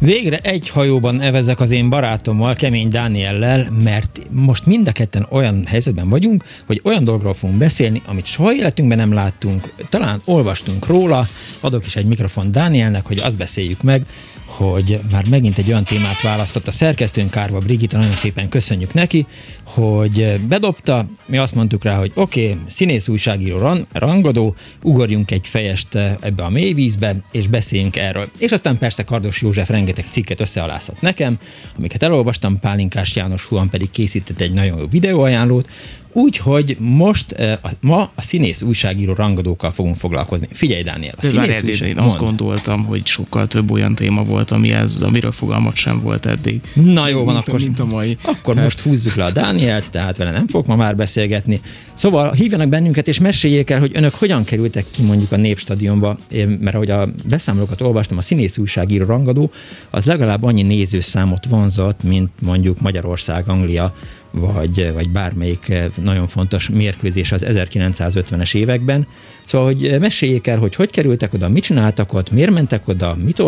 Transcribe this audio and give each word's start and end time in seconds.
Végre 0.00 0.38
egy 0.38 0.68
hajóban 0.68 1.20
evezek 1.20 1.60
az 1.60 1.70
én 1.70 1.88
barátommal, 1.88 2.54
Kemény 2.54 2.88
Dániellel, 2.88 3.70
mert 3.82 4.20
most 4.30 4.66
mind 4.66 4.88
a 4.88 4.92
ketten 4.92 5.26
olyan 5.30 5.66
helyzetben 5.66 6.08
vagyunk, 6.08 6.44
hogy 6.66 6.80
olyan 6.84 7.04
dolgról 7.04 7.34
fogunk 7.34 7.58
beszélni, 7.58 8.02
amit 8.06 8.26
soha 8.26 8.54
életünkben 8.54 8.98
nem 8.98 9.12
láttunk, 9.12 9.72
talán 9.88 10.22
olvastunk 10.24 10.86
róla, 10.86 11.26
adok 11.60 11.86
is 11.86 11.96
egy 11.96 12.06
mikrofon 12.06 12.50
Dánielnek, 12.50 13.06
hogy 13.06 13.18
azt 13.18 13.36
beszéljük 13.36 13.82
meg, 13.82 14.06
hogy 14.50 15.00
már 15.10 15.28
megint 15.28 15.58
egy 15.58 15.68
olyan 15.68 15.84
témát 15.84 16.20
választott 16.20 16.68
a 16.68 16.70
szerkesztőnk, 16.70 17.30
Kárva 17.30 17.58
Brigitta, 17.58 17.96
nagyon 17.96 18.12
szépen 18.12 18.48
köszönjük 18.48 18.94
neki, 18.94 19.26
hogy 19.64 20.40
bedobta, 20.48 21.06
mi 21.26 21.36
azt 21.36 21.54
mondtuk 21.54 21.84
rá, 21.84 21.96
hogy 21.96 22.12
oké, 22.14 22.50
okay, 22.50 22.62
színész 22.66 23.08
újságíró 23.08 23.58
ran, 23.58 23.86
rangadó, 23.92 24.54
ugorjunk 24.82 25.30
egy 25.30 25.46
fejest 25.46 25.94
ebbe 26.20 26.42
a 26.42 26.50
mélyvízbe, 26.50 27.16
és 27.32 27.46
beszéljünk 27.46 27.96
erről. 27.96 28.30
És 28.38 28.50
aztán 28.50 28.78
persze 28.78 29.02
Kardos 29.02 29.42
József 29.42 29.68
rengeteg 29.68 30.04
cikket 30.10 30.40
összealászott 30.40 31.00
nekem, 31.00 31.38
amiket 31.78 32.02
elolvastam, 32.02 32.58
Pálinkás 32.58 33.16
János 33.16 33.44
Huan 33.44 33.70
pedig 33.70 33.90
készített 33.90 34.40
egy 34.40 34.52
nagyon 34.52 34.78
jó 34.78 34.86
videóajánlót, 34.86 35.68
Úgyhogy 36.12 36.76
most 36.78 37.34
ma 37.80 38.10
a 38.14 38.22
színész 38.22 38.62
újságíró 38.62 39.12
rangadókkal 39.12 39.70
fogunk 39.70 39.96
foglalkozni. 39.96 40.46
Figyelj, 40.50 40.82
Dániel, 40.82 41.14
a 41.16 41.26
színész 41.26 41.62
újságíró. 41.62 41.98
Én 41.98 41.98
azt 41.98 42.16
gondoltam, 42.16 42.84
hogy 42.84 43.06
sokkal 43.06 43.46
több 43.46 43.70
olyan 43.70 43.94
téma 43.94 44.22
volt, 44.22 44.50
ami 44.50 44.72
ez, 44.72 45.02
amiről 45.02 45.32
fogalmat 45.32 45.76
sem 45.76 46.00
volt 46.00 46.26
eddig. 46.26 46.60
Na 46.74 47.08
jó 47.08 47.24
van, 47.24 47.34
mint, 47.34 47.46
akkor, 47.48 47.60
mint 47.60 47.80
a 47.80 47.84
mai. 47.84 48.16
akkor 48.22 48.54
hát. 48.54 48.64
most 48.64 48.80
húzzuk 48.80 49.14
le 49.14 49.24
a 49.24 49.30
Dánielt, 49.30 49.90
tehát 49.90 50.16
vele 50.16 50.30
nem 50.30 50.48
fog 50.48 50.66
ma 50.66 50.76
már 50.76 50.96
beszélgetni. 50.96 51.60
Szóval 51.94 52.32
hívjanak 52.32 52.68
bennünket, 52.68 53.08
és 53.08 53.18
meséljék 53.18 53.70
el, 53.70 53.78
hogy 53.80 53.90
önök 53.94 54.14
hogyan 54.14 54.44
kerültek 54.44 54.84
ki 54.90 55.02
mondjuk 55.02 55.32
a 55.32 55.36
Népstadionba, 55.36 56.18
mert 56.60 56.74
ahogy 56.74 56.90
a 56.90 57.08
beszámolókat 57.28 57.80
olvastam, 57.80 58.18
a 58.18 58.20
színész 58.20 58.58
újságíró 58.58 59.04
rangadó, 59.04 59.50
az 59.90 60.06
legalább 60.06 60.42
annyi 60.42 60.62
nézőszámot 60.62 61.44
vonzott, 61.46 62.02
mint 62.02 62.30
mondjuk 62.40 62.80
Magyarország, 62.80 63.48
Anglia, 63.48 63.94
vagy, 64.30 64.92
vagy 64.92 65.10
bármelyik 65.10 65.72
nagyon 66.02 66.26
fontos 66.26 66.68
mérkőzés 66.68 67.32
az 67.32 67.44
1950-es 67.48 68.54
években. 68.54 69.06
Szóval, 69.44 69.66
hogy 69.66 70.00
meséljék 70.00 70.46
el, 70.46 70.58
hogy 70.58 70.74
hogy 70.74 70.90
kerültek 70.90 71.34
oda, 71.34 71.48
mit 71.48 71.62
csináltak 71.62 72.12
ott, 72.12 72.30
miért 72.30 72.50
mentek 72.50 72.88
oda, 72.88 73.16
mit 73.24 73.42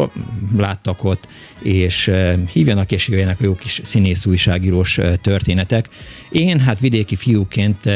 láttak 0.56 1.04
ott, 1.04 1.28
és 1.62 2.10
hívjanak 2.52 2.92
és 2.92 3.08
jöjjenek 3.08 3.40
a 3.40 3.44
jó 3.44 3.54
kis 3.54 3.80
színész 3.84 4.26
újságírós 4.26 4.98
történetek. 5.20 5.88
Én 6.30 6.60
hát 6.60 6.80
vidéki 6.80 7.16
fiúként 7.16 7.90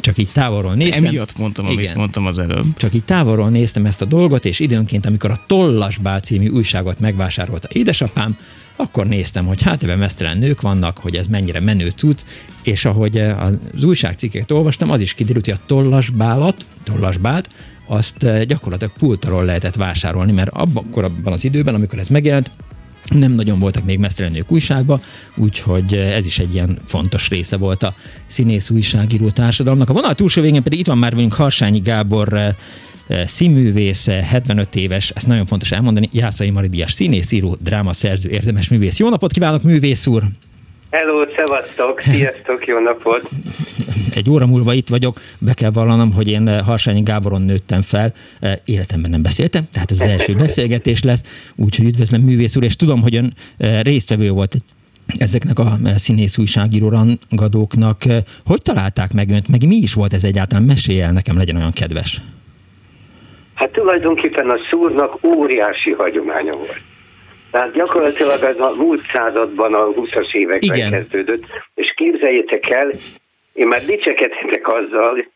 csak 0.00 0.18
így 0.18 0.28
távolról 0.32 0.74
néztem. 0.74 1.04
Emiatt 1.04 1.38
mondtam, 1.38 1.66
igen, 1.66 1.76
amit 1.76 1.94
mondtam 1.94 2.26
az 2.26 2.38
előbb. 2.38 2.64
Csak 2.76 2.94
így 2.94 3.04
távolról 3.04 3.48
néztem 3.48 3.86
ezt 3.86 4.02
a 4.02 4.04
dolgot, 4.04 4.44
és 4.44 4.60
időnként, 4.60 5.06
amikor 5.06 5.30
a 5.30 5.44
Tollas 5.46 5.98
Bál 5.98 6.20
című 6.20 6.48
újságot 6.48 7.00
megvásárolta 7.00 7.68
édesapám, 7.72 8.36
akkor 8.76 9.06
néztem, 9.06 9.46
hogy 9.46 9.62
hát 9.62 9.82
ebben 9.82 9.98
mesztelen 9.98 10.38
nők 10.38 10.60
vannak, 10.60 10.98
hogy 10.98 11.14
ez 11.14 11.26
mennyire 11.26 11.60
menő 11.60 11.90
cucc, 11.90 12.24
és 12.62 12.84
ahogy 12.84 13.18
eh, 13.18 13.44
az 13.44 13.84
újságcikkeket 13.84 14.50
olvastam, 14.50 14.90
az 14.90 15.00
is 15.00 15.14
kiderült, 15.14 15.44
hogy 15.44 15.54
a 15.54 15.66
tollasbálat, 15.66 16.66
tollasbált, 16.82 17.48
azt 17.86 18.22
eh, 18.22 18.42
gyakorlatilag 18.42 18.92
pultaról 18.92 19.44
lehetett 19.44 19.74
vásárolni, 19.74 20.32
mert 20.32 20.50
abban, 20.52 20.86
abban 20.92 21.32
az 21.32 21.44
időben, 21.44 21.74
amikor 21.74 21.98
ez 21.98 22.08
megjelent, 22.08 22.50
nem 23.08 23.32
nagyon 23.32 23.58
voltak 23.58 23.84
még 23.84 23.98
mesztelenők 23.98 24.52
újságba, 24.52 25.00
úgyhogy 25.36 25.94
eh, 25.94 26.16
ez 26.16 26.26
is 26.26 26.38
egy 26.38 26.54
ilyen 26.54 26.78
fontos 26.84 27.28
része 27.28 27.56
volt 27.56 27.82
a 27.82 27.94
színész 28.26 28.70
újságíró 28.70 29.30
társadalomnak. 29.30 29.90
A 29.90 29.92
vonal 29.92 30.14
túlsó 30.14 30.42
végén 30.42 30.62
pedig 30.62 30.78
itt 30.78 30.86
van 30.86 30.98
már 30.98 31.14
velünk 31.14 31.32
Harsányi 31.32 31.80
Gábor 31.80 32.54
színművész, 33.26 34.08
75 34.08 34.76
éves, 34.76 35.10
ezt 35.10 35.26
nagyon 35.26 35.46
fontos 35.46 35.72
elmondani, 35.72 36.08
Jászai 36.12 36.50
Maridias 36.50 36.92
színész, 36.92 37.32
író, 37.32 37.56
drámaszerző, 37.60 38.30
érdemes 38.30 38.68
művész. 38.68 38.98
Jó 38.98 39.08
napot 39.08 39.32
kívánok, 39.32 39.62
művész 39.62 40.06
úr! 40.06 40.22
Hello, 40.90 41.24
szevasztok, 41.36 42.00
sziasztok, 42.00 42.66
jó 42.66 42.78
napot! 42.78 43.30
Egy 44.14 44.30
óra 44.30 44.46
múlva 44.46 44.72
itt 44.72 44.88
vagyok, 44.88 45.20
be 45.38 45.54
kell 45.54 45.70
vallanom, 45.70 46.12
hogy 46.12 46.28
én 46.28 46.62
Harsányi 46.62 47.02
Gáboron 47.02 47.42
nőttem 47.42 47.82
fel, 47.82 48.14
életemben 48.64 49.10
nem 49.10 49.22
beszéltem, 49.22 49.66
tehát 49.72 49.90
ez 49.90 50.00
az 50.00 50.06
első 50.06 50.34
beszélgetés 50.34 51.02
lesz, 51.02 51.22
úgyhogy 51.56 51.86
üdvözlöm 51.86 52.22
művész 52.22 52.56
úr, 52.56 52.62
és 52.62 52.76
tudom, 52.76 53.00
hogy 53.02 53.14
ön 53.14 53.34
résztvevő 53.82 54.30
volt 54.30 54.56
ezeknek 55.06 55.58
a 55.58 55.78
színész 55.96 56.38
újságíró 56.38 56.88
rangadóknak. 56.88 58.04
Hogy 58.44 58.62
találták 58.62 59.12
meg 59.12 59.30
önt, 59.30 59.48
meg 59.48 59.66
mi 59.66 59.76
is 59.76 59.92
volt 59.94 60.12
ez 60.12 60.24
egyáltalán? 60.24 60.62
Mesélj 60.62 61.00
el 61.00 61.12
nekem, 61.12 61.36
legyen 61.36 61.56
olyan 61.56 61.72
kedves. 61.72 62.22
Hát 63.62 63.72
tulajdonképpen 63.72 64.50
a 64.50 64.58
szúrnak 64.70 65.24
óriási 65.24 65.90
hagyománya 65.90 66.52
volt. 66.52 66.82
Tehát 67.50 67.72
gyakorlatilag 67.72 68.42
ez 68.42 68.58
a 68.58 68.74
múlt 68.76 69.02
században, 69.12 69.74
a 69.74 69.86
20-as 69.86 70.34
években 70.34 70.76
Igen. 70.76 70.90
kezdődött, 70.90 71.44
és 71.74 71.92
képzeljétek 71.96 72.70
el, 72.70 72.90
én 73.52 73.66
már 73.66 73.84
dicsekedhetek 73.84 74.68
azzal, 74.68 75.26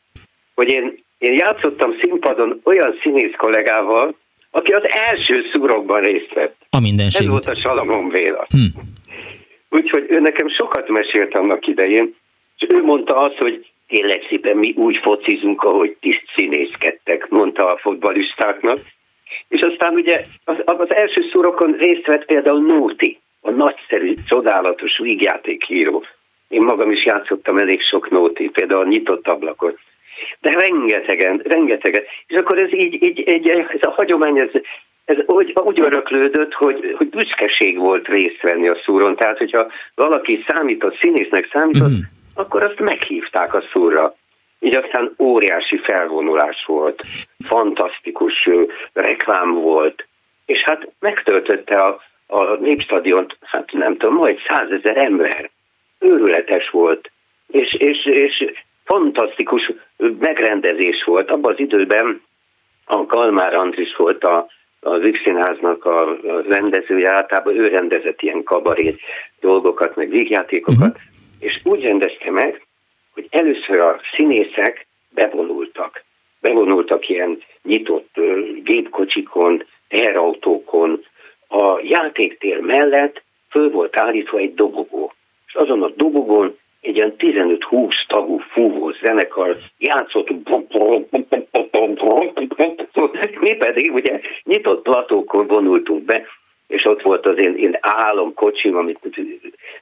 hogy 0.55 0.73
én, 0.73 1.05
én 1.19 1.33
játszottam 1.33 1.91
színpadon 2.03 2.61
olyan 2.65 2.99
színész 3.03 3.35
kollégával, 3.37 4.17
aki 4.51 4.73
az 4.73 4.83
első 5.09 5.43
szúrokban 5.53 6.01
részt 6.01 6.35
vett. 6.35 6.57
A 6.71 6.81
mindenség. 6.81 7.23
Ez 7.23 7.29
volt 7.29 7.47
a 7.47 7.57
Salamon 7.57 8.09
Béla. 8.09 8.47
Hm. 8.49 8.81
Úgyhogy 9.71 10.07
ő 10.09 10.21
nekem 10.21 10.49
sokat 10.49 10.89
mesélt 10.89 11.39
annak 11.39 11.67
idején, 11.67 12.15
és 12.59 12.67
ő 12.69 12.83
mondta 12.83 13.15
azt, 13.15 13.37
hogy 13.39 13.67
tényleg 13.89 14.23
szépen 14.29 14.57
mi 14.57 14.73
úgy 14.77 14.97
focizunk, 15.03 15.63
ahogy 15.63 15.97
tiszt 16.01 16.25
színészkedtek, 16.35 17.29
mondta 17.29 17.67
a 17.67 17.79
fotbalistáknak. 17.79 18.79
És 19.49 19.61
aztán 19.61 19.95
ugye 19.95 20.25
az, 20.45 20.57
az 20.65 20.95
első 20.95 21.29
szurokon 21.31 21.73
részt 21.73 22.07
vett 22.07 22.25
például 22.25 22.61
Nóti, 22.61 23.19
a 23.41 23.51
nagyszerű, 23.51 24.15
csodálatos 24.29 24.99
vígjátékhíró. 24.99 26.05
Én 26.49 26.63
magam 26.65 26.91
is 26.91 27.05
játszottam 27.05 27.59
elég 27.59 27.83
sok 27.83 28.11
Nóti, 28.11 28.49
például 28.49 28.81
a 28.81 28.89
nyitott 28.89 29.27
ablakot. 29.27 29.79
De 30.41 30.51
rengetegen, 30.51 31.41
rengetegen. 31.45 32.03
És 32.27 32.37
akkor 32.37 32.61
ez 32.61 32.73
így, 32.73 33.03
így, 33.03 33.19
így 33.35 33.49
ez 33.49 33.81
a 33.81 33.91
hagyomány, 33.91 34.39
ez, 34.39 34.51
ez 35.05 35.17
úgy, 35.27 35.53
úgy 35.65 35.81
öröklődött, 35.81 36.53
hogy, 36.53 36.95
hogy 36.97 37.09
büszkeség 37.09 37.79
volt 37.79 38.09
részt 38.09 38.43
venni 38.43 38.69
a 38.69 38.81
szúron. 38.85 39.17
Tehát, 39.17 39.39
hogyha 39.39 39.67
valaki 39.95 40.45
számított, 40.47 40.99
színésznek 40.99 41.49
számított, 41.53 41.91
mm 41.91 42.16
akkor 42.37 42.63
azt 42.63 42.81
meghívták 42.81 43.55
a 43.55 43.63
szúrra. 43.73 44.15
Így 44.61 44.77
aztán 44.77 45.15
óriási 45.19 45.79
felvonulás 45.79 46.65
volt, 46.67 47.03
fantasztikus 47.45 48.49
reklám 48.93 49.53
volt, 49.53 50.07
és 50.47 50.63
hát 50.65 50.89
megtöltötte 51.01 51.77
a, 51.77 52.01
a 52.27 52.55
Népstadiont, 52.55 53.37
hát 53.41 53.73
nem 53.73 53.97
tudom, 53.97 54.15
majd 54.15 54.39
százezer 54.49 54.97
ember. 54.97 55.51
Őrületes 55.99 56.71
volt, 56.71 57.11
és, 57.47 57.73
és, 57.73 58.07
és 58.07 58.53
fantasztikus 58.85 59.73
megrendezés 60.19 61.05
volt. 61.05 61.31
Abban 61.31 61.53
az 61.53 61.59
időben 61.59 62.23
a 62.85 63.07
Kalmár 63.07 63.55
Andris 63.55 63.97
volt 63.97 64.25
a, 64.25 64.47
az 64.81 65.03
Ükszínháznak 65.03 65.85
a, 65.85 66.11
a 66.11 66.43
rendezője, 66.49 67.15
általában 67.15 67.57
ő 67.57 67.69
rendezett 67.69 68.23
ilyen 68.23 68.43
kabarét 68.43 69.01
dolgokat, 69.41 69.97
meg 69.97 70.09
végjátékokat, 70.09 70.89
uh-huh 70.89 71.15
és 71.47 71.57
úgy 71.65 71.83
rendezte 71.83 72.31
meg, 72.31 72.67
hogy 73.15 73.27
először 73.31 73.79
a 73.79 74.01
színészek 74.17 74.87
bevonultak. 75.11 76.05
Bevonultak 76.41 77.09
ilyen 77.09 77.43
nyitott 77.63 78.21
gépkocsikon, 78.63 79.65
teherautókon. 79.89 81.05
A 81.49 81.81
játéktér 81.83 82.61
mellett 82.61 83.23
föl 83.51 83.71
volt 83.71 83.99
állítva 83.99 84.39
egy 84.39 84.55
dobogó. 84.55 85.13
És 85.47 85.55
azon 85.55 85.83
a 85.83 85.91
dobogón 85.97 86.59
egy 86.81 86.97
ilyen 86.97 87.15
15-20 87.19 87.91
tagú 88.07 88.39
fúvó 88.39 88.91
zenekar 89.03 89.57
játszott, 89.79 90.29
mi 93.41 93.55
pedig 93.57 93.93
ugye 93.93 94.21
nyitott 94.43 94.83
platókon 94.83 95.47
vonultunk 95.47 96.05
be, 96.05 96.27
és 96.67 96.85
ott 96.85 97.03
volt 97.03 97.27
az 97.27 97.39
én, 97.39 97.55
én 97.57 97.79
álomkocsim, 97.81 98.77
amit 98.77 98.99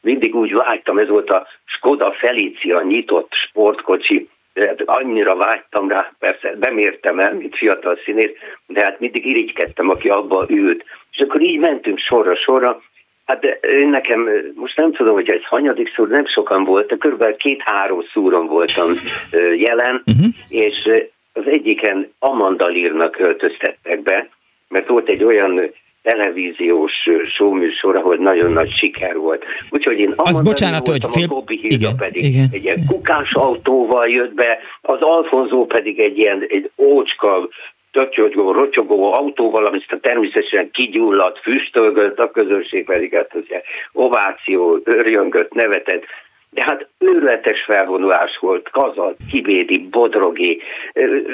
mindig 0.01 0.35
úgy 0.35 0.53
vágytam, 0.53 0.99
ez 0.99 1.09
volt 1.09 1.31
a 1.31 1.47
Skoda 1.65 2.13
Felicia 2.13 2.83
nyitott 2.83 3.33
sportkocsi, 3.49 4.29
de 4.53 4.75
annyira 4.85 5.37
vágytam 5.37 5.89
rá, 5.89 6.13
persze 6.19 6.57
nem 6.61 6.79
értem 6.79 7.19
el, 7.19 7.35
mint 7.35 7.57
fiatal 7.57 7.99
színész, 8.05 8.33
de 8.67 8.81
hát 8.85 9.01
mindig 9.01 9.27
irigykedtem, 9.27 9.89
aki 9.89 10.09
abba 10.09 10.45
ült. 10.49 10.85
És 11.11 11.19
akkor 11.19 11.41
így 11.41 11.59
mentünk 11.59 11.99
sorra-sorra, 11.99 12.83
Hát 13.25 13.41
de 13.41 13.59
nekem, 13.87 14.29
most 14.55 14.77
nem 14.77 14.93
tudom, 14.93 15.15
hogy 15.15 15.31
ez 15.31 15.45
hanyadik 15.45 15.95
szúr, 15.95 16.09
nem 16.09 16.27
sokan 16.27 16.65
volt, 16.65 16.99
körülbelül 16.99 17.37
két-három 17.37 18.03
szúron 18.13 18.47
voltam 18.47 18.93
jelen, 19.57 20.03
uh-huh. 20.07 20.27
és 20.49 20.91
az 21.33 21.47
egyiken 21.47 22.13
Amanda 22.19 22.67
Lírnak 22.67 23.11
költöztettek 23.11 24.03
be, 24.03 24.29
mert 24.69 24.89
volt 24.89 25.09
egy 25.09 25.25
olyan 25.25 25.73
televíziós 26.05 26.93
showműsor, 27.35 27.97
ahol 27.97 28.17
nagyon 28.17 28.53
nagy 28.53 28.73
siker 28.77 29.17
volt. 29.17 29.45
Úgyhogy 29.71 29.99
én 29.99 30.13
az 30.17 30.41
bocsánat, 30.41 30.89
hogy 30.89 31.05
fél... 31.13 31.25
a 31.25 31.29
Bobby 31.29 31.59
igen, 31.63 31.97
pedig 31.97 32.25
igen. 32.25 32.49
egy 32.53 32.65
ilyen 32.65 32.87
kukás 32.89 33.33
autóval 33.33 34.09
jött 34.09 34.35
be, 34.35 34.59
az 34.81 35.01
Alfonzó 35.01 35.67
pedig 35.67 36.01
egy 36.01 36.19
ilyen 36.19 36.45
egy 36.49 36.71
ócska 36.77 37.49
tötyögő, 37.93 38.51
rotyogó 38.51 39.13
autóval, 39.13 39.65
amit 39.65 39.99
természetesen 40.01 40.71
kigyulladt, 40.71 41.39
füstölgött, 41.39 42.19
a 42.19 42.31
közönség 42.31 42.85
pedig 42.85 43.15
hát 43.15 43.35
az 43.35 43.45
ováció, 43.93 44.81
örjöngött, 44.85 45.53
nevetett. 45.53 46.05
De 46.51 46.63
hát 46.67 46.89
őrületes 46.99 47.65
felvonulás 47.67 48.39
volt, 48.41 48.71
Kazat, 48.71 49.17
Kibédi, 49.31 49.79
Bodrogi, 49.79 50.63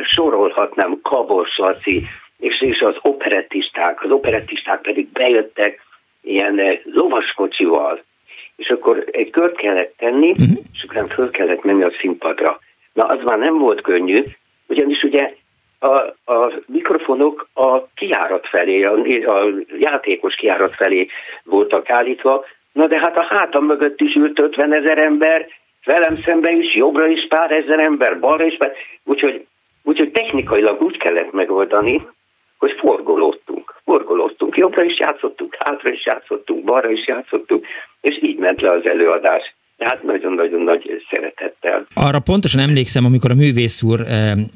sorolhatnám, 0.04 0.98
Kabos 1.02 1.56
Laci, 1.56 2.06
és, 2.40 2.62
és 2.62 2.80
az 2.80 2.94
operettisták, 3.02 4.04
az 4.04 4.10
operettisták 4.10 4.80
pedig 4.80 5.08
bejöttek 5.12 5.80
ilyen 6.22 6.60
lovaskocsival, 6.84 8.02
és 8.56 8.68
akkor 8.68 9.04
egy 9.10 9.30
kört 9.30 9.56
kellett 9.56 9.94
tenni, 9.96 10.30
uh-huh. 10.30 10.58
és 10.72 10.82
utána 10.82 11.08
föl 11.08 11.30
kellett 11.30 11.64
menni 11.64 11.82
a 11.82 11.92
színpadra. 12.00 12.58
Na, 12.92 13.04
az 13.04 13.18
már 13.24 13.38
nem 13.38 13.58
volt 13.58 13.80
könnyű, 13.80 14.24
ugyanis 14.66 15.02
ugye 15.02 15.34
a, 15.78 15.94
a 16.32 16.52
mikrofonok 16.66 17.48
a 17.54 17.86
kiárat 17.94 18.46
felé, 18.48 18.82
a, 18.82 18.92
a 19.36 19.48
játékos 19.78 20.34
kiárat 20.34 20.74
felé 20.74 21.08
voltak 21.44 21.90
állítva, 21.90 22.44
na 22.72 22.86
de 22.86 22.98
hát 22.98 23.16
a 23.16 23.26
hátam 23.28 23.64
mögött 23.64 24.00
is 24.00 24.14
ült 24.14 24.40
50 24.40 24.72
ezer 24.72 24.98
ember, 24.98 25.46
velem 25.84 26.22
szemben 26.24 26.60
is, 26.60 26.74
jobbra 26.74 27.06
is 27.06 27.26
pár 27.28 27.52
ezer 27.52 27.82
ember, 27.82 28.18
balra 28.18 28.44
is 28.44 28.56
pár, 28.56 28.72
úgyhogy, 29.04 29.46
úgyhogy 29.82 30.10
technikailag 30.10 30.82
úgy 30.82 30.96
kellett 30.96 31.32
megoldani, 31.32 32.06
hogy 32.60 32.72
forgolódtunk, 32.78 33.74
forgolódtunk, 33.84 34.56
jobbra 34.56 34.84
is 34.84 34.98
játszottunk, 34.98 35.56
hátra 35.58 35.92
is 35.92 36.06
játszottunk, 36.06 36.64
balra 36.64 36.90
is 36.90 37.06
játszottunk, 37.06 37.66
és 38.00 38.22
így 38.22 38.38
ment 38.38 38.60
le 38.60 38.72
az 38.72 38.86
előadás. 38.86 39.54
Tehát 39.76 40.02
nagyon-nagyon 40.02 40.60
nagy 40.62 41.04
szeretettel. 41.10 41.86
Arra 41.94 42.20
pontosan 42.20 42.60
emlékszem, 42.60 43.04
amikor 43.04 43.30
a 43.30 43.34
művész 43.34 43.82
úr 43.82 44.00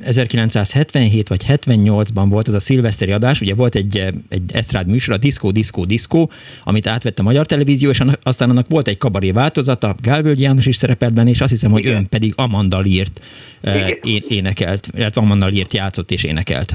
1977 0.05 1.31
eh, 1.31 1.37
vagy 1.37 1.45
78-ban 1.49 2.27
volt 2.31 2.49
az 2.49 2.55
a 2.55 2.61
szilveszteri 2.61 3.13
adás, 3.13 3.41
ugye 3.41 3.55
volt 3.55 3.75
egy, 3.75 3.97
eh, 3.97 4.09
egy 4.29 4.43
esztrád 4.55 4.89
műsor, 4.89 5.15
a 5.15 5.19
Disco, 5.19 5.51
Disco, 5.51 5.85
Disco, 5.85 6.27
amit 6.65 6.87
átvette 6.87 7.23
a 7.23 7.25
Magyar 7.25 7.47
Televízió, 7.47 7.91
és 7.91 8.03
aztán 8.23 8.51
annak 8.51 8.67
volt 8.69 8.89
egy 8.89 8.99
kabaré 8.99 9.31
változata, 9.31 9.95
Gálvölgy 10.03 10.41
János 10.41 10.67
is 10.67 10.77
szerepelt 10.77 11.15
benne, 11.15 11.31
és 11.31 11.41
azt 11.41 11.51
hiszem, 11.51 11.71
hogy 11.71 11.85
Igen. 11.85 11.97
ön 11.97 12.09
pedig 12.09 12.33
Amanda 12.37 12.79
Lírt 12.79 13.21
eh, 13.63 13.89
énekelt, 14.29 14.89
illetve 14.97 15.21
Amanda 15.21 15.47
Lírt 15.47 15.75
játszott 15.75 16.11
és 16.11 16.25
énekelt. 16.25 16.73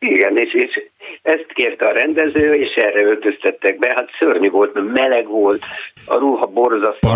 Igen, 0.00 0.36
és, 0.36 0.52
és 0.54 0.82
ezt 1.22 1.46
kérte 1.52 1.86
a 1.86 1.92
rendező, 1.92 2.54
és 2.54 2.74
erre 2.74 3.02
öltöztettek 3.02 3.78
be. 3.78 3.92
Hát 3.94 4.10
szörnyű 4.18 4.50
volt, 4.50 4.94
meleg 4.94 5.26
volt, 5.26 5.62
a 6.06 6.16
ruha 6.16 6.46
borzasztó, 6.46 7.08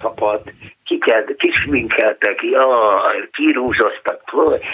tapadt, 0.00 0.52
kikelt, 0.84 1.36
kisminkeltek, 1.36 2.42
jaj, 2.42 3.28
kirúzsoztak, 3.32 4.22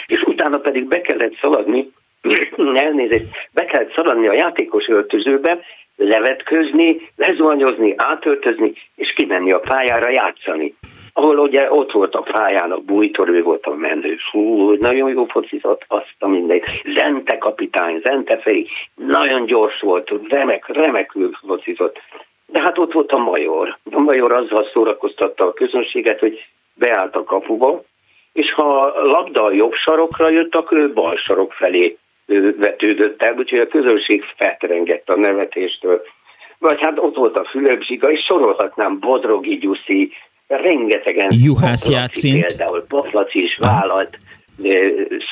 és 0.06 0.22
utána 0.22 0.58
pedig 0.58 0.84
be 0.84 1.00
kellett 1.00 1.36
szaladni, 1.40 1.92
elnézést, 2.86 3.26
be 3.52 3.64
kellett 3.64 3.94
szaladni 3.94 4.28
a 4.28 4.32
játékos 4.32 4.86
öltözőbe, 4.88 5.58
levetközni, 5.96 7.08
lezuhanyozni, 7.16 7.94
átöltözni, 7.96 8.72
és 8.94 9.12
kimenni 9.16 9.52
a 9.52 9.58
pályára 9.58 10.10
játszani. 10.10 10.74
Ahol 11.12 11.38
ugye 11.38 11.72
ott 11.72 11.92
volt 11.92 12.14
a 12.14 12.22
pályán 12.32 12.70
a 12.70 12.78
bújtor, 12.78 13.28
ő 13.28 13.42
volt 13.42 13.64
a 13.66 13.74
menő. 13.74 14.16
Fú, 14.30 14.72
nagyon 14.72 15.10
jó 15.10 15.24
focizott, 15.24 15.84
azt 15.88 16.14
a 16.18 16.28
mindegy. 16.28 16.62
Zente 16.94 17.38
kapitány, 17.38 18.00
Zente 18.04 18.38
Feri, 18.38 18.66
nagyon 18.94 19.46
gyors 19.46 19.80
volt, 19.80 20.12
remek, 20.28 20.66
remekül 20.68 21.30
focizott. 21.46 21.98
De 22.46 22.60
hát 22.60 22.78
ott 22.78 22.92
volt 22.92 23.12
a 23.12 23.18
major. 23.18 23.78
A 23.90 24.00
major 24.00 24.32
azzal 24.32 24.68
szórakoztatta 24.72 25.46
a 25.46 25.52
közönséget, 25.52 26.18
hogy 26.18 26.46
beállt 26.74 27.16
a 27.16 27.24
kapuba, 27.24 27.82
és 28.32 28.52
ha 28.52 28.78
a 28.78 29.04
labda 29.04 29.44
a 29.44 29.52
jobb 29.52 29.72
sarokra 29.72 30.28
jött, 30.28 30.56
akkor 30.56 30.78
ő 30.78 30.92
bal 30.92 31.16
sarok 31.16 31.52
felé 31.52 31.96
vetődött 32.56 33.22
el, 33.22 33.34
úgyhogy 33.36 33.58
a 33.58 33.68
közönség 33.68 34.24
fetrengett 34.36 35.08
a 35.08 35.18
nevetéstől. 35.18 36.02
Vagy 36.58 36.80
hát 36.80 36.98
ott 36.98 37.16
volt 37.16 37.36
a 37.36 37.44
Fülöp 37.44 37.82
Zsiga, 37.82 38.10
és 38.10 38.24
sorolhatnám 38.24 38.98
Bodrogi 38.98 39.58
Gyuszi, 39.58 40.12
rengetegen. 40.56 41.28
Juhász 41.44 41.88
játszint. 41.88 42.46
Például 42.46 42.84
Paflaci 42.88 43.42
is 43.42 43.56
vállalt, 43.56 44.18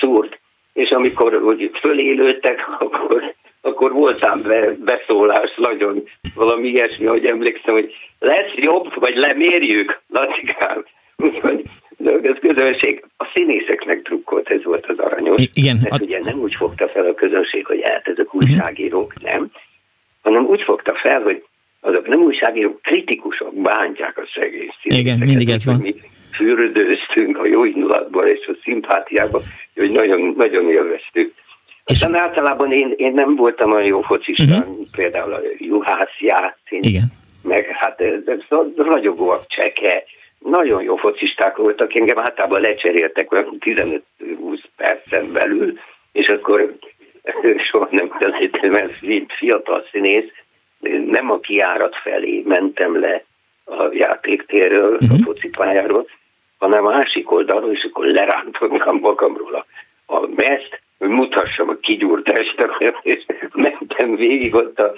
szúrt, 0.00 0.40
és 0.72 0.90
amikor 0.90 1.34
úgy 1.34 1.70
fölélődtek, 1.80 2.60
akkor, 2.84 3.34
akkor 3.60 3.92
voltam 3.92 4.42
be, 4.42 4.74
beszólás 4.84 5.54
nagyon 5.56 6.02
valami 6.34 6.68
ilyesmi, 6.68 7.06
hogy 7.06 7.26
emlékszem, 7.26 7.74
hogy 7.74 7.94
lesz 8.18 8.54
jobb, 8.54 9.00
vagy 9.00 9.16
lemérjük, 9.16 10.00
Lacikám. 10.08 10.84
Úgyhogy 11.24 11.62
de 12.00 12.10
a 12.10 12.38
közönség 12.40 13.04
a 13.16 13.30
színészeknek 13.34 14.02
drukkolt, 14.02 14.48
ez 14.48 14.64
volt 14.64 14.86
az 14.86 14.98
aranyos. 14.98 15.40
I- 15.40 15.50
igen. 15.52 15.76
Mert 15.82 16.02
a... 16.02 16.06
ugye 16.06 16.18
nem 16.22 16.38
úgy 16.38 16.54
fogta 16.54 16.88
fel 16.88 17.04
a 17.04 17.14
közönség, 17.14 17.66
hogy 17.66 17.80
hát 17.84 18.08
ezek 18.08 18.32
mhm. 18.32 18.36
újságírók, 18.36 19.12
nem, 19.22 19.50
hanem 20.22 20.44
úgy 20.44 20.62
fogta 20.62 20.94
fel, 20.94 21.22
hogy 21.22 21.44
azok 21.80 22.08
nem 22.08 22.22
újságírók, 22.22 22.82
kritikusok 22.82 23.54
bántják 23.54 24.18
a 24.18 24.28
szegény 24.34 24.70
Igen, 24.82 25.18
mindig 25.18 25.48
ez 25.48 25.64
van. 25.64 25.76
Mi 25.80 25.94
fürdőztünk 26.34 27.38
a 27.38 27.46
jó 27.46 27.64
indulatból 27.64 28.26
és 28.26 28.46
a 28.46 28.56
szimpátiából, 28.62 29.42
hogy 29.74 29.90
nagyon, 29.90 30.34
nagyon 30.36 30.70
élveztük. 30.70 31.34
És 31.84 32.02
Aztán 32.02 32.16
általában 32.16 32.72
én, 32.72 32.94
én 32.96 33.12
nem 33.12 33.36
voltam 33.36 33.72
olyan 33.72 33.86
jó 33.86 34.00
focista, 34.00 34.58
uh-huh. 34.58 34.76
például 34.96 35.32
a 35.32 35.40
Juhász 35.58 36.18
játszín, 36.18 36.82
Igen. 36.82 37.12
meg 37.42 37.66
hát 37.66 38.02
ragyogóak 38.76 39.46
cseke, 39.46 40.04
nagyon 40.38 40.82
jó 40.82 40.96
focisták 40.96 41.56
voltak, 41.56 41.94
engem 41.94 42.18
általában 42.18 42.60
lecseréltek 42.60 43.32
olyan 43.32 43.56
15-20 43.60 44.00
percen 44.76 45.32
belül, 45.32 45.78
és 46.12 46.26
akkor 46.26 46.76
soha 47.70 47.88
nem 47.90 48.08
felejtem, 48.18 48.70
mert 48.70 48.98
fiatal 49.38 49.84
színész, 49.90 50.30
nem 51.06 51.30
a 51.30 51.38
kiárat 51.38 51.96
felé 52.02 52.42
mentem 52.46 53.00
le 53.00 53.24
a 53.64 53.88
játéktérről, 53.92 54.92
uh-huh. 54.92 55.10
a 55.10 55.14
mhm. 55.14 55.22
focipályáról, 55.22 56.06
hanem 56.58 56.86
a 56.86 56.90
másik 56.90 57.30
oldalról, 57.30 57.72
és 57.72 57.86
akkor 57.90 58.06
lerántottam 58.06 58.98
magamról 59.00 59.54
a, 59.54 59.66
a 60.14 60.26
meszt, 60.36 60.80
hogy 60.98 61.08
mutassam 61.08 61.68
a 61.68 61.76
kigyúrt 61.80 62.24
testet, 62.24 62.98
és 63.02 63.24
mentem 63.54 64.16
végig 64.16 64.54
ott 64.54 64.78
a, 64.78 64.92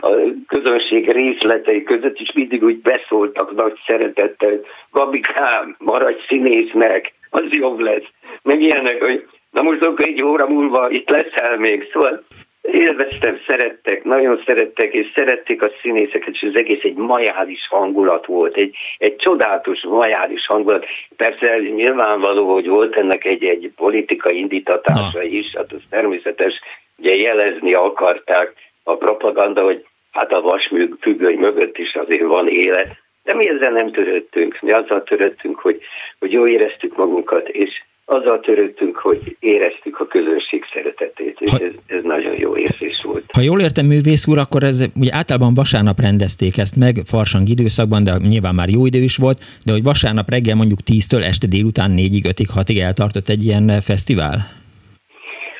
a 0.00 0.10
közönség 0.46 1.10
részletei 1.10 1.82
között, 1.82 2.18
és 2.18 2.32
mindig 2.34 2.62
úgy 2.62 2.78
beszóltak 2.78 3.54
nagy 3.54 3.78
szeretettel, 3.86 4.60
Gabikám, 4.90 5.76
maradj 5.78 6.20
színésznek, 6.28 7.12
az 7.30 7.44
jobb 7.50 7.78
lesz. 7.78 8.06
Meg 8.42 8.60
ilyenek, 8.60 9.02
hogy 9.02 9.26
na 9.50 9.62
most 9.62 9.82
akkor 9.82 10.06
egy 10.06 10.24
óra 10.24 10.48
múlva 10.48 10.90
itt 10.90 11.08
leszel 11.08 11.56
még, 11.56 11.88
szóval 11.92 12.24
élveztem, 12.72 13.38
szerettek, 13.46 14.04
nagyon 14.04 14.42
szerettek, 14.46 14.92
és 14.92 15.12
szerették 15.14 15.62
a 15.62 15.70
színészeket, 15.82 16.34
és 16.34 16.42
az 16.42 16.58
egész 16.58 16.82
egy 16.82 16.94
majális 16.94 17.66
hangulat 17.68 18.26
volt, 18.26 18.56
egy, 18.56 18.76
egy 18.98 19.16
csodálatos 19.16 19.82
majális 19.82 20.46
hangulat. 20.46 20.86
Persze 21.16 21.58
nyilvánvaló, 21.58 22.52
hogy 22.52 22.66
volt 22.66 22.96
ennek 22.96 23.24
egy, 23.24 23.44
egy 23.44 23.70
politikai 23.76 24.38
indítatása 24.38 25.22
is, 25.22 25.52
hát 25.56 25.72
az 25.72 25.82
természetes, 25.90 26.60
ugye 26.98 27.14
jelezni 27.14 27.72
akarták 27.72 28.52
a 28.84 28.96
propaganda, 28.96 29.62
hogy 29.62 29.84
hát 30.10 30.32
a 30.32 30.40
vasfüggöny 30.40 31.38
mögött 31.38 31.78
is 31.78 31.94
azért 31.94 32.26
van 32.26 32.48
élet, 32.48 33.04
de 33.24 33.34
mi 33.34 33.48
ezzel 33.48 33.72
nem 33.72 33.92
törődtünk. 33.92 34.58
Mi 34.60 34.70
azzal 34.72 35.02
törődtünk, 35.02 35.58
hogy, 35.58 35.80
hogy 36.18 36.32
jól 36.32 36.48
éreztük 36.48 36.96
magunkat, 36.96 37.48
és 37.48 37.82
azzal 38.08 38.40
törődtünk, 38.40 38.96
hogy 38.96 39.36
éreztük 39.40 40.00
a 40.00 40.06
közönség 40.06 40.64
szeretetét, 40.72 41.36
és 41.40 41.50
ha, 41.50 41.58
ez, 41.58 41.72
ez 41.86 42.02
nagyon 42.02 42.34
jó 42.38 42.56
érzés 42.56 43.02
volt. 43.04 43.24
Ha 43.32 43.40
jól 43.40 43.60
értem, 43.60 43.86
művész 43.86 44.26
úr, 44.26 44.38
akkor 44.38 44.62
ez 44.62 44.88
ugye 44.96 45.10
általában 45.14 45.54
vasárnap 45.54 46.00
rendezték 46.00 46.58
ezt 46.58 46.76
meg, 46.76 46.94
farsang 47.04 47.48
időszakban, 47.48 48.04
de 48.04 48.12
nyilván 48.28 48.54
már 48.54 48.68
jó 48.68 48.86
idő 48.86 49.02
is 49.10 49.16
volt, 49.16 49.38
de 49.64 49.72
hogy 49.72 49.82
vasárnap 49.82 50.30
reggel 50.30 50.56
mondjuk 50.56 50.78
10-től 50.92 51.24
este 51.24 51.46
délután 51.46 51.90
4-ig, 51.96 52.24
5-ig, 52.32 52.48
6-ig 52.60 52.78
eltartott 52.88 53.28
egy 53.28 53.44
ilyen 53.44 53.66
fesztivál? 53.90 54.38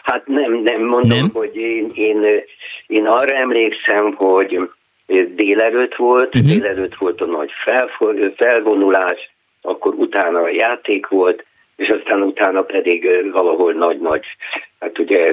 Hát 0.03 0.27
nem, 0.27 0.53
nem 0.63 0.83
mondom, 0.83 1.19
nem? 1.19 1.31
hogy 1.33 1.57
én, 1.57 1.91
én, 1.95 2.19
én 2.87 3.07
arra 3.07 3.35
emlékszem, 3.37 4.15
hogy 4.15 4.69
délelőtt 5.35 5.95
volt, 5.95 6.35
uh-huh. 6.35 6.51
délelőtt 6.51 6.95
volt 6.95 7.21
a 7.21 7.27
nagy 7.27 7.51
felvonulás, 8.37 9.31
akkor 9.63 9.95
utána 9.95 10.41
a 10.41 10.49
játék 10.49 11.07
volt, 11.09 11.45
és 11.77 11.89
aztán 11.89 12.23
utána 12.23 12.63
pedig 12.63 13.31
valahol 13.33 13.73
nagy-nagy, 13.73 14.25
hát 14.81 14.99
ugye 14.99 15.33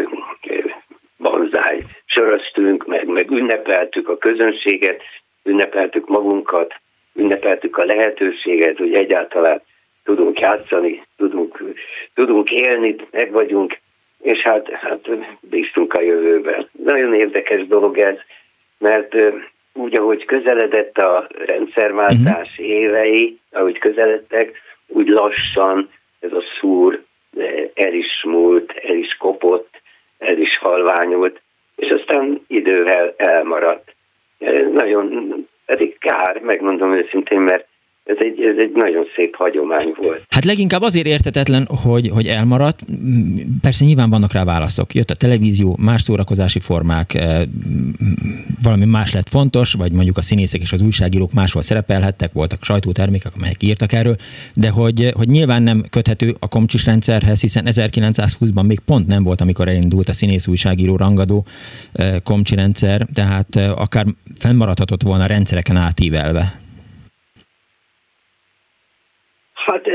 banzáj 1.17 1.83
söröztünk, 2.05 2.85
meg, 2.85 3.07
meg 3.07 3.31
ünnepeltük 3.31 4.09
a 4.09 4.17
közönséget, 4.17 5.01
ünnepeltük 5.43 6.07
magunkat, 6.07 6.73
ünnepeltük 7.15 7.77
a 7.77 7.85
lehetőséget, 7.85 8.77
hogy 8.77 8.93
egyáltalán 8.93 9.61
tudunk 10.03 10.39
játszani, 10.39 11.03
tudunk, 11.17 11.63
tudunk 12.13 12.49
élni, 12.49 12.95
meg 13.11 13.31
vagyunk, 13.31 13.77
és 14.21 14.41
hát, 14.41 14.69
hát 14.69 15.09
bíztunk 15.41 15.93
a 15.93 16.01
jövőben. 16.01 16.69
Nagyon 16.71 17.13
érdekes 17.13 17.67
dolog 17.67 17.97
ez, 17.97 18.15
mert 18.77 19.15
úgy, 19.73 19.99
ahogy 19.99 20.25
közeledett 20.25 20.97
a 20.97 21.27
rendszerváltás 21.45 22.49
uh-huh. 22.49 22.69
évei, 22.69 23.39
ahogy 23.51 23.77
közeledtek, 23.77 24.61
úgy 24.87 25.07
lassan 25.07 25.89
ez 26.23 26.31
a 26.31 26.43
szúr 26.59 27.03
el 27.73 27.93
is 27.93 28.23
múlt, 28.23 28.71
el 28.71 28.95
is 28.95 29.17
kopott, 29.17 29.81
el 30.17 30.37
is 30.37 30.57
halványult, 30.57 31.41
és 31.75 31.89
aztán 31.89 32.43
idővel 32.47 33.13
elmaradt. 33.17 33.95
Nagyon 34.71 35.33
pedig 35.65 35.97
kár, 35.97 36.39
megmondom 36.39 36.93
őszintén, 36.93 37.39
mert 37.39 37.67
ez 38.03 38.15
egy, 38.19 38.41
ez 38.41 38.57
egy 38.57 38.71
nagyon 38.73 39.05
szép 39.15 39.35
hagyomány 39.35 39.93
volt. 40.01 40.23
Hát 40.29 40.45
leginkább 40.45 40.81
azért 40.81 41.05
értetetlen, 41.05 41.67
hogy, 41.83 42.09
hogy 42.09 42.27
elmaradt. 42.27 42.79
Persze 43.61 43.85
nyilván 43.85 44.09
vannak 44.09 44.33
rá 44.33 44.43
válaszok. 44.43 44.93
Jött 44.93 45.09
a 45.09 45.15
televízió, 45.15 45.77
más 45.79 46.01
szórakozási 46.01 46.59
formák, 46.59 47.13
eh, 47.13 47.41
valami 48.63 48.85
más 48.85 49.13
lett 49.13 49.29
fontos, 49.29 49.73
vagy 49.73 49.91
mondjuk 49.91 50.17
a 50.17 50.21
színészek 50.21 50.61
és 50.61 50.71
az 50.71 50.81
újságírók 50.81 51.33
máshol 51.33 51.61
szerepelhettek, 51.61 52.33
voltak 52.33 52.63
sajtótermékek, 52.63 53.31
amelyek 53.35 53.63
írtak 53.63 53.93
erről, 53.93 54.15
de 54.53 54.69
hogy, 54.69 55.11
hogy 55.15 55.27
nyilván 55.27 55.63
nem 55.63 55.83
köthető 55.89 56.33
a 56.39 56.47
komcsis 56.47 56.85
rendszerhez, 56.85 57.41
hiszen 57.41 57.65
1920-ban 57.69 58.65
még 58.65 58.79
pont 58.79 59.07
nem 59.07 59.23
volt, 59.23 59.41
amikor 59.41 59.67
elindult 59.67 60.09
a 60.09 60.13
színész 60.13 60.47
újságíró 60.47 60.95
rangadó 60.95 61.45
eh, 61.93 62.15
komcsi 62.23 62.55
rendszer, 62.55 63.07
tehát 63.13 63.55
eh, 63.55 63.81
akár 63.81 64.05
fennmaradhatott 64.37 65.01
volna 65.01 65.25
rendszereken 65.25 65.75
átívelve. 65.75 66.61
Hát, 69.65 69.87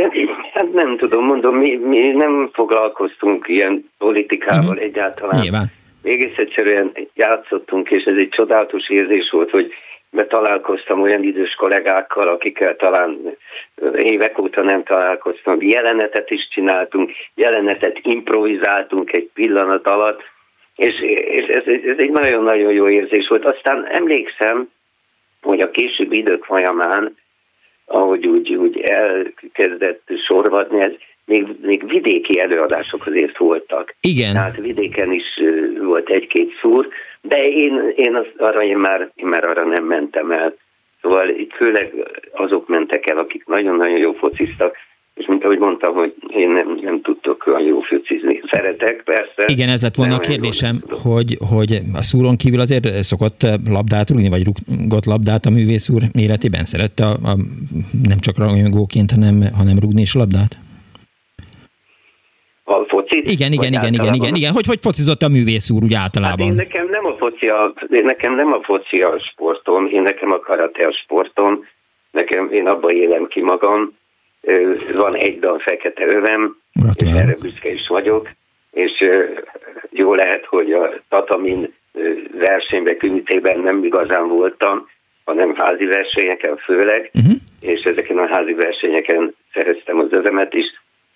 hát 0.53 0.73
nem 0.73 0.97
tudom, 0.97 1.25
mondom, 1.25 1.57
mi, 1.57 1.77
mi 1.77 2.09
nem 2.09 2.51
foglalkoztunk 2.53 3.49
ilyen 3.49 3.91
politikával 3.99 4.69
uh-huh. 4.69 4.83
egyáltalán. 4.83 5.41
Nyilván. 5.41 5.67
Egész 6.03 6.37
egyszerűen 6.37 6.93
játszottunk, 7.15 7.91
és 7.91 8.05
ez 8.05 8.17
egy 8.17 8.29
csodálatos 8.29 8.89
érzés 8.89 9.31
volt, 9.31 9.51
hogy 9.51 9.73
mert 10.11 10.29
találkoztam 10.29 11.01
olyan 11.01 11.23
idős 11.23 11.55
kollégákkal, 11.55 12.27
akikkel 12.27 12.77
talán 12.77 13.37
évek 13.95 14.39
óta 14.39 14.63
nem 14.63 14.83
találkoztam. 14.83 15.57
Jelenetet 15.61 16.31
is 16.31 16.49
csináltunk, 16.51 17.11
jelenetet 17.35 17.99
improvizáltunk 18.03 19.13
egy 19.13 19.31
pillanat 19.35 19.89
alatt, 19.89 20.23
és, 20.77 21.01
és 21.25 21.47
ez, 21.47 21.63
ez 21.67 21.97
egy 21.99 22.11
nagyon-nagyon 22.11 22.73
jó 22.73 22.89
érzés 22.89 23.29
volt. 23.29 23.45
Aztán 23.45 23.87
emlékszem, 23.87 24.71
hogy 25.43 25.61
a 25.61 25.71
későbbi 25.71 26.19
idők 26.19 26.45
folyamán 26.45 27.17
ahogy 27.89 28.27
úgy, 28.27 28.55
úgy 28.55 28.81
elkezdett 28.81 30.03
sorvadni, 30.27 30.81
ez 30.81 30.93
még, 31.25 31.47
még 31.61 31.89
vidéki 31.89 32.41
előadások 32.41 33.07
azért 33.07 33.39
voltak. 33.39 33.95
Igen. 34.01 34.33
Tehát 34.33 34.57
vidéken 34.57 35.13
is 35.13 35.41
volt 35.81 36.09
egy-két 36.09 36.53
szúr, 36.61 36.89
de 37.21 37.49
én, 37.49 37.93
én 37.97 38.15
az, 38.15 38.27
arra 38.37 38.63
én 38.63 38.77
már, 38.77 39.11
én 39.15 39.27
már 39.27 39.49
arra 39.49 39.65
nem 39.65 39.85
mentem 39.85 40.31
el. 40.31 40.55
Szóval 41.03 41.29
itt 41.29 41.53
főleg 41.53 41.93
azok 42.33 42.69
mentek 42.69 43.11
el, 43.11 43.19
akik 43.19 43.47
nagyon-nagyon 43.47 43.99
jó 43.99 44.13
fociztak, 44.13 44.77
és 45.19 45.27
mint 45.27 45.45
ahogy 45.45 45.59
mondtam, 45.59 45.95
hogy 45.95 46.15
én 46.29 46.51
nem, 46.51 46.79
nem 46.83 47.01
tudtok 47.01 47.47
olyan 47.47 47.63
jó 47.63 47.81
főcizni. 47.81 48.43
Szeretek, 48.51 49.03
persze. 49.05 49.45
Igen, 49.47 49.69
ez 49.69 49.83
lett 49.83 49.95
volna 49.95 50.15
a 50.15 50.19
kérdésem, 50.19 50.83
hogy, 51.03 51.37
hogy 51.51 51.81
a 51.95 52.03
szúron 52.03 52.37
kívül 52.37 52.61
azért 52.61 53.03
szokott 53.03 53.47
labdát 53.69 54.11
rúgni, 54.11 54.29
vagy 54.29 54.45
rúgott 54.45 55.05
labdát 55.05 55.45
a 55.45 55.51
művész 55.51 55.89
úr 55.89 56.03
életében? 56.13 56.65
Szerette 56.65 57.05
a, 57.05 57.13
a, 57.31 57.35
nem 58.09 58.19
csak 58.21 58.39
rajongóként, 58.39 59.11
hanem, 59.11 59.35
hanem 59.57 59.79
rúgni 59.79 60.01
is 60.01 60.15
labdát? 60.15 60.59
A 62.65 62.85
focit? 62.89 63.31
Igen, 63.31 63.53
igen, 63.53 63.73
igen, 63.73 63.93
igen, 63.93 64.15
igen, 64.15 64.35
igen. 64.35 64.53
Hogy, 64.53 64.67
hogy 64.67 64.79
focizott 64.81 65.23
a 65.23 65.29
művész 65.29 65.71
úr 65.71 65.83
úgy 65.83 65.95
általában? 65.95 66.47
Hát 66.47 66.49
én 66.49 66.55
nekem 66.55 66.89
nem 66.91 67.07
a 67.07 67.15
foci 67.19 67.49
a, 67.49 67.73
nekem 67.89 68.35
nem 68.35 68.53
a 68.53 68.61
foci 68.63 68.97
a 68.97 69.19
sportom, 69.31 69.87
én 69.87 70.03
nekem 70.03 70.33
a 70.33 70.39
karate 70.39 70.87
a 70.87 70.93
sportom, 71.03 71.65
nekem, 72.11 72.53
én 72.53 72.67
abban 72.67 72.91
élem 72.91 73.27
ki 73.27 73.41
magam, 73.41 73.98
van 74.95 75.17
egy 75.17 75.39
dal 75.39 75.59
fekete 75.59 76.05
övem, 76.07 76.57
és 76.95 77.13
erre 77.13 77.37
büszke 77.41 77.69
is 77.71 77.89
vagyok, 77.89 78.29
és 78.71 79.09
jó 79.91 80.15
lehet, 80.15 80.45
hogy 80.45 80.73
a 80.73 80.93
Tatamin 81.09 81.75
versenyben, 82.33 82.97
kümitében 82.97 83.61
nem 83.61 83.85
igazán 83.85 84.29
voltam, 84.29 84.89
hanem 85.25 85.55
házi 85.57 85.85
versenyeken 85.85 86.57
főleg, 86.57 87.11
uh-huh. 87.15 87.33
és 87.61 87.83
ezeken 87.83 88.19
a 88.19 88.27
házi 88.27 88.53
versenyeken 88.53 89.35
szereztem 89.53 89.99
az 89.99 90.09
övemet 90.11 90.55
is. 90.55 90.67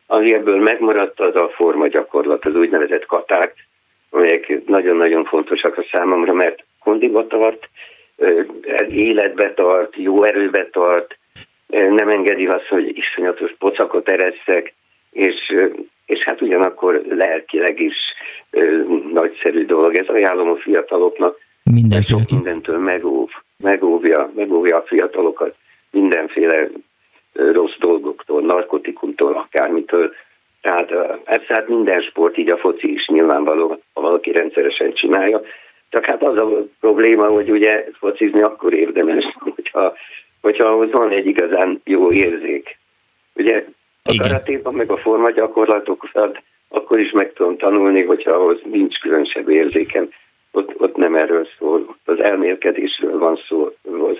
Ami 0.06 0.34
ebből 0.34 0.60
megmaradt, 0.60 1.20
az 1.20 1.36
a 1.36 1.48
forma 1.48 1.88
gyakorlat, 1.88 2.44
az 2.44 2.54
úgynevezett 2.54 3.06
katák, 3.06 3.54
amelyek 4.10 4.66
nagyon-nagyon 4.66 5.24
fontosak 5.24 5.78
a 5.78 5.84
számomra, 5.92 6.32
mert 6.32 6.64
kondiba 6.80 7.26
tart, 7.26 7.68
életbe 8.88 9.54
tart, 9.54 9.96
jó 9.96 10.24
erőbe 10.24 10.68
tart, 10.72 11.18
nem 11.72 12.08
engedi 12.08 12.46
azt, 12.46 12.66
hogy 12.66 12.96
iszonyatos 12.96 13.54
pocakot 13.58 14.08
ereszek, 14.08 14.74
és, 15.10 15.34
és 16.06 16.22
hát 16.24 16.40
ugyanakkor 16.40 17.02
lelkileg 17.08 17.80
is 17.80 17.96
nagyszerű 19.12 19.66
dolog. 19.66 19.96
Ez 19.96 20.06
ajánlom 20.06 20.50
a 20.50 20.56
fiataloknak, 20.56 21.38
mert 21.88 22.06
sok 22.06 22.30
mindentől 22.30 22.78
megóv, 22.78 23.28
megóvja, 23.58 24.32
megóvja 24.34 24.76
a 24.76 24.84
fiatalokat 24.86 25.56
mindenféle 25.90 26.68
rossz 27.32 27.76
dolgoktól, 27.78 28.42
narkotikumtól, 28.42 29.34
akármitől. 29.34 30.12
Tehát 30.60 30.90
ez 31.24 31.40
hát 31.40 31.68
minden 31.68 32.00
sport, 32.00 32.38
így 32.38 32.50
a 32.50 32.56
foci 32.56 32.92
is 32.92 33.06
nyilvánvaló, 33.06 33.80
ha 33.92 34.00
valaki 34.00 34.32
rendszeresen 34.32 34.92
csinálja. 34.92 35.40
Csak 35.90 36.04
hát 36.04 36.22
az 36.22 36.36
a 36.36 36.66
probléma, 36.80 37.26
hogy 37.26 37.50
ugye 37.50 37.84
focizni 37.92 38.42
akkor 38.42 38.74
érdemes, 38.74 39.24
hogyha 39.56 39.94
hogyha 40.42 40.68
ahhoz 40.68 40.90
van 40.90 41.10
egy 41.10 41.26
igazán 41.26 41.80
jó 41.84 42.12
érzék. 42.12 42.78
Ugye 43.34 43.64
a 44.02 44.14
karatéban 44.22 44.74
meg 44.74 44.90
a 44.90 44.96
forma 44.96 45.30
gyakorlatokat 45.30 46.42
akkor 46.72 47.00
is 47.00 47.10
meg 47.10 47.32
tudom 47.32 47.56
tanulni, 47.56 48.02
hogyha 48.02 48.30
ahhoz 48.30 48.60
nincs 48.64 48.98
különösebb 48.98 49.48
érzékem. 49.48 50.08
Ott, 50.50 50.80
ott 50.80 50.96
nem 50.96 51.14
erről 51.14 51.46
szól, 51.58 51.96
az 52.04 52.22
elmélkedésről 52.22 53.18
van 53.18 53.40
szó, 53.48 53.72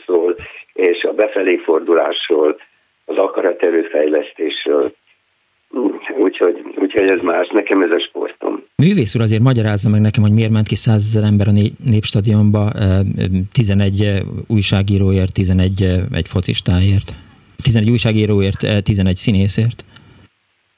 szól, 0.07 0.37
és 0.73 1.03
a 1.03 1.13
befelé 1.13 1.57
fordulásról, 1.57 2.61
az 3.05 3.17
akaraterőfejlesztésről. 3.17 4.93
Úgyhogy, 6.19 6.75
úgyhogy 6.77 7.11
ez 7.11 7.21
más, 7.21 7.49
nekem 7.49 7.83
ez 7.83 7.91
a 7.91 7.99
sportom. 7.99 8.63
Művész 8.77 9.15
úr 9.15 9.21
azért 9.21 9.43
magyarázza 9.43 9.89
meg 9.89 10.01
nekem, 10.01 10.23
hogy 10.23 10.33
miért 10.33 10.51
ment 10.51 10.67
ki 10.67 10.75
százezer 10.75 11.23
ember 11.23 11.49
a 11.49 11.53
Népstadionba, 11.85 12.71
11 13.53 14.23
újságíróért, 14.49 15.33
11 15.33 15.83
egy 16.15 16.29
focistáért, 16.29 17.09
11 17.63 17.91
újságíróért, 17.91 18.61
11 18.85 19.17
színészért. 19.17 19.85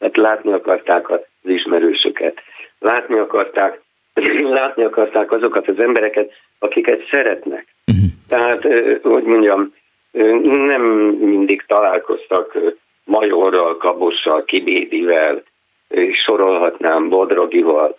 Hát 0.01 0.17
látni 0.17 0.53
akarták 0.53 1.11
az 1.11 1.21
ismerősöket, 1.43 2.39
látni 2.79 3.19
akarták, 3.19 3.81
látni 4.61 4.83
akarták 4.83 5.33
azokat 5.33 5.69
az 5.69 5.83
embereket, 5.83 6.31
akiket 6.59 7.01
szeretnek. 7.11 7.67
Uh-huh. 7.87 8.11
Tehát, 8.29 8.63
hogy 9.03 9.25
mondjam, 9.25 9.73
nem 10.43 10.83
mindig 11.21 11.65
találkoztak 11.67 12.59
Majorral, 13.05 13.77
Kabossal, 13.77 14.45
Kibédivel, 14.45 15.43
sorolhatnám 16.11 17.09
Bodrogival, 17.09 17.99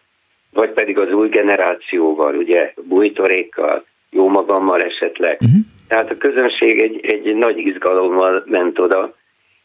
vagy 0.54 0.70
pedig 0.70 0.98
az 0.98 1.12
új 1.12 1.30
generációval, 1.30 2.36
ugye 2.36 2.74
Bújtorékkal, 2.82 3.86
jó 4.10 4.28
magammal 4.28 4.80
esetleg. 4.80 5.38
Uh-huh. 5.42 5.60
Tehát 5.88 6.12
a 6.12 6.18
közönség 6.18 6.82
egy, 6.82 7.00
egy 7.06 7.36
nagy 7.36 7.58
izgalommal 7.58 8.44
ment 8.46 8.80
oda, 8.80 9.16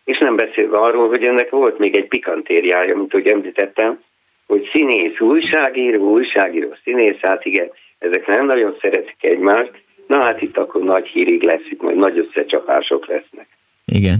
és 0.04 0.18
nem 0.18 0.36
beszélve 0.36 0.76
arról, 0.76 1.08
hogy 1.08 1.24
ennek 1.24 1.50
volt 1.50 1.78
még 1.78 1.94
egy 1.96 2.08
pikantériája, 2.08 2.96
mint 2.96 3.12
ahogy 3.12 3.26
említettem, 3.26 4.00
hogy 4.46 4.70
színész, 4.72 5.20
újságíró, 5.20 6.10
újságíró, 6.10 6.74
színész, 6.84 7.18
hát 7.20 7.44
igen, 7.44 7.70
ezek 7.98 8.26
nem 8.26 8.46
nagyon 8.46 8.76
szeretik 8.80 9.24
egymást, 9.24 9.72
na 10.06 10.24
hát 10.24 10.42
itt 10.42 10.56
akkor 10.56 10.82
nagy 10.82 11.06
hírig 11.06 11.42
lesz, 11.42 11.64
itt 11.70 11.82
majd 11.82 11.96
nagy 11.96 12.18
összecsapások 12.18 13.06
lesznek. 13.06 13.46
Igen. 13.84 14.18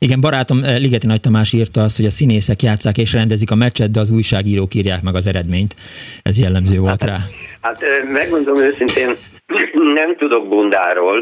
Igen, 0.00 0.20
barátom 0.20 0.58
eh, 0.62 0.78
Ligeti 0.78 1.06
Nagy 1.06 1.20
Tamás 1.20 1.52
írta 1.52 1.80
azt, 1.82 1.96
hogy 1.96 2.06
a 2.06 2.10
színészek 2.10 2.62
játszák 2.62 2.96
és 2.98 3.12
rendezik 3.12 3.50
a 3.50 3.54
meccset, 3.54 3.90
de 3.90 4.00
az 4.00 4.10
újságírók 4.10 4.74
írják 4.74 5.02
meg 5.02 5.14
az 5.14 5.26
eredményt. 5.26 5.74
Ez 6.22 6.38
jellemző 6.38 6.78
volt 6.78 7.02
rá. 7.02 7.18
Hát, 7.60 7.82
hát 7.82 8.08
megmondom 8.12 8.56
őszintén, 8.56 9.10
Nem 10.00 10.16
tudok 10.16 10.48
bundáról, 10.48 11.20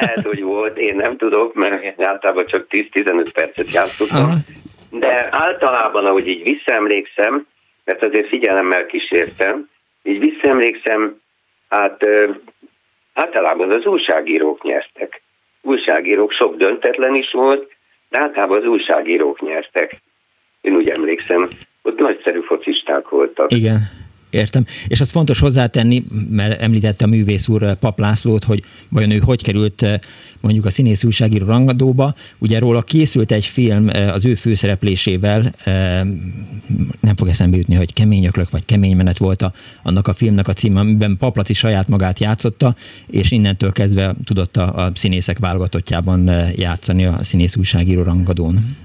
lehet, 0.00 0.22
hogy 0.22 0.42
volt, 0.42 0.78
én 0.78 0.96
nem 0.96 1.16
tudok, 1.16 1.54
mert 1.54 2.02
általában 2.02 2.44
csak 2.46 2.66
10-15 2.70 3.30
percet 3.34 3.72
játszottam. 3.72 4.22
Aha. 4.22 4.34
De 4.90 5.28
általában, 5.30 6.06
ahogy 6.06 6.26
így 6.26 6.42
visszaemlékszem, 6.42 7.46
mert 7.84 8.02
azért 8.02 8.28
figyelemmel 8.28 8.86
kísértem, 8.86 9.68
így 10.02 10.18
visszaemlékszem, 10.18 11.20
hát 11.68 12.04
általában 13.14 13.70
az 13.70 13.84
újságírók 13.84 14.62
nyertek. 14.62 15.22
Újságírók, 15.62 16.32
sok 16.32 16.56
döntetlen 16.56 17.14
is 17.14 17.30
volt, 17.32 17.76
de 18.08 18.18
általában 18.20 18.58
az 18.58 18.66
újságírók 18.66 19.40
nyertek. 19.40 20.02
Én 20.60 20.74
úgy 20.74 20.88
emlékszem, 20.88 21.48
ott 21.82 21.98
nagyszerű 21.98 22.40
focisták 22.40 23.08
voltak. 23.08 23.52
Igen. 23.52 23.97
Értem. 24.30 24.66
És 24.86 25.00
az 25.00 25.10
fontos 25.10 25.38
hozzátenni, 25.38 26.04
mert 26.30 26.60
említette 26.60 27.04
a 27.04 27.08
művész 27.08 27.48
úr 27.48 27.62
eh, 27.62 27.74
Pap 27.74 27.98
Lászlót, 27.98 28.44
hogy 28.44 28.62
vajon 28.88 29.10
ő 29.10 29.18
hogy 29.18 29.42
került 29.42 29.82
eh, 29.82 29.98
mondjuk 30.40 30.64
a 30.64 30.70
színész 30.70 31.04
újságíró 31.04 31.46
rangadóba. 31.46 32.14
Ugye 32.38 32.58
róla 32.58 32.82
készült 32.82 33.32
egy 33.32 33.44
film 33.44 33.88
eh, 33.88 34.14
az 34.14 34.24
ő 34.24 34.34
főszereplésével, 34.34 35.54
nem 37.00 37.16
fog 37.16 37.28
eszembe 37.28 37.56
jutni, 37.56 37.74
hogy 37.74 37.92
kemény 37.92 38.24
öklök 38.24 38.50
vagy 38.50 38.64
kemény 38.64 38.96
menet 38.96 39.18
volt 39.18 39.42
a, 39.42 39.52
annak 39.82 40.08
a 40.08 40.12
filmnek 40.12 40.48
a 40.48 40.52
címe, 40.52 40.80
amiben 40.80 41.16
Paplaci 41.16 41.54
saját 41.54 41.88
magát 41.88 42.20
játszotta, 42.20 42.76
és 43.06 43.30
innentől 43.30 43.72
kezdve 43.72 44.14
tudott 44.24 44.56
a, 44.56 44.84
a 44.84 44.90
színészek 44.94 45.38
válogatottjában 45.38 46.30
játszani 46.56 47.04
a 47.04 47.18
színész 47.24 47.56
újságíró 47.56 48.02
rangadón. 48.02 48.76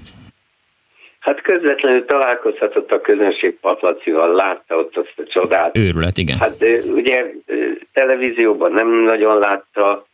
Hát 1.24 1.40
közvetlenül 1.40 2.04
találkozhatott 2.04 2.92
a 2.92 3.00
közönség 3.00 3.58
Patlacival, 3.60 4.34
látta 4.34 4.76
ott 4.76 4.96
azt 4.96 5.14
a 5.16 5.22
csodát. 5.26 5.76
Őrület, 5.76 6.18
igen. 6.18 6.38
Hát 6.38 6.56
ugye 6.94 7.30
televízióban 7.92 8.72
nem 8.72 8.88
nagyon 8.88 9.38
látta, 9.38 10.06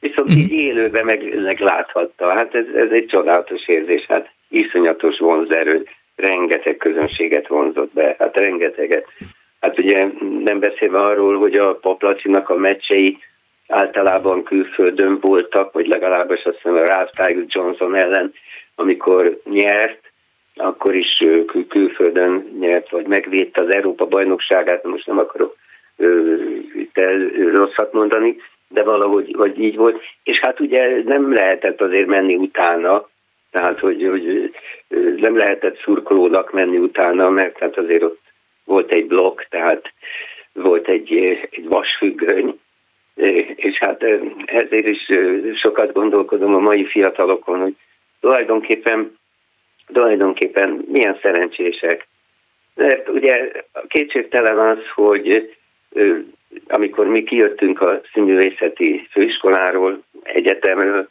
viszont 0.00 0.30
így 0.30 0.52
élőben 0.52 1.04
meg, 1.04 1.40
meg 1.42 1.60
láthatta. 1.60 2.28
Hát 2.28 2.54
ez, 2.54 2.64
ez 2.74 2.90
egy 2.90 3.06
csodálatos 3.06 3.68
érzés, 3.68 4.06
hát 4.08 4.30
iszonyatos 4.48 5.18
vonzerő, 5.18 5.86
rengeteg 6.16 6.76
közönséget 6.76 7.48
vonzott 7.48 7.92
be, 7.92 8.16
hát 8.18 8.36
rengeteget. 8.36 9.06
Hát 9.60 9.78
ugye 9.78 10.06
nem 10.44 10.58
beszélve 10.58 10.98
arról, 10.98 11.38
hogy 11.38 11.54
a 11.54 11.74
Paplacinak 11.74 12.48
a 12.48 12.54
meccsei 12.54 13.18
általában 13.68 14.42
külföldön 14.42 15.18
voltak, 15.20 15.72
vagy 15.72 15.86
legalábbis 15.86 16.42
azt 16.42 16.56
hiszem 16.56 16.74
a 16.74 16.86
Ralph 16.86 17.46
Johnson 17.46 17.94
ellen, 17.96 18.32
amikor 18.74 19.40
nyert, 19.44 20.07
akkor 20.58 20.94
is 20.94 21.16
kül- 21.46 21.68
külföldön 21.68 22.56
nyert, 22.58 22.90
vagy 22.90 23.06
megvédte 23.06 23.62
az 23.62 23.74
Európa 23.74 24.06
bajnokságát, 24.06 24.84
most 24.84 25.06
nem 25.06 25.18
akarok 25.18 25.56
itt 26.74 27.00
rosszat 27.52 27.92
mondani, 27.92 28.36
de 28.68 28.82
valahogy 28.82 29.36
vagy 29.36 29.60
így 29.60 29.76
volt. 29.76 30.02
És 30.22 30.38
hát 30.38 30.60
ugye 30.60 31.02
nem 31.04 31.32
lehetett 31.32 31.80
azért 31.80 32.06
menni 32.06 32.34
utána, 32.34 33.08
tehát 33.50 33.78
hogy, 33.78 34.06
hogy 34.08 34.54
nem 35.16 35.36
lehetett 35.36 35.78
szurkolónak 35.78 36.52
menni 36.52 36.78
utána, 36.78 37.28
mert 37.28 37.58
hát 37.58 37.76
azért 37.76 38.02
ott 38.02 38.20
volt 38.64 38.92
egy 38.92 39.06
blokk, 39.06 39.40
tehát 39.48 39.92
volt 40.52 40.88
egy, 40.88 41.12
egy 41.50 41.68
vasfüggöny, 41.68 42.58
és 43.54 43.78
hát 43.78 44.02
ezért 44.46 44.86
is 44.86 45.08
sokat 45.62 45.92
gondolkodom 45.92 46.54
a 46.54 46.58
mai 46.58 46.84
fiatalokon, 46.84 47.60
hogy 47.60 47.74
tulajdonképpen 48.20 49.17
tulajdonképpen 49.92 50.84
milyen 50.88 51.18
szerencsések. 51.22 52.06
Mert 52.74 53.08
ugye 53.08 53.50
kétségtelen 53.88 54.58
az, 54.58 54.78
hogy 54.94 55.56
amikor 56.66 57.06
mi 57.06 57.22
kijöttünk 57.22 57.80
a 57.80 58.00
színművészeti 58.12 59.08
főiskoláról, 59.10 60.02
egyetemről, 60.22 61.08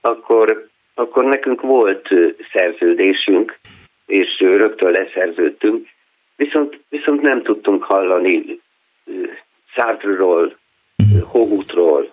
akkor, 0.00 0.68
akkor 0.94 1.24
nekünk 1.24 1.60
volt 1.60 2.08
szerződésünk, 2.52 3.58
és 4.06 4.38
rögtön 4.38 4.90
leszerződtünk, 4.90 5.88
viszont, 6.36 6.80
viszont 6.88 7.22
nem 7.22 7.42
tudtunk 7.42 7.84
hallani 7.84 8.60
Szártról, 9.74 10.56
mhm. 10.96 11.22
Hogutról, 11.22 12.12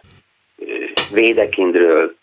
Védekindről, 1.14 2.16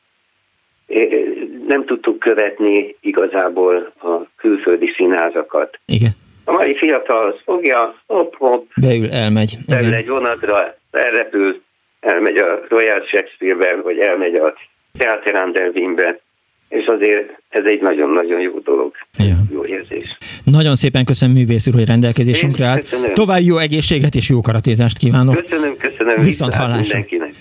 nem 1.68 1.84
tudtuk 1.84 2.18
követni 2.18 2.96
igazából 3.00 3.92
a 4.00 4.28
külföldi 4.36 4.92
színházakat. 4.96 5.78
Igen. 5.86 6.10
A 6.44 6.52
mai 6.52 6.76
fiatal 6.76 7.26
az 7.26 7.40
fogja, 7.44 7.94
hopp, 8.06 8.34
hopp. 8.34 8.70
Beül, 8.80 9.10
elmegy. 9.10 9.56
Beül 9.66 9.94
egy 9.94 10.08
vonatra, 10.08 10.76
elrepül, 10.90 11.62
elmegy 12.00 12.36
a 12.36 12.60
Royal 12.68 13.02
Shakespeare-be, 13.06 13.80
vagy 13.82 13.98
elmegy 13.98 14.34
a 14.34 14.54
Theater 14.98 15.34
Andervinbe, 15.34 16.20
és 16.68 16.86
azért 16.86 17.28
ez 17.48 17.64
egy 17.64 17.80
nagyon-nagyon 17.80 18.40
jó 18.40 18.58
dolog. 18.58 18.94
Ja. 19.18 19.36
Jó 19.52 19.64
érzés. 19.64 20.18
Nagyon 20.44 20.74
szépen 20.74 21.04
köszönöm 21.04 21.34
művész 21.34 21.66
úr, 21.66 21.74
hogy 21.74 21.86
rendelkezésünkre 21.86 22.66
állt. 22.66 22.96
További 23.08 23.44
jó 23.44 23.56
egészséget 23.56 24.14
és 24.14 24.28
jó 24.28 24.40
karatézást 24.40 24.98
kívánok. 24.98 25.36
Köszönöm, 25.36 25.76
köszönöm. 25.76 26.14
Viszont 26.22 26.54
hallásra. 26.54 26.98
Mindenkinek. 26.98 27.34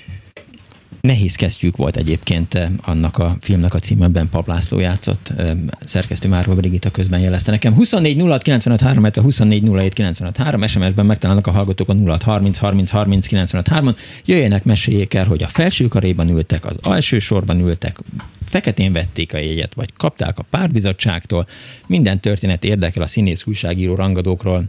Nehéz 1.07 1.35
kesztyűk 1.35 1.75
volt 1.75 1.97
egyébként 1.97 2.53
eh, 2.53 2.69
annak 2.81 3.17
a 3.17 3.37
filmnek 3.41 3.73
a 3.73 3.79
címeben 3.79 4.29
Pap 4.29 4.47
László 4.47 4.79
játszott, 4.79 5.33
eh, 5.37 5.51
szerkesztő 5.79 6.27
Márva 6.27 6.55
Brigitta 6.55 6.91
közben 6.91 7.19
jelezte 7.19 7.51
nekem. 7.51 7.73
24 7.73 8.21
06 8.21 8.41
95 8.41 8.81
3, 8.81 9.03
24 9.13 9.69
07 9.69 9.93
95 9.93 10.37
3, 10.37 10.67
SMS-ben 10.67 11.05
megtalálnak 11.05 11.47
a 11.47 11.51
hallgatók 11.51 11.89
a 11.89 11.93
06 12.05 12.23
30 12.23 12.57
30 12.57 12.89
30 12.89 13.27
95 13.27 13.67
3 13.67 13.95
Jöjjenek, 14.25 14.63
meséljék 14.63 15.13
el, 15.13 15.25
hogy 15.25 15.43
a 15.43 15.47
felső 15.47 15.87
karéban 15.87 16.29
ültek, 16.29 16.65
az 16.65 16.77
alsó 16.81 17.19
sorban 17.19 17.59
ültek, 17.59 17.99
feketén 18.41 18.91
vették 18.91 19.33
a 19.33 19.37
jegyet, 19.37 19.73
vagy 19.73 19.93
kapták 19.97 20.37
a 20.37 20.45
pártbizottságtól. 20.49 21.47
Minden 21.87 22.19
történet 22.19 22.63
érdekel 22.63 23.01
a 23.01 23.07
színész 23.07 23.45
újságíró 23.45 23.95
rangadókról. 23.95 24.67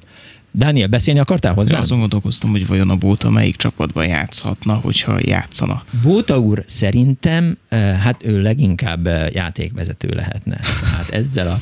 Dániel, 0.52 0.86
beszélni 0.86 1.20
akartál 1.20 1.54
hozzá? 1.54 1.78
Azon 1.78 1.98
gondolkoztam, 1.98 2.50
hogy 2.50 2.66
vajon 2.66 2.90
a 2.90 2.96
Bóta 2.96 3.30
melyik 3.30 3.56
csapatban 3.56 4.06
játszhatna, 4.06 4.74
hogyha 4.74 5.18
játszana. 5.22 5.82
Bóta 6.02 6.38
úr 6.38 6.62
szerintem, 6.66 7.58
eh, 7.68 7.98
hát 7.98 8.24
ő 8.24 8.42
leginkább 8.42 9.06
eh, 9.06 9.30
játékvezető 9.32 10.08
lehetne. 10.08 10.58
Hát 10.96 11.10
ezzel 11.10 11.48
a 11.48 11.60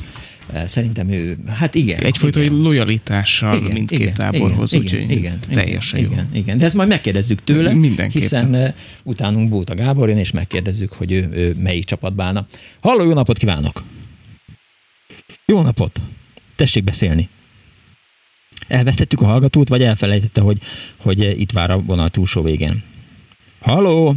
eh, 0.53 0.67
Szerintem 0.67 1.09
ő, 1.09 1.37
hát 1.47 1.75
igen. 1.75 2.03
Egyfajta 2.03 2.41
igen. 2.41 2.55
lojalitással 2.55 3.55
igen, 3.55 3.71
mindkét 3.71 3.99
igen, 3.99 4.13
táborhoz, 4.13 4.73
igen, 4.73 4.85
úgyhogy 4.85 5.11
igen, 5.11 5.39
teljesen 5.49 5.99
igen, 5.99 6.11
jó. 6.11 6.17
Igen, 6.17 6.29
igen, 6.33 6.57
de 6.57 6.65
ezt 6.65 6.75
majd 6.75 6.89
megkérdezzük 6.89 7.43
tőle, 7.43 7.75
hiszen 8.11 8.73
utánunk 9.03 9.49
Bóta 9.49 9.75
Gábor 9.75 10.09
és 10.09 10.31
megkérdezzük, 10.31 10.93
hogy 10.93 11.11
ő, 11.11 11.29
ő 11.33 11.55
melyik 11.59 11.83
csapatban 11.83 12.25
állna. 12.25 12.45
Halló, 12.79 13.03
jó 13.03 13.13
napot 13.13 13.37
kívánok! 13.37 13.83
Jó 15.45 15.61
napot! 15.61 16.01
Tessék 16.55 16.83
beszélni! 16.83 17.29
Elvesztettük 18.67 19.21
a 19.21 19.25
hallgatót, 19.25 19.69
vagy 19.69 19.83
elfelejtette, 19.83 20.41
hogy, 20.41 20.61
hogy 20.97 21.39
itt 21.39 21.51
vár 21.51 21.71
a 21.71 21.81
vonal 21.81 22.09
túlsó 22.09 22.41
végén? 22.41 22.83
Halló! 23.59 24.15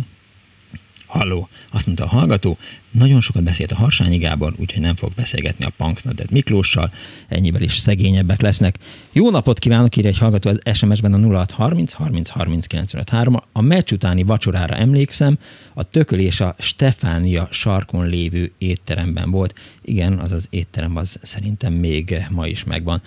Halló! 1.07 1.49
Azt 1.73 1.87
mondta 1.87 2.05
a 2.05 2.09
hallgató, 2.09 2.59
nagyon 2.91 3.21
sokat 3.21 3.43
beszélt 3.43 3.73
a 3.73 3.77
Harsányi 3.77 4.19
Gábor, 4.19 4.55
úgyhogy 4.57 4.83
nem 4.83 4.97
fog 4.97 5.13
beszélgetni 5.15 5.65
a 5.65 5.73
Punksnadet 5.77 6.31
Miklóssal, 6.31 6.93
ennyivel 7.29 7.63
is 7.63 7.77
szegényebbek 7.77 8.41
lesznek. 8.41 8.79
Jó 9.13 9.31
napot 9.31 9.59
kívánok, 9.59 9.97
írja 9.97 10.11
egy 10.11 10.19
hallgató 10.19 10.51
az 10.51 10.77
SMS-ben 10.77 11.13
a 11.13 11.19
0630 11.19 11.93
30 11.93 12.29
30 12.29 12.67
953. 12.67 13.43
A 13.53 13.61
meccs 13.61 13.93
utáni 13.93 14.23
vacsorára 14.23 14.75
emlékszem, 14.75 15.39
a 15.75 15.83
tökölés 15.83 16.41
a 16.41 16.55
Stefánia 16.59 17.49
sarkon 17.51 18.07
lévő 18.07 18.53
étteremben 18.59 19.31
volt. 19.31 19.55
Igen, 19.83 20.19
az 20.19 20.33
az 20.33 20.47
étterem 20.51 20.97
az 20.97 21.19
szerintem 21.23 21.73
még 21.73 22.27
ma 22.31 22.47
is 22.47 22.65
megvan. 22.65 23.03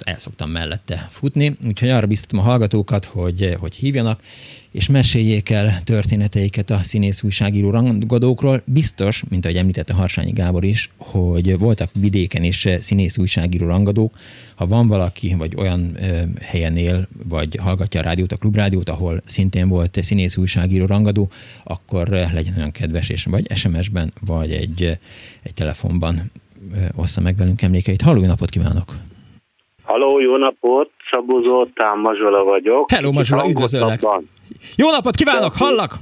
El 0.00 0.18
szoktam 0.18 0.50
mellette 0.50 1.08
futni, 1.10 1.56
úgyhogy 1.66 1.88
arra 1.88 2.06
biztatom 2.06 2.38
a 2.38 2.42
hallgatókat, 2.42 3.04
hogy, 3.04 3.56
hogy 3.60 3.74
hívjanak, 3.74 4.22
és 4.70 4.86
meséljék 4.86 5.50
el 5.50 5.82
történeteiket 5.84 6.70
a 6.70 6.82
színész 6.82 7.22
újságíró 7.22 7.70
rangadókról. 7.70 8.62
Biztos, 8.64 9.22
mint 9.30 9.44
ahogy 9.44 9.56
említette 9.56 9.94
Harsányi 9.94 10.32
Gábor 10.32 10.64
is, 10.64 10.88
hogy 10.96 11.58
voltak 11.58 11.90
vidéken 12.00 12.42
is 12.42 12.68
színész 12.80 13.18
újságíró 13.18 13.66
rangadók. 13.66 14.14
Ha 14.54 14.66
van 14.66 14.88
valaki, 14.88 15.34
vagy 15.34 15.52
olyan 15.56 15.96
ö, 16.00 16.20
helyen 16.40 16.76
él, 16.76 17.08
vagy 17.28 17.58
hallgatja 17.62 18.00
a 18.00 18.02
rádiót, 18.02 18.32
a 18.32 18.36
klubrádiót, 18.36 18.88
ahol 18.88 19.20
szintén 19.24 19.68
volt 19.68 20.02
színész 20.02 20.36
újságíró 20.36 20.86
rangadó, 20.86 21.28
akkor 21.64 22.08
legyen 22.08 22.54
olyan 22.56 22.70
kedves, 22.70 23.08
és 23.08 23.24
vagy 23.24 23.56
SMS-ben, 23.56 24.12
vagy 24.26 24.52
egy, 24.52 24.98
egy 25.42 25.54
telefonban 25.54 26.30
ossza 26.96 27.20
meg 27.20 27.36
velünk 27.36 27.62
emlékeit. 27.62 28.02
Halló, 28.02 28.26
napot 28.26 28.50
kívánok! 28.50 28.84
Halló, 29.82 30.20
jó 30.20 30.36
napot! 30.36 30.90
Szabó 31.10 31.40
Zoltán, 31.40 31.98
Mazsola 31.98 32.44
vagyok. 32.44 32.90
Hello, 32.90 33.12
Mazsola, 33.12 33.48
üdvözöllek! 33.48 34.00
Jó 34.76 34.90
napot 34.90 35.14
kívánok, 35.14 35.52
hallak! 35.54 35.94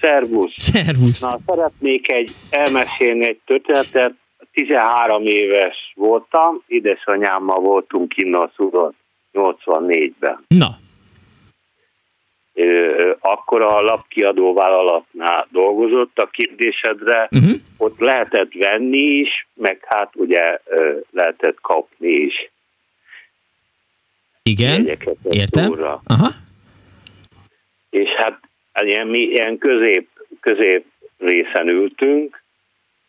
Szervusz! 0.00 0.54
Szervusz! 0.56 1.20
Na, 1.20 1.38
szeretnék 1.46 2.12
egy, 2.12 2.30
elmesélni 2.50 3.26
egy 3.28 3.40
történetet. 3.46 4.14
13 4.52 5.26
éves 5.26 5.92
voltam, 5.94 6.62
édesanyámmal 6.66 7.60
voltunk 7.60 8.16
innen 8.16 8.40
a 8.40 8.50
Szudon 8.56 8.94
84-ben. 9.32 10.44
Na. 10.48 10.78
akkor 13.20 13.62
a 13.62 13.80
lapkiadó 13.80 14.52
vállalatnál 14.54 15.46
dolgozott 15.50 16.18
a 16.18 16.28
kérdésedre, 16.32 17.28
uh-huh. 17.30 17.50
ott 17.76 17.98
lehetett 17.98 18.52
venni 18.52 19.02
is, 19.02 19.48
meg 19.54 19.84
hát 19.86 20.10
ugye 20.16 20.58
lehetett 21.10 21.60
kapni 21.60 22.08
is. 22.08 22.50
Igen, 24.42 24.86
értem. 25.30 25.72
Aha. 26.04 26.30
És 27.90 28.08
hát 28.16 28.40
ilyen, 28.82 29.06
mi 29.06 29.18
ilyen 29.18 29.58
közép, 29.58 30.08
közép 30.40 30.84
részen 31.18 31.68
ültünk, 31.68 32.42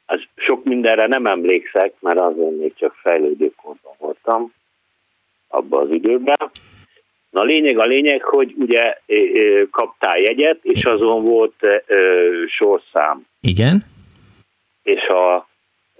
az 0.05 0.21
sok 0.35 0.63
mindenre 0.63 1.07
nem 1.07 1.25
emlékszek, 1.25 1.93
mert 1.99 2.17
azon 2.17 2.53
még 2.53 2.73
csak 2.75 2.93
fejlődőkorban 2.93 3.93
voltam 3.97 4.53
abban 5.47 5.81
az 5.81 5.91
időben. 5.91 6.51
Na 7.29 7.39
a 7.39 7.43
lényeg 7.43 7.79
a 7.79 7.85
lényeg, 7.85 8.21
hogy 8.21 8.53
ugye 8.57 8.97
kaptál 9.71 10.19
jegyet, 10.19 10.59
és 10.61 10.83
azon 10.83 11.23
volt 11.23 11.55
sorszám. 12.47 13.25
Igen. 13.41 13.83
És 14.83 15.07
a, 15.07 15.35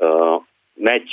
a 0.06 0.46
meccs, 0.74 1.12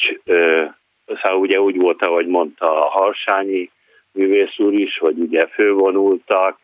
szóval 1.07 1.39
ugye 1.39 1.61
úgy 1.61 1.77
volt, 1.77 2.03
ahogy 2.03 2.27
mondta 2.27 2.85
a 2.85 2.89
Harsányi 2.89 3.71
művész 4.13 4.59
úr 4.59 4.73
is, 4.73 4.99
hogy 4.99 5.19
ugye 5.19 5.47
fővonultak 5.47 6.59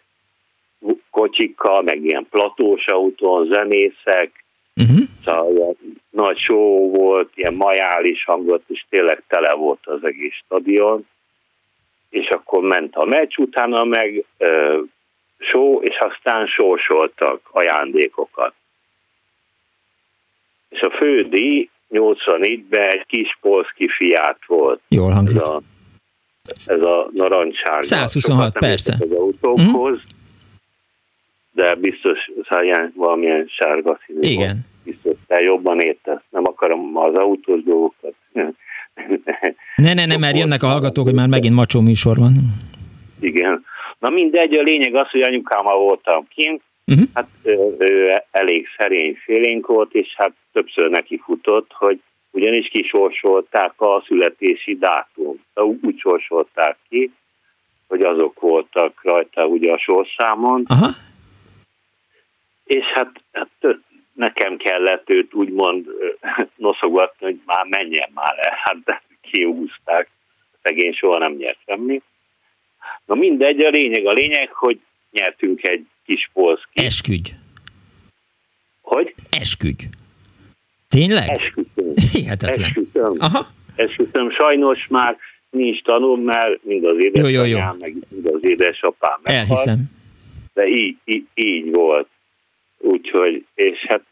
kocsikkal, 1.10 1.82
meg 1.82 2.04
ilyen 2.04 2.26
platós 2.30 2.86
autón, 2.86 3.46
zenészek, 3.46 4.44
uh-huh. 4.76 4.98
szóval 5.24 5.52
ilyen 5.52 5.76
nagy 6.10 6.38
show 6.38 6.90
volt, 6.90 7.30
ilyen 7.34 7.54
majális 7.54 8.24
hangot, 8.24 8.62
és 8.66 8.84
tényleg 8.88 9.22
tele 9.28 9.54
volt 9.54 9.80
az 9.82 10.04
egész 10.04 10.34
stadion 10.44 11.06
és 12.14 12.28
akkor 12.28 12.62
ment 12.62 12.94
a 12.94 13.04
meccs, 13.04 13.36
utána 13.36 13.84
meg 13.84 14.24
ö, 14.38 14.80
show, 15.38 15.82
és 15.82 15.96
aztán 15.98 16.46
sorsoltak 16.46 17.40
ajándékokat. 17.50 18.54
És 20.68 20.80
a 20.80 20.90
fődíj 20.90 21.68
84-ben 21.90 22.88
egy 22.88 23.06
kis 23.06 23.38
polszki 23.40 23.88
fiát 23.88 24.38
volt. 24.46 24.80
Jól 24.88 25.10
hangzik. 25.10 25.40
Ez 25.40 25.46
a, 25.46 25.62
ez 26.64 26.80
a 26.80 27.08
narancssárga. 27.12 27.82
126, 27.82 28.58
persze. 28.58 28.96
Az 29.00 29.10
autókhoz, 29.10 29.96
mm. 29.96 30.23
De 31.54 31.74
biztos 31.74 32.18
száján 32.48 32.92
valamilyen 32.96 33.46
sárga 33.48 33.98
színű 34.06 34.20
Igen. 34.20 34.56
Biztos, 34.84 35.16
te 35.26 35.40
jobban 35.40 35.80
értesz. 35.80 36.22
Nem 36.30 36.42
akarom 36.46 36.96
az 36.96 37.14
autós 37.14 37.62
dolgokat 37.62 38.14
ne, 39.76 39.94
ne, 39.94 40.06
ne, 40.06 40.16
mert 40.16 40.36
jönnek 40.36 40.62
a 40.62 40.66
hallgatók, 40.66 41.04
hogy 41.04 41.14
már 41.14 41.28
megint 41.28 41.54
macsó 41.54 41.80
műsor 41.80 42.16
van. 42.16 42.32
Igen. 43.20 43.64
Na 43.98 44.10
mindegy, 44.10 44.54
a 44.54 44.62
lényeg 44.62 44.94
az, 44.94 45.10
hogy 45.10 45.20
anyukámmal 45.20 45.78
voltam 45.78 46.26
kint, 46.28 46.62
uh-huh. 46.86 47.04
hát 47.14 47.28
ő, 47.42 47.76
ő 47.78 48.22
elég 48.30 48.66
szerény 48.78 49.16
félénk 49.24 49.66
volt, 49.66 49.92
és 49.92 50.14
hát 50.16 50.32
többször 50.52 50.90
neki 50.90 51.20
futott, 51.24 51.70
hogy 51.72 52.00
ugyanis 52.30 52.68
kisorsolták 52.68 53.72
a 53.76 54.04
születési 54.06 54.76
dátum. 54.76 55.36
Úgy 55.82 55.98
sorsolták 55.98 56.76
ki, 56.88 57.12
hogy 57.88 58.02
azok 58.02 58.40
voltak 58.40 59.00
rajta 59.02 59.46
ugye 59.46 59.72
a 59.72 59.78
sorszámon. 59.78 60.62
Aha. 60.66 60.90
És 62.64 62.84
hát, 62.94 63.10
hát 63.32 63.76
nekem 64.12 64.56
kellett 64.56 65.10
őt 65.10 65.34
úgymond 65.34 65.86
noszogatni, 66.56 67.26
hogy 67.26 67.40
már 67.44 67.66
menjen 67.68 68.10
már 68.14 68.34
el, 68.38 68.58
hát 68.62 69.02
kiúzták, 69.20 70.08
szegény 70.62 70.92
soha 70.92 71.18
nem 71.18 71.32
nyert 71.32 71.58
semmi. 71.66 72.02
Na 73.06 73.14
mindegy, 73.14 73.60
a 73.60 73.68
lényeg 73.68 74.06
a 74.06 74.12
lényeg, 74.12 74.52
hogy 74.52 74.80
nyertünk 75.10 75.68
egy 75.68 75.86
kis 76.04 76.30
polszki. 76.32 76.84
Eskügy. 76.84 77.34
Hogy? 78.80 79.14
Eskügy. 79.30 79.88
Tényleg? 80.88 81.28
Esküszöm. 81.28 81.94
Hihetetlen. 82.12 82.68
Esküszöm. 82.68 83.12
Aha. 83.18 83.46
Esküszöm. 83.76 84.30
Sajnos 84.30 84.86
már 84.88 85.16
nincs 85.50 85.82
tanul, 85.82 86.18
mert 86.18 86.64
mind 86.64 86.84
az 86.84 86.98
édesanyám, 86.98 87.34
jó, 87.34 87.44
jó, 87.44 87.56
jó. 87.56 87.64
meg 87.80 87.94
mind 88.08 88.26
az 88.26 88.40
édesapám 88.44 89.18
meghalt. 89.22 89.48
Elhiszem. 89.48 89.90
De 90.54 90.66
így, 90.66 90.96
így, 91.04 91.26
így 91.34 91.70
volt. 91.70 92.08
Úgyhogy, 92.84 93.46
és 93.54 93.84
hát 93.88 94.02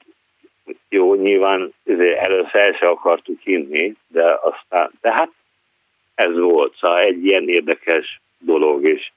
jó, 0.89 1.15
nyilván 1.15 1.73
először 2.15 2.61
el 2.61 2.73
se 2.73 2.89
akartuk 2.89 3.47
inni, 3.47 3.95
de 4.09 4.39
aztán, 4.43 4.91
de 5.01 5.13
hát 5.13 5.31
ez 6.15 6.39
volt, 6.39 6.75
szóval 6.81 6.99
egy 6.99 7.25
ilyen 7.25 7.49
érdekes 7.49 8.21
dolog, 8.39 8.85
és 8.85 9.11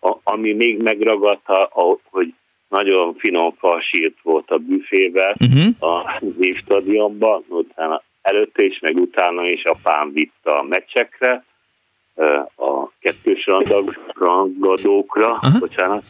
a, 0.00 0.16
ami 0.22 0.52
még 0.52 0.82
megragadt, 0.82 1.48
a, 1.48 1.98
hogy 2.10 2.34
nagyon 2.68 3.14
finom 3.14 3.54
fasírt 3.58 4.16
volt 4.22 4.50
a 4.50 4.58
büfébe, 4.58 5.34
uh-huh. 5.40 5.92
a 5.92 6.20
stadionban, 6.56 7.44
utána 7.48 8.02
előtte 8.22 8.62
is, 8.62 8.78
meg 8.78 8.96
utána 8.96 9.48
is 9.48 9.64
apám 9.64 10.12
vitte 10.12 10.50
a 10.50 10.62
meccsekre, 10.62 11.44
a 12.56 12.90
kettős 13.00 13.46
rangadókra, 14.14 15.32
uh-huh. 15.32 15.58
bocsánat, 15.58 16.04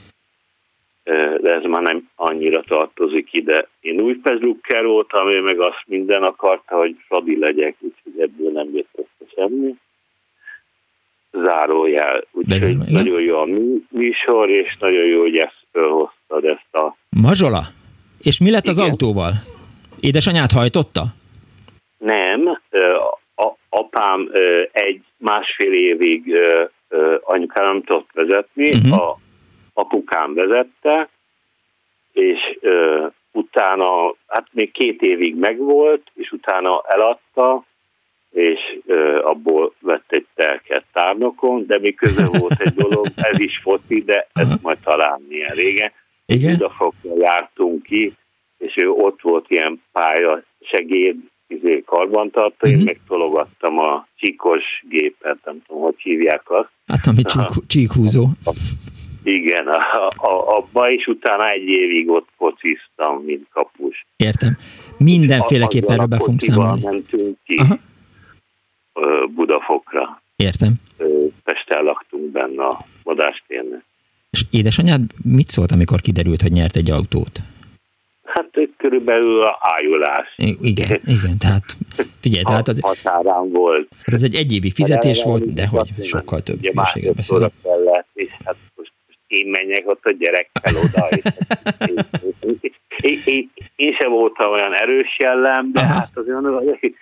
de 1.41 1.51
ez 1.51 1.63
már 1.63 1.83
nem 1.83 2.09
annyira 2.15 2.63
tartozik 2.63 3.29
ide. 3.33 3.69
Én 3.81 4.01
új 4.01 4.21
Lukker 4.23 4.85
voltam, 4.85 5.29
ő 5.29 5.41
meg 5.41 5.61
azt 5.61 5.83
minden 5.87 6.23
akarta, 6.23 6.77
hogy 6.77 6.97
Fradi 7.07 7.39
legyek, 7.39 7.77
úgyhogy 7.81 8.23
ebből 8.23 8.53
nem 8.53 8.69
jött 8.75 8.89
össze 8.95 9.31
semmi. 9.37 9.75
Zárójel. 11.31 12.25
Úgyhogy 12.33 12.77
nagyon 12.77 13.21
jó 13.21 13.39
a 13.39 13.47
műsor, 13.89 14.51
és 14.51 14.77
nagyon 14.81 15.05
jó, 15.05 15.21
hogy 15.21 15.37
ezt 15.37 15.67
felhoztad, 15.73 16.45
ezt 16.45 16.75
a... 16.75 16.97
Mazsola? 17.11 17.63
És 18.21 18.41
mi 18.41 18.51
lett 18.51 18.63
Igen. 18.63 18.75
az 18.75 18.89
autóval? 18.89 19.33
Édesanyát 20.01 20.51
hajtotta? 20.51 21.03
Nem, 21.99 22.59
a, 23.35 23.53
apám 23.69 24.31
egy 24.73 25.01
másfél 25.17 25.73
évig 25.73 26.35
anyukám 27.23 27.65
nem 27.65 27.83
tudott 27.83 28.09
vezetni, 28.13 28.71
uh-huh. 28.71 28.93
a 28.93 29.19
apukám 29.73 30.35
vezette, 30.35 31.09
és 32.13 32.59
ö, 32.61 33.07
utána, 33.33 34.15
hát 34.27 34.47
még 34.51 34.73
két 34.73 35.03
évig 35.03 35.37
megvolt, 35.37 36.11
és 36.15 36.31
utána 36.33 36.83
eladta, 36.87 37.65
és 38.31 38.59
ö, 38.87 39.21
abból 39.23 39.75
vett 39.81 40.13
egy 40.13 40.27
telket 40.35 40.85
tárnokon, 40.93 41.67
de 41.67 41.79
még 41.79 41.97
köze 41.97 42.27
volt 42.39 42.61
egy 42.61 42.75
dolog, 42.75 43.07
ez 43.17 43.39
is 43.39 43.61
foci, 43.63 44.03
de 44.03 44.29
ez 44.33 44.47
uh-huh. 44.47 44.63
majd 44.63 44.79
talán 44.79 45.25
milyen 45.29 45.55
régen. 45.55 45.93
Igen? 46.27 46.53
Budafokra 46.53 47.17
jártunk 47.19 47.83
ki, 47.83 48.13
és 48.59 48.77
ő 48.77 48.91
ott 48.91 49.21
volt 49.21 49.51
ilyen 49.51 49.83
pálya 49.93 50.43
segéd, 50.61 51.17
izé 51.47 51.83
karbantartó, 51.87 52.55
uh-huh. 52.55 52.71
én 52.71 52.77
mhm. 52.77 52.87
megtologattam 52.87 53.79
a 53.79 54.07
csíkos 54.17 54.63
gépet, 54.89 55.39
nem 55.45 55.63
tudom, 55.67 55.83
hogy 55.83 55.95
hívják 55.99 56.51
azt. 56.51 56.71
Hát 56.87 57.07
ami 57.07 57.23
csík, 57.23 57.67
csíkhúzó. 57.67 58.27
Igen, 59.23 59.67
a, 59.67 60.07
a, 60.17 60.57
abba, 60.57 60.91
és 60.91 61.07
utána 61.07 61.51
egy 61.51 61.69
évig 61.69 62.11
ott 62.11 62.29
fociztam, 62.37 63.23
mint 63.25 63.47
kapus. 63.51 64.07
Értem. 64.17 64.57
Mindenféleképpen 64.99 65.93
erről 65.93 66.07
be 66.07 66.19
fogunk 66.19 66.41
számolni. 66.41 66.81
mentünk 66.85 67.39
ki 67.45 67.57
Aha. 67.57 67.79
Budafokra. 69.35 70.23
Értem. 70.37 70.75
Pesten 71.45 71.83
laktunk 71.83 72.31
benne 72.31 72.65
a 72.65 72.79
vadástérnek. 73.03 73.85
És 74.31 74.45
édesanyád 74.51 75.01
mit 75.25 75.49
szólt, 75.49 75.71
amikor 75.71 76.01
kiderült, 76.01 76.43
hogy 76.43 76.53
nyert 76.53 76.77
egy 76.77 76.91
autót? 76.91 77.39
Hát 78.25 78.51
körülbelül 78.77 79.43
a 79.43 79.59
ájulás. 79.61 80.35
Igen, 80.61 81.01
igen, 81.05 81.39
tehát 81.39 81.65
figyelj, 82.21 82.43
tehát 82.43 82.69
az... 82.73 82.81
Határán 82.81 83.51
volt. 83.51 83.89
Hát 83.99 84.15
ez 84.15 84.23
egy 84.23 84.35
egyévi 84.35 84.71
fizetés 84.71 85.23
volt, 85.25 85.53
de 85.53 85.67
hogy 85.67 85.89
sokkal 86.03 86.41
több 86.41 86.65
hülyeséget 86.65 87.15
beszélek. 87.15 87.53
Hát 89.33 89.41
én 89.41 89.47
menjek 89.47 89.89
ott 89.89 90.05
a 90.05 90.13
gyerekkel 90.19 90.75
oda. 90.77 91.09
És, 92.61 92.73
én, 93.01 93.19
én, 93.25 93.51
én 93.77 93.97
sem 94.01 94.11
voltam 94.11 94.53
olyan 94.53 94.75
erős 94.75 95.17
jellem, 95.19 95.73
de 95.73 95.81
Aha. 95.81 95.93
hát 95.93 96.11
azért 96.15 96.37
hogy 96.81 96.95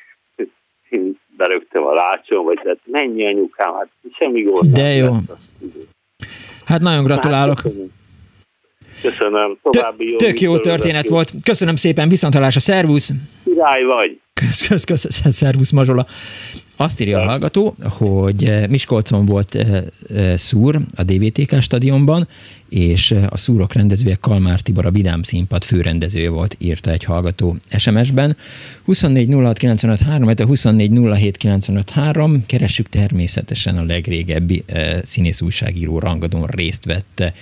én 0.88 1.18
berögtem 1.36 1.82
a 1.82 1.92
lácson, 1.92 2.44
vagy 2.44 2.58
tehát 2.62 2.78
mennyi 2.84 3.26
anyukám, 3.26 3.72
hát 3.74 3.88
semmi 4.18 4.42
gond. 4.42 4.72
De 4.72 4.92
jó. 4.92 5.12
Hát 6.64 6.80
nagyon 6.80 7.04
gratulálok. 7.04 7.60
Hát, 7.60 7.72
köszönöm. 9.02 9.58
További 9.62 10.10
jó. 10.10 10.16
Tök 10.16 10.40
jó 10.40 10.58
történet 10.58 11.08
volt. 11.08 11.32
Köszönöm 11.44 11.76
szépen, 11.76 12.08
viszontalásra, 12.08 12.60
szervusz. 12.60 13.10
Király 13.44 13.82
vagy. 13.82 14.20
Kösz, 14.32 14.68
kösz, 14.68 14.84
kösz, 14.84 15.08
szervusz 15.30 15.70
Mazsola. 15.70 16.06
Azt 16.80 17.00
írja 17.00 17.20
a 17.20 17.24
hallgató, 17.24 17.76
hogy 17.82 18.68
Miskolcon 18.68 19.26
volt 19.26 19.66
szúr 20.34 20.80
a 20.94 21.02
DVTK 21.02 21.60
stadionban, 21.60 22.28
és 22.68 23.14
a 23.28 23.36
szúrok 23.36 23.72
rendezője 23.72 24.16
Kalmár 24.20 24.60
Tibor 24.60 24.86
a 24.86 24.90
Vidám 24.90 25.22
Színpad 25.22 25.64
főrendezője 25.64 26.30
volt, 26.30 26.56
írta 26.58 26.90
egy 26.90 27.04
hallgató 27.04 27.56
SMS-ben. 27.76 28.36
24 28.84 29.32
06 29.32 29.60
24 30.40 30.90
keressük 32.46 32.88
természetesen 32.88 33.76
a 33.76 33.82
legrégebbi 33.82 34.64
színész 35.04 35.40
újságíró 35.40 35.98
rangadón 35.98 36.46
részt 36.46 36.84
vett 36.84 37.32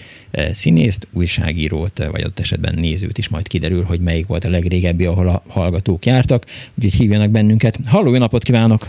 színészt, 0.53 1.07
újságírót, 1.13 2.05
vagy 2.11 2.25
ott 2.25 2.39
esetben 2.39 2.75
nézőt 2.75 3.19
is 3.19 3.29
majd 3.29 3.49
kiderül, 3.49 3.83
hogy 3.83 4.01
melyik 4.01 4.27
volt 4.27 4.45
a 4.45 4.51
legrégebbi, 4.51 5.05
ahol 5.05 5.29
a 5.29 5.43
hallgatók 5.47 6.07
jártak, 6.07 6.47
úgyhogy 6.75 6.95
hívjanak 6.95 7.31
bennünket. 7.31 7.79
Halló, 7.85 8.13
jó 8.13 8.19
napot 8.19 8.43
kívánok! 8.43 8.89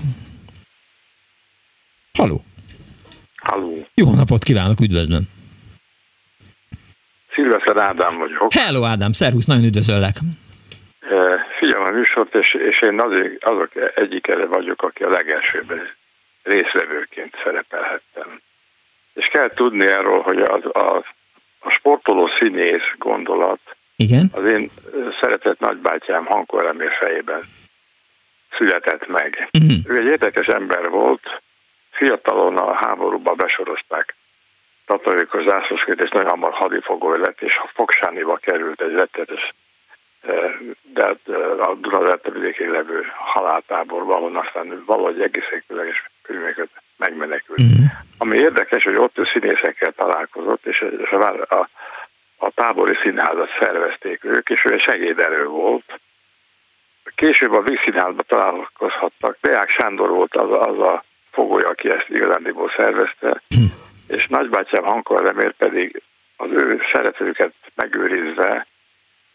Halló! 2.20 2.42
Halló! 3.36 3.88
Jó 3.94 4.14
napot 4.16 4.44
kívánok, 4.44 4.80
üdvözlöm! 4.80 5.24
Szilveszer 7.34 7.78
Ádám 7.78 8.18
vagyok. 8.18 8.54
Hello 8.54 8.84
Ádám, 8.86 9.12
szervusz, 9.12 9.46
nagyon 9.46 9.64
üdvözöllek! 9.64 10.16
Figyelem 11.60 11.86
a 11.86 11.98
műsort, 11.98 12.36
és, 12.36 12.54
és 12.54 12.82
én 12.82 13.00
azért, 13.02 13.44
azok 13.44 13.72
egyik 13.96 14.28
vagyok, 14.50 14.82
aki 14.82 15.04
a 15.04 15.10
legelsőben 15.10 15.82
részvevőként 16.44 17.34
szerepelhettem. 17.44 18.42
És 19.14 19.26
kell 19.26 19.50
tudni 19.50 19.86
erről, 19.86 20.22
hogy 20.22 20.40
az, 20.42 20.66
a, 20.66 21.04
a 21.60 21.70
sportoló 21.70 22.30
színész 22.40 22.90
gondolat 22.98 23.60
Igen? 23.96 24.30
az 24.32 24.52
én 24.52 24.72
szeretett 25.22 25.60
nagybátyám 25.60 26.26
hangkoremér 26.26 26.92
fejében 27.00 27.44
született 28.58 29.08
meg. 29.08 29.50
Uh-huh. 29.54 29.78
Ő 29.86 29.98
egy 29.98 30.06
érdekes 30.06 30.48
ember 30.48 30.90
volt, 30.90 31.42
fiatalon 32.00 32.58
a 32.58 32.74
háborúba 32.74 33.34
besorozták 33.34 34.16
tatarékos 34.86 35.44
zászlósként, 35.44 36.02
és 36.02 36.10
nagyon 36.10 36.30
hamar 36.30 36.54
hadifogoly 36.54 37.20
lett, 37.20 37.42
és 37.42 37.58
a 37.58 37.70
Fogsániba 37.74 38.36
került 38.38 38.82
egy 38.82 38.94
rettetes 38.94 39.54
de 40.94 41.06
hát, 41.06 41.28
a 41.60 41.76
Dunaderte 41.76 42.32
vidékén 42.32 42.72
levő 42.72 43.06
haláltáborba, 43.18 44.16
ahol 44.16 44.38
aztán 44.38 44.84
valahogy 44.86 45.22
egészen 45.22 45.64
különleges 45.68 46.10
körülményeket 46.22 46.70
megmenekült. 46.98 47.60
Uh-huh. 47.60 47.86
Ami 48.18 48.38
érdekes, 48.38 48.84
hogy 48.84 48.96
ott 48.96 49.20
ő 49.20 49.24
színészekkel 49.34 49.92
találkozott, 49.92 50.66
és 50.66 50.86
a, 51.12 51.56
a, 51.56 51.70
a 52.38 52.52
tábori 52.52 52.98
színházat 53.02 53.50
szervezték 53.60 54.24
ők, 54.24 54.50
és 54.50 54.66
ő 54.66 54.74
egy 54.74 54.82
segédelő 54.82 55.46
volt. 55.46 56.00
Később 57.16 57.52
a 57.52 57.62
Vígszínházban 57.62 58.26
találkozhattak. 58.28 59.38
Deák 59.42 59.70
Sándor 59.70 60.10
volt 60.10 60.36
az, 60.36 60.68
az 60.68 60.80
a 60.80 61.04
fogolya, 61.40 61.68
aki 61.68 61.90
ezt 61.90 62.10
igazándiból 62.10 62.72
szervezte, 62.78 63.28
uh-huh. 63.28 63.72
és 64.08 64.28
nagybátyám 64.28 64.84
Hankor 64.84 65.22
Remér 65.24 65.54
pedig 65.54 66.02
az 66.38 66.50
ő 66.52 66.82
szeretőket 66.92 67.54
megőrizve 67.76 68.68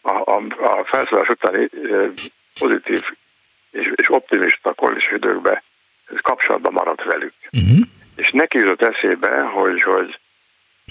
a, 0.03 0.15
a, 0.35 0.37
a 0.59 0.85
felszólás 0.85 1.29
utáni 1.29 1.69
pozitív 2.59 3.03
és, 3.71 3.93
és 3.95 4.11
optimista 4.11 4.73
kolis 4.73 5.11
időkben 5.13 5.63
kapcsolatban 6.23 6.73
maradt 6.73 7.05
velük. 7.05 7.35
Uh-huh. 7.53 7.87
És 8.17 8.31
neki 8.31 8.59
jutott 8.59 8.83
eszébe, 8.83 9.41
hogy, 9.41 9.83
hogy, 9.83 10.19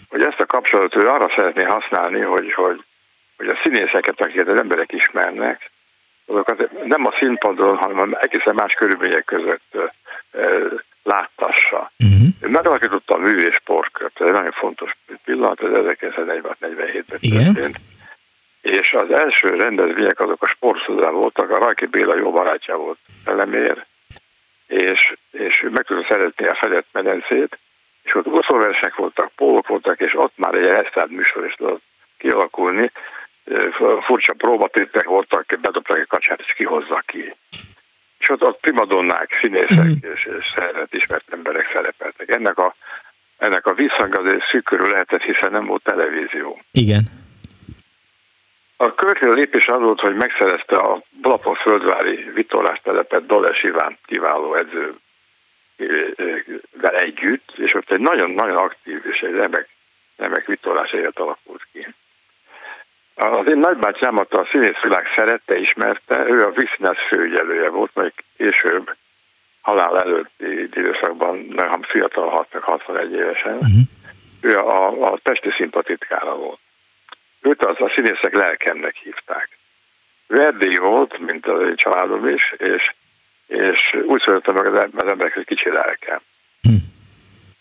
hogy 0.09 0.21
ezt 0.21 0.39
a 0.39 0.45
kapcsolatot 0.45 1.03
ő 1.03 1.07
arra 1.07 1.33
szeretné 1.35 1.63
használni, 1.63 2.21
hogy, 2.21 2.53
hogy, 2.53 2.83
hogy 3.37 3.47
a 3.47 3.59
színészeket, 3.63 4.21
akiket 4.21 4.47
az 4.47 4.59
emberek 4.59 4.91
ismernek, 4.91 5.71
azokat 6.25 6.85
nem 6.85 7.05
a 7.05 7.15
színpadon, 7.17 7.77
hanem 7.77 8.17
egészen 8.19 8.55
más 8.55 8.73
körülmények 8.73 9.25
között 9.25 9.77
láttassa. 11.03 11.91
Uh-huh. 11.99 12.27
Ő 12.41 12.47
megalakította 12.49 13.15
a 13.15 13.17
művészportkört, 13.17 14.21
ez 14.21 14.27
egy 14.27 14.33
nagyon 14.33 14.51
fontos 14.51 14.91
pillanat, 15.23 15.61
ez 15.61 15.69
1947-ben 15.69 17.05
történt 17.07 17.79
és 18.63 18.93
az 18.93 19.11
első 19.11 19.47
rendezvények 19.47 20.19
azok 20.19 20.43
a 20.43 20.47
sportszudán 20.47 21.13
voltak, 21.13 21.49
a 21.49 21.57
Rajki 21.57 21.85
Béla 21.85 22.17
jó 22.17 22.31
barátja 22.31 22.77
volt 22.77 22.97
elemér, 23.25 23.85
és, 24.67 25.15
és 25.31 25.65
meg 25.71 25.85
tudta 25.85 26.05
szeretni 26.09 26.47
a 26.47 26.55
fedett 26.55 26.87
medencét, 26.91 27.57
és 28.03 28.15
ott 28.15 28.27
úszóversek 28.27 28.95
voltak, 28.95 29.31
pólok 29.35 29.67
voltak, 29.67 29.99
és 29.99 30.13
ott 30.15 30.33
már 30.35 30.53
egy 30.53 30.65
esztád 30.65 31.11
műsor 31.11 31.45
is 31.45 31.53
tudott 31.53 31.81
kialakulni. 32.17 32.91
Furcsa 34.05 34.33
próbatétek 34.33 35.05
voltak, 35.05 35.45
bedobták 35.61 35.97
egy 35.97 36.07
kacsát, 36.07 36.39
és 36.39 36.53
kihozza 36.53 37.03
ki. 37.05 37.35
És 38.23 38.29
ott, 38.29 38.43
ott 38.43 38.59
primadonnák, 38.59 39.37
színészek 39.41 39.85
mm. 39.85 40.11
és, 40.13 40.25
és 40.39 40.53
szeret, 40.55 40.93
ismert 40.93 41.33
emberek 41.33 41.69
szerepeltek. 41.73 42.31
Ennek 42.31 42.57
a, 42.57 42.75
ennek 43.37 43.65
a 43.65 43.73
visszhang 43.73 44.17
azért 44.17 44.47
szűkörül 44.51 44.89
lehetett, 44.89 45.21
hiszen 45.21 45.51
nem 45.51 45.65
volt 45.65 45.83
televízió. 45.83 46.61
Igen. 46.71 47.03
A 48.77 48.93
következő 48.93 49.31
lépés 49.31 49.67
az 49.67 49.79
volt, 49.79 49.99
hogy 49.99 50.15
megszerezte 50.15 50.75
a 50.75 51.01
Balapon 51.21 51.55
földvári 51.55 52.31
vitorlás 52.33 52.79
telepet 52.83 53.25
Doles 53.25 53.63
Iván 53.63 53.97
kiváló 54.05 54.55
edzővel 54.55 54.99
együtt, 56.95 57.53
és 57.55 57.73
ott 57.73 57.91
egy 57.91 57.99
nagyon-nagyon 57.99 58.57
aktív 58.57 59.01
és 59.11 59.19
egy 59.19 59.33
remek, 59.33 59.69
remek 60.17 60.45
vitorlás 60.45 60.91
élet 60.91 61.19
alakult 61.19 61.67
ki. 61.71 61.87
Az 63.15 63.47
én 63.47 63.57
nagybátyámat 63.57 64.33
a 64.33 64.47
színészvilág 64.51 65.05
szerette, 65.15 65.57
ismerte, 65.57 66.25
ő 66.27 66.43
a 66.43 66.51
Viszínesz 66.51 67.07
főügyelője 67.07 67.69
volt, 67.69 67.91
majd 67.93 68.13
később 68.37 68.95
halál 69.61 69.99
előtti 69.99 70.61
időszakban, 70.61 71.45
nagyon 71.49 71.81
fiatal, 71.81 72.47
61 72.61 73.13
évesen, 73.13 73.53
uh-huh. 73.53 73.81
ő 74.41 74.57
a, 74.57 75.11
a 75.11 75.19
testi 75.23 75.49
szimpatitkára 75.57 76.35
volt. 76.35 76.59
Őt 77.41 77.65
az 77.65 77.75
a 77.79 77.91
színészek 77.95 78.35
lelkemnek 78.35 78.95
hívták. 78.95 79.57
Verdi 80.27 80.77
volt, 80.77 81.17
mint 81.19 81.47
az 81.47 81.61
egy 81.61 81.75
családom 81.75 82.27
is, 82.27 82.53
és, 82.57 82.93
és 83.47 83.97
úgy 84.05 84.21
szóltam 84.21 84.53
meg 84.53 84.65
az 84.65 84.87
emberek, 84.95 85.33
hogy 85.33 85.45
kicsi 85.45 85.69
lelkem. 85.69 86.19
Hm. 86.61 86.69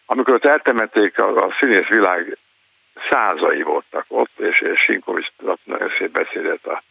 Amikor 0.07 0.35
ott 0.35 0.45
eltemették, 0.45 1.19
a, 1.19 1.37
a 1.37 1.55
színész 1.59 1.88
világ 1.88 2.38
százai 3.11 3.62
voltak 3.62 4.05
ott, 4.09 4.38
és, 4.38 4.61
és 4.61 4.81
Sinkovics 4.81 5.29
nagyon 5.65 5.93
szép 5.99 6.11
beszédet 6.11 6.67
a, 6.67 6.83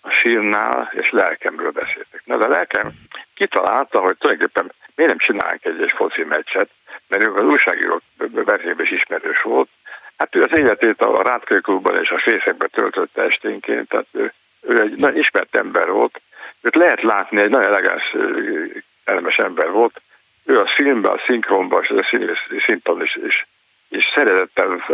a 0.00 0.10
sírnál, 0.10 0.92
és 0.92 1.10
lelkemről 1.10 1.70
beszéltek. 1.70 2.22
Na, 2.24 2.36
de 2.36 2.46
lelkem 2.46 2.92
kitalálta, 3.34 4.00
hogy 4.00 4.16
tulajdonképpen 4.16 4.72
miért 4.94 5.10
nem 5.10 5.20
csinálunk 5.20 5.64
egy, 5.64 5.82
egy 5.82 5.92
foci 5.96 6.24
meccset, 6.24 6.70
mert 7.08 7.22
ő 7.22 7.34
az 7.34 7.44
újságírók 7.44 8.02
versenyben 8.32 8.84
is 8.84 8.90
ismerős 8.90 9.42
volt, 9.42 9.68
Hát 10.16 10.34
ő 10.34 10.42
az 10.42 10.58
életét 10.58 11.00
a 11.00 11.22
Rátkőklubban 11.22 12.00
és 12.02 12.10
a 12.10 12.18
fészekben 12.18 12.70
töltötte 12.72 13.22
esténként, 13.22 13.88
tehát 13.88 14.06
ő, 14.12 14.32
ő 14.60 14.80
egy 14.80 14.96
nagyon 14.96 15.18
ismert 15.18 15.56
ember 15.56 15.90
volt, 15.90 16.20
őt 16.60 16.74
lehet 16.74 17.02
látni, 17.02 17.40
egy 17.40 17.50
nagyon 17.50 17.66
elegáns, 17.66 18.16
elemes 19.04 19.38
ember 19.38 19.70
volt. 19.70 20.00
Ő 20.44 20.58
a 20.58 20.66
filmben, 20.66 21.12
a 21.12 21.22
szinkronban, 21.26 21.82
és 21.82 21.88
a 21.88 22.18
színpadon 22.66 23.02
is, 23.02 23.14
is, 23.14 23.46
és 23.88 24.12
szeretettel 24.14 24.84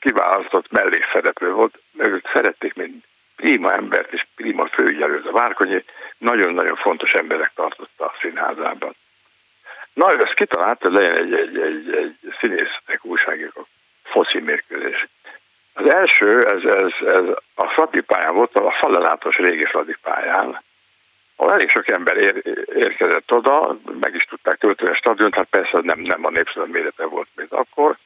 kiválasztott 0.00 0.70
mellékszereplő 0.70 1.52
volt, 1.52 1.78
mert 1.92 2.10
őt 2.10 2.30
szerették, 2.32 2.74
mint 2.74 3.04
prima 3.36 3.72
embert 3.72 4.12
és 4.12 4.26
prima 4.34 4.66
főügyelőt. 4.66 5.26
A 5.26 5.32
Várkonyi 5.32 5.84
nagyon-nagyon 6.18 6.76
fontos 6.76 7.12
emberek 7.12 7.52
tartotta 7.54 8.04
a 8.04 8.14
színházában. 8.20 8.96
Na, 9.92 10.12
ő 10.12 10.22
ezt 10.22 10.34
kitalálta, 10.34 10.88
hogy 10.88 10.96
legyen 10.96 11.16
egy, 11.16 11.34
egy, 11.34 11.58
egy, 11.58 11.94
egy 11.94 12.34
színésznek 12.40 13.00
újságíró 13.02 13.66
foci 14.02 14.40
mérkőzés. 14.40 15.06
Az 15.72 15.92
első, 15.92 16.46
ez, 16.46 16.62
ez, 16.70 16.92
ez 17.06 17.24
a 17.54 17.68
Fradi 17.68 18.00
pályán 18.00 18.34
volt, 18.34 18.54
a 18.54 18.70
falelátos 18.70 19.36
régi 19.36 19.64
Fradi 19.64 19.96
pályán, 20.02 20.62
ahol 21.36 21.52
elég 21.52 21.68
sok 21.68 21.90
ember 21.90 22.16
ér, 22.16 22.42
érkezett 22.74 23.32
oda, 23.32 23.76
meg 24.00 24.14
is 24.14 24.24
tudták 24.24 24.58
tölteni 24.58 24.90
a 24.90 24.94
stadiont, 24.94 25.34
hát 25.34 25.48
persze 25.50 25.80
nem, 25.82 26.00
nem 26.00 26.24
a 26.24 26.30
népszabad 26.30 26.68
mérete 26.68 27.04
volt, 27.04 27.28
mint 27.34 27.52
akkor, 27.52 27.96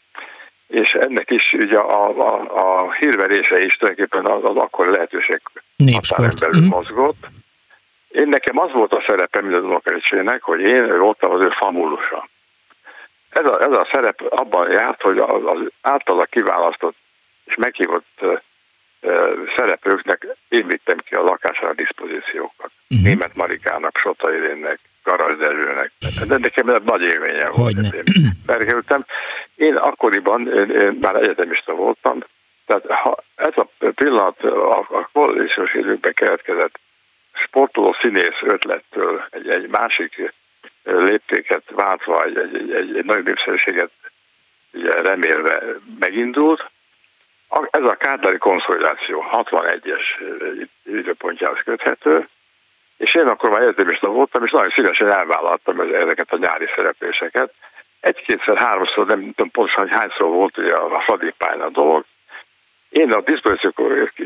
és 0.68 0.92
ennek 0.92 1.30
is 1.30 1.52
ugye 1.52 1.78
a, 1.78 2.18
a, 2.18 2.40
a 2.50 2.92
hírverése 2.92 3.64
is 3.64 3.76
tulajdonképpen 3.76 4.32
az, 4.32 4.44
az 4.44 4.56
akkori 4.56 4.90
lehetőség 4.90 5.40
határon 5.92 6.30
belül 6.40 6.60
mm. 6.60 6.68
mozgott. 6.68 7.26
Én 8.08 8.28
nekem 8.28 8.58
az 8.58 8.72
volt 8.72 8.92
a 8.92 9.04
szerepem, 9.06 9.44
mint 9.44 9.56
az 9.56 9.64
unokaöcsének, 9.64 10.42
hogy 10.42 10.60
én 10.60 10.98
voltam 10.98 11.30
az 11.30 11.40
ő 11.40 11.48
famulusa. 11.58 12.28
Ez 13.28 13.46
a, 13.46 13.60
ez 13.60 13.72
a 13.72 13.88
szerep 13.92 14.22
abban 14.28 14.70
járt, 14.70 15.02
hogy 15.02 15.18
az, 15.18 15.42
az 15.44 15.60
általa 15.80 16.24
kiválasztott 16.24 16.96
és 17.44 17.54
meghívott 17.54 18.06
uh, 18.20 18.38
szereplőknek 19.56 20.26
én 20.48 20.66
vittem 20.66 20.98
ki 20.98 21.14
a 21.14 21.22
lakásra 21.22 21.68
a 21.68 21.74
diszpozíciókat. 21.74 22.70
Uh-huh. 22.88 23.06
Német 23.06 23.36
Marikának, 23.36 23.98
Sota 23.98 24.34
Irénnek, 24.34 24.80
Garas 25.08 25.36
Dezsőnek. 25.36 25.92
De 26.28 26.38
nekem 26.38 26.68
ez 26.68 26.82
nagy 26.84 27.02
élménye 27.02 27.48
volt. 27.50 27.76
Én, 27.76 29.04
én 29.54 29.76
akkoriban, 29.76 30.52
én, 30.52 30.70
én 30.70 30.98
már 31.00 31.14
egyetemista 31.14 31.72
voltam, 31.72 32.24
tehát 32.66 32.86
ha 32.86 33.16
ez 33.34 33.52
a 33.56 33.68
pillanat 33.94 34.42
a, 34.42 34.78
a 34.78 35.08
koalíciós 35.12 35.74
időkben 35.74 36.12
keletkezett 36.12 36.78
sportoló 37.32 37.96
színész 38.00 38.40
ötlettől 38.42 39.24
egy, 39.30 39.48
egy 39.48 39.68
másik 39.68 40.32
léptéket 40.82 41.62
váltva 41.70 42.24
egy, 42.24 42.36
egy, 42.36 42.70
egy, 42.72 42.96
egy 42.96 43.04
nagy 43.04 43.24
népszerűséget 43.24 43.90
ugye 44.72 45.02
remélve 45.02 45.62
megindult, 45.98 46.70
Ez 47.70 47.84
a 47.84 47.94
kártári 47.94 48.38
konszolidáció 48.38 49.24
61-es 49.32 50.02
időpontjához 50.84 51.58
köthető, 51.64 52.28
és 52.98 53.14
én 53.14 53.26
akkor 53.26 53.50
már 53.50 53.62
egyetemista 53.62 54.08
voltam, 54.08 54.44
és 54.44 54.50
nagyon 54.50 54.72
szívesen 54.74 55.10
elvállaltam 55.10 55.80
ezeket 55.80 56.32
a 56.32 56.36
nyári 56.36 56.66
szerepléseket. 56.76 57.52
Egy-kétszer, 58.00 58.56
háromszor, 58.56 59.06
nem 59.06 59.18
tudom 59.20 59.50
pontosan, 59.50 59.88
hogy 59.88 59.98
hányszor 59.98 60.28
volt 60.28 60.58
ugye 60.58 60.74
a 60.74 61.00
Fadipány 61.00 61.60
a 61.60 61.68
dolog. 61.68 62.04
Én 62.88 63.12
a 63.12 63.20
diszpozíció 63.20 63.72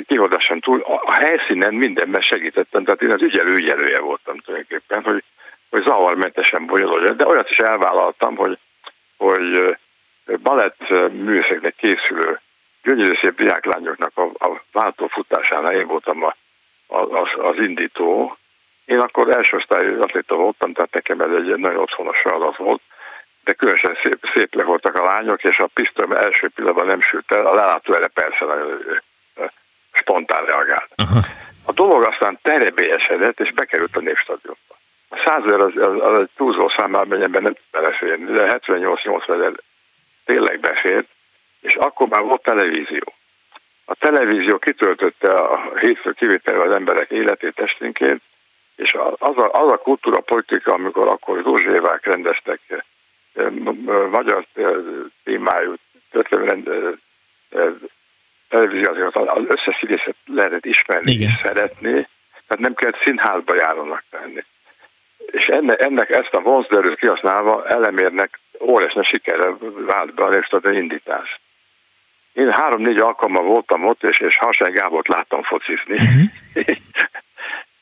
kihordáson 0.07 0.61
túl 0.61 0.81
a 0.81 1.13
helyszínen 1.13 1.75
mindenben 1.75 2.21
segítettem, 2.21 2.85
tehát 2.85 3.03
én 3.03 3.13
az 3.13 3.23
ügyelő 3.23 3.55
ügyelője 3.55 4.01
voltam 4.01 4.39
tulajdonképpen, 4.39 5.03
hogy, 5.03 5.25
hogy 5.71 5.83
zavarmentesen 5.83 6.67
bonyolódjon. 6.67 7.17
De 7.17 7.27
olyat 7.27 7.51
is 7.51 7.59
elvállaltam, 7.59 8.37
hogy, 8.37 8.59
hogy 9.17 9.77
balett 10.43 10.89
művészeknek 11.13 11.75
készülő 11.75 12.41
gyönyörű 12.83 13.15
szép 13.15 13.37
diáklányoknak 13.37 14.13
a, 14.15 14.47
a 14.47 14.63
váltófutásánál 14.73 15.75
én 15.75 15.87
voltam 15.87 16.25
a, 16.25 16.37
a, 16.87 16.99
az, 16.99 17.29
az 17.37 17.57
indító, 17.57 18.37
én 18.85 18.99
akkor 18.99 19.37
első 19.37 19.57
osztályú 19.57 20.03
atléta 20.03 20.35
voltam, 20.35 20.73
tehát 20.73 20.92
nekem 20.92 21.21
ez 21.21 21.31
egy 21.37 21.57
nagyon 21.57 21.81
otthonos 21.81 22.21
feladat 22.21 22.57
volt, 22.57 22.81
de 23.45 23.53
különösen 23.53 23.99
szép, 24.03 24.18
szép 24.35 24.55
le 24.55 24.62
voltak 24.62 24.95
a 24.95 25.05
lányok, 25.05 25.45
és 25.45 25.59
a 25.59 25.71
pisztolyom 25.75 26.12
első 26.12 26.49
pillanatban 26.49 26.87
nem 26.87 27.01
sült 27.01 27.33
el, 27.33 27.47
a 27.47 27.55
lelátó 27.55 27.95
erre 27.95 28.09
persze 28.09 28.45
nagyon 28.45 29.01
spontán 29.92 30.45
reagált. 30.45 30.88
Aha. 30.97 31.21
A 31.64 31.73
dolog 31.73 32.05
aztán 32.07 32.38
terebélyesedett, 32.42 33.40
és 33.40 33.53
bekerült 33.53 33.97
a 33.97 34.01
Népstadionba. 34.01 34.75
A 35.09 35.23
százezer 35.25 35.61
az, 35.61 35.73
az, 35.77 36.11
az 36.11 36.21
egy 36.21 36.31
túlzó 36.37 36.68
számában, 36.68 37.09
mennyiben 37.09 37.42
nem 37.42 37.57
beleférni, 37.71 38.33
de 38.33 38.61
78-80 38.66 39.35
ezer 39.35 39.53
tényleg 40.25 40.61
befért, 40.61 41.07
és 41.61 41.75
akkor 41.75 42.09
már 42.09 42.23
volt 42.23 42.42
televízió. 42.42 43.14
A 43.85 43.95
televízió 43.95 44.59
kitöltötte 44.59 45.33
a 45.33 45.79
hétfő 45.79 46.12
kivételve 46.12 46.64
az 46.64 46.75
emberek 46.75 47.11
életét 47.11 47.59
esténként, 47.59 48.23
és 48.83 48.97
az 49.18 49.37
a, 49.37 49.51
az 49.53 49.73
a 49.73 49.77
kultúra 49.77 50.21
politika, 50.21 50.73
amikor 50.73 51.09
akkor 51.09 51.42
Zsuzsévák 51.42 52.07
rendeztek 52.07 52.61
eh, 53.35 53.51
magyar 54.11 54.47
eh, 54.55 54.66
témájú 55.25 55.75
történelmi 56.11 56.62
eh, 57.51 57.68
televíziót, 58.49 59.16
az 59.16 59.45
összes 59.49 59.77
színészet 59.81 60.16
lehetett 60.27 60.64
ismerni 60.64 61.12
Igen. 61.12 61.29
és 61.29 61.40
szeretni, 61.42 62.09
tehát 62.47 62.59
nem 62.59 62.75
kellett 62.75 63.03
színházba 63.03 63.55
járónak 63.55 64.05
tenni. 64.11 64.45
És 65.27 65.47
ennek, 65.47 65.83
ennek 65.83 66.11
ezt 66.11 66.35
a 66.35 66.40
vonzderőt 66.40 66.99
kihasználva 66.99 67.66
elemérnek 67.66 68.40
óriási 68.61 69.03
sikerre 69.03 69.51
vált 69.87 70.14
be 70.14 70.25
a 70.25 70.71
indítás. 70.71 71.40
Én 72.33 72.51
három-négy 72.51 73.01
alkalommal 73.01 73.45
voltam 73.45 73.87
ott, 73.87 74.03
és, 74.03 74.21
és 74.21 74.38
Hasány 74.38 74.73
Gábort 74.73 75.09
láttam 75.09 75.42
focizni. 75.42 75.95
Uh-huh. 75.95 76.77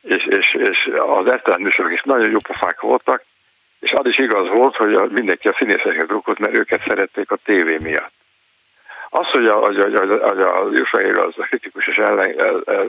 és, 0.02 0.26
és, 0.26 0.54
és 0.54 0.90
az 0.98 1.32
esztelen 1.32 1.60
műsorok 1.60 1.92
is 1.92 2.02
nagyon 2.02 2.30
jó 2.30 2.38
pofák 2.38 2.80
voltak, 2.80 3.24
és 3.80 3.92
az 3.92 4.06
is 4.06 4.18
igaz 4.18 4.48
volt, 4.48 4.76
hogy 4.76 4.94
a, 4.94 5.06
mindenki 5.10 5.48
a 5.48 5.54
színészeket 5.58 6.06
drukolt, 6.06 6.38
mert 6.38 6.54
őket 6.54 6.82
szerették 6.88 7.30
a 7.30 7.38
tévé 7.44 7.76
miatt. 7.80 8.12
Az, 9.08 9.26
hogy 9.26 9.46
a, 9.46 9.54
hogy 9.54 9.78
a, 9.78 9.98
hogy 9.98 10.10
a, 10.10 10.28
hogy 10.28 10.40
a 10.40 10.68
Jussaér 10.72 11.18
az 11.18 11.34
a 11.36 11.42
kritikus 11.42 11.86
és 11.86 11.96
ellen, 11.96 12.34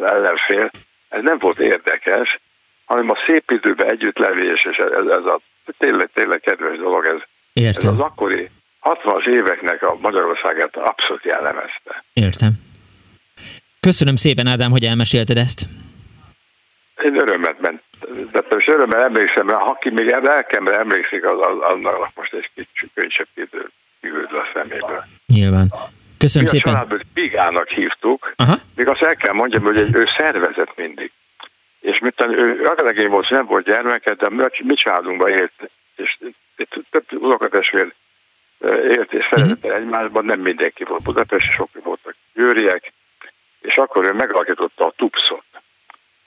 ellenfél, 0.04 0.69
ez 1.10 1.21
nem 1.24 1.38
volt 1.38 1.60
érdekes, 1.60 2.39
hanem 2.86 3.10
a 3.10 3.17
szép 3.26 3.52
időben 3.52 3.91
együtt 3.91 4.17
levés, 4.17 4.65
és 4.65 4.78
ez, 4.78 5.08
ez 5.08 5.26
a 5.26 5.39
tényleg, 5.78 6.10
tényleg 6.13 6.39
kedves 6.39 6.78
dolog, 6.78 7.06
ez, 7.06 7.21
Értem. 7.54 7.89
ez 7.89 7.93
az 7.93 8.00
akkori 8.00 8.50
60-as 8.82 9.28
éveknek 9.28 9.84
a 9.84 9.97
Magyarországát 10.02 10.78
abszolút 10.78 11.24
jellemezte. 11.24 12.04
Értem. 12.13 12.52
Köszönöm 13.80 14.15
szépen, 14.15 14.47
Ádám, 14.47 14.71
hogy 14.71 14.84
elmesélted 14.84 15.38
ezt. 15.38 15.62
Én 17.04 17.16
örömet 17.16 17.60
ment. 17.60 17.82
De 18.32 18.44
most 18.50 18.68
örömmel 18.68 19.04
emlékszem, 19.04 19.46
mert 19.46 19.64
aki 19.64 19.90
még 19.90 20.10
lelkemre 20.10 20.80
emlékszik, 20.80 21.24
az, 21.26 21.38
az, 21.40 21.60
annak 21.60 22.12
most 22.16 22.34
egy 22.34 22.50
kicsit 22.56 22.92
könnyebb 22.94 23.28
idő 23.34 23.70
kívül 24.02 24.26
a 24.26 24.48
szeméből. 24.54 25.04
Nyilván. 25.28 25.74
Köszönöm 26.18 26.48
Mi 26.52 26.58
szépen. 26.58 26.74
a 26.74 26.76
családból 26.76 27.00
Pigának 27.14 27.68
hívtuk, 27.70 28.34
Aha. 28.36 28.56
még 28.76 28.88
azt 28.88 29.02
el 29.02 29.16
kell 29.16 29.34
mondjam, 29.34 29.64
hogy 29.64 29.78
ő 29.94 30.08
szervezett 30.18 30.76
mindig. 30.76 31.12
És 31.80 32.00
mit 32.00 32.26
ő 32.28 32.66
akalegény 32.66 33.10
volt, 33.10 33.30
nem 33.30 33.46
volt 33.46 33.66
gyermeket, 33.66 34.18
de 34.18 34.50
mi 34.64 34.74
családunkban 34.74 35.30
élt, 35.30 35.72
és 35.96 36.18
több 36.90 37.06
unokatestvér 37.10 37.94
élt 38.90 39.14
és 39.14 39.28
szeretett 39.30 39.64
uh-huh. 39.64 39.80
egymásban, 39.80 40.26
nem 40.26 40.40
mindenki 40.40 40.84
volt 40.84 41.04
Budapest, 41.04 41.52
sok 41.52 41.70
voltak 41.84 42.16
győriek, 42.34 42.94
és 43.62 43.76
akkor 43.76 44.08
ő 44.08 44.14
megalakította 44.14 44.86
a 44.86 44.94
TUPSZot, 44.96 45.44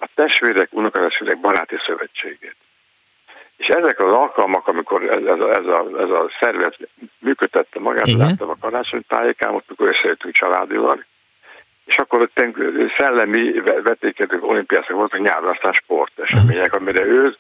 a 0.04 0.08
testvérek, 0.14 0.68
unokatestvérek 0.72 1.40
baráti 1.40 1.76
szövetségét. 1.86 2.56
És 3.56 3.66
ezek 3.66 4.00
az 4.00 4.12
alkalmak, 4.12 4.68
amikor 4.68 5.02
ez, 5.02 5.24
ez, 5.24 5.40
a, 5.40 5.50
ez, 5.50 5.66
a, 5.66 5.86
ez 5.98 6.10
a 6.10 6.30
szervezet 6.40 6.88
működtette 7.18 7.80
magát, 7.80 8.06
Igen. 8.06 8.26
láttam 8.26 8.48
a 8.48 8.56
karácsonytájékán, 8.60 9.54
ott 9.54 9.68
mikor 9.68 9.88
összejöttünk 9.88 10.34
családilag, 10.34 11.04
és 11.84 11.96
akkor 11.96 12.20
ott 12.20 12.42
szellemi 12.98 13.60
vetékedők, 13.82 14.44
olimpiászok 14.44 14.96
voltak 14.96 15.20
nyáron, 15.20 15.50
aztán 15.50 15.72
sportesemények, 15.72 16.74
amire 16.74 17.04
ő 17.04 17.36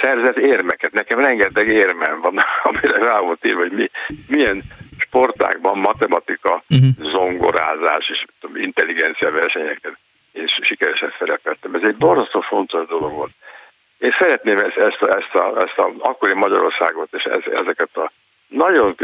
szerzett 0.00 0.36
érmeket. 0.36 0.92
Nekem 0.92 1.18
rengeteg 1.18 1.68
érmem 1.68 2.20
van, 2.20 2.38
amire 2.62 2.98
rá 2.98 3.20
volt 3.20 3.46
írva, 3.46 3.60
hogy 3.60 3.72
mi, 3.72 3.90
milyen 4.26 4.62
sportákban 4.98 5.78
matematika, 5.78 6.62
uh-huh. 6.68 7.12
zongorázás 7.12 8.08
és 8.08 8.24
intelligencia 8.54 9.30
versenyeken 9.30 9.98
és 10.32 10.58
sikeresen 10.62 11.12
szerepeltem. 11.18 11.74
Ez 11.74 11.82
egy 11.82 11.96
borzasztó 11.96 12.40
fontos 12.40 12.86
dolog 12.86 13.12
volt. 13.12 13.32
Én 13.98 14.14
szeretném 14.18 14.56
ezt, 14.56 14.76
ezt, 14.76 15.00
a, 15.00 15.16
ezt, 15.16 15.34
a, 15.34 15.62
ezt 15.64 15.78
a 15.78 15.92
akkori 15.98 16.34
Magyarországot 16.34 17.08
és 17.12 17.22
ez, 17.22 17.42
ezeket 17.62 17.96
a 17.96 18.12
nagyon 18.48 18.96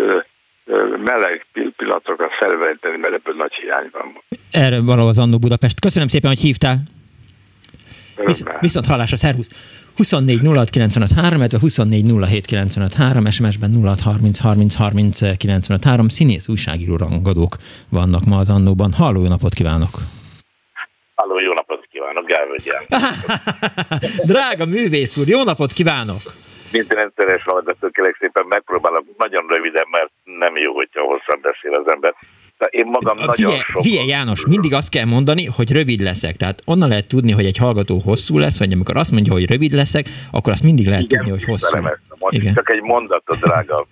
meleg 1.05 1.47
pillanatokat 1.77 2.33
felveníteni, 2.39 2.97
mert 2.97 3.15
ebből 3.15 3.35
nagy 3.35 3.53
hiány 3.53 3.89
van. 3.93 4.23
Erre 4.51 4.81
való 4.81 5.07
az 5.07 5.19
Annó 5.19 5.39
Budapest. 5.39 5.81
Köszönöm 5.81 6.09
szépen, 6.09 6.31
hogy 6.31 6.41
hívtál. 6.41 6.77
Visz, 8.25 8.45
viszont 8.61 8.87
hallásra, 8.87 9.17
szervusz! 9.17 9.49
24 9.97 10.41
06 10.47 10.71
95 10.71 11.13
3, 11.13 11.41
24 11.61 12.05
07 12.27 12.47
95 12.47 12.95
3, 12.95 13.31
SMS-ben 13.31 13.71
06 13.85 14.01
30 14.01 14.39
30 14.39 14.75
30 14.75 15.37
95 15.37 15.85
3, 15.85 16.09
színész 16.09 16.49
újságíró 16.49 16.97
rangadók 16.97 17.57
vannak 17.89 18.25
ma 18.25 18.37
az 18.37 18.51
Annóban. 18.51 18.93
Halló, 18.93 19.23
jó 19.23 19.29
napot 19.29 19.55
kívánok! 19.55 19.99
Halló, 21.19 21.39
jó 21.39 21.53
napot 21.53 21.87
kívánok, 21.93 22.27
Gálvögyel. 22.27 22.83
Drága 24.33 24.65
művész 24.65 25.17
úr, 25.17 25.29
jó 25.29 25.43
napot 25.43 25.73
kívánok! 25.73 26.23
Mint 26.73 26.93
rendszeres 26.93 27.43
hallgató, 27.45 27.89
kérlek 27.91 28.17
szépen 28.21 28.47
megpróbálok 28.49 29.05
nagyon 29.17 29.47
röviden, 29.49 29.85
mert 29.91 30.11
nem 30.25 30.57
jó, 30.57 30.75
hogyha 30.75 31.03
hosszan 31.03 31.39
beszél 31.43 31.73
az 31.73 31.93
ember. 31.93 32.15
De 32.59 32.67
én 32.67 32.87
magam 32.87 33.17
a, 33.19 33.25
nagyon 33.25 33.51
fie, 33.51 33.63
sok... 33.63 33.83
Fie, 33.83 34.05
János, 34.05 34.47
mindig 34.47 34.75
azt 34.75 34.91
kell 34.91 35.05
mondani, 35.05 35.45
hogy 35.57 35.73
rövid 35.73 36.01
leszek. 36.01 36.37
Tehát 36.37 36.63
onnan 36.65 36.89
lehet 36.89 37.09
tudni, 37.09 37.33
hogy 37.33 37.47
egy 37.47 37.59
hallgató 37.59 37.99
hosszú 37.99 38.39
lesz, 38.39 38.59
vagy 38.59 38.73
amikor 38.73 38.97
azt 38.97 39.13
mondja, 39.13 39.33
hogy 39.33 39.51
rövid 39.51 39.73
leszek, 39.73 40.07
akkor 40.33 40.53
azt 40.53 40.63
mindig 40.63 40.87
lehet 40.87 41.03
Igen, 41.03 41.19
tudni, 41.19 41.31
hogy 41.31 41.45
hosszú. 41.45 41.79
Igen. 42.29 42.55
Csak 42.55 42.73
egy 42.73 42.83
mondatot, 42.83 43.39
drága 43.39 43.87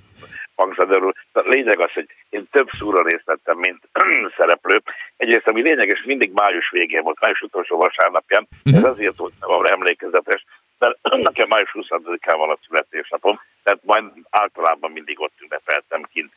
hangszeder 0.56 1.02
úr. 1.02 1.14
A 1.32 1.40
lényeg 1.48 1.80
az, 1.80 1.92
hogy 1.92 2.08
én 2.30 2.48
több 2.50 2.68
szúra 2.78 3.02
részt 3.02 3.24
vettem, 3.24 3.58
mint 3.58 3.80
szereplő. 4.38 4.82
Egyrészt, 5.26 5.48
ami 5.48 5.62
lényeges, 5.62 6.02
mindig 6.04 6.32
május 6.32 6.70
végén 6.70 7.02
volt, 7.02 7.20
május 7.20 7.40
utolsó 7.40 7.76
vasárnapján. 7.76 8.48
Ez 8.64 8.84
azért 8.84 9.16
volt 9.16 9.32
nem 9.40 9.64
emlékezetes, 9.64 10.44
mert 10.78 10.98
nekem 11.28 11.48
május 11.48 11.70
20-án 11.72 12.36
van 12.36 12.50
a 12.50 12.58
születésnapom, 12.66 13.40
tehát 13.62 13.80
majd 13.82 14.04
általában 14.30 14.90
mindig 14.90 15.20
ott 15.20 15.40
ünnepeltem 15.42 16.02
kint. 16.12 16.32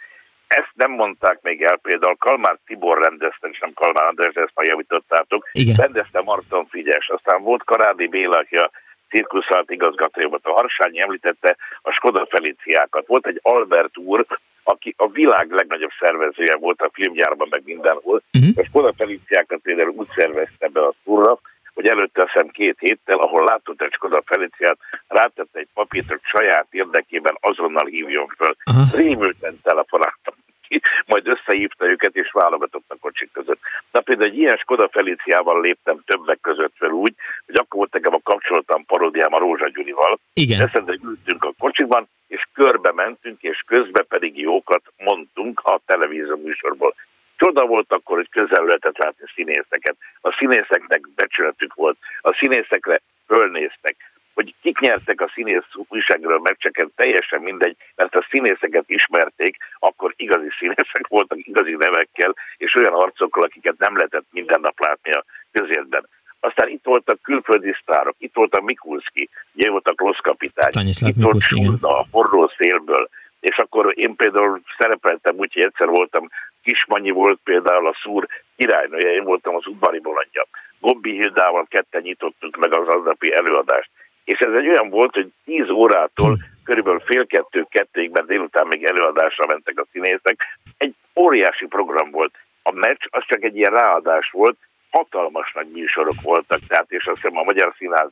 Ezt 0.48 0.72
nem 0.74 0.92
mondták 0.92 1.42
még 1.42 1.62
el, 1.62 1.78
például 1.78 2.16
Kalmár 2.16 2.58
Tibor 2.66 3.02
rendezte, 3.02 3.48
és 3.48 3.60
nem 3.60 3.74
Kalmár 3.74 4.06
András, 4.06 4.34
ezt 4.34 4.56
már 4.56 4.68
javítottátok, 4.68 5.50
Igen. 5.52 5.76
rendezte 5.76 6.22
Marton 6.22 6.66
Figyes, 6.66 7.10
aztán 7.10 7.42
volt 7.42 7.64
Karádi 7.64 8.08
Béla, 8.08 8.38
aki 8.38 8.56
a 8.56 8.72
cirkuszált 9.10 9.72
igazgatója 9.72 10.28
volt. 10.28 10.46
A 10.46 10.54
Harsányi 10.54 11.02
említette 11.02 11.56
a 11.82 11.92
Skoda 11.92 12.26
Feliciákat. 12.30 13.08
Volt 13.08 13.28
egy 13.28 13.40
Albert 13.42 13.98
úr, 13.98 14.26
aki 14.70 14.94
a 14.98 15.08
világ 15.10 15.52
legnagyobb 15.52 15.92
szervezője 16.00 16.56
volt 16.56 16.82
a 16.82 16.90
filmgyárban, 16.94 17.48
meg 17.52 17.62
mindenhol. 17.66 18.22
Uh-huh. 18.34 18.52
A 18.56 18.64
Skoda 18.64 18.94
Feliciákat 18.98 19.60
például 19.60 19.94
úgy 19.96 20.08
szervezte 20.16 20.68
be 20.68 20.82
a 20.82 20.94
túra, 21.04 21.40
hogy 21.74 21.88
előtte 21.88 22.22
azt 22.22 22.32
hiszem 22.32 22.48
két 22.48 22.76
héttel, 22.80 23.18
ahol 23.18 23.44
látott 23.44 23.82
egy 23.82 23.94
Skoda 23.94 24.22
Feliciát, 24.26 24.78
rátette 25.08 25.60
egy 25.60 25.68
papírt, 25.74 26.08
hogy 26.08 26.20
saját 26.24 26.68
érdekében 26.72 27.38
azonnal 27.40 27.86
hívjon 27.86 28.28
föl. 28.38 28.56
Uh-huh. 28.66 29.00
Rémülten 29.00 29.60
telefonáltam 29.64 30.34
ki, 30.68 30.82
majd 31.06 31.28
összehívta 31.28 31.86
őket, 31.86 32.16
és 32.16 32.32
válogatott 32.32 32.86
a 32.88 32.96
kocsik 33.00 33.32
között. 33.32 33.60
Na 33.92 34.00
például 34.00 34.30
egy 34.30 34.38
ilyen 34.38 34.58
Skoda 34.58 34.90
Feliciával 34.92 35.62
léptem 35.62 36.00
többek 36.06 36.40
között 36.42 36.74
fel 36.76 36.90
úgy, 36.90 37.14
hogy 37.46 37.56
akkor 37.56 37.78
volt 37.78 37.94
nekem 37.94 38.14
a 38.14 38.20
kapcsolatom 38.24 38.86
paródiám 38.86 39.34
a 39.34 39.40
Rózsa 39.40 39.70
Gyurival. 39.70 40.20
Igen. 40.34 40.62
Eszembe 40.62 40.94
ültünk 41.04 41.44
a 41.44 41.54
kocsiban, 41.58 42.02
és 42.04 42.19
körbe 42.64 42.92
mentünk, 42.92 43.42
és 43.42 43.64
közben 43.66 44.06
pedig 44.08 44.38
jókat 44.38 44.84
mondtunk 44.98 45.60
a 45.64 45.80
televízió 45.86 46.36
műsorból. 46.36 46.96
Csoda 47.38 47.66
volt 47.66 47.92
akkor, 47.92 48.18
hogy 48.18 48.30
közel 48.30 48.64
lehetett 48.64 48.98
látni 48.98 49.26
színészeket. 49.36 49.96
A 50.22 50.36
színészeknek 50.38 51.02
becsületük 51.16 51.74
volt. 51.74 51.98
A 52.22 52.38
színészekre 52.40 53.02
fölnéztek 53.28 53.96
hogy 54.34 54.56
kik 54.62 54.80
nyertek 54.80 55.22
a 55.22 55.32
színész 55.34 55.72
újságról 55.88 56.40
meccseket, 56.40 56.90
teljesen 56.96 57.42
mindegy, 57.42 57.76
mert 57.96 58.16
a 58.16 58.28
színészeket 58.30 58.84
ismerték, 58.88 59.58
akkor 59.80 60.14
igazi 60.16 60.48
színészek 60.60 61.08
voltak, 61.08 61.38
igazi 61.48 61.76
nevekkel, 61.76 62.36
és 62.58 62.76
olyan 62.76 62.94
arcokkal, 62.94 63.44
akiket 63.44 63.78
nem 63.78 63.96
lehetett 63.96 64.26
minden 64.32 64.62
nap 64.62 64.80
látni 64.80 65.12
a 65.12 65.26
közértben. 65.52 66.08
Aztán 66.40 66.70
itt 66.70 66.84
voltak 66.84 67.22
külföldi 67.22 67.76
sztárok, 67.82 68.16
itt 68.18 68.34
volt 68.34 68.54
a 68.54 68.62
Mikulski, 68.62 69.30
ugye 69.54 69.70
volt 69.70 69.88
a 69.88 69.94
Klossz 69.94 70.22
kapitány, 70.22 70.88
itt 70.88 71.24
volt 71.24 71.42
Surda, 71.42 72.00
a 72.00 72.06
forró 72.12 72.52
szélből, 72.58 73.10
és 73.40 73.58
akkor 73.58 73.94
én 73.96 74.16
például 74.16 74.62
szerepeltem 74.78 75.36
úgy, 75.38 75.54
hogy 75.54 75.64
egyszer 75.64 75.88
voltam, 75.88 76.30
Kismanyi 76.64 77.10
volt 77.10 77.40
például 77.44 77.88
a 77.88 77.98
szúr 78.02 78.28
királynője, 78.56 79.14
én 79.14 79.24
voltam 79.24 79.56
az 79.56 79.68
udvari 79.68 80.00
bolondja. 80.00 80.46
Gobbi 80.80 81.12
Hildával 81.12 81.66
ketten 81.70 82.02
nyitottuk 82.02 82.58
meg 82.58 82.78
az 82.78 82.88
aznapi 82.88 83.34
előadást 83.34 83.90
és 84.32 84.40
ez 84.40 84.54
egy 84.54 84.68
olyan 84.68 84.90
volt, 84.90 85.14
hogy 85.14 85.32
10 85.46 85.70
órától 85.70 86.38
körülbelül 86.64 87.00
fél 87.00 87.26
kettő 87.28 87.66
kettéig, 87.70 88.10
mert 88.12 88.28
délután 88.28 88.68
még 88.68 88.84
előadásra 88.84 89.46
mentek 89.46 89.80
a 89.80 89.86
színészek. 89.92 90.38
Egy 90.78 90.94
óriási 91.16 91.66
program 91.66 92.12
volt. 92.12 92.34
A 92.64 92.72
meccs 92.74 93.04
az 93.10 93.24
csak 93.28 93.44
egy 93.44 93.56
ilyen 93.56 93.72
ráadás 93.72 94.30
volt, 94.32 94.58
hatalmas 94.92 95.52
nagy 95.54 95.72
műsorok 95.72 96.22
voltak, 96.22 96.60
tehát 96.68 96.92
és 96.92 97.06
azt 97.06 97.22
hiszem 97.22 97.38
a 97.38 97.44
Magyar 97.44 97.74
Színház 97.78 98.10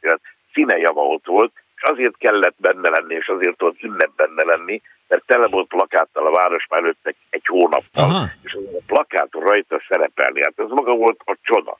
színe 0.54 0.78
java 0.78 1.02
ott 1.02 1.26
volt, 1.26 1.52
és 1.76 1.82
azért 1.82 2.18
kellett 2.18 2.56
benne 2.58 2.90
lenni, 2.90 3.14
és 3.14 3.28
azért 3.28 3.60
volt 3.60 3.84
ünnep 3.84 4.12
benne 4.16 4.44
lenni, 4.44 4.82
mert 5.08 5.26
tele 5.26 5.48
volt 5.48 5.68
plakáttal 5.68 6.26
a 6.26 6.32
város 6.32 6.66
előtt 6.70 7.16
egy 7.30 7.46
hónappal, 7.46 8.04
Aha. 8.04 8.26
és 8.44 8.54
a 8.54 8.82
plakáton 8.86 9.42
rajta 9.42 9.82
szerepelni. 9.90 10.44
Hát 10.44 10.54
ez 10.60 10.70
maga 10.70 10.96
volt 10.96 11.22
a 11.26 11.36
csoda. 11.42 11.78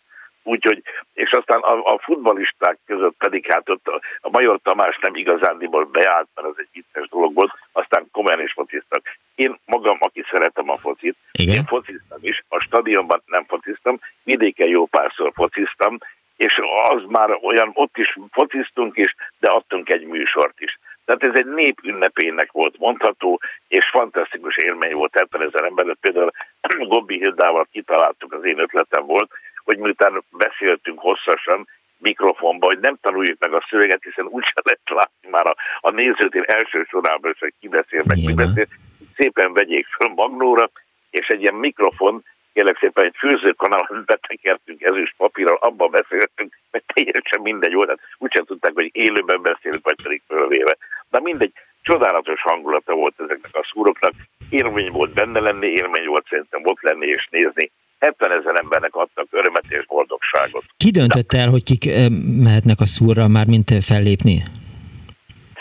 Úgyhogy, 0.48 0.82
és 1.14 1.32
aztán 1.32 1.62
a, 1.62 1.94
a 1.94 2.00
futbalisták 2.00 2.78
között 2.86 3.16
pedig 3.18 3.52
hát 3.52 3.70
ott 3.70 3.88
a, 3.88 4.02
a 4.22 4.30
Major 4.30 4.60
Tamás 4.64 4.98
nem 5.02 5.16
igazándiból 5.16 5.86
beállt, 5.86 6.28
mert 6.36 6.48
az 6.48 6.56
egy 6.58 6.70
vicces 6.72 7.10
dolog 7.10 7.34
volt, 7.34 7.52
aztán 7.72 8.08
komolyan 8.12 8.42
is 8.42 8.54
fociztak. 8.54 9.02
Én 9.36 9.60
magam, 9.66 9.98
aki 10.00 10.24
szeretem 10.32 10.70
a 10.70 10.78
focit, 10.78 11.16
Igen? 11.32 11.56
én 11.56 11.66
fociztam 11.66 12.20
is, 12.22 12.44
a 12.48 12.60
stadionban 12.60 13.22
nem 13.26 13.46
fociztam, 13.48 14.00
vidéken 14.24 14.68
jó 14.68 14.86
párszor 14.86 15.32
fociztam, 15.34 15.98
és 16.38 16.60
az 16.90 17.04
már 17.08 17.38
olyan, 17.42 17.72
ott 17.74 17.98
is 17.98 18.18
fociztunk 18.32 18.98
is, 18.98 19.16
de 19.40 19.50
adtunk 19.50 19.94
egy 19.94 20.06
műsort 20.06 20.60
is. 20.60 20.80
Tehát 21.06 21.24
ez 21.24 21.40
egy 21.40 21.54
nép 21.54 21.80
ünnepének 21.84 22.52
volt 22.52 22.78
mondható, 22.78 23.40
és 23.68 23.90
fantasztikus 23.92 24.56
élmény 24.58 24.94
volt 24.94 25.18
70 25.20 25.42
ezer 25.42 25.64
ember. 25.64 25.96
Például 26.02 26.32
Gobbi 26.78 27.18
Hildával 27.18 27.68
kitaláltuk, 27.72 28.34
az 28.34 28.46
én 28.46 28.60
ötletem 28.60 29.06
volt, 29.06 29.32
hogy 29.68 29.78
miután 29.78 30.24
beszéltünk 30.30 31.00
hosszasan 31.00 31.68
mikrofonba, 31.98 32.66
hogy 32.66 32.80
nem 32.80 32.98
tanuljuk 33.02 33.40
meg 33.40 33.54
a 33.54 33.66
szöveget, 33.70 34.04
hiszen 34.04 34.26
úgyse 34.26 34.62
lehet 34.64 34.82
látni 34.86 35.30
már 35.30 35.48
a, 35.48 35.56
a 35.80 35.92
nézőtér 35.92 36.44
első 36.48 36.86
sorában, 36.90 37.36
hogy 37.40 37.54
ki 37.60 37.68
beszél, 37.68 38.04
meg 38.06 38.18
mi 38.26 38.34
beszél. 38.34 38.68
Szépen 39.16 39.54
vegyék 39.54 39.88
föl 39.88 40.10
magnóra, 40.16 40.70
és 41.10 41.28
egy 41.28 41.42
ilyen 41.42 41.54
mikrofon, 41.54 42.24
kérlek 42.54 42.78
szépen 42.78 43.06
egy 43.06 43.16
főzőkanalon 43.18 44.04
betekertünk 44.06 44.82
ezüst 44.82 45.14
papírral, 45.18 45.58
abban 45.62 45.92
beszéltünk, 45.92 46.58
mert 46.72 46.86
teljesen 46.94 47.42
mindegy 47.42 47.74
volt, 47.74 47.90
hát 47.90 48.00
úgysem 48.18 48.46
tudták, 48.46 48.72
hogy 48.74 48.90
élőben 48.92 49.42
beszélünk, 49.42 49.84
vagy 49.84 50.02
pedig 50.04 50.22
fölvéve. 50.28 50.78
De 51.10 51.20
mindegy, 51.22 51.52
csodálatos 51.82 52.42
hangulata 52.42 52.94
volt 52.94 53.14
ezeknek 53.18 53.56
a 53.56 53.68
szúroknak, 53.72 54.14
élmény 54.50 54.92
volt 54.92 55.14
benne 55.14 55.40
lenni, 55.40 55.68
élmény 55.68 56.08
volt 56.08 56.28
szerintem 56.30 56.62
ott 56.64 56.82
lenni 56.82 57.06
és 57.08 57.28
nézni, 57.32 57.72
70 58.00 58.32
ezer 58.32 58.56
embernek 58.64 58.96
adtak 58.96 59.28
örömet 59.30 59.66
és 59.70 59.86
boldogságot. 59.86 60.64
Ki 60.78 60.92
döntött 60.92 61.34
el, 61.34 61.50
hogy 61.50 61.64
kik 61.64 61.88
eh, 61.88 62.10
mehetnek 62.44 62.80
a 62.80 62.86
szúrra 62.86 63.28
már, 63.28 63.48
mint 63.48 63.70
fellépni? 63.84 64.44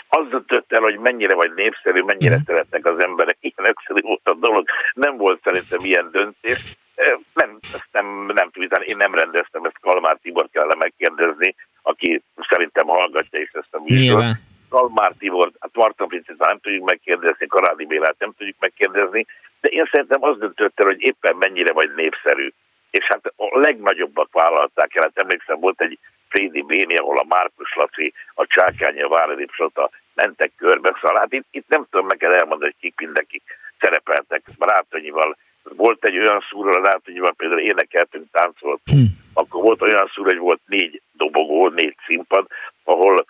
Az 0.09 0.25
döntött 0.29 0.71
el, 0.71 0.81
hogy 0.81 0.97
mennyire 0.97 1.35
vagy 1.35 1.51
népszerű, 1.55 2.01
mennyire 2.01 2.35
uh-huh. 2.35 2.47
szeretnek 2.47 2.85
az 2.85 3.03
emberek. 3.03 3.37
Ilyen 3.39 3.69
egyszerű 3.73 4.01
volt 4.01 4.27
a 4.27 4.33
dolog. 4.33 4.65
Nem 4.93 5.17
volt 5.17 5.39
szerintem 5.43 5.79
ilyen 5.81 6.09
döntés. 6.11 6.63
Eh, 6.95 7.13
nem, 7.33 7.59
ezt 7.73 7.89
nem, 7.91 8.05
nem 8.33 8.49
tudom, 8.51 8.81
én 8.85 8.97
nem 8.97 9.13
rendeztem, 9.15 9.63
ezt 9.63 9.79
Kalmár 9.81 10.17
Tibor 10.21 10.47
kellene 10.51 10.75
megkérdezni, 10.79 11.55
aki 11.81 12.23
szerintem 12.49 12.87
hallgatja 12.87 13.39
is 13.39 13.51
ezt 13.53 13.73
a 13.77 13.81
műsort. 13.85 14.25
Kalmár 14.69 15.13
Tibor, 15.19 15.51
a 15.77 15.81
Marton 15.81 16.07
Princit 16.07 16.37
nem 16.37 16.59
tudjuk 16.59 16.85
megkérdezni, 16.85 17.47
Karádi 17.47 17.85
Bélát 17.85 18.15
nem 18.19 18.33
tudjuk 18.37 18.55
megkérdezni, 18.59 19.25
de 19.61 19.69
én 19.69 19.89
szerintem 19.91 20.23
az 20.23 20.37
döntött 20.37 20.79
el, 20.79 20.85
hogy 20.85 21.01
éppen 21.01 21.35
mennyire 21.35 21.73
vagy 21.73 21.93
népszerű. 21.95 22.49
És 22.89 23.05
hát 23.05 23.33
a 23.35 23.59
legnagyobbat 23.59 24.29
vállalták 24.31 24.95
el. 24.95 25.03
Hát 25.03 25.23
emlékszem, 25.23 25.59
volt 25.59 25.81
egy 25.81 25.99
Frédi 26.29 26.61
Béni, 26.61 26.95
ahol 26.95 27.17
a 27.17 27.25
Márkus 27.29 27.75
Laci, 27.75 28.13
a 28.33 28.45
Csákányi, 28.45 29.01
a 29.01 29.07
Váradi 29.07 29.45
Psota 29.45 29.89
mentek 30.13 30.51
körbe. 30.57 30.97
Szóval 31.01 31.17
hát 31.17 31.33
itt, 31.33 31.47
itt 31.51 31.67
nem 31.67 31.85
tudom 31.89 32.07
neked 32.07 32.31
elmondani, 32.31 32.71
hogy 32.71 32.79
kik 32.79 32.99
mindenki 32.99 33.41
szerepeltek. 33.79 34.41
Rátonyival 34.59 35.37
volt 35.63 36.05
egy 36.05 36.17
olyan 36.17 36.45
szúra, 36.49 36.71
a 36.71 36.85
Rátonyival 36.85 37.33
például 37.37 37.61
énekeltünk, 37.61 38.25
táncoltunk. 38.31 38.79
Hmm. 38.83 39.25
Akkor 39.33 39.61
volt 39.63 39.81
olyan 39.81 40.11
szúra, 40.13 40.29
hogy 40.29 40.39
volt 40.39 40.61
négy 40.65 41.01
dobogó, 41.11 41.67
négy 41.69 41.95
színpad, 42.05 42.47
ahol 42.83 43.25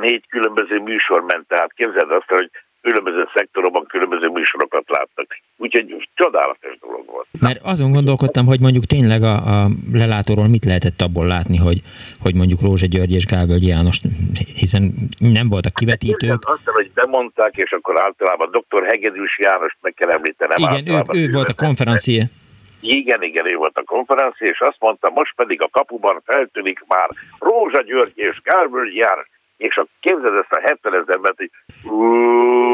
négy 0.00 0.26
különböző 0.28 0.78
műsor 0.78 1.20
ment. 1.20 1.48
Tehát 1.48 1.72
képzeld 1.72 2.10
azt, 2.10 2.28
hogy 2.28 2.50
különböző 2.82 3.28
szektorokban 3.34 3.86
különböző 3.86 4.28
műsorokat 4.28 4.84
láttak. 4.86 5.26
Úgyhogy 5.56 6.08
csodálatos 6.14 6.78
dolog 6.80 7.06
volt. 7.06 7.26
Mert 7.40 7.60
azon 7.62 7.92
gondolkodtam, 7.92 8.46
hogy 8.46 8.60
mondjuk 8.60 8.84
tényleg 8.84 9.22
a, 9.22 9.34
a 9.34 9.68
lelátóról 9.92 10.48
mit 10.48 10.64
lehetett 10.64 11.00
abból 11.00 11.26
látni, 11.26 11.56
hogy, 11.56 11.80
hogy 12.20 12.34
mondjuk 12.34 12.60
Rózsa 12.60 12.86
György 12.86 13.12
és 13.12 13.26
Gálvölgy 13.26 13.66
János, 13.66 14.00
hiszen 14.54 14.92
nem 15.18 15.48
voltak 15.48 15.74
kivetítők. 15.74 16.30
Hát, 16.30 16.44
azt 16.44 16.64
hogy 16.64 16.90
bemondták, 16.94 17.56
és 17.56 17.70
akkor 17.72 18.00
általában 18.00 18.50
dr. 18.50 18.82
Hegedűs 18.86 19.38
János 19.38 19.76
meg 19.80 19.94
kell 19.94 20.10
említenem. 20.10 20.56
Igen, 20.56 20.94
ő, 20.94 21.20
ő 21.20 21.30
volt 21.30 21.48
a 21.48 21.54
konferencié. 21.54 22.22
Igen, 22.80 23.22
igen, 23.22 23.52
ő 23.52 23.56
volt 23.56 23.76
a 23.76 23.82
konferencia, 23.84 24.46
és 24.46 24.60
azt 24.60 24.76
mondta, 24.78 25.10
most 25.10 25.34
pedig 25.34 25.62
a 25.62 25.68
kapuban 25.68 26.22
feltűnik 26.24 26.84
már 26.88 27.08
Rózsa 27.38 27.82
György 27.82 28.12
és 28.14 28.40
Gálvölgy 28.42 28.94
János, 28.94 29.28
és 29.60 29.76
a 29.76 29.86
képzeld 30.00 30.34
ezt 30.34 30.52
a 30.52 30.60
70 30.60 30.94
ezer 30.94 31.14
embert, 31.14 31.36
hogy 31.36 31.50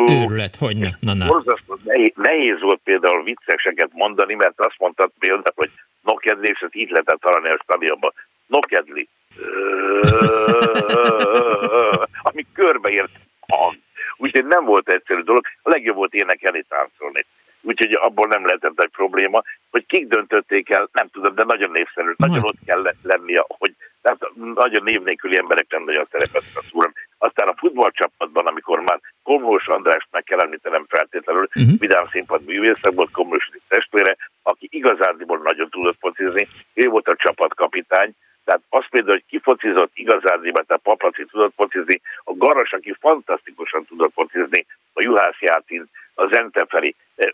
Őrület, 0.09 0.57
hogy 0.57 0.77
ne? 0.77 0.89
Na, 1.01 1.15
na. 1.15 1.43
Nehéz, 1.85 2.13
nehéz 2.15 2.61
volt 2.61 2.81
például 2.85 3.23
vicceseket 3.23 3.91
mondani, 3.93 4.35
mert 4.35 4.61
azt 4.61 4.79
mondtad 4.79 5.11
például, 5.19 5.55
hogy 5.55 5.71
nokedli, 6.03 6.49
és 6.49 6.61
ezt 6.61 6.75
így 6.75 6.91
lehetett 6.91 7.23
hallani 7.23 7.49
a 7.49 7.59
stadionban. 7.63 8.13
Nokedli. 8.47 9.09
Ami 12.29 12.47
körbeért 12.53 13.13
hang. 13.49 13.75
Úgyhogy 14.17 14.47
nem 14.47 14.65
volt 14.65 14.89
egyszerű 14.89 15.21
dolog. 15.21 15.47
A 15.63 15.71
legjobb 15.71 15.97
volt 15.97 16.15
énekelni, 16.15 16.65
táncolni 16.69 17.27
úgyhogy 17.67 17.93
abból 17.93 18.27
nem 18.27 18.45
lehetett 18.45 18.81
egy 18.83 18.91
probléma. 18.91 19.43
Hogy 19.71 19.87
kik 19.87 20.07
döntötték 20.07 20.71
el, 20.71 20.89
nem 20.93 21.09
tudom, 21.13 21.35
de 21.35 21.45
nagyon 21.45 21.71
népszerű, 21.71 22.13
nagyon 22.17 22.43
ott 22.43 22.59
kell 22.67 22.93
lennie, 23.03 23.45
hogy 23.47 23.75
tehát 24.03 24.21
nagyon 24.55 24.83
név 24.83 25.03
nélküli 25.03 25.37
emberek 25.39 25.67
nem 25.69 25.85
nagyon 25.85 26.07
szerepeltek 26.11 26.57
a 26.57 26.65
szúron. 26.71 26.93
Aztán 27.19 27.49
a 27.49 27.57
futballcsapatban, 27.57 28.47
amikor 28.47 28.81
már 28.81 29.01
Komlós 29.23 29.67
Andrást 29.67 30.09
meg 30.11 30.23
kell 30.25 30.39
említenem 30.39 30.85
feltétlenül, 30.89 31.49
uh-huh. 31.55 31.79
vidám 31.79 32.07
színpad 32.11 32.45
művészek 32.45 32.93
volt 32.95 33.11
Komlós 33.11 33.51
testvére, 33.69 34.17
aki 34.43 34.69
igazándiból 34.71 35.39
nagyon 35.39 35.69
tudott 35.71 35.97
focizni, 36.01 36.49
ő 36.75 36.89
volt 36.89 37.09
a 37.09 37.17
csapatkapitány, 37.17 38.15
tehát 38.47 38.63
azt 38.69 38.89
például, 38.91 39.19
hogy 39.19 39.29
ki 39.29 39.39
focizott 39.39 39.91
igazándiból, 39.95 40.65
tehát 40.65 40.83
Paplaci 40.83 41.25
tudott 41.31 41.55
focizni, 41.57 42.01
a 42.25 42.33
Garas, 42.43 42.73
aki 42.73 42.97
fantasztikusan 43.01 43.85
tudott 43.89 44.13
focizni, 44.13 44.67
a 44.93 45.03
Juhász 45.03 45.41
Játin, 45.41 45.89
az 46.15 46.37
Entefeli, 46.37 46.95
e, 47.17 47.33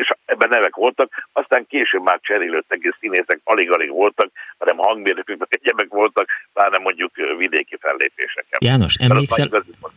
és 0.00 0.08
ebben 0.24 0.48
nevek 0.48 0.74
voltak, 0.74 1.28
aztán 1.32 1.66
később 1.68 2.02
már 2.02 2.18
cserélődtek, 2.22 2.78
és 2.82 2.96
színészek 3.00 3.40
alig-alig 3.44 3.90
voltak, 3.90 4.30
hanem 4.58 4.76
hangmérnökök, 4.76 5.38
meg 5.38 5.48
egyebek 5.50 5.88
voltak, 5.88 6.28
pláne 6.52 6.78
mondjuk 6.78 7.10
vidéki 7.38 7.76
fellépéseken. 7.80 8.58
János, 8.58 8.94
emlékszel, 8.94 9.48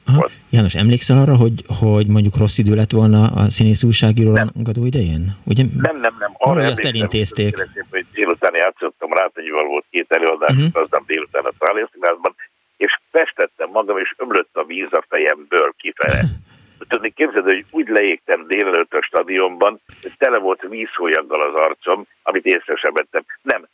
ha, 0.06 0.30
János, 0.50 0.76
emlékszel 0.76 1.18
arra, 1.18 1.36
hogy, 1.36 1.64
hogy 1.80 2.08
mondjuk 2.08 2.38
rossz 2.38 2.58
idő 2.58 2.76
lett 2.76 2.92
volna 2.92 3.22
a 3.36 3.50
színész 3.50 3.84
újságíró 3.84 4.40
idején? 4.76 5.38
Ugye, 5.46 5.64
nem, 5.82 6.00
nem, 6.00 6.16
nem. 6.20 6.32
Arra 6.38 6.62
hogy 6.62 6.72
azt 6.72 6.86
elintézték. 6.86 7.68
Hogy 8.16 8.24
délután 8.24 8.56
játszottam, 8.56 9.14
Rátanyúval 9.14 9.66
volt 9.66 9.86
két 9.90 10.12
előadás, 10.12 10.56
uh-huh. 10.56 10.82
az 10.82 10.88
nem 10.90 11.04
délután 11.06 11.46
a 11.46 11.52
Szálészínházban, 11.60 12.36
és 12.78 13.00
festettem 13.12 13.70
magam, 13.70 13.98
és 13.98 14.14
ömlött 14.18 14.50
a 14.54 14.64
víz 14.64 14.88
a 14.92 15.04
fejemből 15.10 15.74
kifele. 15.78 16.20
tudni 16.90 17.10
képzeld, 17.10 17.44
hogy 17.44 17.66
úgy 17.72 17.88
leégtem 17.88 18.48
délelőtt 18.48 18.94
a 18.94 19.02
stadionban, 19.02 19.80
hogy 20.02 20.18
tele 20.18 20.38
volt 20.38 20.62
vízhólyaggal 20.62 21.42
az 21.42 21.56
arcom, 21.56 22.06
amit 22.24 22.46
észre 22.46 22.76
sem 22.76 22.94
vettem. 22.94 23.26
Nem, 23.42 23.68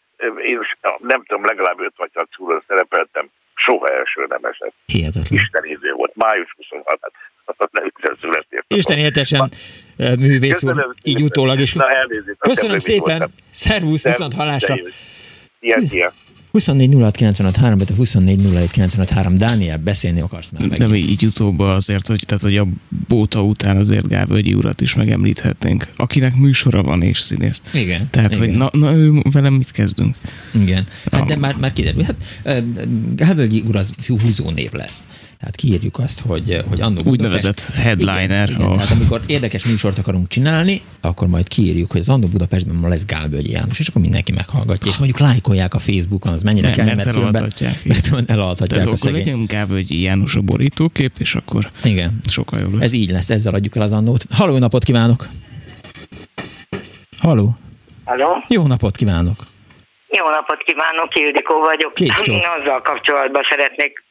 én 0.44 0.60
nem 0.98 1.24
tudom, 1.24 1.46
legalább 1.46 1.80
5 1.80 1.94
vagy 1.98 2.12
6 2.14 2.28
szúron 2.36 2.64
szerepeltem, 2.68 3.28
soha 3.66 3.88
első 3.88 4.26
nem 4.30 4.44
esett. 4.44 4.74
Hihetetlen. 4.86 5.40
Isten 5.40 5.66
idő 5.66 5.92
volt, 5.94 6.16
május 6.16 6.54
26 6.58 7.00
hát 7.58 7.72
nem 7.72 7.92
Isten 8.68 8.98
éltesen 8.98 9.52
művész 9.98 10.64
úr, 10.64 10.96
így 11.04 11.22
utólag 11.22 11.60
is. 11.60 11.74
Na, 11.74 11.90
elnézést, 11.90 12.38
Köszönöm 12.40 12.80
szépen, 12.80 13.30
szervusz, 13.50 14.04
viszont 14.04 14.34
hallásra. 14.34 14.76
Ilyen, 15.60 15.88
ilyen. 15.90 16.12
24 16.52 16.94
06 16.94 17.16
95 17.16 17.86
de 17.86 17.96
24 17.96 18.40
07 18.76 19.38
Dániel, 19.38 19.78
beszélni 19.78 20.22
akarsz 20.22 20.50
már 20.50 20.68
meg. 20.68 20.78
De 20.78 20.88
még 20.88 21.10
így 21.10 21.26
utóbb 21.26 21.60
azért, 21.60 22.08
hogy, 22.08 22.24
tehát, 22.26 22.44
hogy 22.44 22.58
a 22.58 22.68
bóta 23.08 23.44
után 23.44 23.78
azért 23.78 24.08
Gávölgyi 24.08 24.54
urat 24.54 24.82
is 24.82 24.96
megemlíthetnénk, 24.96 25.88
akinek 25.96 26.36
műsora 26.36 26.84
van 26.84 27.02
és 27.02 27.20
színész. 27.20 27.62
Igen. 27.74 28.08
Tehát, 28.10 28.36
igen. 28.36 28.48
hogy 28.48 28.58
na, 28.58 28.70
na 28.72 28.94
ő, 28.94 29.22
velem 29.32 29.54
mit 29.54 29.72
kezdünk? 29.72 30.16
Igen. 30.54 30.88
Hát, 31.12 31.26
de 31.26 31.36
már, 31.36 31.56
már 31.56 31.74
kiderül. 31.74 32.04
Hát 32.04 32.64
Gávölgyi 33.16 33.64
úr 33.68 33.76
az 33.76 33.92
húzó 34.08 34.50
név 34.50 34.72
lesz. 34.72 35.06
Tehát 35.42 35.56
kiírjuk 35.56 36.00
azt, 36.00 36.20
hogy, 36.20 36.64
hogy 36.70 36.82
annó 36.82 37.02
Úgynevezett 37.06 37.60
headliner. 37.60 38.50
Igen, 38.50 38.62
igen. 38.62 38.74
Tehát 38.74 38.92
amikor 38.92 39.22
érdekes 39.28 39.66
műsort 39.66 39.98
akarunk 39.98 40.28
csinálni, 40.28 40.82
akkor 41.02 41.28
majd 41.28 41.48
kiírjuk, 41.48 41.92
hogy 41.92 42.00
az 42.00 42.10
annó 42.10 42.28
Budapestben 42.28 42.76
ma 42.76 42.88
lesz 42.88 43.06
Gálbölgyi 43.06 43.52
János, 43.52 43.80
és 43.80 43.88
akkor 43.88 44.02
mindenki 44.02 44.32
meghallgatja, 44.32 44.92
és 44.92 44.98
mondjuk 44.98 45.20
lájkolják 45.20 45.74
a 45.74 45.80
Facebookon, 45.80 46.34
az 46.34 46.44
mennyire 46.44 46.72
kell, 46.72 46.86
mert 46.86 47.08
elaltatják. 47.08 47.86
Mert 47.86 48.30
elaltatják 48.30 48.88
a 48.88 48.92
akkor 48.92 49.12
legyen 49.12 49.46
Gálbölgyi 49.46 50.02
János 50.02 50.36
a 50.36 50.42
borítókép, 50.42 51.12
és 51.20 51.36
akkor 51.36 51.70
igen. 51.84 52.20
sokkal 52.30 52.60
jobb 52.62 52.74
lesz. 52.74 52.84
Ez 52.84 52.94
így 52.94 53.10
lesz, 53.10 53.30
ezzel 53.30 53.54
adjuk 53.54 53.76
el 53.76 53.82
az 53.82 53.92
annót. 53.92 54.26
Halló, 54.32 54.58
napot 54.58 54.84
kívánok! 54.84 55.28
Halló! 57.18 57.56
Halló! 58.06 58.44
Jó 58.48 58.68
napot 58.68 58.96
kívánok! 58.96 59.36
Jó 60.18 60.30
napot 60.30 60.64
kívánok, 60.64 61.16
Ildikó 61.16 61.60
vagyok. 61.60 61.94
Kész 61.94 62.20
Azzal 62.20 62.82
kapcsolatban 62.82 63.44
szeretnék 63.50 64.04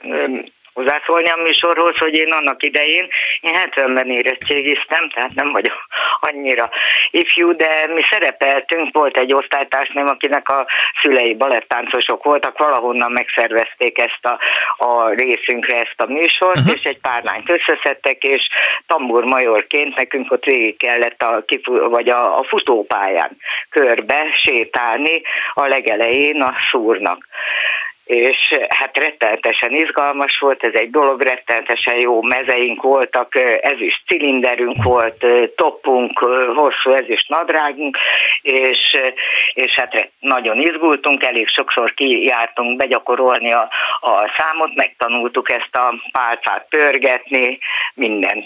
hozzászólni 0.81 1.29
a 1.29 1.43
műsorhoz, 1.43 1.97
hogy 1.99 2.15
én 2.15 2.33
annak 2.33 2.63
idején, 2.63 3.09
én 3.41 3.55
70-ben 3.65 4.11
érettségiztem, 4.11 5.09
tehát 5.09 5.35
nem 5.35 5.53
vagyok 5.53 5.87
annyira 6.31 6.71
ifjú, 7.11 7.57
de 7.57 7.87
mi 7.95 8.03
szerepeltünk, 8.11 8.89
volt 8.93 9.17
egy 9.17 9.33
osztálytársnőm, 9.33 10.07
akinek 10.07 10.49
a 10.49 10.67
szülei 11.03 11.35
balettáncosok 11.35 12.25
voltak, 12.25 12.59
valahonnan 12.59 13.13
megszervezték 13.13 13.99
ezt 13.99 14.25
a, 14.27 14.39
a 14.85 15.09
részünkre 15.09 15.77
ezt 15.77 16.01
a 16.01 16.13
műsort, 16.13 16.57
uh-huh. 16.57 16.75
és 16.75 16.83
egy 16.83 16.99
pár 16.99 17.23
lányt 17.25 17.51
összeszedtek, 17.51 18.23
és 18.23 18.49
tamburmajorként 18.87 19.97
nekünk 19.97 20.33
ott 20.33 20.45
végig 20.45 20.77
kellett 20.77 21.23
a, 21.23 21.45
vagy 21.89 22.09
a, 22.09 22.39
a 22.39 22.43
futópályán 22.43 23.37
körbe 23.71 24.27
sétálni 24.33 25.23
a 25.55 25.67
legelején 25.67 26.43
a 26.43 26.55
szúrnak 26.71 27.29
és 28.11 28.59
hát 28.69 28.99
rettenetesen 28.99 29.73
izgalmas 29.73 30.39
volt, 30.39 30.65
ez 30.65 30.75
egy 30.75 30.91
dolog, 30.91 31.23
rettenetesen 31.23 31.97
jó 31.97 32.23
mezeink 32.23 32.83
voltak, 32.83 33.35
ez 33.61 33.81
is 33.81 34.03
cilinderünk 34.07 34.83
volt, 34.83 35.27
toppunk, 35.57 36.19
hosszú 36.55 36.91
ez 36.91 37.09
is 37.09 37.27
nadrágunk, 37.29 37.97
és, 38.43 39.01
és 39.55 39.75
hát 39.75 40.11
nagyon 40.21 40.61
izgultunk, 40.61 41.25
elég 41.25 41.49
sokszor 41.49 41.95
kijártunk 41.95 42.77
begyakorolni 42.77 43.53
a, 43.53 43.69
a 44.01 44.33
számot, 44.39 44.75
megtanultuk 44.75 45.51
ezt 45.51 45.77
a 45.77 45.95
pálcát 46.13 46.67
pörgetni, 46.69 47.59
mindent 47.95 48.45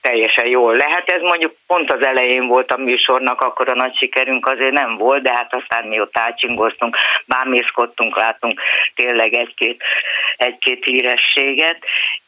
teljesen 0.00 0.46
jól 0.46 0.74
lehet. 0.76 1.10
Ez 1.10 1.20
mondjuk 1.20 1.54
pont 1.66 1.92
az 1.92 2.04
elején 2.04 2.46
volt 2.46 2.72
a 2.72 2.76
műsornak, 2.76 3.40
akkor 3.40 3.68
a 3.68 3.74
nagy 3.74 3.96
sikerünk 3.96 4.46
azért 4.46 4.72
nem 4.72 4.96
volt, 4.96 5.22
de 5.22 5.32
hát 5.32 5.54
aztán 5.54 5.84
mi 5.88 6.00
ott 6.00 6.18
átcsingoztunk, 6.18 6.96
bámészkodtunk, 7.26 8.16
láttunk 8.16 8.60
tényleg 8.94 9.32
egy-két, 9.32 9.82
egy-két 10.36 10.84
hírességet. 10.84 11.78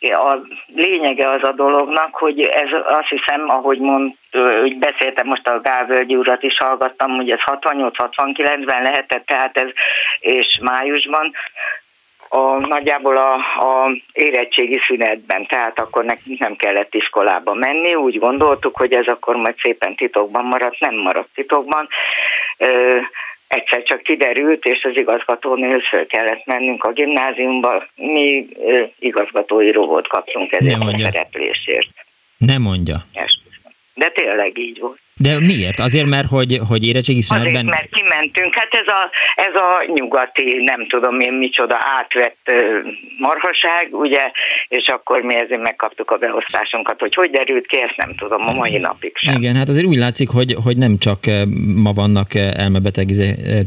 A 0.01 0.39
lényege 0.75 1.29
az 1.29 1.43
a 1.43 1.53
dolognak, 1.53 2.15
hogy 2.15 2.41
ez 2.41 2.69
azt 2.87 3.09
hiszem, 3.09 3.49
ahogy 3.49 3.79
mond, 3.79 4.13
úgy 4.63 4.79
beszéltem 4.79 5.27
most 5.27 5.49
a 5.49 5.61
Gávölgyi 5.61 6.17
urat 6.17 6.43
is 6.43 6.59
hallgattam, 6.59 7.11
hogy 7.17 7.31
ez 7.31 7.41
68-69-ben 7.47 8.83
lehetett, 8.83 9.27
tehát 9.27 9.59
ez, 9.59 9.69
és 10.21 10.59
májusban, 10.63 11.33
a, 12.35 12.67
nagyjából 12.67 13.17
a, 13.17 13.35
a 13.59 13.91
érettségi 14.13 14.81
szünetben, 14.87 15.47
tehát 15.47 15.81
akkor 15.81 16.05
nekünk 16.05 16.39
nem 16.39 16.57
kellett 16.57 16.95
iskolába 16.95 17.55
menni, 17.55 17.95
úgy 17.95 18.19
gondoltuk, 18.19 18.77
hogy 18.77 18.93
ez 18.93 19.07
akkor 19.07 19.37
majd 19.37 19.55
szépen 19.63 19.95
titokban 19.95 20.45
maradt, 20.45 20.81
nem 20.81 20.95
maradt 20.95 21.29
titokban. 21.35 21.89
Ö, 22.59 22.99
egyszer 23.49 23.83
csak 23.83 24.03
kiderült, 24.03 24.65
és 24.65 24.85
az 24.85 24.93
igazgatónél 24.95 25.81
föl 25.81 26.07
kellett 26.07 26.45
mennünk 26.45 26.85
a 26.85 26.93
gimnáziumba. 26.93 27.87
Mi 27.95 28.47
igazgatói 28.99 29.71
robot 29.71 30.09
kaptunk 30.09 30.53
ezért 30.53 30.81
a 30.81 30.99
szereplésért. 30.99 31.89
Nem 32.37 32.63
mondja. 32.63 32.97
De 33.95 34.09
tényleg 34.09 34.59
így 34.59 34.79
volt. 34.79 34.99
De 35.17 35.41
miért? 35.41 35.79
Azért, 35.79 36.07
mert 36.07 36.29
hogy, 36.29 36.59
hogy 36.69 36.87
érettségi 36.87 37.21
szünetben... 37.21 37.55
Azért, 37.55 37.67
mert 37.67 37.89
kimentünk. 37.91 38.55
Hát 38.55 38.69
ez 38.71 38.87
a, 38.87 39.11
ez 39.35 39.55
a 39.55 39.93
nyugati, 39.95 40.63
nem 40.65 40.87
tudom 40.87 41.21
én 41.21 41.33
micsoda 41.33 41.77
átvett 41.99 42.53
marhaság, 43.19 43.89
ugye, 43.91 44.31
és 44.69 44.89
akkor 44.89 45.21
mi 45.21 45.35
ezért 45.35 45.63
megkaptuk 45.63 46.11
a 46.11 46.17
beosztásunkat, 46.17 47.01
hogy 47.01 47.15
hogy 47.15 47.31
derült 47.31 47.67
ki, 47.67 47.77
ezt 47.77 47.97
nem 47.97 48.15
tudom 48.17 48.47
a 48.47 48.53
mai 48.53 48.79
napig 48.79 49.13
sem. 49.17 49.35
Igen, 49.35 49.55
hát 49.55 49.69
azért 49.69 49.87
úgy 49.87 49.97
látszik, 49.97 50.29
hogy, 50.29 50.57
hogy 50.65 50.77
nem 50.77 50.99
csak 50.99 51.19
ma 51.75 51.93
vannak 51.93 52.35
elmebeteg 52.35 53.09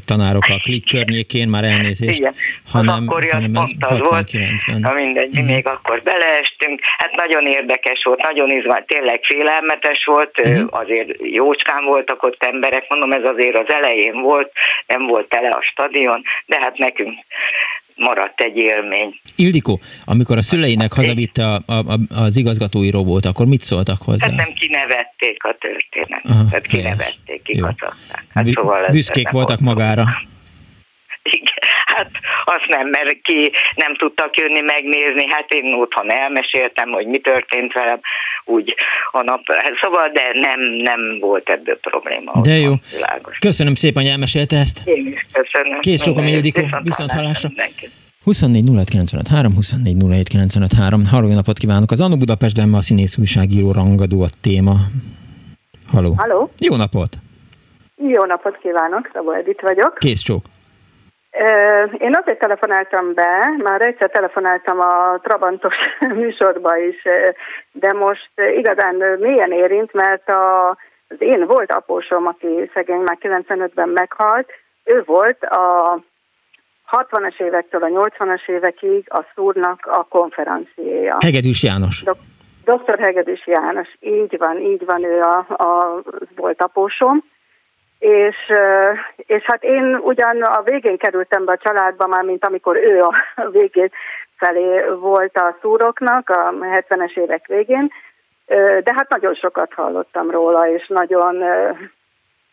tanárok 0.06 0.44
a 0.50 0.60
klik 0.64 0.90
környékén, 0.90 1.48
már 1.48 1.64
elnézést, 1.64 2.20
Igen. 2.20 2.34
hanem, 2.72 3.06
az 3.08 3.30
hanem 3.32 3.56
ez 3.56 3.70
az 3.80 4.00
volt, 4.00 4.32
na 4.78 4.94
mindegy, 4.94 5.30
mi 5.30 5.40
uh-huh. 5.40 5.54
még 5.54 5.68
akkor 5.68 6.02
beleestünk. 6.04 6.80
Hát 6.98 7.16
nagyon 7.16 7.46
érdekes 7.46 8.04
volt, 8.04 8.22
nagyon 8.22 8.50
izgalmas, 8.50 8.84
tényleg 8.88 9.20
félelmetes 9.24 10.06
volt, 10.06 10.40
uh-huh. 10.44 10.68
azért 10.70 11.10
jócskán 11.38 11.84
voltak 11.84 12.24
ott 12.24 12.44
emberek, 12.44 12.86
mondom, 12.90 13.12
ez 13.12 13.30
azért 13.34 13.58
az 13.58 13.74
elején 13.74 14.22
volt, 14.22 14.52
nem 14.88 15.06
volt 15.06 15.30
tele 15.30 15.50
a 15.50 15.62
stadion, 15.62 16.22
de 16.46 16.58
hát 16.60 16.78
nekünk 16.78 17.14
maradt 17.96 18.42
egy 18.42 18.58
élmény. 18.58 19.20
Ildikó, 19.36 19.80
amikor 20.06 20.38
a 20.38 20.42
szüleinek 20.42 20.94
hazavitte 20.94 21.44
a, 21.46 21.62
a, 21.66 21.74
a, 21.74 21.98
az 22.16 22.38
igazgatói 22.38 22.90
robót, 22.90 23.26
akkor 23.26 23.46
mit 23.46 23.62
szóltak 23.62 24.02
hozzá? 24.02 24.28
Hát 24.28 24.36
nem 24.36 24.54
kinevették 24.54 25.44
a 25.44 25.56
történetet, 25.60 26.32
Aha, 26.32 26.44
tehát 26.50 26.68
kinevették, 26.68 27.42
igazolták. 27.46 27.94
Hát 28.34 28.46
szóval 28.48 28.88
büszkék 28.90 29.30
voltak 29.30 29.60
magára. 29.60 30.02
Igen, 30.02 30.37
hát 31.98 32.10
azt 32.46 32.68
nem, 32.68 32.88
mert 32.88 33.22
ki 33.22 33.52
nem 33.76 33.96
tudtak 33.96 34.38
jönni 34.38 34.62
megnézni, 34.62 35.28
hát 35.28 35.52
én 35.52 35.74
otthon 35.74 36.12
elmeséltem, 36.12 36.90
hogy 36.90 37.08
mi 37.08 37.20
történt 37.20 37.74
velem, 37.74 38.00
úgy 38.46 38.76
a 39.12 39.22
nap, 39.24 39.42
szóval, 39.82 40.10
de 40.10 40.22
nem, 40.34 40.60
nem 40.62 41.20
volt 41.20 41.50
ebből 41.50 41.80
probléma. 41.80 42.42
De 42.42 42.54
jó. 42.54 42.74
Világos. 42.96 43.38
Köszönöm 43.38 43.74
szépen, 43.74 44.04
hogy 44.04 44.12
elmesélte 44.12 44.58
ezt. 44.58 44.88
Én 44.88 45.06
is 45.06 45.26
köszönöm. 45.32 45.80
Kész 45.80 46.02
csókom, 46.02 46.26
Ildikó, 46.26 46.62
viszont 46.84 47.12
hallásra. 47.12 47.50
24 48.24 48.64
0953, 48.64 49.56
24 49.56 49.96
07 50.30 51.08
Halló, 51.10 51.34
napot 51.34 51.58
kívánok! 51.58 51.92
Az 51.92 52.02
Anno 52.02 52.18
Budapestben 52.18 52.70
ma 52.70 52.78
a 52.78 52.82
színész 52.82 53.18
újságíró 53.18 53.72
rangadó 53.72 54.22
a 54.22 54.28
téma. 54.42 54.76
Halló. 55.92 56.14
Halló. 56.18 56.52
Jó 56.60 56.76
napot! 56.76 57.10
Jó 58.08 58.26
napot 58.26 58.58
kívánok, 58.62 59.10
Szabó 59.14 59.32
Edith 59.32 59.62
vagyok. 59.62 59.98
Kész 60.00 60.22
csók. 60.22 60.46
Én 61.98 62.16
azért 62.22 62.40
telefonáltam 62.40 63.14
be, 63.14 63.54
már 63.58 63.82
egyszer 63.82 64.10
telefonáltam 64.10 64.80
a 64.80 65.20
Trabantos 65.24 65.76
műsorba 66.22 66.78
is, 66.78 67.02
de 67.72 67.94
most 67.94 68.32
igazán 68.56 68.96
mélyen 69.20 69.52
érint, 69.52 69.94
mert 69.94 70.30
a, 70.30 70.70
az 71.08 71.16
én 71.20 71.46
volt 71.46 71.72
apósom, 71.72 72.28
aki 72.28 72.70
szegény 72.74 73.02
már 73.02 73.18
95-ben 73.22 73.90
meghalt, 73.90 74.50
ő 74.84 75.04
volt 75.06 75.44
a 75.44 76.00
60-as 76.92 77.42
évektől 77.42 77.84
a 77.84 77.88
80-as 77.88 78.50
évekig 78.50 79.06
a 79.10 79.26
szúrnak 79.36 79.86
a 79.86 80.04
konferenciéja. 80.04 81.18
Hegedűs 81.20 81.64
János. 81.64 82.04
Dr. 82.64 83.00
Hegedűs 83.00 83.48
János, 83.48 83.88
így 84.00 84.38
van, 84.38 84.58
így 84.60 84.86
van, 84.86 85.04
ő 85.04 85.22
a, 85.22 85.38
a 85.48 86.02
volt 86.36 86.62
apósom 86.62 87.24
és, 88.00 88.36
és 89.16 89.44
hát 89.46 89.64
én 89.64 89.96
ugyan 89.96 90.42
a 90.42 90.62
végén 90.62 90.98
kerültem 90.98 91.46
be 91.46 91.52
a 91.52 91.58
családba 91.58 92.08
már, 92.08 92.24
mint 92.24 92.46
amikor 92.46 92.76
ő 92.76 93.02
a 93.02 93.14
végén 93.52 93.92
felé 94.38 94.82
volt 95.00 95.38
a 95.38 95.58
szúroknak, 95.62 96.30
a 96.30 96.52
70-es 96.52 97.18
évek 97.18 97.48
végén, 97.48 97.92
de 98.84 98.94
hát 98.96 99.10
nagyon 99.10 99.34
sokat 99.34 99.74
hallottam 99.74 100.32
róla, 100.32 100.70
és 100.70 100.88
nagyon 100.88 101.44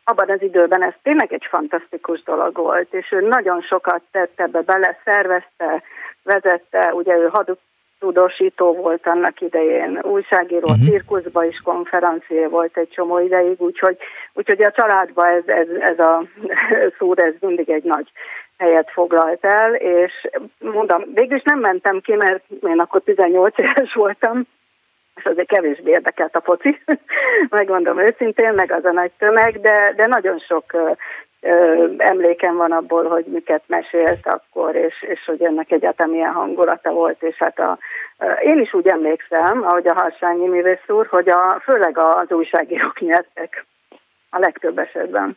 abban 0.05 0.31
az 0.31 0.43
időben 0.43 0.83
ez 0.83 0.93
tényleg 1.03 1.33
egy 1.33 1.47
fantasztikus 1.51 2.23
dolog 2.23 2.57
volt, 2.57 2.95
és 2.95 3.13
ő 3.13 3.21
nagyon 3.21 3.61
sokat 3.61 4.03
tett 4.11 4.41
ebbe 4.41 4.61
bele, 4.61 4.99
szervezte, 5.05 5.83
vezette, 6.23 6.93
ugye 6.95 7.17
ő 7.17 7.29
tudósító 7.99 8.73
volt 8.73 9.07
annak 9.07 9.41
idején, 9.41 9.99
újságíró, 10.03 10.69
uh-huh. 10.69 10.89
cirkuszba 10.89 11.45
is 11.45 11.61
konferencié 11.65 12.45
volt 12.47 12.77
egy 12.77 12.89
csomó 12.89 13.19
ideig, 13.19 13.61
úgyhogy, 13.61 13.97
úgyhogy 14.33 14.63
a 14.63 14.71
családban 14.71 15.27
ez, 15.27 15.43
ez, 15.47 15.69
ez 15.69 15.99
a 15.99 16.25
szúr, 16.99 17.23
ez 17.23 17.35
mindig 17.41 17.71
egy 17.71 17.85
nagy 17.85 18.11
helyet 18.59 18.91
foglalt 18.91 19.45
el, 19.45 19.75
és 19.75 20.13
mondom, 20.59 21.03
végül 21.15 21.37
is 21.37 21.43
nem 21.43 21.59
mentem 21.59 22.01
ki, 22.01 22.15
mert 22.15 22.45
én 22.63 22.79
akkor 22.79 23.03
18 23.03 23.59
éves 23.59 23.95
voltam, 23.95 24.47
most 25.15 25.27
azért 25.27 25.49
kevésbé 25.49 25.91
érdekelt 25.91 26.35
a 26.35 26.41
foci, 26.41 26.81
megmondom 27.59 27.99
őszintén, 27.99 28.53
meg 28.53 28.73
az 28.73 28.85
a 28.85 28.93
nagy 28.93 29.11
tömeg, 29.19 29.61
de, 29.61 29.93
de 29.97 30.07
nagyon 30.07 30.39
sok 30.39 30.65
emlékem 31.97 32.57
van 32.57 32.73
abból, 32.73 33.09
hogy 33.09 33.25
miket 33.25 33.63
mesélt 33.67 34.27
akkor, 34.27 34.75
és, 34.75 35.03
és 35.03 35.25
hogy 35.27 35.43
ennek 35.43 35.71
egyáltalán 35.71 36.13
milyen 36.13 36.33
hangulata 36.33 36.91
volt, 36.91 37.23
és 37.23 37.37
hát 37.37 37.59
a, 37.59 37.79
én 38.41 38.61
is 38.61 38.75
úgy 38.75 38.87
emlékszem, 38.87 39.63
ahogy 39.63 39.87
a 39.87 40.01
Harsányi 40.01 40.49
művész 40.49 40.89
úr, 40.89 41.07
hogy 41.07 41.29
a, 41.29 41.61
főleg 41.63 41.99
az 41.99 42.31
újságírók 42.33 43.01
nyertek 43.01 43.67
a 44.31 44.39
legtöbb 44.39 44.79
esetben. 44.79 45.37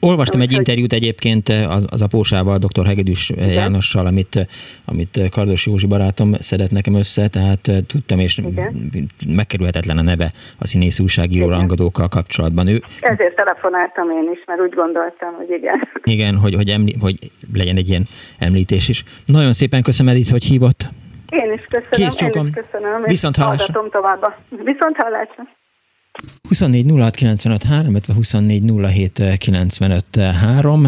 Olvastam 0.00 0.40
egy 0.40 0.52
interjút 0.52 0.92
egyébként 0.92 1.48
az, 1.48 1.86
az 1.90 2.02
apósával, 2.02 2.58
dr. 2.58 2.86
Hegedűs 2.86 3.32
Jánossal, 3.36 4.06
amit, 4.06 4.48
amit 4.84 5.20
Kardos 5.30 5.66
Józsi 5.66 5.86
barátom 5.86 6.32
szedett 6.32 6.70
nekem 6.70 6.94
össze, 6.94 7.28
tehát 7.28 7.70
tudtam, 7.86 8.18
és 8.18 8.38
Igen. 8.38 8.90
megkerülhetetlen 9.28 9.98
a 9.98 10.02
neve 10.02 10.30
a 10.58 10.66
színész 10.66 11.00
újságíró 11.00 11.46
igen. 11.46 11.58
rangadókkal 11.58 12.08
kapcsolatban. 12.08 12.66
Ő, 12.66 12.82
Ezért 13.00 13.36
telefonáltam 13.36 14.10
én 14.10 14.30
is, 14.32 14.42
mert 14.46 14.60
úgy 14.60 14.74
gondoltam, 14.74 15.34
hogy 15.34 15.50
igen. 15.50 15.88
Igen, 16.02 16.36
hogy, 16.36 16.54
hogy, 16.54 16.68
emli, 16.68 16.94
hogy 17.00 17.16
legyen 17.52 17.76
egy 17.76 17.88
ilyen 17.88 18.04
említés 18.38 18.88
is. 18.88 19.04
Nagyon 19.26 19.52
szépen 19.52 19.82
köszönöm, 19.82 20.12
Edith, 20.12 20.30
hogy 20.30 20.44
hívott. 20.44 20.88
Én 21.30 21.52
is 21.52 21.64
köszönöm. 21.68 21.90
Kész 21.90 22.20
én 22.20 22.46
is 22.46 22.52
köszönöm. 22.52 23.02
Viszont 23.02 23.36
hallásra. 23.36 23.84
Viszont 24.48 24.96
hallásra. 24.96 25.57
24 26.48 26.84
illetve 27.88 28.14
24 28.14 28.62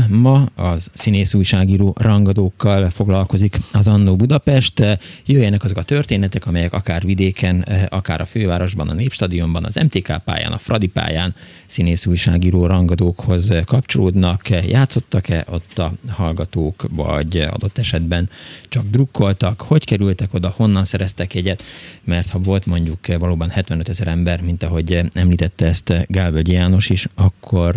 Ma 0.08 0.46
az 0.54 0.90
színész 0.92 1.34
újságíró 1.34 1.94
rangadókkal 1.98 2.90
foglalkozik 2.90 3.58
az 3.72 3.88
Annó 3.88 4.16
Budapest. 4.16 4.98
Jöjjenek 5.26 5.64
azok 5.64 5.76
a 5.76 5.82
történetek, 5.82 6.46
amelyek 6.46 6.72
akár 6.72 7.02
vidéken, 7.02 7.66
akár 7.88 8.20
a 8.20 8.24
fővárosban, 8.24 8.88
a 8.88 8.92
Népstadionban, 8.92 9.64
az 9.64 9.74
MTK 9.74 10.18
pályán, 10.24 10.52
a 10.52 10.58
Fradi 10.58 10.86
pályán 10.86 11.34
színész 11.66 12.06
újságíró 12.06 12.66
rangadókhoz 12.66 13.52
kapcsolódnak. 13.64 14.48
Játszottak-e 14.48 15.44
ott 15.48 15.78
a 15.78 15.92
hallgatók, 16.08 16.86
vagy 16.90 17.36
adott 17.36 17.78
esetben 17.78 18.28
csak 18.68 18.84
drukkoltak? 18.90 19.60
Hogy 19.60 19.84
kerültek 19.84 20.34
oda, 20.34 20.52
honnan 20.56 20.84
szereztek 20.84 21.34
egyet? 21.34 21.64
Mert 22.04 22.28
ha 22.28 22.38
volt 22.38 22.66
mondjuk 22.66 23.06
valóban 23.18 23.48
75 23.48 23.88
ezer 23.88 24.08
ember, 24.08 24.40
mint 24.40 24.62
ahogy 24.62 25.10
említette 25.20 25.66
ezt 25.66 26.06
Gálvölgyi 26.06 26.52
János 26.52 26.90
is, 26.90 27.06
akkor 27.14 27.76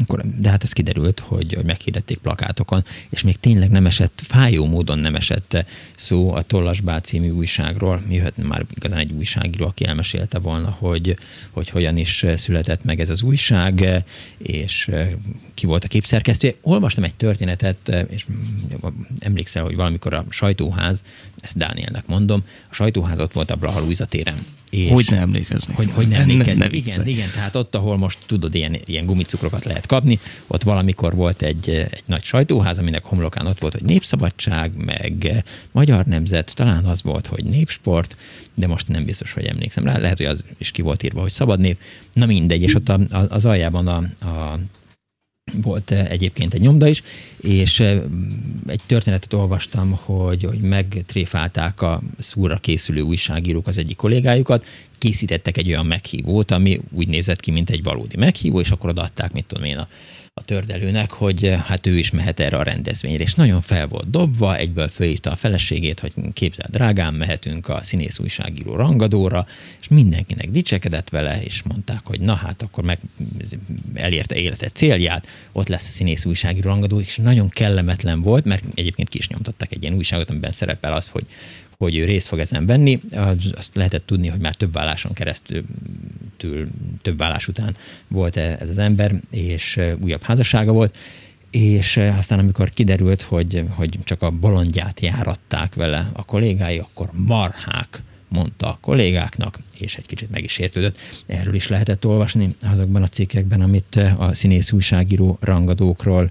akkor, 0.00 0.24
de 0.40 0.48
hát 0.48 0.62
ez 0.62 0.72
kiderült, 0.72 1.20
hogy, 1.20 1.54
hogy 1.54 1.64
meghirdették 1.64 2.18
plakátokon, 2.18 2.84
és 3.08 3.22
még 3.22 3.36
tényleg 3.36 3.70
nem 3.70 3.86
esett, 3.86 4.20
fájó 4.22 4.66
módon 4.66 4.98
nem 4.98 5.14
esett 5.14 5.64
szó 5.94 6.32
a 6.32 6.42
Tollas 6.42 6.80
Bá 6.80 6.98
című 6.98 7.30
újságról. 7.30 8.02
Jöhet 8.08 8.36
már 8.36 8.64
igazán 8.74 8.98
egy 8.98 9.12
újságíró, 9.12 9.66
aki 9.66 9.86
elmesélte 9.86 10.38
volna, 10.38 10.76
hogy, 10.78 11.16
hogy 11.50 11.68
hogyan 11.68 11.96
is 11.96 12.24
született 12.36 12.84
meg 12.84 13.00
ez 13.00 13.10
az 13.10 13.22
újság, 13.22 14.04
és 14.38 14.90
ki 15.54 15.66
volt 15.66 15.84
a 15.84 15.88
képszerkesztő. 15.88 16.54
Olvastam 16.60 17.04
egy 17.04 17.14
történetet, 17.14 18.06
és 18.08 18.26
emlékszel, 19.18 19.62
hogy 19.62 19.76
valamikor 19.76 20.14
a 20.14 20.24
sajtóház, 20.28 21.02
ezt 21.44 21.56
Dánielnek 21.56 22.06
mondom, 22.06 22.44
a 22.70 22.74
sajtóház 22.74 23.20
ott 23.20 23.32
volt 23.32 23.50
a 23.50 23.56
Blaha 23.56 23.80
Luisa 23.80 24.04
téren 24.04 24.46
és 24.74 24.90
hogy 24.90 25.06
ne 25.10 25.16
emlékezni. 25.16 25.74
Hogy, 25.74 25.90
hogy 25.92 26.08
ne 26.08 26.18
emlékezni. 26.18 26.64
Ne, 26.64 26.70
ne 26.70 26.76
igen, 26.76 27.06
igen, 27.06 27.28
tehát 27.34 27.54
ott, 27.54 27.74
ahol 27.74 27.96
most 27.96 28.18
tudod, 28.26 28.54
ilyen, 28.54 28.76
ilyen 28.84 29.06
gumicukrokat 29.06 29.64
lehet 29.64 29.86
kapni, 29.86 30.18
ott 30.46 30.62
valamikor 30.62 31.14
volt 31.14 31.42
egy, 31.42 31.68
egy 31.68 32.02
nagy 32.06 32.22
sajtóház, 32.22 32.78
aminek 32.78 33.04
homlokán 33.04 33.46
ott 33.46 33.58
volt, 33.58 33.72
hogy 33.72 33.82
népszabadság, 33.82 34.72
meg 34.84 35.44
magyar 35.72 36.04
nemzet, 36.04 36.54
talán 36.54 36.84
az 36.84 37.02
volt, 37.02 37.26
hogy 37.26 37.44
népsport, 37.44 38.16
de 38.54 38.66
most 38.66 38.88
nem 38.88 39.04
biztos, 39.04 39.32
hogy 39.32 39.44
emlékszem 39.44 39.84
rá. 39.84 39.98
Lehet, 39.98 40.16
hogy 40.16 40.26
az 40.26 40.44
is 40.58 40.70
ki 40.70 40.82
volt 40.82 41.02
írva, 41.02 41.20
hogy 41.20 41.30
szabad 41.30 41.60
nép. 41.60 41.78
Na 42.12 42.26
mindegy, 42.26 42.62
és 42.62 42.74
ott 42.74 42.88
a, 42.88 42.98
a, 43.08 43.26
az 43.28 43.44
aljában 43.44 43.86
a, 43.86 44.26
a 44.26 44.58
volt 45.52 45.90
eh, 45.90 46.10
egyébként 46.10 46.54
egy 46.54 46.60
nyomda 46.60 46.86
is, 46.86 47.02
és 47.40 47.80
eh, 47.80 48.00
egy 48.66 48.80
történetet 48.86 49.32
olvastam, 49.32 49.92
hogy, 49.92 50.44
hogy 50.44 50.60
megtréfálták 50.60 51.82
a 51.82 52.02
szúra 52.18 52.56
készülő 52.56 53.00
újságírók 53.00 53.66
az 53.66 53.78
egyik 53.78 53.96
kollégájukat, 53.96 54.66
készítettek 54.98 55.56
egy 55.56 55.68
olyan 55.68 55.86
meghívót, 55.86 56.50
ami 56.50 56.80
úgy 56.90 57.08
nézett 57.08 57.40
ki, 57.40 57.50
mint 57.50 57.70
egy 57.70 57.82
valódi 57.82 58.16
meghívó, 58.16 58.60
és 58.60 58.70
akkor 58.70 58.90
odaadták, 58.90 59.32
mit 59.32 59.44
tudom 59.44 59.64
én, 59.64 59.76
a 59.76 59.88
a 60.36 60.42
tördelőnek, 60.42 61.10
hogy 61.10 61.44
eh, 61.44 61.60
hát 61.60 61.86
ő 61.86 61.98
is 61.98 62.10
mehet 62.10 62.40
erre 62.40 62.56
a 62.56 62.62
rendezvényre, 62.62 63.22
és 63.22 63.34
nagyon 63.34 63.60
fel 63.60 63.86
volt 63.86 64.10
dobva, 64.10 64.56
egyből 64.56 64.88
fölhívta 64.88 65.30
a 65.30 65.36
feleségét, 65.36 66.00
hogy 66.00 66.12
képzel, 66.32 66.68
drágán, 66.70 67.14
mehetünk 67.14 67.68
a 67.68 67.82
színész 67.82 68.18
újságíró 68.18 68.76
rangadóra, 68.76 69.46
és 69.80 69.88
mindenkinek 69.88 70.50
dicsekedett 70.50 71.08
vele, 71.08 71.42
és 71.42 71.62
mondták, 71.62 72.00
hogy 72.04 72.20
na 72.20 72.34
hát 72.34 72.62
akkor 72.62 72.84
meg 72.84 72.98
elérte 73.94 74.34
élete 74.34 74.68
célját, 74.68 75.26
ott 75.52 75.68
lesz 75.68 75.88
a 75.88 75.90
színész 75.90 76.24
újságíró 76.24 76.68
rangadó, 76.68 77.00
és 77.00 77.16
nagyon 77.16 77.48
kellemetlen 77.48 78.22
volt, 78.22 78.44
mert 78.44 78.62
egyébként 78.74 79.08
ki 79.08 79.18
is 79.18 79.28
nyomtattak 79.28 79.72
egy 79.72 79.82
ilyen 79.82 79.94
újságot, 79.94 80.30
amiben 80.30 80.52
szerepel 80.52 80.92
az, 80.92 81.08
hogy 81.08 81.26
hogy 81.78 81.96
ő 81.96 82.04
részt 82.04 82.28
fog 82.28 82.38
ezen 82.38 82.66
venni. 82.66 83.00
Azt 83.54 83.70
lehetett 83.72 84.06
tudni, 84.06 84.28
hogy 84.28 84.40
már 84.40 84.54
több 84.54 84.72
válláson 84.72 85.12
keresztül, 85.12 85.64
több 87.02 87.18
vállás 87.18 87.48
után 87.48 87.76
volt 88.08 88.36
ez 88.36 88.68
az 88.68 88.78
ember, 88.78 89.14
és 89.30 89.80
újabb 90.00 90.22
házassága 90.22 90.72
volt, 90.72 90.96
és 91.50 91.96
aztán 91.96 92.38
amikor 92.38 92.70
kiderült, 92.70 93.22
hogy, 93.22 93.64
hogy 93.68 93.98
csak 94.04 94.22
a 94.22 94.30
bolondját 94.30 95.00
járatták 95.00 95.74
vele 95.74 96.10
a 96.12 96.24
kollégái, 96.24 96.78
akkor 96.78 97.10
marhák 97.12 98.02
mondta 98.28 98.66
a 98.66 98.78
kollégáknak, 98.80 99.58
és 99.78 99.96
egy 99.96 100.06
kicsit 100.06 100.30
meg 100.30 100.44
is 100.44 100.58
értődött. 100.58 100.98
Erről 101.26 101.54
is 101.54 101.68
lehetett 101.68 102.06
olvasni 102.06 102.54
azokban 102.62 103.02
a 103.02 103.08
cikkekben, 103.08 103.60
amit 103.60 104.00
a 104.16 104.34
színész 104.34 104.72
újságíró 104.72 105.38
rangadókról 105.40 106.30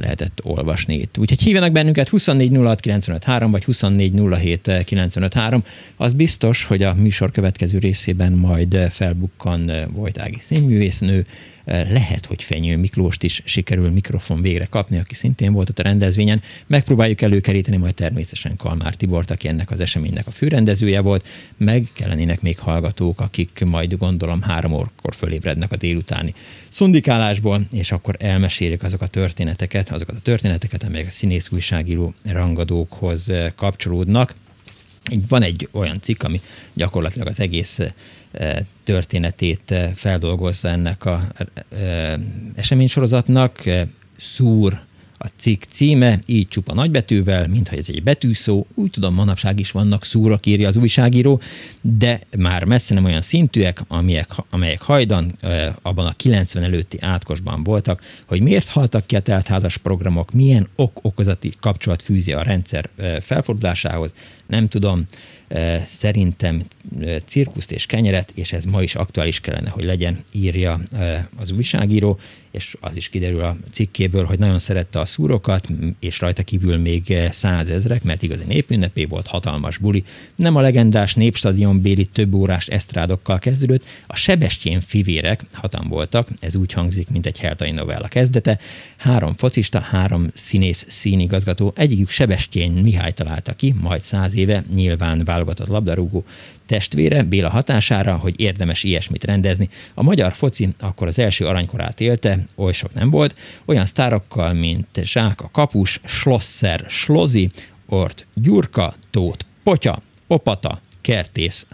lehetett 0.00 0.40
olvasni 0.44 0.94
itt. 0.94 1.18
Úgyhogy 1.18 1.40
hívjanak 1.40 1.72
bennünket 1.72 2.08
2406953 2.12 3.48
vagy 3.50 3.64
2407953. 3.66 5.62
Az 5.96 6.12
biztos, 6.12 6.64
hogy 6.64 6.82
a 6.82 6.94
műsor 6.94 7.30
következő 7.30 7.78
részében 7.78 8.32
majd 8.32 8.86
felbukkan 8.90 9.70
Vojtági 9.92 10.38
színművésznő, 10.38 11.26
lehet, 11.68 12.26
hogy 12.26 12.42
Fenyő 12.42 12.76
Miklóst 12.76 13.22
is 13.22 13.42
sikerül 13.44 13.90
mikrofon 13.90 14.42
végre 14.42 14.64
kapni, 14.64 14.98
aki 14.98 15.14
szintén 15.14 15.52
volt 15.52 15.68
ott 15.68 15.78
a 15.78 15.82
rendezvényen. 15.82 16.42
Megpróbáljuk 16.66 17.20
előkeríteni 17.20 17.76
majd 17.76 17.94
természetesen 17.94 18.56
Kalmár 18.56 18.94
Tibort, 18.94 19.30
aki 19.30 19.48
ennek 19.48 19.70
az 19.70 19.80
eseménynek 19.80 20.26
a 20.26 20.30
főrendezője 20.30 21.00
volt, 21.00 21.26
meg 21.56 21.86
kellenének 21.92 22.40
még 22.40 22.58
hallgatók, 22.58 23.20
akik 23.20 23.62
majd 23.66 23.94
gondolom 23.94 24.42
három 24.42 24.72
órakor 24.72 25.14
fölébrednek 25.14 25.72
a 25.72 25.76
délutáni 25.76 26.34
szundikálásból, 26.68 27.66
és 27.72 27.92
akkor 27.92 28.16
elmesélik 28.18 28.82
azok 28.82 29.02
a 29.02 29.06
történeteket, 29.58 29.90
azokat 29.94 30.16
a 30.16 30.20
történeteket, 30.20 30.82
amelyek 30.82 31.06
a 31.06 31.10
színész 31.10 31.50
újságíró 31.50 32.14
rangadókhoz 32.24 33.32
kapcsolódnak. 33.56 34.34
Van 35.28 35.42
egy 35.42 35.68
olyan 35.72 36.00
cikk, 36.00 36.22
ami 36.22 36.40
gyakorlatilag 36.74 37.28
az 37.28 37.40
egész 37.40 37.78
történetét 38.84 39.74
feldolgozza 39.94 40.68
ennek 40.68 41.04
a 41.04 41.32
eseménysorozatnak. 42.54 43.62
Szúr 44.16 44.80
a 45.18 45.26
cikk 45.36 45.62
címe, 45.68 46.18
így 46.26 46.48
csupa 46.48 46.74
nagybetűvel, 46.74 47.48
mintha 47.48 47.76
ez 47.76 47.88
egy 47.88 48.02
betűszó, 48.02 48.66
úgy 48.74 48.90
tudom, 48.90 49.14
manapság 49.14 49.58
is 49.58 49.70
vannak 49.70 50.04
szúrok, 50.04 50.46
írja 50.46 50.68
az 50.68 50.76
újságíró, 50.76 51.40
de 51.80 52.20
már 52.36 52.64
messze 52.64 52.94
nem 52.94 53.04
olyan 53.04 53.22
szintűek, 53.22 53.80
amelyek, 53.88 54.30
amelyek 54.50 54.82
hajdan 54.82 55.32
abban 55.82 56.06
a 56.06 56.12
90 56.12 56.62
előtti 56.62 56.98
átkosban 57.00 57.62
voltak, 57.62 58.02
hogy 58.26 58.40
miért 58.40 58.68
haltak 58.68 59.06
ki 59.06 59.16
a 59.16 59.20
teltházas 59.20 59.76
programok, 59.76 60.32
milyen 60.32 60.68
ok-okozati 60.76 61.52
kapcsolat 61.60 62.02
fűzi 62.02 62.32
a 62.32 62.42
rendszer 62.42 62.88
felfordulásához, 63.20 64.12
nem 64.48 64.68
tudom, 64.68 65.06
szerintem 65.84 66.62
cirkuszt 67.24 67.72
és 67.72 67.86
kenyeret, 67.86 68.32
és 68.34 68.52
ez 68.52 68.64
ma 68.64 68.82
is 68.82 68.94
aktuális 68.94 69.40
kellene, 69.40 69.70
hogy 69.70 69.84
legyen, 69.84 70.18
írja 70.32 70.80
az 71.36 71.50
újságíró, 71.50 72.18
és 72.50 72.76
az 72.80 72.96
is 72.96 73.08
kiderül 73.08 73.40
a 73.40 73.56
cikkéből, 73.72 74.24
hogy 74.24 74.38
nagyon 74.38 74.58
szerette 74.58 75.00
a 75.00 75.04
szúrokat, 75.04 75.68
és 76.00 76.20
rajta 76.20 76.42
kívül 76.42 76.76
még 76.76 77.14
százezrek, 77.30 78.02
mert 78.02 78.22
igazi 78.22 78.44
népünnepé 78.44 79.04
volt, 79.04 79.26
hatalmas 79.26 79.78
buli. 79.78 80.04
Nem 80.36 80.56
a 80.56 80.60
legendás 80.60 81.14
népstadion 81.14 81.80
béli 81.80 82.06
több 82.06 82.34
órás 82.34 82.66
esztrádokkal 82.66 83.38
kezdődött, 83.38 83.86
a 84.06 84.16
Sebestyén 84.16 84.80
fivérek 84.80 85.42
hatan 85.52 85.88
voltak, 85.88 86.28
ez 86.40 86.54
úgy 86.54 86.72
hangzik, 86.72 87.08
mint 87.08 87.26
egy 87.26 87.38
heltai 87.38 87.70
novella 87.70 88.08
kezdete. 88.08 88.58
Három 88.96 89.34
focista, 89.34 89.80
három 89.80 90.30
színész 90.34 90.84
színigazgató, 90.88 91.72
egyikük 91.76 92.08
Sebestyén 92.10 92.72
Mihály 92.72 93.12
találta 93.12 93.52
ki, 93.52 93.74
majd 93.80 94.02
száz 94.02 94.34
éve 94.38 94.64
nyilván 94.74 95.24
válogatott 95.24 95.66
labdarúgó 95.66 96.24
testvére 96.66 97.22
Béla 97.22 97.48
hatására, 97.48 98.16
hogy 98.16 98.40
érdemes 98.40 98.84
ilyesmit 98.84 99.24
rendezni. 99.24 99.68
A 99.94 100.02
magyar 100.02 100.32
foci 100.32 100.68
akkor 100.78 101.06
az 101.06 101.18
első 101.18 101.46
aranykorát 101.46 102.00
élte, 102.00 102.38
oly 102.54 102.72
sok 102.72 102.94
nem 102.94 103.10
volt, 103.10 103.36
olyan 103.64 103.86
sztárokkal, 103.86 104.52
mint 104.52 104.86
Zsák 105.02 105.40
a 105.40 105.50
kapus, 105.52 106.00
Schlosser, 106.04 106.84
Slozi, 106.88 107.50
Ort 107.88 108.26
Gyurka, 108.34 108.94
Tóth 109.10 109.44
Potya, 109.62 110.02
Opata, 110.26 110.80
Kertész 111.00 111.66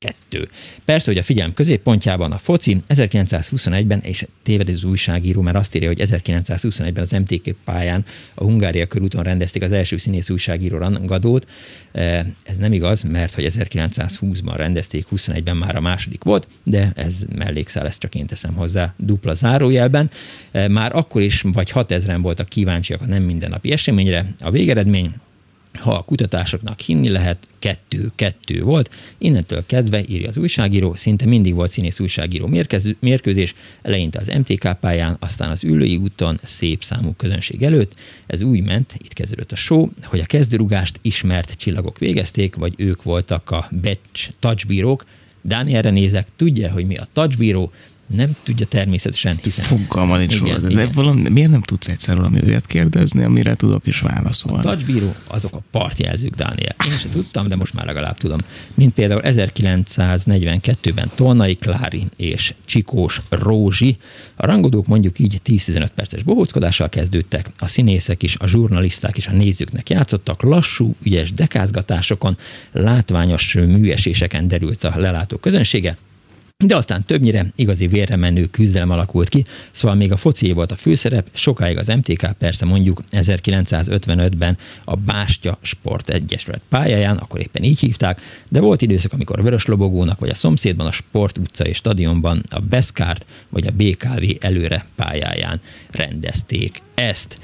kettő. 0.00 0.48
Persze, 0.84 1.10
hogy 1.10 1.20
a 1.20 1.22
figyelm 1.22 1.54
középpontjában 1.54 2.32
a 2.32 2.38
foci 2.38 2.80
1921-ben, 2.88 4.00
és 4.00 4.26
téved 4.42 4.68
az 4.68 4.84
újságíró, 4.84 5.40
mert 5.40 5.56
azt 5.56 5.74
írja, 5.74 5.88
hogy 5.88 6.00
1921-ben 6.04 7.02
az 7.02 7.10
MTK 7.10 7.54
pályán 7.64 8.04
a 8.34 8.44
Hungária 8.44 8.86
körúton 8.86 9.22
rendezték 9.22 9.62
az 9.62 9.72
első 9.72 9.96
színész 9.96 10.30
újságíró 10.30 10.78
rangadót. 10.78 11.46
E, 11.92 12.26
ez 12.42 12.56
nem 12.56 12.72
igaz, 12.72 13.02
mert 13.02 13.34
hogy 13.34 13.46
1920-ban 13.48 14.54
rendezték, 14.56 15.06
21-ben 15.16 15.56
már 15.56 15.76
a 15.76 15.80
második 15.80 16.24
volt, 16.24 16.48
de 16.64 16.92
ez 16.96 17.24
mellékszál, 17.34 17.86
ezt 17.86 18.00
csak 18.00 18.14
én 18.14 18.26
teszem 18.26 18.54
hozzá 18.54 18.94
dupla 18.96 19.34
zárójelben. 19.34 20.10
E, 20.50 20.68
már 20.68 20.96
akkor 20.96 21.22
is 21.22 21.40
vagy 21.40 21.70
6000-en 21.74 22.18
voltak 22.22 22.48
kíváncsiak 22.48 23.00
a 23.00 23.06
nem 23.06 23.22
mindennapi 23.22 23.72
eseményre. 23.72 24.34
A 24.40 24.50
végeredmény 24.50 25.14
ha 25.74 25.94
a 25.94 26.02
kutatásoknak 26.02 26.80
hinni 26.80 27.08
lehet, 27.08 27.46
kettő-kettő 27.58 28.62
volt. 28.62 28.90
Innentől 29.18 29.66
kezdve, 29.66 30.02
írja 30.06 30.28
az 30.28 30.36
újságíró, 30.36 30.94
szinte 30.94 31.26
mindig 31.26 31.54
volt 31.54 31.70
színész 31.70 32.00
újságíró 32.00 32.50
mérkőzés, 33.00 33.54
eleinte 33.82 34.18
az 34.18 34.32
MTK 34.38 34.78
pályán, 34.80 35.16
aztán 35.20 35.50
az 35.50 35.64
ülői 35.64 35.96
úton 35.96 36.38
szép 36.42 36.84
számú 36.84 37.14
közönség 37.16 37.62
előtt. 37.62 37.96
Ez 38.26 38.42
úgy 38.42 38.62
ment, 38.62 38.94
itt 38.98 39.12
kezdődött 39.12 39.52
a 39.52 39.56
show, 39.56 39.88
hogy 40.02 40.20
a 40.20 40.24
kezdőrugást 40.24 40.98
ismert 41.02 41.54
csillagok 41.56 41.98
végezték, 41.98 42.54
vagy 42.54 42.74
ők 42.76 43.02
voltak 43.02 43.50
a 43.50 43.68
batch 43.82 44.30
touchbírók. 44.38 45.04
Dánielre 45.42 45.90
nézek, 45.90 46.28
tudja, 46.36 46.70
hogy 46.70 46.86
mi 46.86 46.96
a 46.96 47.06
touchbíró, 47.12 47.72
nem 48.14 48.30
tudja 48.42 48.66
természetesen, 48.66 49.38
hiszen... 49.42 49.64
Fogalma 49.64 50.16
nincs 50.16 50.34
igen, 50.34 50.46
róla, 50.46 50.58
de 50.58 50.70
igen. 50.70 50.90
valami, 50.94 51.28
miért 51.28 51.50
nem 51.50 51.62
tudsz 51.62 51.88
egyszer 51.88 52.16
valami 52.16 52.40
olyat 52.44 52.66
kérdezni, 52.66 53.22
amire 53.22 53.54
tudok 53.54 53.86
is 53.86 54.00
válaszolni? 54.00 54.58
A 54.58 54.62
touchbíró, 54.62 55.14
azok 55.26 55.54
a 55.56 55.62
partjelzők, 55.70 56.34
Dániel. 56.34 56.74
Én 56.86 56.98
sem 56.98 57.10
tudtam, 57.10 57.48
de 57.48 57.56
most 57.56 57.74
már 57.74 57.86
legalább 57.86 58.18
tudom. 58.18 58.38
Mint 58.74 58.94
például 58.94 59.20
1942-ben 59.24 61.10
Tolnai 61.14 61.54
Klári 61.54 62.06
és 62.16 62.54
Csikós 62.64 63.20
Rózsi. 63.28 63.96
A 64.34 64.46
rangodók 64.46 64.86
mondjuk 64.86 65.18
így 65.18 65.40
10-15 65.44 65.88
perces 65.94 66.22
bohóckodással 66.22 66.88
kezdődtek. 66.88 67.50
A 67.56 67.66
színészek 67.66 68.22
is, 68.22 68.36
a 68.38 68.46
zsurnalisták 68.46 69.16
is 69.16 69.26
a 69.26 69.32
nézőknek 69.32 69.90
játszottak. 69.90 70.42
Lassú, 70.42 70.94
ügyes 71.02 71.32
dekázgatásokon, 71.32 72.36
látványos 72.72 73.54
műeséseken 73.54 74.48
derült 74.48 74.84
a 74.84 74.92
lelátó 74.96 75.36
közönsége, 75.36 75.96
de 76.66 76.76
aztán 76.76 77.04
többnyire 77.04 77.46
igazi 77.54 77.86
vérre 77.86 78.16
menő 78.16 78.46
küzdelem 78.46 78.90
alakult 78.90 79.28
ki, 79.28 79.44
szóval 79.70 79.96
még 79.96 80.12
a 80.12 80.16
foci 80.16 80.52
volt 80.52 80.72
a 80.72 80.76
főszerep, 80.76 81.28
sokáig 81.32 81.78
az 81.78 81.86
MTK 81.86 82.32
persze 82.38 82.64
mondjuk 82.64 83.02
1955-ben 83.10 84.58
a 84.84 84.96
Bástya 84.96 85.58
Sport 85.62 86.10
Egyesület 86.10 86.62
pályáján, 86.68 87.16
akkor 87.16 87.40
éppen 87.40 87.62
így 87.62 87.78
hívták, 87.78 88.20
de 88.48 88.60
volt 88.60 88.82
időszak, 88.82 89.12
amikor 89.12 89.42
Vörös 89.42 89.64
Lobogónak 89.64 90.18
vagy 90.18 90.28
a 90.28 90.34
szomszédban 90.34 90.86
a 90.86 90.92
Sport 90.92 91.38
utca 91.38 91.64
és 91.64 91.76
stadionban 91.76 92.42
a 92.50 92.60
Beszkárt 92.60 93.26
vagy 93.48 93.66
a 93.66 93.70
BKV 93.70 94.24
előre 94.40 94.86
pályáján 94.96 95.60
rendezték 95.90 96.82
ezt 96.94 97.38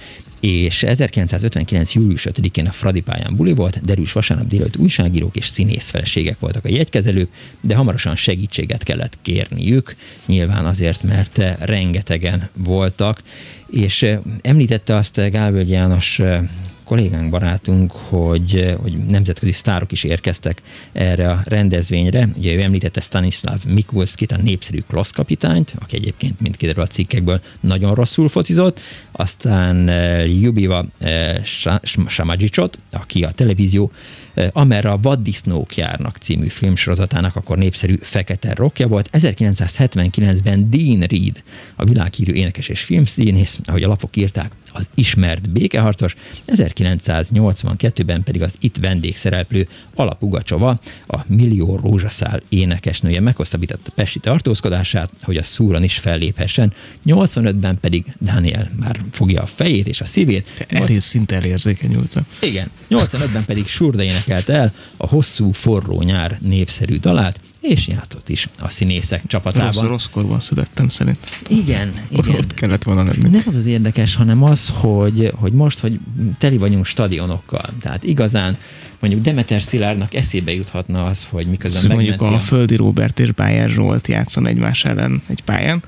és 0.46 0.82
1959. 0.82 1.94
július 1.94 2.26
5-én 2.30 2.66
a 2.66 2.70
Fradi 2.70 3.00
pályán 3.00 3.36
buli 3.36 3.54
volt, 3.54 3.80
derűs 3.80 4.12
vasárnap 4.12 4.46
délőtt 4.46 4.76
újságírók 4.76 5.36
és 5.36 5.46
színészfeleségek 5.46 6.38
voltak 6.38 6.64
a 6.64 6.68
jegykezelők, 6.68 7.28
de 7.60 7.74
hamarosan 7.74 8.16
segítséget 8.16 8.82
kellett 8.82 9.18
kérniük, 9.22 9.96
nyilván 10.26 10.66
azért, 10.66 11.02
mert 11.02 11.42
rengetegen 11.60 12.48
voltak, 12.54 13.22
és 13.70 14.06
említette 14.40 14.94
azt 14.94 15.30
Gálvölgy 15.30 15.70
János 15.70 16.20
kollégánk, 16.86 17.30
barátunk, 17.30 17.92
hogy, 17.92 18.76
hogy 18.82 18.96
nemzetközi 18.96 19.52
sztárok 19.52 19.92
is 19.92 20.04
érkeztek 20.04 20.62
erre 20.92 21.30
a 21.30 21.40
rendezvényre. 21.44 22.28
Ugye 22.36 22.54
ő 22.54 22.62
említette 22.62 23.00
Stanislav 23.00 23.64
Mikulskit, 23.68 24.32
a 24.32 24.36
népszerű 24.36 24.78
klassz 24.88 25.10
kapitányt, 25.10 25.74
aki 25.80 25.96
egyébként, 25.96 26.40
mint 26.40 26.56
kiderül 26.56 26.82
a 26.82 26.86
cikkekből, 26.86 27.40
nagyon 27.60 27.94
rosszul 27.94 28.28
focizott. 28.28 28.80
Aztán 29.12 29.88
eh, 29.88 30.40
Jubiva 30.40 30.84
eh, 30.98 31.34
Samadzsicsot, 32.06 32.78
aki 32.90 33.24
a 33.24 33.30
televízió 33.30 33.90
amerre 34.52 34.90
a 34.90 34.98
Vaddisznók 35.02 35.76
járnak 35.76 36.16
című 36.16 36.48
filmsorozatának 36.48 37.36
akkor 37.36 37.58
népszerű 37.58 37.98
fekete 38.00 38.54
rokja 38.54 38.88
volt. 38.88 39.08
1979-ben 39.12 40.70
Dean 40.70 41.00
Reed, 41.00 41.42
a 41.76 41.84
világhírű 41.84 42.32
énekes 42.32 42.68
és 42.68 42.80
filmszínész, 42.80 43.60
ahogy 43.64 43.82
a 43.82 43.88
lapok 43.88 44.16
írták, 44.16 44.50
az 44.72 44.88
ismert 44.94 45.50
békeharcos, 45.50 46.16
1982-ben 46.46 48.22
pedig 48.22 48.42
az 48.42 48.56
itt 48.60 48.76
vendégszereplő 48.76 49.68
Alapugacsova, 49.94 50.80
a 51.06 51.18
Millió 51.26 51.76
Rózsaszál 51.76 52.42
énekesnője 52.48 53.20
meghosszabbította 53.20 53.90
Pesti 53.94 54.18
tartózkodását, 54.18 55.10
hogy 55.22 55.36
a 55.36 55.42
szúran 55.42 55.82
is 55.82 55.98
felléphessen. 55.98 56.72
85-ben 57.06 57.78
pedig 57.80 58.04
Daniel 58.20 58.70
már 58.80 59.00
fogja 59.10 59.42
a 59.42 59.46
fejét 59.46 59.86
és 59.86 60.00
a 60.00 60.04
szívét. 60.04 60.64
Te 60.68 60.78
8... 60.78 61.02
szinte 61.02 61.36
elérzékenyültem. 61.36 62.26
Igen. 62.40 62.70
85-ben 62.90 63.44
pedig 63.44 63.66
Surda 63.66 64.02
énekelt 64.26 64.48
el 64.48 64.72
a 64.96 65.06
hosszú, 65.06 65.52
forró 65.52 66.02
nyár 66.02 66.38
népszerű 66.42 66.98
dalát, 66.98 67.40
és 67.60 67.88
játszott 67.88 68.28
is 68.28 68.48
a 68.58 68.68
színészek 68.68 69.26
csapatában. 69.26 69.72
Rossz, 69.72 69.88
rossz 69.88 70.06
korban 70.06 70.40
születtem 70.40 70.88
szerint. 70.88 71.18
Igen, 71.48 71.92
igen. 72.08 72.34
Ott 72.34 72.52
kellett 72.52 72.82
volna 72.82 73.02
lenni. 73.02 73.28
Nem 73.28 73.42
az 73.46 73.56
az 73.56 73.66
érdekes, 73.66 74.14
hanem 74.14 74.42
az, 74.42 74.72
hogy, 74.74 75.32
hogy 75.34 75.52
most, 75.52 75.78
hogy 75.78 76.00
teli 76.38 76.56
vagyunk 76.56 76.84
stadionokkal. 76.84 77.68
Tehát 77.80 78.04
igazán 78.04 78.56
mondjuk 79.00 79.22
Demeter 79.22 79.62
Szilárdnak 79.62 80.14
eszébe 80.14 80.52
juthatna 80.52 81.04
az, 81.04 81.26
hogy 81.30 81.46
miközben 81.46 81.80
szóval 81.80 81.96
Mondjuk 81.96 82.22
a, 82.22 82.34
a 82.34 82.38
Földi 82.38 82.76
Robert 82.76 83.20
és 83.20 83.32
Bájer 83.32 83.68
Zsolt 83.68 84.08
játszon 84.08 84.46
egymás 84.46 84.84
ellen 84.84 85.22
egy 85.26 85.42
pályán. 85.42 85.82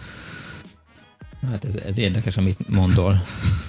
Hát 1.51 1.65
ez, 1.65 1.75
ez 1.75 1.99
érdekes, 1.99 2.37
amit 2.37 2.69
mondol. 2.69 3.23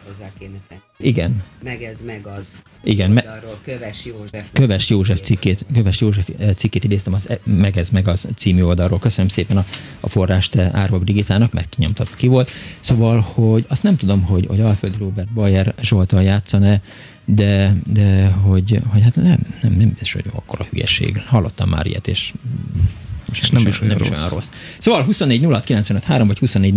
Hozzá 0.08 0.26
kéne 0.40 0.58
tenni. 0.68 0.82
Igen. 0.98 1.44
Meg 1.64 1.84
ez, 1.84 2.02
meg 2.06 2.28
az. 2.28 2.62
Igen. 2.84 3.12
Me- 3.12 3.26
arról 3.26 3.60
Köves 3.64 4.06
József. 4.06 4.46
Köves 4.54 4.90
József 4.90 5.20
cikkét, 5.20 5.66
Köves 5.74 6.02
József 6.02 6.30
eh, 6.40 6.54
cikkét 6.54 6.84
idéztem, 6.84 7.14
az 7.14 7.30
e- 7.30 7.40
meg 7.44 7.78
ez, 7.78 7.90
meg 7.90 8.08
az 8.08 8.28
című 8.36 8.62
oldalról. 8.62 9.00
Köszönöm 9.00 9.30
szépen 9.30 9.58
a, 9.58 9.66
a 10.00 10.10
forrást 10.10 10.56
eh, 10.56 10.76
Árva 10.76 11.00
Brigitának, 11.00 11.54
mert 11.54 11.70
kinyomtatva 11.70 12.16
ki 12.16 12.28
volt. 12.28 12.52
Szóval, 12.80 13.20
hogy 13.20 13.66
azt 13.68 13.84
nem 13.84 13.96
tudom, 13.96 14.24
hogy, 14.24 14.46
hogy 14.46 14.62
Alföld 14.62 14.98
Robert 14.98 15.34
Bayer 15.34 15.74
Zsoltal 15.82 16.24
játszane, 16.24 16.82
de, 17.26 17.76
de 17.86 18.28
hogy, 18.28 18.80
hogy 18.88 19.02
hát 19.02 19.16
nem, 19.16 19.40
nem, 19.62 19.72
nem 19.72 19.90
biztos, 19.90 20.14
hogy 20.14 20.26
akkor 20.32 20.62
a 20.62 20.68
hülyeség. 20.70 21.24
Hallottam 21.26 21.70
már 21.70 21.86
ilyet, 21.86 22.08
és 22.08 22.34
és 23.32 23.50
nem, 23.50 23.68
is 23.68 23.82
olyan, 23.82 23.98
nem 23.98 24.08
rossz. 24.08 24.10
olyan 24.10 24.30
rossz. 24.30 24.50
Szóval 24.78 25.04
24 25.04 25.46
vagy 26.28 26.40
24 26.40 26.74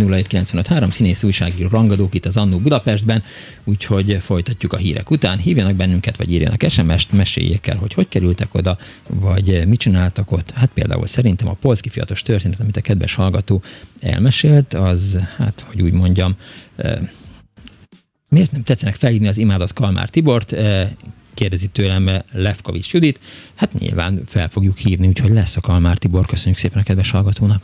színész 0.91 1.23
újságíró 1.23 1.67
rangadók 1.69 2.13
itt 2.13 2.25
az 2.25 2.37
Annó 2.37 2.57
Budapestben, 2.57 3.23
úgyhogy 3.63 4.17
folytatjuk 4.21 4.73
a 4.73 4.77
hírek 4.77 5.11
után. 5.11 5.37
Hívjanak 5.37 5.75
bennünket, 5.75 6.17
vagy 6.17 6.31
írjanak 6.31 6.65
SMS-t, 6.69 7.11
meséljék 7.11 7.67
el, 7.67 7.77
hogy 7.77 7.93
hogy 7.93 8.07
kerültek 8.07 8.53
oda, 8.53 8.77
vagy 9.07 9.67
mit 9.67 9.79
csináltak 9.79 10.31
ott. 10.31 10.51
Hát 10.51 10.69
például 10.73 11.07
szerintem 11.07 11.47
a 11.47 11.53
polszki 11.53 11.89
fiatos 11.89 12.21
történet, 12.21 12.59
amit 12.59 12.77
a 12.77 12.81
kedves 12.81 13.13
hallgató 13.15 13.61
elmesélt, 13.99 14.73
az, 14.73 15.19
hát, 15.37 15.65
hogy 15.67 15.81
úgy 15.81 15.93
mondjam, 15.93 16.35
miért 18.29 18.51
nem 18.51 18.63
tetszenek 18.63 18.95
felhívni 18.95 19.27
az 19.27 19.37
imádott 19.37 19.73
Kalmár 19.73 20.09
Tibort, 20.09 20.55
kérdezi 21.33 21.67
tőlem 21.67 22.09
Lefkovics 22.31 22.93
Judit, 22.93 23.19
hát 23.55 23.73
nyilván 23.73 24.23
fel 24.25 24.47
fogjuk 24.47 24.77
hívni, 24.77 25.07
úgyhogy 25.07 25.31
lesz 25.31 25.57
a 25.57 25.61
Kalmár 25.61 25.97
Tibor. 25.97 26.25
Köszönjük 26.25 26.59
szépen 26.59 26.79
a 26.81 26.83
kedves 26.83 27.11
hallgatónak. 27.11 27.63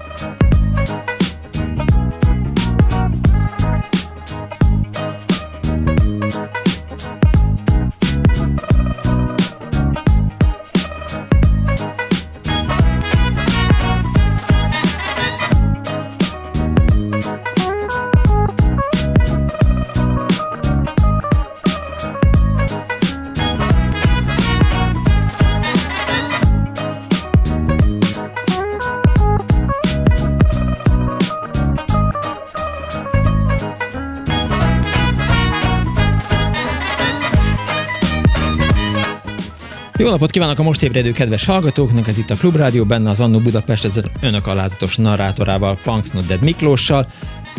Napot 40.21 40.35
kívánok 40.35 40.59
a 40.59 40.63
most 40.63 40.83
ébredő 40.83 41.11
kedves 41.11 41.45
hallgatóknak, 41.45 42.07
ez 42.07 42.17
itt 42.17 42.29
a 42.29 42.35
Klubrádió, 42.35 42.85
benne 42.85 43.09
az 43.09 43.19
Annó 43.19 43.39
Budapest, 43.39 43.85
ez 43.85 43.99
önök 44.19 44.47
alázatos 44.47 44.95
narrátorával, 44.95 45.79
Punks 45.83 46.09
Not 46.09 46.25
Dead 46.25 46.41
Miklóssal. 46.41 47.07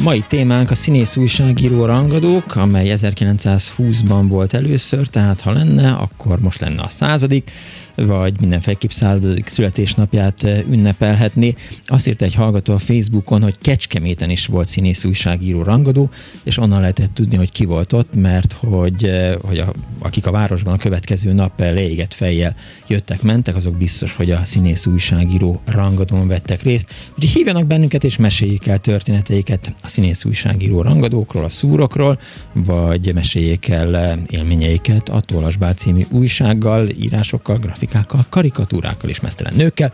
Mai 0.02 0.24
témánk 0.28 0.70
a 0.70 0.74
színész 0.74 1.16
újságíró 1.16 1.84
rangadók, 1.84 2.56
amely 2.56 2.92
1920-ban 2.96 4.24
volt 4.28 4.54
először, 4.54 5.06
tehát 5.06 5.40
ha 5.40 5.52
lenne, 5.52 5.90
akkor 5.92 6.40
most 6.40 6.60
lenne 6.60 6.82
a 6.82 6.90
századik 6.90 7.50
vagy 7.95 8.40
mindenféleképp 8.40 8.90
századik 8.90 9.49
születésnapját 9.49 10.43
ünnepelhetni. 10.70 11.55
Azt 11.84 12.09
írta 12.09 12.24
egy 12.24 12.34
hallgató 12.34 12.74
a 12.74 12.78
Facebookon, 12.78 13.43
hogy 13.43 13.59
Kecskeméten 13.59 14.30
is 14.30 14.47
volt 14.47 14.68
színész 14.68 15.05
újságíró 15.05 15.62
rangadó, 15.62 16.11
és 16.45 16.59
onnan 16.59 16.80
lehetett 16.80 17.14
tudni, 17.14 17.36
hogy 17.36 17.51
ki 17.53 17.64
volt 17.64 17.93
ott, 17.93 18.14
mert 18.14 18.53
hogy, 18.53 19.11
hogy 19.43 19.59
a, 19.59 19.72
akik 19.99 20.26
a 20.26 20.30
városban 20.30 20.74
a 20.74 20.76
következő 20.76 21.32
nap 21.32 21.61
leégett 21.61 22.14
fejjel 22.14 22.55
jöttek, 22.86 23.22
mentek, 23.22 23.57
azok 23.57 23.76
biztos, 23.76 24.14
hogy 24.14 24.30
a 24.30 24.45
színész 24.45 24.86
újságíró 24.86 25.61
rangadón 25.64 26.28
vettek 26.28 26.62
részt. 26.62 26.90
Úgyhogy 27.09 27.28
hívjanak 27.28 27.66
bennünket 27.66 28.05
és 28.05 28.16
meséljék 28.16 28.66
el 28.66 28.78
történeteiket 28.78 29.74
a 29.82 29.88
színész 29.88 30.24
újságíró 30.24 30.82
rangadókról, 30.82 31.45
a 31.45 31.49
szúrokról, 31.49 32.18
vagy 32.53 33.14
meséljék 33.14 33.68
el 33.68 34.18
élményeiket 34.26 35.09
a 35.09 35.20
Tolasbál 35.20 35.74
című 35.74 36.05
újsággal, 36.11 36.88
írásokkal, 36.88 37.57
grafikusokkal, 37.57 37.82
grafikákkal, 37.83 38.20
karikatúrákkal 38.30 39.11
és 39.11 39.20
mesztelen 39.20 39.55
nőkkel. 39.57 39.91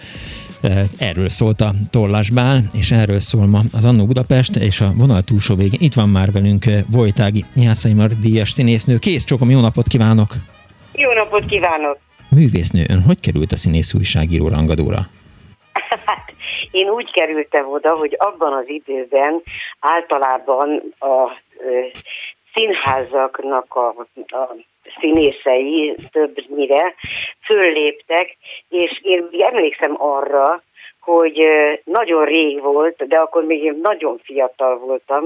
Erről 0.99 1.29
szólt 1.29 1.61
a 1.61 1.71
Tollásbál, 1.91 2.59
és 2.73 2.91
erről 2.91 3.21
szól 3.21 3.47
ma 3.47 3.61
az 3.73 3.85
Annó 3.85 4.07
Budapest, 4.07 4.57
és 4.57 4.81
a 4.81 4.93
vonal 4.97 5.23
túlsó 5.23 5.55
végén 5.55 5.81
itt 5.81 5.95
van 5.95 6.09
már 6.09 6.33
velünk 6.33 6.65
Vojtági 6.91 7.45
Jászai 7.57 7.93
Mar 7.93 8.11
díjas 8.21 8.51
színésznő. 8.51 8.97
Kész 8.99 9.25
csokom, 9.25 9.51
jó 9.51 9.61
napot 9.61 9.87
kívánok! 9.89 10.31
Jó 10.95 11.13
napot 11.13 11.47
kívánok! 11.47 11.99
Művésznő, 12.31 12.85
ön 12.89 13.03
hogy 13.03 13.21
került 13.21 13.53
a 13.53 13.57
színész 13.57 13.95
újságíró 13.95 14.49
rangadóra? 14.49 15.01
Hát, 16.05 16.33
én 16.71 16.89
úgy 16.89 17.11
kerültem 17.11 17.67
oda, 17.73 17.97
hogy 17.97 18.17
abban 18.19 18.53
az 18.53 18.69
időben 18.69 19.43
általában 19.81 20.69
a 20.99 21.15
színházaknak 22.55 23.75
a, 23.75 23.89
a 24.15 24.55
színészei 25.01 25.95
többnyire 26.11 26.95
fölléptek, 27.45 28.37
és 28.69 29.01
én 29.03 29.29
emlékszem 29.39 29.95
arra, 30.03 30.63
hogy 31.01 31.43
nagyon 31.85 32.25
rég 32.25 32.63
volt, 32.63 33.07
de 33.07 33.17
akkor 33.17 33.45
még 33.45 33.63
én 33.63 33.79
nagyon 33.83 34.21
fiatal 34.25 34.79
voltam, 34.79 35.25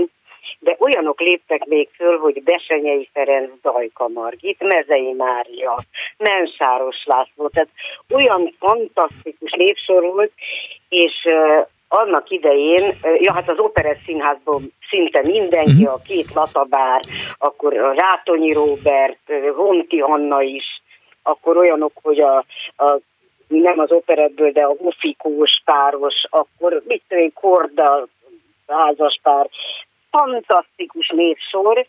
de 0.58 0.76
olyanok 0.78 1.20
léptek 1.20 1.64
még 1.64 1.88
föl, 1.96 2.18
hogy 2.18 2.42
Besenyei 2.42 3.08
Ferenc, 3.12 3.50
Dajka 3.62 4.08
Margit, 4.08 4.62
Mezei 4.62 5.12
Mária, 5.12 5.78
Mensáros 6.16 7.04
László, 7.04 7.48
tehát 7.48 7.68
olyan 8.14 8.54
fantasztikus 8.58 9.50
népsor 9.50 10.02
volt, 10.02 10.32
és 10.88 11.26
annak 11.94 12.30
idején, 12.30 12.94
ja 13.18 13.32
hát 13.32 13.48
az 13.48 13.58
Operett 13.58 14.04
Színházban 14.04 14.72
szinte 14.88 15.20
mindenki, 15.24 15.82
uh-huh. 15.82 15.92
a 15.92 16.02
két 16.04 16.34
Latabár, 16.34 17.00
akkor 17.38 17.78
a 17.78 17.92
Rátonyi 17.92 18.52
Róbert, 18.52 19.32
Honti 19.54 20.00
Anna 20.00 20.42
is, 20.42 20.82
akkor 21.22 21.56
olyanok, 21.56 21.92
hogy 22.02 22.20
a, 22.20 22.36
a 22.76 22.98
nem 23.46 23.78
az 23.78 23.90
operettből, 23.90 24.50
de 24.50 24.62
a 24.62 24.74
Ufikós 24.78 25.62
páros, 25.64 26.14
akkor 26.30 26.82
mit 26.86 27.02
tudom 27.08 27.32
Korda 27.32 28.06
házaspár, 28.66 29.48
fantasztikus 30.10 31.08
névsor, 31.08 31.86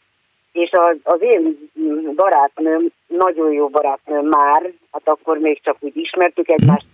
és 0.51 0.71
az, 0.71 0.97
az 1.03 1.21
én 1.21 1.69
barátnőm, 2.15 2.87
nagyon 3.07 3.51
jó 3.51 3.67
barátnőm 3.67 4.25
már, 4.25 4.71
hát 4.91 5.07
akkor 5.07 5.37
még 5.37 5.61
csak 5.61 5.75
úgy 5.79 5.97
ismertük 5.97 6.49
egymást, 6.49 6.85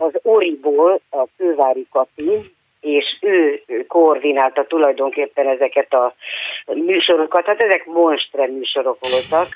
az 0.00 0.12
Oriból 0.22 1.00
a 1.10 1.24
Kővári 1.36 1.86
Kati, 1.90 2.52
és 2.80 3.04
ő 3.20 3.62
koordinálta 3.88 4.64
tulajdonképpen 4.64 5.46
ezeket 5.48 5.92
a 5.92 6.14
műsorokat. 6.66 7.46
Hát 7.46 7.62
ezek 7.62 7.86
monstre 7.86 8.46
műsorok 8.46 8.98
voltak, 9.00 9.46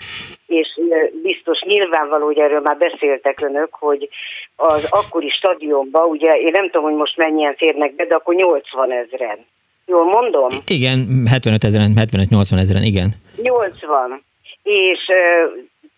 és 0.46 0.80
biztos 1.22 1.60
nyilvánvaló, 1.60 2.24
hogy 2.24 2.38
erről 2.38 2.60
már 2.60 2.76
beszéltek 2.76 3.40
önök, 3.40 3.68
hogy 3.70 4.08
az 4.56 4.86
akkori 4.90 5.28
stadionba, 5.28 6.06
ugye 6.06 6.36
én 6.36 6.50
nem 6.50 6.70
tudom, 6.70 6.82
hogy 6.82 6.94
most 6.94 7.16
mennyien 7.16 7.54
férnek 7.54 7.94
be, 7.94 8.04
de 8.04 8.14
akkor 8.14 8.34
80 8.34 8.92
ezeren. 8.92 9.46
Jól 9.86 10.04
mondom? 10.04 10.48
Igen, 10.66 11.26
75 11.30 11.64
ezeren, 11.64 11.92
75-80 11.96 12.58
ezeren, 12.58 12.82
igen. 12.82 13.08
80. 13.42 14.22
És 14.62 15.00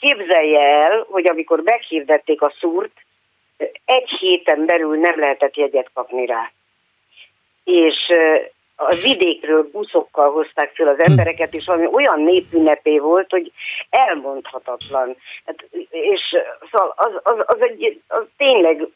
képzelje 0.01 0.61
el, 0.61 1.07
hogy 1.11 1.29
amikor 1.29 1.61
meghirdették 1.65 2.43
a 2.43 2.53
szúrt, 2.61 2.93
egy 3.85 4.09
héten 4.21 4.65
belül 4.65 4.97
nem 4.97 5.19
lehetett 5.19 5.57
jegyet 5.57 5.91
kapni 5.95 6.27
rá. 6.27 6.51
És 7.65 7.97
a 8.77 8.95
vidékről 9.03 9.69
buszokkal 9.73 10.31
hozták 10.31 10.75
fel 10.75 10.89
az 10.89 10.99
embereket, 10.99 11.55
és 11.55 11.65
valami 11.65 11.87
olyan 11.93 12.21
népünnepé 12.21 12.99
volt, 12.99 13.31
hogy 13.31 13.53
elmondhatatlan. 13.91 15.17
Hát, 15.47 15.65
és 15.91 16.21
szóval 16.71 16.95
az, 16.97 17.13
az, 17.23 17.45
az, 17.47 17.61
egy, 17.61 18.01
az 18.09 18.25
tényleg 18.37 18.89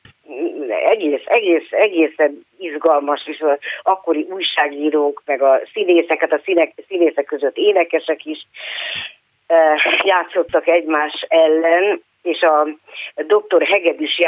egész, 0.69 1.23
egész, 1.25 1.67
egészen 1.71 2.47
izgalmas, 2.59 3.27
és 3.27 3.41
az 3.41 3.59
akkori 3.83 4.27
újságírók, 4.31 5.23
meg 5.25 5.43
a 5.43 5.61
színészeket, 5.73 6.33
a 6.33 6.41
színek, 6.45 6.73
színészek 6.89 7.25
között 7.25 7.57
énekesek 7.57 8.25
is 8.25 8.47
játszottak 10.05 10.67
egymás 10.67 11.25
ellen, 11.29 12.03
és 12.23 12.41
a 12.41 12.69
doktor 13.27 13.63
Hegedűs, 13.63 14.19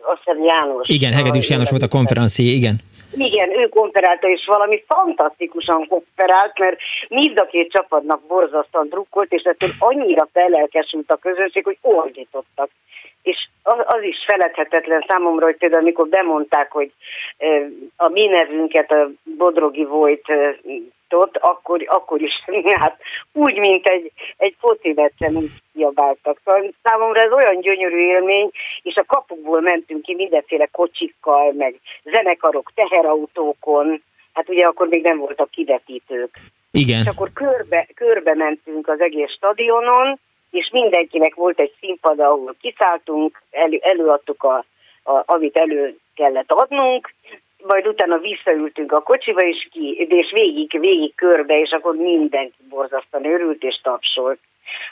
azt 0.00 0.20
hiszem 0.24 0.44
János. 0.44 0.88
Igen, 0.88 1.12
Hegedűs 1.12 1.50
János 1.50 1.70
volt 1.70 1.82
a 1.82 1.88
konferencié, 1.88 2.44
igen. 2.44 2.76
Igen, 3.16 3.50
ő 3.58 3.68
konferálta, 3.68 4.28
és 4.28 4.44
valami 4.46 4.84
fantasztikusan 4.86 5.86
konferált, 5.88 6.58
mert 6.58 6.76
mind 7.08 7.38
a 7.38 7.46
két 7.46 7.72
csapatnak 7.72 8.26
borzasztóan 8.26 8.88
drukkolt, 8.88 9.32
és 9.32 9.42
ettől 9.42 9.70
annyira 9.78 10.28
felelkesült 10.32 11.10
a 11.10 11.16
közönség, 11.16 11.64
hogy 11.64 11.78
ordítottak. 11.80 12.70
És 13.22 13.48
az 13.62 14.02
is 14.02 14.16
feledhetetlen 14.26 15.04
számomra, 15.08 15.44
hogy 15.44 15.56
például 15.56 15.82
amikor 15.82 16.08
bemondták, 16.08 16.72
hogy 16.72 16.92
a 17.96 18.08
mi 18.08 18.26
nevünket, 18.26 18.90
a 18.90 19.10
Bodrogi 19.36 19.84
volt 19.84 20.24
ott, 21.12 21.36
akkor, 21.36 21.84
akkor 21.86 22.20
is 22.20 22.32
hát 22.80 22.98
úgy, 23.32 23.58
mint 23.58 23.86
egy, 23.86 24.12
egy 24.36 24.54
foci 24.58 24.92
meccsen 24.94 25.36
úgy 25.36 25.50
kiabáltak. 25.74 26.40
Szóval 26.44 26.72
számomra 26.82 27.20
ez 27.20 27.32
olyan 27.32 27.60
gyönyörű 27.60 27.98
élmény, 27.98 28.50
és 28.82 28.94
a 28.94 29.04
kapukból 29.06 29.60
mentünk 29.60 30.02
ki 30.02 30.14
mindenféle 30.14 30.68
kocsikkal, 30.72 31.52
meg 31.52 31.74
zenekarok, 32.04 32.72
teherautókon, 32.74 34.02
hát 34.32 34.48
ugye 34.48 34.66
akkor 34.66 34.88
még 34.88 35.02
nem 35.02 35.18
voltak 35.18 35.50
kivetítők. 35.50 36.30
Igen. 36.70 37.00
És 37.00 37.06
akkor 37.06 37.32
körbe, 37.32 37.88
körbe 37.94 38.34
mentünk 38.34 38.88
az 38.88 39.00
egész 39.00 39.30
stadionon, 39.30 40.18
és 40.50 40.68
mindenkinek 40.72 41.34
volt 41.34 41.60
egy 41.60 41.74
színpad, 41.80 42.20
ahol 42.20 42.56
kiszálltunk, 42.60 43.42
elő, 43.50 43.78
előadtuk, 43.82 44.42
a, 44.42 44.64
a, 45.02 45.22
amit 45.26 45.56
elő 45.56 45.96
kellett 46.14 46.50
adnunk, 46.52 47.12
majd 47.66 47.86
utána 47.86 48.18
visszaültünk 48.18 48.92
a 48.92 49.02
kocsiba, 49.02 49.40
és, 49.40 49.68
ki, 49.70 50.06
és 50.08 50.32
végig, 50.34 50.80
végig 50.80 51.14
körbe, 51.14 51.60
és 51.60 51.70
akkor 51.70 51.94
mindenki 51.94 52.56
borzasztóan 52.68 53.26
örült 53.26 53.62
és 53.62 53.80
tapsolt. 53.82 54.38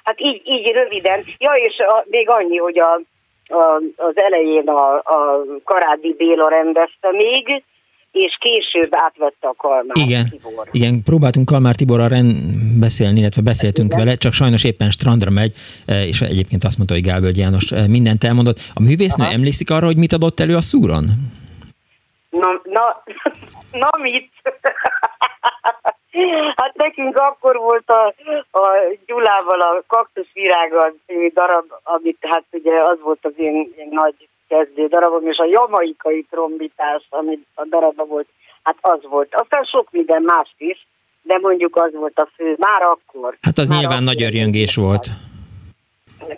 Hát 0.02 0.20
így, 0.20 0.42
így 0.44 0.72
röviden. 0.72 1.24
Ja, 1.38 1.52
és 1.52 1.78
a, 1.78 2.04
még 2.06 2.30
annyi, 2.30 2.56
hogy 2.56 2.78
a, 2.78 3.00
a, 3.46 3.80
az 3.96 4.16
elején 4.16 4.68
a, 4.68 4.94
a 4.96 5.44
Karádi 5.64 6.14
Béla 6.18 6.48
rendezte 6.48 7.10
még, 7.12 7.62
és 8.12 8.38
később 8.40 8.88
átvette 8.90 9.48
a 9.48 9.54
Kalmár 9.56 9.96
igen, 9.96 10.28
Tibor. 10.28 10.68
Igen, 10.70 11.02
próbáltunk 11.02 11.46
Kalmár 11.46 11.74
Tiborral 11.74 12.08
rend 12.08 12.36
beszélni, 12.78 13.20
illetve 13.20 13.42
beszéltünk 13.42 13.92
igen. 13.92 14.04
vele, 14.04 14.16
csak 14.16 14.32
sajnos 14.32 14.64
éppen 14.64 14.90
strandra 14.90 15.30
megy, 15.30 15.52
eh, 15.86 16.06
és 16.06 16.20
egyébként 16.20 16.64
azt 16.64 16.76
mondta, 16.76 16.94
hogy 16.94 17.04
Gálvölgy 17.04 17.38
János 17.38 17.72
eh, 17.72 17.86
mindent 17.86 18.24
elmondott. 18.24 18.58
A 18.74 18.82
művésznő 18.82 19.24
Aha. 19.24 19.32
emlékszik 19.32 19.70
arra, 19.70 19.86
hogy 19.86 19.96
mit 19.96 20.12
adott 20.12 20.40
elő 20.40 20.54
a 20.54 20.60
szúron? 20.60 21.04
Na, 22.42 22.60
na, 22.64 23.02
na 23.82 23.90
mit? 24.02 24.30
Hát 26.56 26.74
nekünk 26.74 27.16
akkor 27.16 27.56
volt 27.56 27.90
a, 27.90 28.14
a 28.50 28.68
Gyulával 29.06 29.60
a 29.60 29.82
kaktuszvirága 29.86 30.92
darab, 31.34 31.64
amit 31.82 32.18
hát 32.20 32.44
ugye 32.50 32.82
az 32.82 32.98
volt 33.02 33.18
az 33.22 33.32
én, 33.36 33.72
én 33.76 33.88
nagy 33.90 34.28
kezdő 34.48 34.86
darabom, 34.86 35.26
és 35.26 35.36
a 35.36 35.44
jamaikai 35.44 36.26
trombitás, 36.30 37.06
ami 37.10 37.38
a 37.54 37.64
darabban 37.70 38.08
volt, 38.08 38.28
hát 38.62 38.76
az 38.80 39.00
volt. 39.02 39.34
Aztán 39.34 39.64
sok 39.64 39.88
minden 39.90 40.22
más 40.22 40.54
is, 40.56 40.86
de 41.22 41.38
mondjuk 41.38 41.76
az 41.76 41.92
volt 41.94 42.18
a 42.18 42.28
fő, 42.36 42.54
már 42.58 42.82
akkor. 42.82 43.36
Hát 43.40 43.58
az 43.58 43.68
nyilván 43.68 44.02
nagy 44.02 44.22
örjöngés 44.22 44.76
volt. 44.76 45.06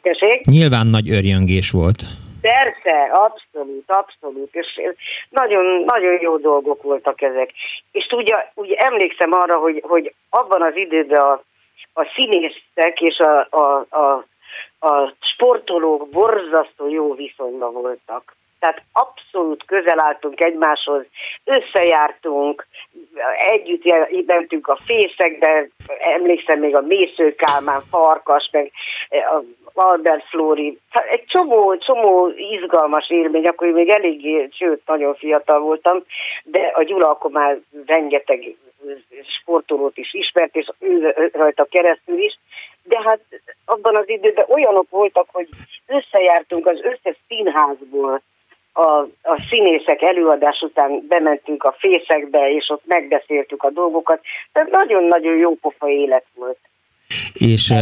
Tessék? 0.03 0.45
Nyilván 0.45 0.87
nagy 0.87 1.11
örjöngés 1.11 1.71
volt. 1.71 2.03
Persze, 2.47 3.09
abszolút, 3.13 3.85
abszolút, 3.87 4.55
és 4.55 4.81
nagyon, 5.29 5.83
nagyon 5.85 6.21
jó 6.21 6.37
dolgok 6.37 6.83
voltak 6.83 7.23
ezek. 7.23 7.51
És 7.93 8.07
ugye, 8.11 8.51
ugye 8.55 8.77
emlékszem 8.77 9.33
arra, 9.33 9.59
hogy, 9.59 9.83
hogy 9.87 10.15
abban 10.31 10.63
az 10.63 10.77
időben 10.77 11.21
a, 11.21 11.43
a 11.93 12.13
színészek 12.15 13.01
és 13.01 13.19
a, 13.19 13.47
a, 13.51 13.87
a, 13.91 14.25
a 14.87 15.15
sportolók 15.21 16.09
borzasztó 16.09 16.89
jó 16.89 17.15
viszonyban 17.15 17.73
voltak. 17.73 18.37
Tehát 18.59 18.83
abszolút 18.93 19.65
közel 19.65 20.01
álltunk 20.01 20.41
egymáshoz, 20.41 21.05
összejártunk, 21.45 22.67
együtt 23.37 24.27
mentünk 24.27 24.69
a 24.69 24.79
fészekbe, 24.87 25.69
emlékszem 26.15 26.59
még 26.59 26.77
a 26.77 26.81
Mésző 26.81 27.35
Kálmán, 27.35 27.83
Farkas, 27.91 28.49
meg 28.53 28.73
a 29.11 29.43
Albert 29.79 30.29
Flóri. 30.29 30.79
Hát 30.91 31.07
egy 31.07 31.25
csomó, 31.27 31.77
csomó 31.77 32.33
izgalmas 32.37 33.11
élmény, 33.11 33.47
akkor 33.47 33.69
még 33.69 33.89
eléggé, 33.89 34.49
sőt, 34.53 34.83
nagyon 34.87 35.15
fiatal 35.15 35.61
voltam, 35.61 36.05
de 36.45 36.61
a 36.75 36.83
Gyula 36.83 37.11
akkor 37.11 37.31
már 37.31 37.59
rengeteg 37.87 38.57
sportolót 39.41 39.97
is 39.97 40.15
ismert, 40.15 40.57
és 40.57 40.69
ő 40.79 41.31
rajta 41.33 41.65
keresztül 41.65 42.19
is, 42.19 42.39
de 42.83 43.01
hát 43.05 43.21
abban 43.65 43.97
az 43.97 44.09
időben 44.09 44.45
olyanok 44.49 44.91
voltak, 44.91 45.29
hogy 45.33 45.49
összejártunk 45.87 46.67
az 46.67 46.81
összes 46.83 47.17
színházból, 47.29 48.23
a, 48.77 49.09
a 49.23 49.43
színészek 49.51 50.03
előadás 50.03 50.61
után 50.61 51.05
bementünk 51.09 51.65
a 51.65 51.77
fészekbe, 51.79 52.51
és 52.51 52.69
ott 52.69 52.83
megbeszéltük 52.87 53.63
a 53.63 53.71
dolgokat. 53.71 54.21
Tehát 54.53 54.71
nagyon-nagyon 54.71 55.37
jó 55.37 55.55
pofa 55.55 55.89
élet 55.89 56.25
volt. 56.35 56.59
És 57.33 57.73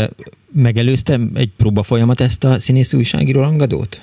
megelőztem 0.53 1.31
egy 1.35 1.51
próba 1.57 1.83
folyamat 1.83 2.21
ezt 2.21 2.45
a 2.45 2.59
színész 2.59 2.95
újságíró 2.95 3.41
rangadót? 3.41 3.97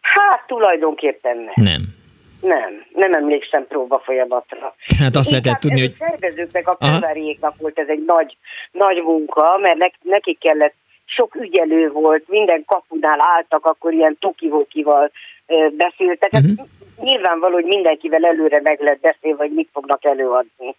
Hát 0.00 0.46
tulajdonképpen 0.46 1.36
nem. 1.36 1.64
Nem. 1.64 1.98
Nem, 2.40 2.84
nem 2.94 3.12
emlékszem 3.12 3.66
próba 3.66 4.00
folyamatra. 4.04 4.74
Hát 4.98 5.16
azt 5.16 5.30
Inkább 5.30 5.44
lehetett 5.44 5.60
tudni, 5.60 5.80
hogy... 5.80 5.94
A 5.98 6.04
szervezőknek, 6.04 6.68
a 6.68 6.76
köverjéknak 6.76 7.54
volt 7.58 7.78
ez 7.78 7.88
egy 7.88 8.04
nagy, 8.06 8.36
nagy 8.72 9.02
munka, 9.02 9.58
mert 9.60 9.94
nekik 10.02 10.38
kellett 10.38 10.74
sok 11.04 11.34
ügyelő 11.34 11.90
volt, 11.90 12.28
minden 12.28 12.64
kapunál 12.66 13.18
álltak, 13.36 13.64
akkor 13.66 13.92
ilyen 13.92 14.16
tokivókival 14.20 15.10
beszéltek. 15.76 16.32
Uh-huh. 16.32 16.66
Nyilvánvaló, 17.00 17.54
hogy 17.54 17.64
mindenkivel 17.64 18.24
előre 18.24 18.60
meg 18.62 18.80
lehet 18.80 19.00
beszélni, 19.00 19.36
vagy 19.36 19.52
mit 19.52 19.68
fognak 19.72 20.04
előadni. 20.04 20.74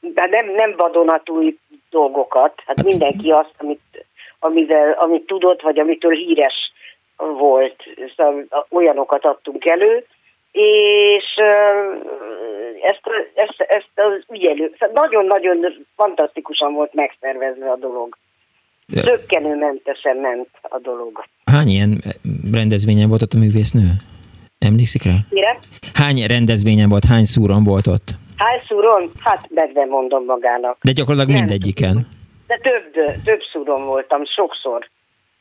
De 0.00 0.26
nem, 0.30 0.50
nem 0.50 0.74
vadonatúj 0.76 1.56
dolgokat. 1.90 2.62
Hát, 2.66 2.76
hát 2.76 2.84
mindenki 2.84 3.30
azt, 3.30 3.54
amit, 3.58 4.06
amivel, 4.38 4.92
amit 4.92 5.26
tudott, 5.26 5.62
vagy 5.62 5.78
amitől 5.78 6.12
híres 6.12 6.72
volt, 7.16 7.82
szóval 8.16 8.66
olyanokat 8.70 9.24
adtunk 9.24 9.66
elő, 9.66 10.06
és 10.52 11.34
ezt, 12.82 13.00
ezt, 13.34 13.60
ezt 13.60 13.90
az 13.94 14.24
ügyelő, 14.32 14.74
szóval 14.78 15.06
nagyon-nagyon 15.06 15.86
fantasztikusan 15.96 16.74
volt 16.74 16.94
megszervezve 16.94 17.70
a 17.70 17.76
dolog. 17.76 18.16
Tökkenőmentesen 19.02 20.16
ment 20.16 20.48
a 20.62 20.78
dolog. 20.78 21.24
Hány 21.50 21.68
ilyen 21.68 22.02
rendezvényen 22.52 23.08
volt 23.08 23.22
ott 23.22 23.32
a 23.32 23.38
művésznő? 23.38 23.90
Emlékszik 24.58 25.02
rá? 25.02 25.14
Mire? 25.28 25.58
Hány 25.92 26.26
rendezvényen 26.26 26.88
volt, 26.88 27.04
hány 27.04 27.24
szúron 27.24 27.64
volt 27.64 27.86
ott? 27.86 28.14
Hány 28.36 28.60
szúron? 28.68 29.10
Hát 29.18 29.48
meg 29.54 29.70
nem 29.74 29.88
mondom 29.88 30.24
magának. 30.24 30.78
De 30.82 30.92
gyakorlatilag 30.92 31.36
nem. 31.38 31.44
mindegyiken. 31.44 32.06
De 32.46 32.60
több, 32.62 33.22
több 33.24 33.40
szúron 33.52 33.84
voltam, 33.84 34.20
sokszor. 34.24 34.90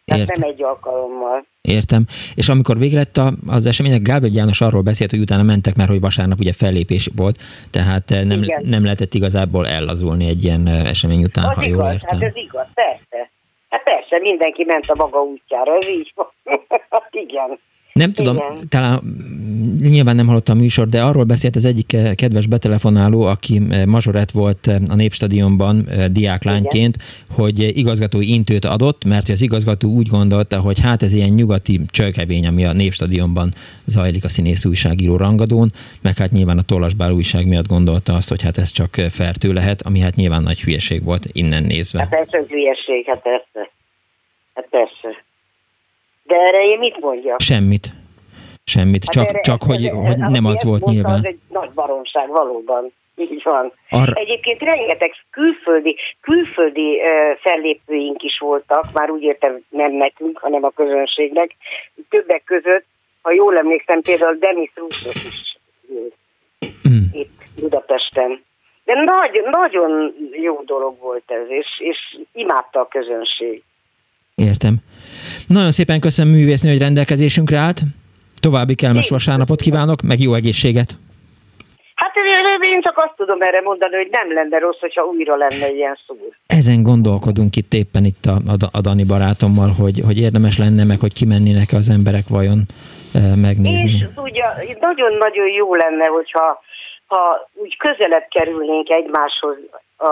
Tehát 0.06 0.22
Értem. 0.22 0.42
nem 0.42 0.50
egy 0.50 0.64
alkalommal. 0.64 1.46
Értem. 1.62 2.06
És 2.36 2.50
amikor 2.50 2.78
vége 2.78 2.96
lett 2.98 3.20
az 3.48 3.66
eseménynek, 3.66 4.02
Gábor 4.02 4.30
János 4.30 4.62
arról 4.62 4.82
beszélt, 4.82 5.10
hogy 5.10 5.20
utána 5.20 5.44
mentek, 5.44 5.76
mert 5.76 5.90
hogy 5.90 6.00
vasárnap 6.00 6.40
ugye 6.40 6.54
fellépés 6.54 7.10
volt, 7.16 7.38
tehát 7.72 8.10
nem, 8.10 8.46
nem 8.62 8.84
lehetett 8.84 9.14
igazából 9.14 9.68
ellazulni 9.68 10.28
egy 10.28 10.44
ilyen 10.44 10.68
esemény 10.68 11.24
után, 11.24 11.46
az 11.46 11.56
ha 11.56 11.64
igaz, 11.64 11.78
jól 11.78 11.92
értem. 11.92 12.20
Hát 12.20 12.30
ez 12.30 12.36
igaz, 12.36 12.68
persze. 12.74 13.32
Hát 13.76 13.84
persze, 13.84 14.20
mindenki 14.20 14.64
ment 14.64 14.90
a 14.90 14.96
maga 14.96 15.24
útjára, 15.24 15.76
ez 15.76 15.88
így 15.88 16.12
van. 16.16 16.32
hát 16.90 17.10
igen. 17.12 17.60
Nem 18.00 18.14
tudom, 18.14 18.36
Igen. 18.36 18.68
talán 18.70 19.00
nyilván 19.82 20.16
nem 20.16 20.28
hallottam 20.28 20.58
a 20.58 20.62
műsor, 20.62 20.88
de 20.88 21.02
arról 21.02 21.24
beszélt 21.24 21.56
az 21.56 21.66
egyik 21.66 21.94
eh, 21.94 22.14
kedves 22.16 22.48
betelefonáló, 22.48 23.22
aki 23.22 23.62
eh, 23.70 23.86
mazsoret 23.86 24.32
volt 24.32 24.68
eh, 24.68 24.76
a 24.90 24.96
Népstadionban 24.96 25.86
diáklányként, 26.12 26.96
Igen. 26.96 27.38
hogy 27.38 27.78
igazgatói 27.78 28.34
intőt 28.34 28.66
adott, 28.66 29.06
mert 29.06 29.30
az 29.30 29.42
igazgató 29.42 29.90
úgy 29.90 30.08
gondolta, 30.08 30.60
hogy 30.60 30.80
hát 30.80 31.04
ez 31.04 31.14
ilyen 31.14 31.30
nyugati 31.30 31.80
csölkevény, 31.88 32.48
ami 32.48 32.66
a 32.66 32.74
Népstadionban 32.74 33.50
zajlik 33.86 34.24
a 34.24 34.30
színész 34.30 34.66
újságíró 34.66 35.16
rangadón, 35.18 35.70
meg 36.02 36.18
hát 36.18 36.32
nyilván 36.32 36.58
a 36.58 36.62
Tollasbál 36.62 37.12
újság 37.12 37.48
miatt 37.48 37.68
gondolta 37.68 38.14
azt, 38.14 38.30
hogy 38.30 38.42
hát 38.42 38.58
ez 38.58 38.72
csak 38.72 38.96
fertő 39.10 39.54
lehet, 39.54 39.82
ami 39.82 40.00
hát 40.00 40.16
nyilván 40.16 40.44
nagy 40.44 40.62
hülyeség 40.62 41.04
volt 41.04 41.26
innen 41.32 41.64
nézve. 41.64 42.00
Hát 42.00 42.10
persze, 42.10 42.46
hülyeség, 42.48 43.06
hát 43.06 43.22
persze. 43.22 43.72
Hát 44.54 44.68
persze. 44.70 45.25
De 46.28 46.36
erre 46.36 46.66
én 46.66 46.80
mit 46.80 47.00
mondjak? 47.00 47.40
Semmit. 47.40 47.88
Semmit, 48.64 49.04
hát 49.06 49.14
csak, 49.14 49.28
erre, 49.28 49.42
csak 49.42 49.62
ez, 49.62 49.68
hogy, 49.68 49.86
ez, 49.86 49.96
hogy 49.96 50.18
nem 50.18 50.46
az 50.46 50.64
volt 50.64 50.86
nyilván. 50.86 51.14
Az 51.14 51.26
egy 51.26 51.40
nagy 51.50 51.70
baromság, 51.70 52.28
valóban. 52.28 52.94
Így 53.16 53.44
van. 53.44 53.74
Arra... 53.90 54.14
Egyébként 54.14 54.62
rengeteg 54.62 55.12
külföldi, 55.32 55.98
külföldi 56.22 57.02
uh, 57.02 57.38
fellépőink 57.40 58.24
is 58.24 58.38
voltak, 58.40 58.86
már 58.94 59.10
úgy 59.10 59.22
értem 59.22 59.60
nem 59.70 59.92
nekünk, 59.92 60.38
hanem 60.38 60.64
a 60.64 60.70
közönségnek. 60.70 61.56
Többek 62.10 62.44
között, 62.44 62.86
ha 63.22 63.32
jól 63.32 63.58
emlékszem, 63.58 64.02
például 64.02 64.36
Denis 64.40 64.72
Roussos 64.76 65.24
is 65.24 65.58
mm. 66.90 67.04
itt 67.12 67.44
Budapesten. 67.60 68.44
De 68.84 68.94
nagy, 68.94 69.42
nagyon 69.52 70.16
jó 70.32 70.62
dolog 70.66 71.00
volt 71.00 71.24
ez, 71.32 71.50
és, 71.50 71.68
és 71.78 72.18
imádta 72.34 72.80
a 72.80 72.88
közönség. 72.88 73.64
Értem. 74.36 74.76
Nagyon 75.48 75.72
szépen 75.72 76.00
köszönöm 76.00 76.34
művésznő, 76.34 76.70
hogy 76.72 76.80
rendelkezésünkre 76.80 77.58
állt. 77.58 77.80
További 78.40 78.76
kellemes 78.76 79.10
vasárnapot 79.10 79.62
kívánok, 79.62 80.02
meg 80.02 80.20
jó 80.20 80.34
egészséget. 80.34 80.90
Hát 81.96 82.14
én 82.62 82.82
csak 82.82 82.98
azt 82.98 83.14
tudom 83.16 83.42
erre 83.42 83.62
mondani, 83.62 83.96
hogy 83.96 84.08
nem 84.12 84.34
lenne 84.34 84.60
rossz, 84.60 84.80
hogyha 84.80 85.04
újra 85.06 85.36
lenne 85.36 85.70
ilyen 85.70 85.98
szó. 86.08 86.16
Ezen 86.48 86.82
gondolkodunk 86.84 87.56
itt 87.56 87.74
éppen 87.74 88.06
itt 88.06 88.26
a, 88.26 88.36
a, 88.54 88.78
a 88.78 88.82
Dani 88.82 89.04
barátommal, 89.04 89.72
hogy, 89.80 90.02
hogy 90.06 90.20
érdemes 90.20 90.58
lenne, 90.58 90.84
meg 90.84 91.00
hogy 91.00 91.14
kimennének 91.14 91.70
az 91.74 91.90
emberek 91.90 92.28
vajon 92.30 92.60
e, 93.14 93.20
megnézni. 93.36 93.92
És 93.92 94.06
ugye 94.16 94.46
nagyon-nagyon 94.80 95.50
jó 95.62 95.76
lenne, 95.76 96.06
hogyha 96.06 96.64
ha 97.08 97.50
úgy 97.54 97.78
közelebb 97.78 98.28
kerülnénk 98.30 98.90
egymáshoz, 98.90 99.58
a 99.98 100.12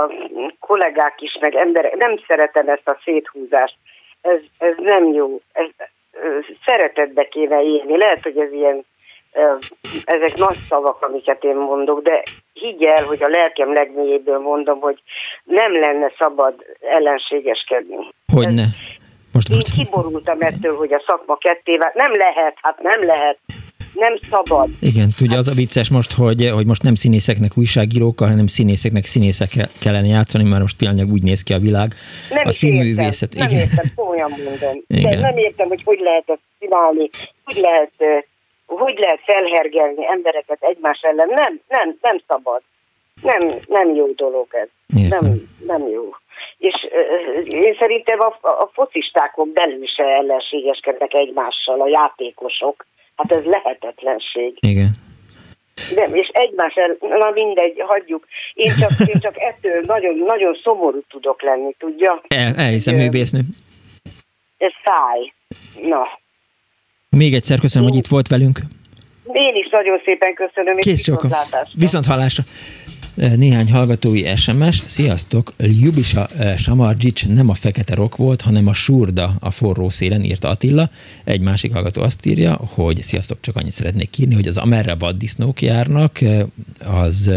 kollégák 0.60 1.16
is, 1.20 1.38
meg 1.42 1.56
emberek, 1.56 1.96
nem 1.96 2.20
szeretem 2.28 2.70
ezt 2.70 2.88
a 2.88 3.00
széthúzást 3.04 3.76
ez, 4.24 4.40
ez 4.58 4.74
nem 4.78 5.14
jó. 5.14 5.42
Ez, 5.52 5.68
szeretetbe 6.66 7.24
kéne 7.28 7.62
élni. 7.62 7.98
Lehet, 7.98 8.24
hogy 8.24 8.38
ez 8.38 8.52
ilyen, 8.52 8.86
ezek 10.04 10.38
nagy 10.38 10.58
szavak, 10.70 11.02
amiket 11.02 11.44
én 11.44 11.56
mondok, 11.56 12.02
de 12.02 12.24
higgy 12.54 12.84
el, 12.84 13.06
hogy 13.06 13.24
a 13.24 13.30
lelkem 13.30 13.74
legmélyéből 13.74 14.40
mondom, 14.40 14.80
hogy 14.80 15.02
nem 15.44 15.80
lenne 15.80 16.12
szabad 16.18 16.54
ellenségeskedni. 16.80 17.96
Hogyne. 18.34 18.66
Most, 19.34 19.50
most. 19.50 19.78
Én 19.78 19.86
kiborultam 19.86 20.42
ettől, 20.42 20.76
hogy 20.76 20.94
a 20.94 21.04
szakma 21.08 21.36
kettével. 21.36 21.92
Nem 21.94 22.16
lehet, 22.16 22.58
hát 22.62 22.82
nem 22.82 23.04
lehet 23.06 23.38
nem 23.94 24.20
szabad. 24.30 24.70
Igen, 24.82 25.10
tudja, 25.18 25.38
az 25.38 25.48
a 25.48 25.54
vicces 25.54 25.90
most, 25.90 26.12
hogy, 26.14 26.50
hogy 26.54 26.66
most 26.66 26.84
nem 26.84 26.96
színészeknek 26.96 27.52
újságírókkal, 27.58 28.28
hanem 28.28 28.48
színészeknek 28.48 29.06
színészekkel 29.06 29.68
kellene 29.82 30.08
játszani, 30.08 30.50
mert 30.50 30.62
most 30.62 30.78
pillanatnyilag 30.78 31.16
úgy 31.16 31.24
néz 31.24 31.42
ki 31.44 31.54
a 31.54 31.58
világ. 31.58 31.90
Nem 32.30 32.48
a 32.48 32.52
színművészet. 32.52 33.34
Értem, 33.34 33.50
igen. 33.50 33.60
nem 33.60 33.76
értem, 33.76 34.06
olyan 34.10 34.32
mondom. 34.46 34.84
Igen. 35.00 35.12
De 35.12 35.20
nem 35.20 35.38
értem, 35.38 35.68
hogy 35.68 35.82
hogy 35.84 36.00
lehet 36.00 36.30
ezt 36.30 36.48
csinálni, 36.60 37.10
hogy 37.44 37.58
lehet 37.62 37.92
hogy 38.66 38.98
lehet 38.98 39.20
felhergelni 39.26 40.08
embereket 40.08 40.58
egymás 40.64 41.00
ellen, 41.02 41.28
nem, 41.36 41.60
nem, 41.68 41.98
nem 42.02 42.22
szabad. 42.28 42.62
Nem, 43.22 43.60
nem 43.68 43.96
jó 43.96 44.12
dolog 44.16 44.48
ez. 44.52 44.68
Nem, 45.10 45.50
nem 45.68 45.88
jó. 45.88 46.10
És 46.58 46.88
én 47.44 47.76
szerintem 47.80 48.20
a, 48.20 48.38
a 48.42 48.70
focistákon 48.74 49.52
belül 49.54 49.88
se 49.96 50.04
ellenségeskednek 50.04 51.14
egymással 51.14 51.82
a 51.82 51.88
játékosok. 51.88 52.86
Hát 53.16 53.32
ez 53.32 53.44
lehetetlenség. 53.44 54.58
Igen. 54.60 54.90
Nem, 55.96 56.16
és 56.16 56.30
egymás 56.34 56.74
el, 56.76 56.98
na 57.00 57.30
mindegy, 57.34 57.84
hagyjuk. 57.88 58.28
Én 58.54 58.74
csak, 58.80 58.92
én 59.08 59.20
csak 59.20 59.36
ettől 59.38 59.82
nagyon, 59.88 60.18
nagyon 60.26 60.60
szomorú 60.64 61.02
tudok 61.10 61.42
lenni, 61.42 61.76
tudja? 61.78 62.22
El, 62.28 62.56
elhiszem, 62.56 62.96
művésznő. 62.96 63.40
Ez 64.58 64.72
fáj. 64.84 65.34
Na. 65.90 66.20
Még 67.10 67.34
egyszer 67.34 67.60
köszönöm, 67.60 67.90
hogy 67.90 67.98
itt 67.98 68.08
volt 68.08 68.28
velünk. 68.28 68.60
Én 69.34 69.56
is 69.56 69.70
nagyon 69.72 70.02
szépen 70.06 70.34
köszönöm, 70.34 70.78
és 70.78 70.86
Kész 70.86 71.04
csókom. 71.04 71.32
Viszont 71.74 72.06
hallásra. 72.06 72.44
Néhány 73.16 73.72
hallgatói 73.72 74.36
SMS. 74.36 74.84
Sziasztok! 74.86 75.54
Ljubisa 75.58 76.30
Samardzsics 76.58 77.28
nem 77.28 77.50
a 77.50 77.54
fekete 77.54 77.96
rok 77.96 78.16
volt, 78.16 78.42
hanem 78.42 78.68
a 78.68 78.74
surda 78.74 79.36
a 79.40 79.52
forró 79.52 79.90
szélen, 79.90 80.24
írta 80.24 80.50
Attila. 80.50 80.90
Egy 81.24 81.42
másik 81.42 81.74
hallgató 81.74 82.02
azt 82.02 82.26
írja, 82.26 82.54
hogy 82.54 83.02
sziasztok, 83.02 83.38
csak 83.42 83.56
annyit 83.56 83.72
szeretnék 83.72 84.18
írni, 84.18 84.34
hogy 84.34 84.48
az 84.48 84.58
amerre 84.58 84.96
vaddisznók 84.96 85.62
járnak, 85.62 86.20
az 86.80 87.32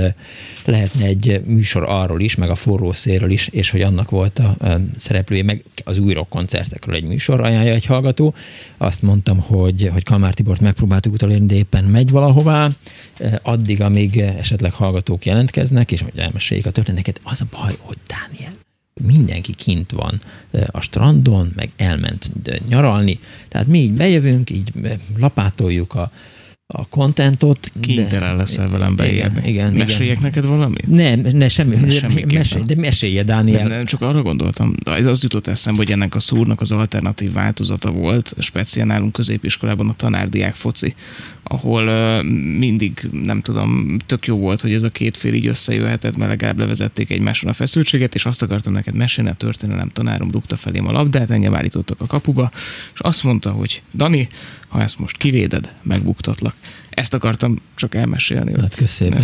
lehetne 0.64 1.04
egy 1.04 1.40
műsor 1.44 1.84
arról 1.88 2.20
is, 2.20 2.34
meg 2.34 2.50
a 2.50 2.54
forró 2.54 2.92
szélről 2.92 3.30
is, 3.30 3.48
és 3.48 3.70
hogy 3.70 3.82
annak 3.82 4.10
volt 4.10 4.38
a 4.38 4.56
szereplője, 4.96 5.42
meg 5.42 5.64
az 5.84 5.98
új 5.98 6.12
rock 6.12 6.28
koncertekről 6.28 6.94
egy 6.94 7.04
műsor 7.04 7.40
ajánlja 7.40 7.72
egy 7.72 7.86
hallgató. 7.86 8.34
Azt 8.76 9.02
mondtam, 9.02 9.38
hogy, 9.38 9.90
hogy 9.92 10.02
Kalmár 10.02 10.34
Tibort 10.34 10.60
megpróbáltuk 10.60 11.12
utolérni, 11.12 11.46
de 11.46 11.54
éppen 11.54 11.84
megy 11.84 12.10
valahová. 12.10 12.70
Addig, 13.42 13.80
amíg 13.82 14.18
esetleg 14.18 14.72
hallgatók 14.72 15.24
jelentkeznek, 15.24 15.64
érkeznek, 15.66 15.92
és 15.92 16.00
hogy 16.00 16.18
elmeséljék 16.18 16.66
a 16.66 16.70
történeteket. 16.70 17.20
Az 17.22 17.40
a 17.40 17.44
baj, 17.50 17.76
hogy 17.78 17.96
Dániel, 18.06 18.52
mindenki 18.94 19.54
kint 19.54 19.90
van 19.90 20.20
a 20.70 20.80
strandon, 20.80 21.52
meg 21.54 21.70
elment 21.76 22.30
nyaralni, 22.68 23.18
tehát 23.48 23.66
mi 23.66 23.78
így 23.78 23.92
bejövünk, 23.92 24.50
így 24.50 24.72
lapátoljuk 25.16 25.94
a, 25.94 26.10
a 26.68 26.88
kontentot. 26.88 27.72
Kénytelen 27.80 28.36
leszel 28.36 28.68
velem 28.68 28.96
beérni. 28.96 29.48
Igen, 29.48 29.72
igen. 29.72 29.72
Meséljek 29.72 30.20
neked 30.20 30.44
valamit? 30.44 30.86
Nem, 30.86 31.20
ne, 31.20 31.48
semmi, 31.48 31.76
mesélj, 32.32 32.64
de 32.66 32.74
mesélje, 32.76 33.22
Dániel. 33.22 33.58
Nem, 33.58 33.68
nem, 33.68 33.84
csak 33.84 34.00
arra 34.00 34.22
gondoltam, 34.22 34.74
ez 34.84 35.06
az 35.06 35.22
jutott 35.22 35.46
eszembe, 35.46 35.78
hogy 35.78 35.92
ennek 35.92 36.14
a 36.14 36.20
szúrnak 36.20 36.60
az 36.60 36.72
alternatív 36.72 37.32
változata 37.32 37.90
volt, 37.90 38.34
speciál 38.38 38.86
nálunk 38.86 39.12
középiskolában 39.12 39.88
a 39.88 39.94
tanárdiák 39.94 40.54
foci, 40.54 40.94
ahol 41.42 41.88
uh, 41.88 42.24
mindig, 42.58 43.08
nem 43.12 43.40
tudom, 43.40 43.98
tök 44.06 44.26
jó 44.26 44.36
volt, 44.36 44.60
hogy 44.60 44.72
ez 44.72 44.82
a 44.82 44.88
két 44.88 45.16
fél 45.16 45.34
így 45.34 45.46
összejöhetett, 45.46 46.16
mert 46.16 46.30
legalább 46.30 46.58
levezették 46.58 47.10
egymáson 47.10 47.50
a 47.50 47.52
feszültséget, 47.52 48.14
és 48.14 48.26
azt 48.26 48.42
akartam 48.42 48.72
neked 48.72 48.94
mesélni, 48.94 49.30
a 49.30 49.34
történelem 49.34 49.88
tanárom 49.88 50.30
rúgta 50.30 50.56
felém 50.56 50.88
a 50.88 50.92
labdát, 50.92 51.30
engem 51.30 51.54
állítottak 51.54 52.00
a 52.00 52.06
kapuba, 52.06 52.50
és 52.94 53.00
azt 53.00 53.22
mondta, 53.22 53.50
hogy 53.50 53.82
Dani, 53.94 54.28
ha 54.68 54.82
ezt 54.82 54.98
most 54.98 55.16
kivéded, 55.16 55.74
megbuktatlak. 55.82 56.55
Ezt 56.96 57.14
akartam 57.14 57.62
csak 57.74 57.94
elmesélni. 57.94 58.52
Hát 58.60 58.74
köszönöm. 58.74 59.18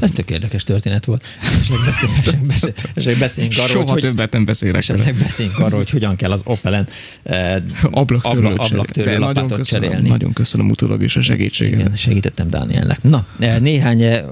Ez 0.00 0.10
tök 0.10 0.30
érdekes 0.30 0.64
történet 0.64 1.04
volt. 1.04 1.24
Esetleg 1.60 1.80
beszéljünk, 1.84 2.46
beszéljünk, 2.46 3.20
beszéljünk 3.20 3.54
arról, 3.58 3.68
Soha 3.68 3.92
hogy, 3.92 4.00
többet 4.00 4.32
nem 4.32 4.44
beszélek. 4.44 4.76
Esetleg 4.76 5.14
beszéljünk 5.14 5.58
arról, 5.58 5.78
hogy 5.78 5.90
hogyan 5.90 6.16
kell 6.16 6.30
az 6.30 6.40
Opelen 6.44 6.88
eh, 7.22 7.56
ablaktörlő, 7.90 8.46
abla, 8.46 8.64
ablaktörlő 8.64 9.18
nagyon 9.18 9.48
köszönöm, 9.48 9.88
cserélni. 9.88 10.08
Nagyon 10.08 10.32
köszönöm 10.32 10.70
utólag 10.70 11.02
is 11.02 11.16
a 11.16 11.22
segítséget. 11.22 11.78
Igen, 11.78 11.94
segítettem 11.94 12.48
Dánielnek. 12.48 13.02
Na, 13.02 13.26
eh, 13.38 13.58
néhány 13.58 14.02
eh, 14.02 14.24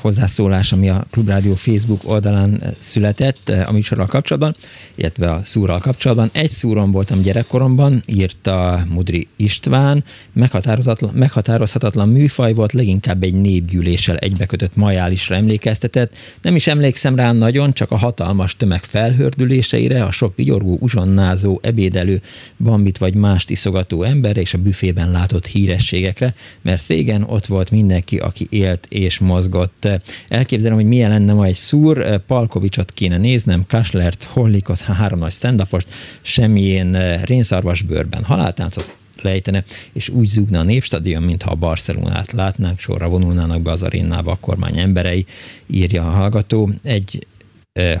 hozzászólás, 0.00 0.72
ami 0.72 0.88
a 0.88 1.06
Klubrádió 1.10 1.54
Facebook 1.54 2.00
oldalán 2.04 2.62
született 2.78 3.48
eh, 3.48 3.68
a 3.68 3.72
műsorral 3.72 4.06
kapcsolatban, 4.06 4.54
illetve 4.94 5.32
a 5.32 5.40
szúrral 5.44 5.78
kapcsolatban. 5.78 6.30
Egy 6.32 6.50
szúron 6.50 6.90
voltam 6.90 7.22
gyerekkoromban, 7.22 8.02
írta 8.06 8.84
Mudri 8.88 9.28
István, 9.36 10.04
meghatározhatatlan 11.12 12.03
a 12.04 12.06
műfaj 12.06 12.52
volt, 12.54 12.72
leginkább 12.72 13.22
egy 13.22 13.34
népgyűléssel 13.34 14.16
egybekötött 14.16 14.76
majálisra 14.76 15.34
emlékeztetett. 15.34 16.16
Nem 16.42 16.56
is 16.56 16.66
emlékszem 16.66 17.16
rá 17.16 17.32
nagyon, 17.32 17.72
csak 17.72 17.90
a 17.90 17.96
hatalmas 17.96 18.56
tömeg 18.56 18.84
felhördüléseire, 18.84 20.04
a 20.04 20.10
sok 20.10 20.36
vigyorgó, 20.36 20.76
uzsonnázó, 20.80 21.58
ebédelő, 21.62 22.20
bambit 22.56 22.98
vagy 22.98 23.14
mást 23.14 23.50
iszogató 23.50 24.02
emberre 24.02 24.40
és 24.40 24.54
a 24.54 24.58
büfében 24.58 25.10
látott 25.10 25.46
hírességekre, 25.46 26.34
mert 26.62 26.86
régen 26.86 27.22
ott 27.22 27.46
volt 27.46 27.70
mindenki, 27.70 28.16
aki 28.16 28.46
élt 28.50 28.86
és 28.88 29.18
mozgott. 29.18 29.88
Elképzelem, 30.28 30.76
hogy 30.76 30.86
milyen 30.86 31.10
lenne 31.10 31.32
ma 31.32 31.44
egy 31.44 31.54
szúr, 31.54 32.20
Palkovicsot 32.26 32.92
kéne 32.92 33.16
néznem, 33.16 33.64
Kaslert, 33.68 34.24
Hollikot, 34.24 34.80
három 34.80 35.18
nagy 35.18 35.32
stand 35.32 35.62
semmilyen 36.22 37.20
rénszarvas 37.24 37.82
bőrben 37.82 38.24
haláltáncot, 38.24 38.94
lejtene, 39.24 39.64
és 39.92 40.08
úgy 40.08 40.26
zúgna 40.26 40.58
a 40.58 40.62
névstadion, 40.62 41.22
mintha 41.22 41.50
a 41.50 41.54
Barcelonát 41.54 42.32
látnánk, 42.32 42.78
sorra 42.78 43.08
vonulnának 43.08 43.62
be 43.62 43.70
az 43.70 43.82
arénába 43.82 44.30
a 44.30 44.38
kormány 44.40 44.78
emberei, 44.78 45.26
írja 45.66 46.06
a 46.06 46.10
hallgató. 46.10 46.70
Egy 46.82 47.26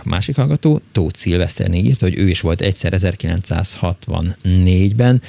másik 0.02 0.36
hallgató, 0.36 0.80
Tóth 0.92 1.18
Szilveszterné 1.18 1.78
írt, 1.78 2.00
hogy 2.00 2.18
ő 2.18 2.28
is 2.28 2.40
volt 2.40 2.60
egyszer 2.60 2.92
1964-ben, 2.96 5.22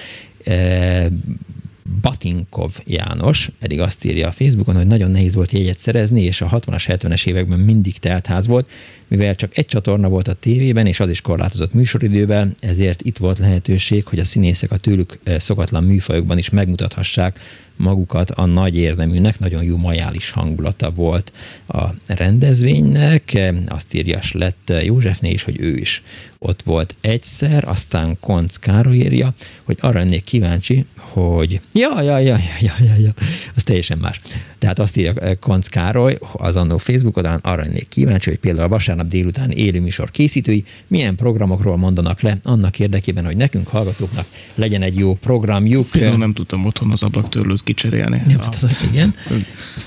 Batinkov 2.02 2.80
János 2.86 3.50
pedig 3.60 3.80
azt 3.80 4.06
írja 4.06 4.28
a 4.28 4.32
Facebookon, 4.32 4.76
hogy 4.76 4.88
nagyon 4.88 5.12
nehéz 5.12 5.36
volt 5.36 5.52
jegyet 5.52 5.78
szerezni, 5.78 6.22
és 6.22 6.42
a 6.42 6.50
60-as, 6.50 6.84
70-es 6.88 7.28
években 7.28 7.60
mindig 7.60 7.98
teltház 7.98 8.48
volt, 8.48 8.70
mivel 9.08 9.36
csak 9.36 9.58
egy 9.58 9.66
csatorna 9.66 10.10
volt 10.10 10.28
a 10.28 10.34
tévében, 10.34 10.86
és 10.86 11.00
az 11.00 11.10
is 11.10 11.22
korlátozott 11.22 11.74
műsoridővel, 11.74 12.52
ezért 12.60 13.02
itt 13.02 13.18
volt 13.18 13.40
lehetőség, 13.40 14.08
hogy 14.08 14.20
a 14.20 14.24
színészek 14.24 14.72
a 14.72 14.78
tőlük 14.78 15.20
szokatlan 15.38 15.84
műfajokban 15.84 16.38
is 16.38 16.50
megmutathassák 16.50 17.40
magukat 17.78 18.32
a 18.32 18.46
nagy 18.46 18.78
érdeműnek, 18.78 19.40
nagyon 19.40 19.64
jó 19.64 19.78
majális 19.78 20.32
hangulata 20.32 20.92
volt 20.92 21.32
a 21.68 21.84
rendezvénynek. 22.08 23.40
Azt 23.68 23.94
írja 23.94 24.20
lett 24.32 24.74
Józsefné 24.84 25.30
is, 25.30 25.44
hogy 25.44 25.60
ő 25.60 25.78
is 25.78 26.04
ott 26.40 26.62
volt 26.62 26.96
egyszer, 27.02 27.68
aztán 27.68 28.18
Konc 28.20 28.56
Károly 28.56 28.96
írja, 28.96 29.34
hogy 29.64 29.78
arra 29.82 30.00
lennék 30.00 30.24
kíváncsi, 30.24 30.86
hogy 30.98 31.62
ja, 31.74 32.02
ja, 32.02 32.20
ja, 32.20 32.38
ja, 32.62 32.74
ja, 32.80 32.96
ja, 32.98 33.14
az 33.56 33.64
teljesen 33.64 33.98
más. 33.98 34.22
Tehát 34.58 34.80
azt 34.80 34.98
írja 34.98 35.38
Konc 35.40 35.68
Károly 35.68 36.18
az 36.34 36.56
annó 36.56 36.78
Facebook 36.78 37.18
oldalán, 37.18 37.40
arra 37.44 37.62
lennék 37.62 37.88
kíváncsi, 37.88 38.30
hogy 38.30 38.40
például 38.40 38.66
a 38.66 38.70
vasárnap 38.96 39.08
délután 39.08 39.52
élőműsor 39.52 40.12
készítői 40.12 40.64
milyen 40.88 41.16
programokról 41.16 41.78
mondanak 41.78 42.22
le 42.22 42.38
annak 42.44 42.80
érdekében, 42.80 43.26
hogy 43.26 43.38
nekünk 43.38 43.68
hallgatóknak 43.68 44.26
legyen 44.56 44.82
egy 44.82 44.98
jó 44.98 45.14
programjuk. 45.16 45.90
Például 45.90 46.18
nem 46.18 46.34
tudtam 46.34 46.66
otthon 46.66 46.92
az 46.92 47.04
ablaktörlőt 47.04 47.64
kicserélni. 47.64 48.22
Nem 48.28 48.40
ah. 48.40 48.50
tudod, 48.50 48.76
igen. 48.92 49.16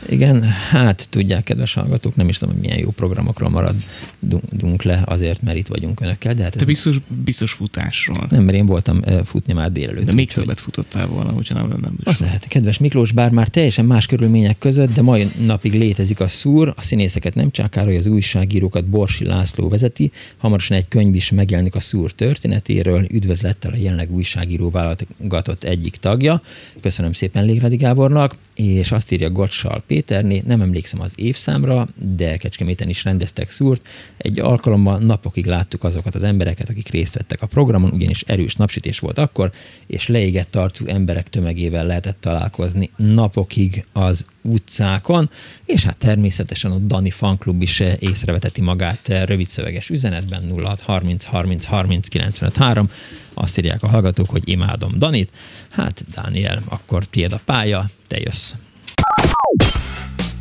Igen, 0.09 0.43
hát 0.43 1.09
tudják, 1.11 1.45
kedves 1.45 1.75
hallgatók, 1.75 2.17
nem 2.17 2.29
is 2.29 2.39
tudom, 2.39 2.55
hogy 2.55 2.63
milyen 2.63 2.79
jó 2.79 2.91
programokról 2.91 3.51
maradunk 3.51 4.83
le 4.83 5.03
azért, 5.05 5.43
mert 5.43 5.57
itt 5.57 5.67
vagyunk 5.67 6.01
önökkel. 6.01 6.35
De 6.35 6.43
hát 6.43 6.57
Te 6.57 6.65
biztos, 6.65 6.97
biztos 7.25 7.53
futásról. 7.53 8.27
Nem, 8.31 8.45
mert 8.45 8.57
én 8.57 8.67
voltam 8.67 9.01
futni 9.25 9.53
már 9.53 9.73
délelőtt. 9.73 10.05
De 10.05 10.13
még 10.13 10.33
többet 10.33 10.61
futottál 10.61 11.07
volna, 11.07 11.33
hogyha 11.33 11.55
nem 11.55 11.69
lenne. 11.71 11.89
Az 12.05 12.19
lehet, 12.19 12.49
kedves 12.49 12.79
Miklós, 12.79 13.13
bár 13.13 13.31
már 13.31 13.49
teljesen 13.49 13.85
más 13.85 14.07
körülmények 14.07 14.59
között, 14.59 14.93
de 14.93 15.03
mai 15.03 15.29
napig 15.47 15.73
létezik 15.73 16.21
a 16.21 16.29
szúr, 16.29 16.75
a 16.77 16.83
színészeket 16.83 17.35
nem 17.35 17.51
csákároly, 17.51 17.97
az 17.97 18.07
újságírókat 18.07 18.85
Borsi 18.99 19.25
László 19.25 19.69
vezeti, 19.69 20.13
hamarosan 20.37 20.77
egy 20.77 20.89
könyv 20.89 21.15
is 21.15 21.31
megjelenik 21.31 21.75
a 21.75 21.81
szúr 21.81 22.13
történetéről, 22.13 23.07
üdvözlettel 23.11 23.73
a 23.73 23.77
jelenleg 23.77 24.13
újságíró 24.13 24.71
válogatott 24.71 25.65
egyik 25.65 25.97
tagja. 25.97 26.43
Köszönöm 26.81 27.13
szépen 27.13 27.45
Légradi 27.45 27.77
Gábornak, 27.77 28.37
és 28.55 28.93
azt 28.93 29.13
írja 29.13 29.31
Gocsal 29.31 29.83
Péterné, 29.87 30.43
nem 30.47 30.61
emlékszem 30.61 31.01
az 31.01 31.13
évszámra, 31.17 31.89
de 32.17 32.37
Kecskeméten 32.37 32.89
is 32.89 33.05
rendeztek 33.05 33.51
szúrt. 33.51 33.89
Egy 34.17 34.39
alkalommal 34.39 34.99
napokig 34.99 35.47
láttuk 35.47 35.85
azokat 35.85 36.15
az 36.15 36.23
embereket, 36.23 36.69
akik 36.69 36.89
részt 36.89 37.15
vettek 37.15 37.43
a 37.43 37.47
programon, 37.47 37.91
ugyanis 37.91 38.23
erős 38.27 38.55
napsütés 38.55 38.99
volt 38.99 39.19
akkor, 39.19 39.53
és 39.87 40.07
leégett 40.07 40.57
arcú 40.57 40.87
emberek 40.87 41.29
tömegével 41.29 41.87
lehetett 41.87 42.21
találkozni 42.21 42.91
napokig 42.97 43.87
az 43.93 44.25
utcákon, 44.49 45.31
és 45.65 45.85
hát 45.85 45.97
természetesen 45.97 46.71
a 46.71 46.79
Dani 46.79 47.11
fanklub 47.11 47.63
is 47.63 47.81
észreveteti 47.99 48.61
magát 48.61 49.09
rövid 49.09 49.47
szöveges 49.47 49.91
üzenetben 49.91 50.53
06 50.65 50.81
30 50.81 51.25
30 51.25 51.65
30 51.65 52.09
95 52.09 52.89
azt 53.35 53.59
írják 53.59 53.83
a 53.83 53.89
hallgatók, 53.89 54.31
hogy 54.31 54.43
imádom 54.45 54.99
Danit. 54.99 55.31
Hát, 55.69 56.05
Dániel, 56.15 56.63
akkor 56.69 57.05
tiéd 57.05 57.33
a 57.33 57.41
pálya, 57.45 57.91
te 58.07 58.21
jössz. 58.21 58.55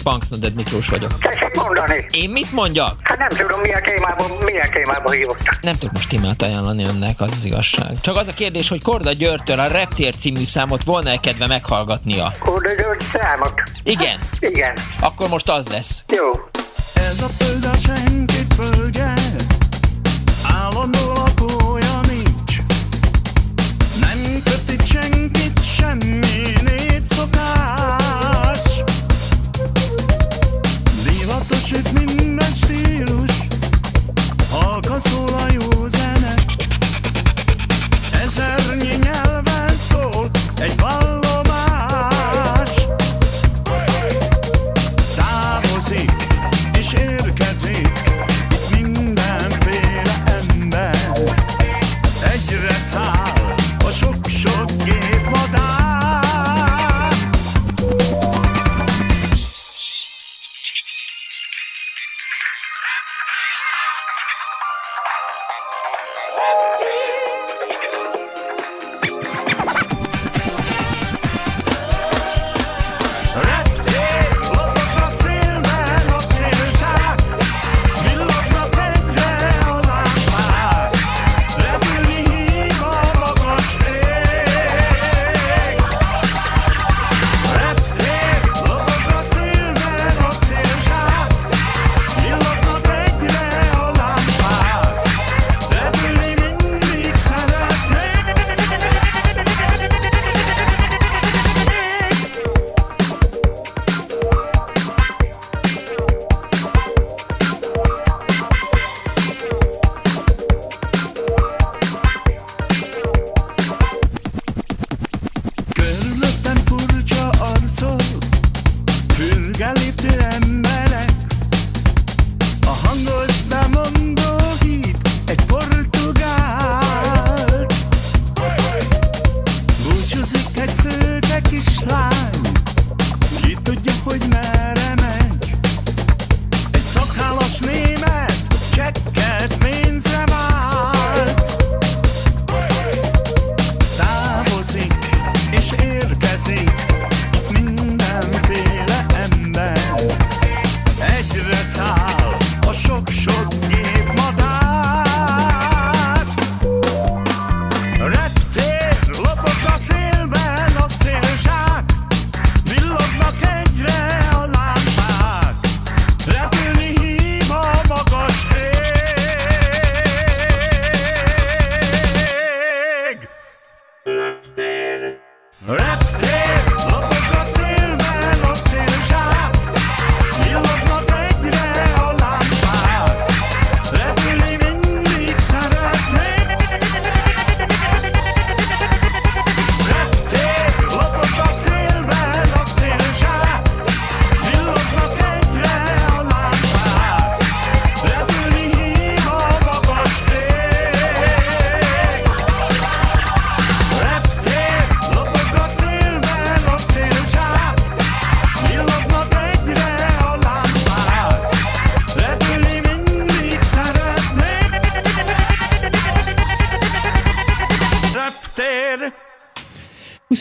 Panknoded 0.08 0.54
Miklós 0.54 0.90
vagyok. 0.90 1.18
Tessék 1.20 1.56
mondani. 1.56 2.08
Én 2.12 2.30
mit 2.30 2.52
mondjak? 2.52 3.00
Hát 3.04 3.18
nem 3.18 3.28
tudom, 3.30 3.62
milyen 3.62 3.84
témában, 3.84 4.32
milyen 4.46 4.70
témában 4.72 5.14
hívottak. 5.14 5.60
Nem 5.62 5.76
tudok 5.76 5.94
most 5.94 6.10
témát 6.10 6.42
ajánlani 6.42 6.84
önnek, 6.84 7.22
az 7.22 7.32
az 7.32 7.46
igazság. 7.46 8.02
Csak 8.02 8.16
az 8.16 8.28
a 8.28 8.34
kérdés, 8.34 8.70
hogy 8.70 8.82
Korda 8.84 9.12
Györgytől 9.12 9.60
a 9.60 9.68
Reptér 9.68 10.16
című 10.16 10.44
számot 10.44 10.84
volna-e 10.84 11.18
kedve 11.18 11.48
meghallgatnia? 11.48 12.32
Korda 12.40 12.74
György 12.74 13.02
számot? 13.14 13.54
Igen. 13.84 14.20
Igen. 14.40 14.78
Akkor 15.00 15.30
most 15.30 15.50
az 15.50 15.68
lesz. 15.68 16.04
Jó. 16.16 16.32
Ez 16.94 17.22
a 17.22 17.28
föld 17.44 17.66
a 17.66 17.76
senkit 17.76 18.54
földje, 18.54 19.14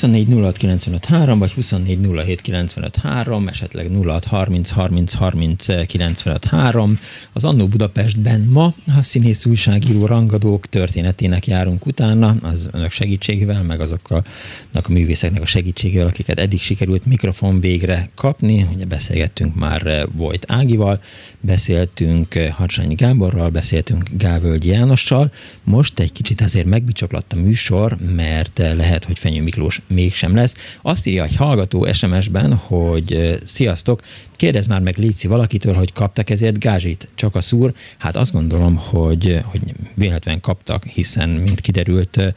24 0.06 0.32
06 0.42 0.56
95 0.56 1.04
3, 1.04 1.38
vagy 1.38 1.52
24 1.52 1.98
07 2.24 2.40
95 2.40 2.96
3, 2.96 3.48
esetleg 3.48 3.90
06 4.04 4.24
30 4.24 4.70
30 4.70 5.12
30 5.12 5.66
95 5.86 6.44
3. 6.44 6.98
Az 7.32 7.44
Annó 7.44 7.66
Budapestben 7.66 8.40
ma 8.40 8.74
a 8.98 9.02
színész 9.02 9.44
újságíró 9.44 10.06
rangadók 10.06 10.68
történetének 10.68 11.46
járunk 11.46 11.86
utána, 11.86 12.36
az 12.42 12.68
önök 12.72 12.90
segítségével, 12.90 13.62
meg 13.62 13.80
azokkal 13.80 14.24
a 14.72 14.80
művészeknek 14.88 15.42
a 15.42 15.46
segítségével, 15.46 16.06
akiket 16.06 16.38
eddig 16.38 16.60
sikerült 16.60 17.06
mikrofon 17.06 17.60
végre 17.60 18.08
kapni. 18.14 18.66
Ugye 18.74 18.84
beszélgettünk 18.84 19.54
már 19.54 20.08
Vojt 20.12 20.44
Ágival, 20.48 21.00
beszéltünk 21.40 22.34
Hacsányi 22.34 22.94
Gáborral, 22.94 23.50
beszéltünk 23.50 24.08
Gávölgyi 24.16 24.68
Jánossal. 24.68 25.32
Most 25.64 25.98
egy 25.98 26.12
kicsit 26.12 26.40
azért 26.40 26.66
megbicsaklott 26.66 27.32
a 27.32 27.36
műsor, 27.36 27.96
mert 28.16 28.58
lehet, 28.58 29.04
hogy 29.04 29.18
Fenyő 29.18 29.42
Miklós 29.42 29.80
mégsem 29.96 30.34
lesz. 30.34 30.54
Azt 30.82 31.06
írja 31.06 31.24
egy 31.24 31.36
hallgató 31.36 31.92
SMS-ben, 31.92 32.54
hogy 32.54 33.38
sziasztok, 33.44 34.02
kérdez 34.32 34.66
már 34.66 34.80
meg 34.80 34.96
Léci 34.96 35.26
valakitől, 35.26 35.74
hogy 35.74 35.92
kaptak 35.92 36.30
ezért 36.30 36.58
gázsit, 36.58 37.08
csak 37.14 37.34
a 37.34 37.40
szúr. 37.40 37.74
Hát 37.98 38.16
azt 38.16 38.32
gondolom, 38.32 38.76
hogy, 38.76 39.40
hogy 39.44 39.60
véletlen 39.94 40.40
kaptak, 40.40 40.84
hiszen, 40.84 41.28
mint 41.28 41.60
kiderült, 41.60 42.34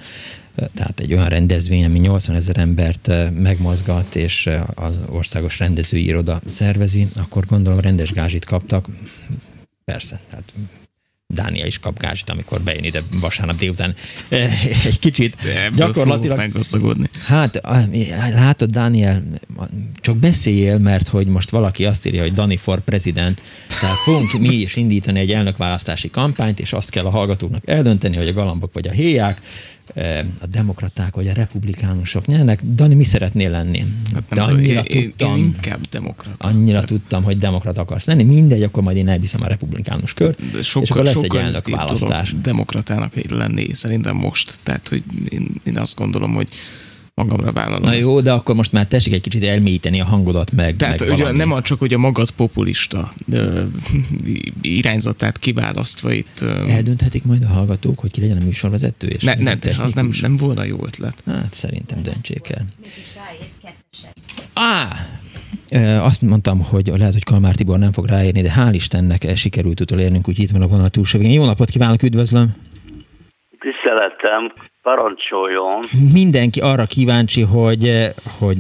tehát 0.76 1.00
egy 1.00 1.14
olyan 1.14 1.28
rendezvény, 1.28 1.86
ami 1.86 2.00
80 2.00 2.36
ezer 2.36 2.58
embert 2.58 3.12
megmozgat, 3.34 4.16
és 4.16 4.50
az 4.74 5.00
országos 5.10 5.60
rendezői 5.60 6.06
iroda 6.06 6.42
szervezi, 6.48 7.08
akkor 7.16 7.46
gondolom 7.46 7.80
rendes 7.80 8.12
gázsit 8.12 8.46
kaptak. 8.46 8.88
Persze, 9.86 10.20
hát 10.32 10.54
Dániel 11.34 11.68
is 11.68 11.80
kap 11.80 12.00
gázsit, 12.00 12.30
amikor 12.30 12.62
bejön 12.62 12.84
ide 12.84 13.02
vasárnap 13.22 13.56
délután. 13.56 13.96
Egy 14.86 15.00
kicsit 15.00 15.36
Ebből 15.36 15.70
gyakorlatilag... 15.70 16.22
fogok 16.22 16.38
meggazdagodni. 16.38 17.08
Hát, 17.26 17.62
látod, 18.34 18.70
Dániel, 18.70 19.24
csak 20.00 20.18
beszéljél, 20.18 20.78
mert 20.78 21.08
hogy 21.08 21.28
most 21.28 21.50
valaki 21.50 21.86
azt 21.86 22.06
írja, 22.06 22.22
hogy 22.22 22.34
Dani 22.34 22.58
for 22.58 22.80
president, 22.80 23.42
tehát 23.80 23.96
fogunk 23.96 24.34
mi 24.34 24.56
is 24.56 24.76
indítani 24.76 25.20
egy 25.20 25.32
elnökválasztási 25.32 26.10
kampányt, 26.10 26.60
és 26.60 26.74
azt 26.74 26.90
kell 26.90 27.06
a 27.06 27.10
hallgatóknak 27.10 27.68
eldönteni, 27.68 28.16
hogy 28.16 28.28
a 28.28 28.34
galambok 28.34 28.74
vagy 28.74 28.88
a 28.88 28.92
héják, 28.92 29.38
eh, 29.38 29.44
a 30.42 30.46
demokraták 30.46 31.16
vagy 31.16 31.28
a 31.28 31.34
republikánusok 31.34 32.26
nyernek. 32.26 32.62
Dani, 32.64 32.96
mi 32.96 33.04
szeretnél 33.04 33.50
lenni? 33.50 33.80
Hát 34.14 34.24
De 34.30 34.36
nem 34.36 34.46
tudom, 34.46 34.60
annyira 34.60 34.82
én, 34.82 35.02
én, 35.02 35.10
tudtam, 35.10 35.36
én 35.36 35.44
inkább 35.44 35.80
demokrata. 35.92 36.48
annyira 36.48 36.84
tudtam, 36.84 37.24
hogy 37.24 37.38
demokrata 37.38 37.82
akarsz 37.82 38.06
lenni. 38.06 38.24
Mindegy, 38.24 38.64
akkor 38.64 38.84
majd 38.84 38.98
én 38.98 39.08
elviszem 39.08 39.42
a 39.42 39.48
republikánus 39.48 40.14
kört, 40.14 40.52
De 40.52 40.58
és 40.58 40.68
sokkal, 40.68 40.90
akkor 40.90 41.04
lesz 41.04 41.16
egy 41.16 41.22
sokkal 41.22 41.40
elnök 41.40 41.54
rizikóbb 41.54 41.76
választás. 41.86 42.36
demokratának 42.42 43.14
lenni 43.30 43.74
szerintem 43.74 44.16
most. 44.16 44.60
Tehát, 44.64 44.88
hogy 44.88 45.04
én, 45.30 45.48
én 45.64 45.78
azt 45.78 45.96
gondolom, 45.96 46.34
hogy 46.34 46.48
magamra 47.24 47.52
vállalom. 47.52 47.82
Na 47.82 47.94
ezt. 47.94 48.00
jó, 48.00 48.22
de 48.22 48.32
akkor 48.32 48.56
most 48.56 48.72
már 48.72 48.88
tessék 48.88 49.14
egy 49.14 49.22
kicsit 49.22 49.44
elmélyíteni 49.44 50.02
a 50.02 50.06
hangodat 50.06 50.52
meg. 50.52 50.76
Tehát 50.76 51.00
meg 51.00 51.10
ugye 51.10 51.24
valami. 51.24 51.38
nem 51.38 51.62
csak, 51.62 51.80
hogy 51.80 51.94
a 51.94 51.98
magad 51.98 52.32
populista 52.32 53.12
ö, 53.32 53.64
irányzatát 54.62 55.40
kiválasztva 55.40 56.12
itt... 56.12 56.42
Ö, 56.42 56.68
Eldönthetik 56.68 57.24
majd 57.24 57.44
a 57.44 57.48
hallgatók, 57.48 58.00
hogy 58.00 58.12
ki 58.12 58.22
legyen 58.22 58.38
a 58.38 58.44
műsorvezető? 58.44 59.08
És 59.08 59.24
ne, 59.24 59.34
ne, 59.34 59.40
milyen 59.40 59.60
de 59.62 59.70
az 59.70 59.78
nem, 59.78 59.88
technikus? 59.88 60.20
nem 60.20 60.38
volna 60.38 60.64
jó 60.64 60.78
ötlet. 60.86 61.24
Hát 61.26 61.54
szerintem 61.54 62.04
döntsék 62.04 62.50
el. 62.50 62.66
Á! 64.54 64.96
Azt 66.02 66.22
mondtam, 66.22 66.62
hogy 66.62 66.92
lehet, 66.98 67.14
hogy 67.14 67.24
Kalmár 67.24 67.56
Tibor 67.56 67.80
nem 67.80 67.92
fog 67.92 68.06
ráérni, 68.06 68.42
de 68.42 68.54
hál' 68.58 68.74
Istennek 68.74 69.36
sikerült 69.36 69.82
utolérnünk, 69.82 70.28
úgy 70.28 70.40
itt 70.40 70.52
van 70.52 70.62
a 70.62 70.68
vonal 70.68 70.90
túlsó. 70.90 71.22
Jó 71.22 71.46
napot 71.46 71.70
kívánok, 71.70 72.04
üdvözlöm! 72.04 72.56
Tiszteletem, 73.60 74.52
parancsoljon. 74.82 75.80
Mindenki 76.14 76.60
arra 76.60 76.86
kíváncsi, 76.86 77.42
hogy, 77.42 77.84
eh, 77.86 78.14
hogy 78.40 78.58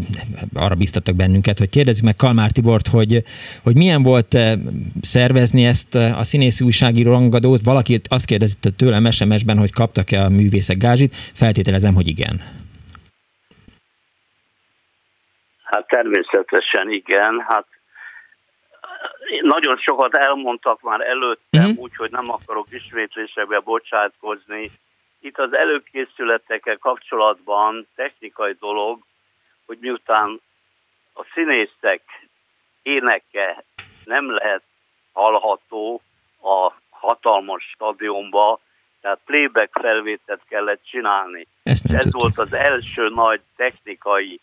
arra 0.56 0.76
biztattak 0.76 1.16
bennünket, 1.16 1.58
hogy 1.58 1.70
kérdezzük 1.70 2.06
meg 2.06 2.16
Kalmár 2.16 2.52
Tibort, 2.52 2.88
hogy, 2.88 3.24
hogy 3.64 3.76
milyen 3.76 4.04
volt 4.04 4.34
eh, 4.34 4.54
szervezni 5.02 5.66
ezt 5.66 5.96
eh, 5.96 6.20
a 6.20 6.24
színészi 6.24 6.64
újságíró 6.66 7.12
rangadót. 7.12 7.62
Valaki 7.64 8.00
azt 8.10 8.26
kérdezte 8.26 8.70
tőlem 8.78 9.10
SMS-ben, 9.12 9.58
hogy 9.58 9.74
kaptak-e 9.74 10.24
a 10.24 10.30
művészek 10.30 10.78
gázsit. 10.78 11.16
Feltételezem, 11.16 11.94
hogy 11.94 12.08
igen. 12.08 12.36
Hát 15.64 15.88
természetesen 15.88 16.92
igen, 16.92 17.46
hát 17.48 17.66
nagyon 19.42 19.78
sokat 19.78 20.16
elmondtak 20.16 20.82
már 20.82 21.02
előttem, 21.02 21.70
Mhm. 21.70 21.80
úgyhogy 21.80 22.12
nem 22.12 22.32
akarok 22.32 22.68
ismétlésekbe 22.70 23.60
bocsátkozni. 23.60 24.72
Itt 25.20 25.38
az 25.38 25.54
előkészületekkel 25.54 26.78
kapcsolatban 26.78 27.88
technikai 27.96 28.56
dolog, 28.60 29.00
hogy 29.66 29.78
miután 29.82 30.42
a 31.14 31.24
színészek 31.34 32.02
éneke 32.82 33.64
nem 34.06 34.32
lehet 34.32 34.64
hallható 35.14 36.02
a 36.42 36.74
hatalmas 36.90 37.64
stadionba, 37.64 38.60
tehát 39.02 39.20
playback 39.26 39.80
felvételt 39.80 40.42
kellett 40.48 40.84
csinálni. 40.84 41.48
Ez 41.64 42.12
volt 42.12 42.38
az 42.38 42.54
első 42.54 43.10
nagy 43.10 43.42
technikai 43.56 44.40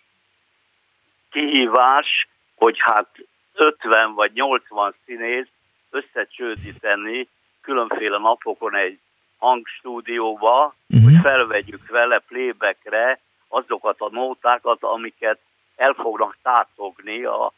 kihívás, 1.31 2.29
hogy 2.55 2.77
hát 2.79 3.09
50 3.55 4.15
vagy 4.15 4.33
80 4.33 4.95
színész 5.05 5.49
összecsődíteni 5.91 7.29
különféle 7.61 8.19
napokon 8.19 8.77
egy 8.77 8.99
hangstúdióba, 9.47 10.75
Mhm. 10.87 11.05
hogy 11.05 11.15
felvegyük 11.23 11.89
vele 11.89 12.19
playbackre 12.29 13.21
azokat 13.49 13.97
a 14.01 14.09
nótákat, 14.13 14.83
amiket 14.83 15.39
el 15.77 15.93
fognak 15.93 16.37
tátogni 16.43 17.25
a 17.25 17.53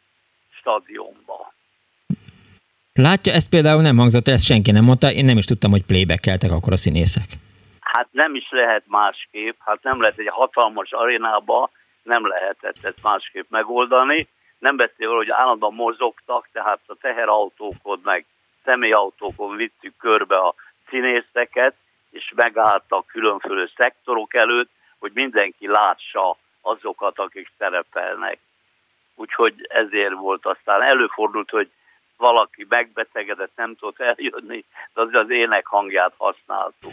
stadionba. 0.51 1.53
Látja, 2.93 3.33
ezt 3.33 3.49
például 3.51 3.83
nem 3.83 3.97
hangzott, 3.97 4.29
ezt 4.29 4.45
senki 4.45 4.71
nem 4.71 4.85
mondta, 4.85 5.13
én 5.13 5.25
nem 5.25 5.37
is 5.37 5.45
tudtam, 5.45 5.71
hogy 5.71 5.85
playbackeltek 5.85 6.51
akkor 6.51 6.73
a 6.73 6.77
színészek. 6.77 7.25
Hát 7.81 8.09
nem 8.11 8.35
is 8.35 8.47
lehet 8.51 8.83
másképp, 8.87 9.57
hát 9.59 9.83
nem 9.83 10.01
lehet 10.01 10.19
egy 10.19 10.29
hatalmas 10.29 10.93
arénába, 10.93 11.71
nem 12.03 12.27
lehetett 12.27 12.77
ezt 12.83 13.03
másképp 13.03 13.51
megoldani. 13.51 14.29
Nem 14.59 14.77
beszélve, 14.77 15.15
hogy 15.15 15.31
állandóan 15.31 15.75
mozogtak, 15.75 16.49
tehát 16.53 16.81
a 16.87 16.95
teherautókon 17.01 18.01
meg 18.05 18.25
személyautókon 18.65 19.57
vittük 19.57 19.97
körbe 19.97 20.37
a 20.37 20.55
színészeket, 20.89 21.75
és 22.11 22.33
megálltak 22.35 23.07
különféle 23.07 23.69
szektorok 23.77 24.35
előtt, 24.35 24.71
hogy 24.99 25.11
mindenki 25.15 25.67
lássa 25.67 26.37
azokat, 26.61 27.19
akik 27.19 27.51
szerepelnek. 27.59 28.39
Úgyhogy 29.15 29.67
ezért 29.69 30.15
volt 30.15 30.47
aztán 30.47 30.83
előfordult, 30.83 31.51
hogy 31.51 31.71
valaki 32.17 32.67
megbetegedett, 32.69 33.53
nem 33.57 33.77
tudott 33.77 34.01
eljönni, 34.01 34.65
de 34.95 35.01
az 35.01 35.09
az 35.13 35.31
ének 35.31 35.67
hangját 35.67 36.15
használtuk. 36.17 36.93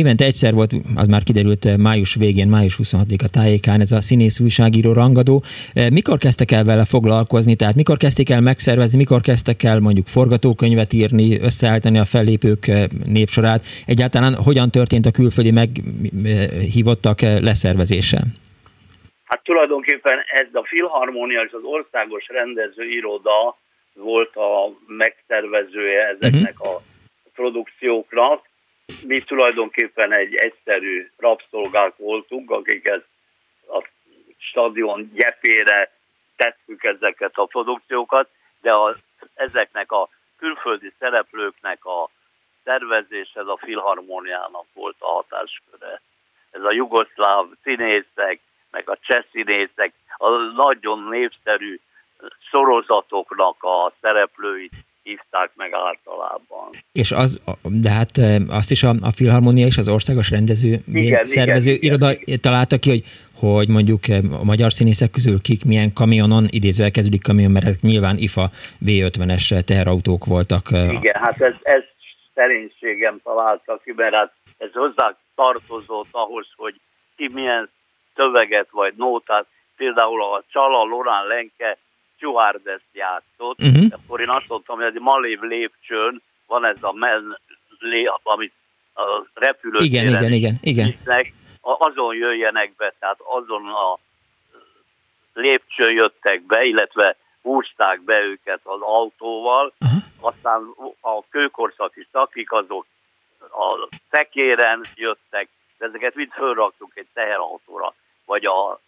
Évente 0.00 0.24
egyszer 0.24 0.52
volt, 0.54 0.72
az 0.96 1.06
már 1.06 1.22
kiderült 1.22 1.64
eh, 1.64 1.76
május 1.76 2.14
végén, 2.14 2.48
május 2.48 2.76
26-a 2.82 3.28
tájékán 3.36 3.80
ez 3.80 3.92
a 3.92 4.00
színész 4.00 4.40
újságíró 4.40 4.92
rangadó. 4.92 5.42
Eh, 5.74 5.90
Mikor 5.90 6.18
kezdtek 6.18 6.50
el 6.50 6.64
vele 6.64 6.84
foglalkozni, 6.84 7.54
tehát 7.56 7.74
mikor 7.74 7.96
kezdték 7.96 8.30
el 8.30 8.40
megszervezni, 8.40 8.96
mikor 9.04 9.20
kezdtek 9.20 9.62
el 9.62 9.78
mondjuk 9.80 10.06
forgatókönyvet 10.06 10.92
írni, 10.92 11.26
összeállítani 11.48 11.98
a 11.98 12.10
fellépők 12.14 12.62
eh, 12.68 12.84
névsorát, 13.18 13.62
egyáltalán 13.86 14.34
hogyan 14.48 14.68
történt 14.70 15.06
a 15.06 15.16
külföldi 15.18 15.52
meghívottak 15.60 17.20
leszervezése? 17.48 18.20
Hát 19.30 19.42
tulajdonképpen 19.44 20.18
ez 20.40 20.48
a 20.52 20.64
Filharmonia 20.70 21.42
és 21.42 21.52
az 21.52 21.64
Országos 21.76 22.24
Rendezőiroda 22.28 23.56
volt 23.94 24.36
a 24.36 24.52
megtervezője 24.86 26.02
ezeknek 26.14 26.60
a 26.60 26.72
produkcióknak. 27.34 28.50
Mi 29.06 29.20
tulajdonképpen 29.20 30.12
egy 30.12 30.34
egyszerű 30.34 31.10
rabszolgák 31.16 31.96
voltunk, 31.96 32.50
akiket 32.50 33.04
a 33.68 33.88
stadion 34.38 35.10
gyepére 35.12 35.92
tettük 36.36 36.84
ezeket 36.84 37.32
a 37.34 37.44
produkciókat, 37.44 38.28
de 38.60 38.72
a, 38.72 38.96
ezeknek 39.34 39.92
a 39.92 40.08
külföldi 40.38 40.92
szereplőknek 40.98 41.84
a 41.84 42.08
szervezés, 42.64 43.30
ez 43.34 43.46
a 43.46 43.58
Filharmoniának 43.62 44.66
volt 44.72 44.96
a 44.98 45.06
hatásköre. 45.06 46.00
Ez 46.50 46.62
a 46.62 46.72
jugoszláv 46.72 47.46
színészek, 47.62 48.40
meg 48.70 48.88
a 48.88 48.98
cseh 49.00 49.24
színészek, 49.30 49.92
a 50.16 50.28
nagyon 50.54 51.08
népszerű 51.08 51.78
sorozatoknak 52.50 53.62
a 53.62 53.92
szereplőit 54.00 54.72
hívták 55.02 55.50
meg 55.54 55.72
általában. 55.72 56.70
És 56.92 57.12
az, 57.12 57.40
de 57.62 57.90
hát 57.90 58.10
azt 58.48 58.70
is 58.70 58.82
a, 58.82 58.88
a 58.88 59.10
Filharmonia 59.10 59.66
és 59.66 59.78
az 59.78 59.88
országos 59.88 60.30
rendező 60.30 60.76
Igen, 60.92 61.24
szervező 61.24 61.72
igen, 61.72 61.82
iroda 61.82 62.08
találta 62.40 62.76
ki, 62.78 62.90
hogy, 62.90 63.04
hogy 63.40 63.68
mondjuk 63.68 64.00
a 64.40 64.44
magyar 64.44 64.72
színészek 64.72 65.10
közül 65.10 65.40
kik 65.40 65.64
milyen 65.64 65.92
kamionon, 65.92 66.44
idézővel 66.50 66.90
kezdődik 66.90 67.22
kamion, 67.22 67.50
mert 67.50 67.66
ezek 67.66 67.80
nyilván 67.80 68.16
IFA 68.16 68.50
V50-es 68.86 69.64
teherautók 69.64 70.24
voltak. 70.24 70.66
Igen, 70.70 71.20
hát 71.24 71.40
ez, 71.40 71.54
ez 71.62 71.82
szerénységem 72.34 73.20
találta 73.22 73.80
ki, 73.84 73.92
mert 73.96 74.14
hát 74.14 74.32
ez 74.58 74.72
hozzá 74.72 75.16
tartozott 75.34 76.08
ahhoz, 76.10 76.46
hogy 76.56 76.74
ki 77.16 77.30
milyen 77.32 77.70
szöveget 78.14 78.68
vagy 78.70 78.94
nótát, 78.96 79.46
például 79.76 80.22
a 80.22 80.42
Csala 80.52 80.84
Lorán 80.84 81.26
Lenke 81.26 81.78
Csuhárdeszt 82.22 82.92
játszott, 82.92 83.58
Mhm. 83.58 83.86
akkor 83.90 84.20
én 84.20 84.28
azt 84.28 84.48
mondtam, 84.48 84.76
hogy 84.76 84.84
egy 84.84 85.00
malév 85.00 85.40
lépcsőn 85.40 86.22
van 86.46 86.64
ez 86.64 86.76
a 86.80 86.92
men, 86.92 87.38
lé, 87.78 88.04
amit 88.22 88.52
a 88.94 89.02
repülőtéren 89.34 90.06
Igen, 90.06 90.06
igen, 90.16 90.32
igen, 90.32 90.58
igen. 90.60 90.86
visznek, 90.86 91.32
azon 91.60 92.14
jöjjenek 92.16 92.76
be, 92.76 92.94
tehát 92.98 93.18
azon 93.20 93.66
a 93.66 93.98
lépcsőn 95.34 95.92
jöttek 95.92 96.42
be, 96.42 96.64
illetve 96.64 97.16
húzták 97.42 98.00
be 98.00 98.20
őket 98.20 98.60
az 98.62 98.80
autóval, 98.80 99.72
aztán 100.20 100.74
a 101.00 101.28
kőkorszaki 101.30 102.06
szakik 102.12 102.52
azok 102.52 102.86
a 103.40 103.88
tekéren 104.10 104.80
jöttek, 104.94 105.48
de 105.78 105.86
ezeket 105.86 106.14
mind 106.14 106.32
fölraktuk 106.32 106.92
egy 106.94 107.06
teherautóra, 107.14 107.94
vagy 108.24 108.44
a 108.44 108.80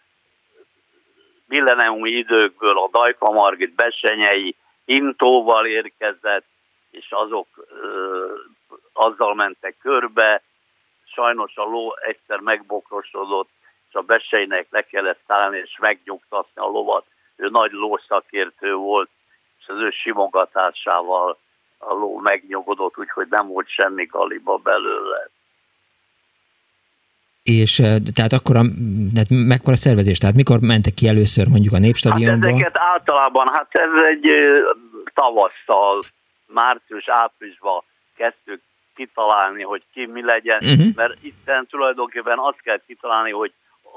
milleniumi 1.46 2.10
időkből 2.10 2.78
a 2.78 2.88
Dajka 2.92 3.30
Margit 3.30 3.74
besenyei 3.74 4.56
intóval 4.84 5.66
érkezett, 5.66 6.46
és 6.90 7.06
azok 7.10 7.46
ö, 7.82 8.34
azzal 8.92 9.34
mentek 9.34 9.76
körbe. 9.78 10.42
Sajnos 11.04 11.56
a 11.56 11.62
ló 11.62 11.96
egyszer 11.96 12.38
megbokrosodott, 12.40 13.48
és 13.88 13.94
a 13.94 14.02
beseinek 14.02 14.66
le 14.70 14.82
kellett 14.82 15.20
szállni 15.26 15.58
és 15.58 15.76
megnyugtatni 15.80 16.62
a 16.62 16.66
lovat. 16.66 17.04
Ő 17.36 17.48
nagy 17.48 17.72
lószakértő 17.72 18.74
volt, 18.74 19.10
és 19.60 19.68
az 19.68 19.76
ő 19.76 19.90
simogatásával 19.90 21.38
a 21.78 21.92
ló 21.92 22.18
megnyugodott, 22.18 22.98
úgyhogy 22.98 23.26
nem 23.30 23.46
volt 23.46 23.68
semmi 23.68 24.04
galiba 24.04 24.56
belőle. 24.56 25.28
És 27.44 27.78
eh, 27.78 27.96
tehát 28.14 28.32
akkor 28.32 28.56
a, 28.56 28.62
tehát 29.14 29.28
mekkora 29.30 29.76
szervezés? 29.76 30.18
Tehát 30.18 30.34
mikor 30.34 30.58
mentek 30.60 30.94
ki 30.94 31.08
először 31.08 31.46
mondjuk 31.48 31.72
a 31.72 31.76
Hát 31.76 31.84
Népstadionba? 31.84 32.46
ezeket 32.48 32.78
általában, 32.78 33.46
hát 33.52 33.68
ez 33.70 33.98
egy 34.12 34.26
tavasszal, 35.14 36.02
március-áprilisban 36.46 37.82
kezdtük 38.16 38.60
kitalálni, 38.94 39.62
hogy 39.62 39.82
ki 39.92 40.06
mi 40.06 40.22
legyen, 40.24 40.60
Mhm. 40.64 40.88
mert 40.94 41.14
itten 41.22 41.66
tulajdonképpen 41.66 42.38
azt 42.38 42.60
kell 42.62 42.80
kitalálni, 42.86 43.30
hogy 43.30 43.52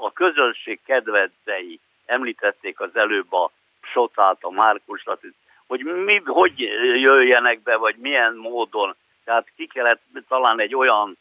a 0.06 0.12
közönség 0.12 0.80
kedvencei, 0.86 1.80
említették 2.06 2.80
az 2.80 2.90
előbb 2.94 3.32
a 3.32 3.50
Sotát, 3.92 4.36
a 4.40 4.50
Márkus 4.50 5.02
Latit, 5.04 5.34
hogy 5.66 5.80
mi, 5.84 6.20
hogy 6.24 6.52
jöjjenek 7.00 7.62
be, 7.62 7.76
vagy 7.76 7.96
milyen 7.98 8.34
módon. 8.36 8.94
Tehát 9.24 9.46
ki 9.56 9.66
kellett 9.66 10.02
találni 10.28 10.62
egy 10.62 10.74
olyan 10.74 11.16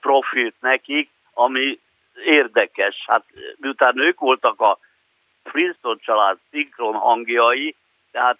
profilt 0.00 0.54
nekik, 0.60 1.08
ami 1.38 1.80
érdekes. 2.24 3.04
Hát 3.06 3.24
miután 3.56 3.98
ők 3.98 4.18
voltak 4.18 4.60
a 4.60 4.78
Princeton 5.42 5.98
család 6.02 6.38
szinkron 6.50 6.94
hangjai, 6.94 7.74
tehát 8.10 8.38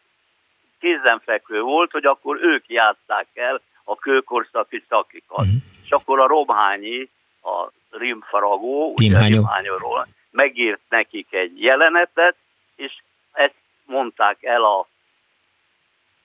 kézenfekvő 0.81 1.60
volt, 1.60 1.90
hogy 1.90 2.05
akkor 2.05 2.39
ők 2.43 2.68
játszák 2.68 3.27
el 3.35 3.60
a 3.85 3.97
kőkorszaki 3.97 4.85
szakikat. 4.89 5.44
Mhm. 5.44 5.56
És 5.85 5.90
akkor 5.90 6.20
a 6.20 6.27
Romhányi, 6.27 7.10
a 7.43 7.70
rimfaragó, 7.90 8.93
ugye 8.93 9.06
Rimhányó. 9.06 9.35
Rimhányóról 9.35 10.09
megírt 10.31 10.81
nekik 10.89 11.32
egy 11.32 11.62
jelenetet, 11.62 12.36
és 12.77 13.02
ezt 13.32 13.55
mondták 13.85 14.43
el 14.43 14.62
a 14.64 14.86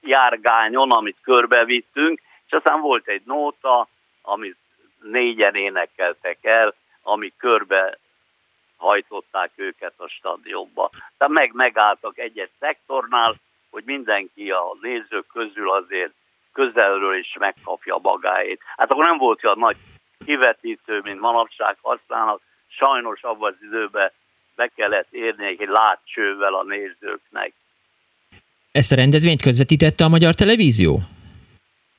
járgányon, 0.02 0.92
amit 0.92 1.18
körbevittünk, 1.22 2.22
és 2.46 2.52
aztán 2.52 2.82
volt 2.82 3.08
egy 3.08 3.22
nóta, 3.26 3.88
amit 4.22 4.58
négyen 5.02 5.56
énekeltek 5.56 6.38
el, 6.42 6.74
ami 7.02 7.34
körbe 7.38 7.98
hajtották 8.78 9.52
őket 9.56 9.94
a 9.98 10.08
stadionba. 10.08 10.90
Tehát 10.92 11.34
meg 11.34 11.52
megálltak 11.54 12.18
egy-egy 12.18 12.50
szektornál, 12.60 13.36
hogy 13.70 13.84
mindenki 13.86 14.52
a 14.52 14.78
nézők 14.82 15.28
közül 15.28 15.72
azért 15.72 16.12
közelről 16.54 17.18
is 17.18 17.36
megkapja 17.40 18.00
magáét. 18.02 18.62
Hát 18.78 18.92
akkor 18.92 19.06
nem 19.06 19.18
volt 19.18 19.44
olyan 19.44 19.60
nagy 19.60 19.78
kivetítő, 20.26 21.00
mint 21.04 21.20
manapság 21.20 21.78
használnak. 21.82 22.42
Sajnos 22.68 23.24
abban 23.24 23.52
az 23.52 23.68
időben 23.68 24.12
be 24.56 24.72
kellett 24.76 25.12
érni 25.12 25.46
egy 25.46 25.68
látcsővel 25.68 26.54
a 26.54 26.64
nézőknek. 26.64 27.54
Ezt 28.72 28.92
a 28.92 28.96
rendezvényt 28.96 29.42
közvetítette 29.42 30.04
a 30.04 30.10
magyar 30.10 30.34
televízió? 30.34 31.00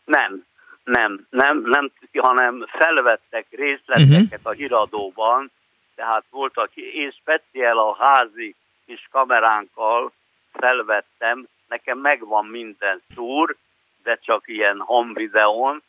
Nem, 0.04 0.44
nem, 0.84 1.26
nem, 1.30 1.62
nem, 1.64 1.92
hanem 2.18 2.66
felvettek 2.68 3.46
részleteket 3.50 4.40
a 4.42 4.50
híradóban, 4.50 5.50
tehát 5.94 6.24
voltak, 6.30 6.76
én 6.76 7.10
speciál 7.10 7.78
a 7.78 7.96
házi 7.98 8.54
kis 8.86 9.08
kameránkkal 9.10 10.12
felvettem, 10.52 11.48
nekem 11.68 11.98
megvan 11.98 12.46
minden 12.46 13.02
szúr, 13.14 13.56
de 14.02 14.18
csak 14.22 14.48
ilyen 14.48 14.80
home 14.80 15.12
videón, 15.12 15.82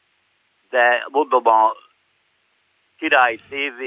de 0.69 1.05
mondom 1.09 1.47
a 1.47 1.75
Király 2.97 3.35
TV 3.35 3.81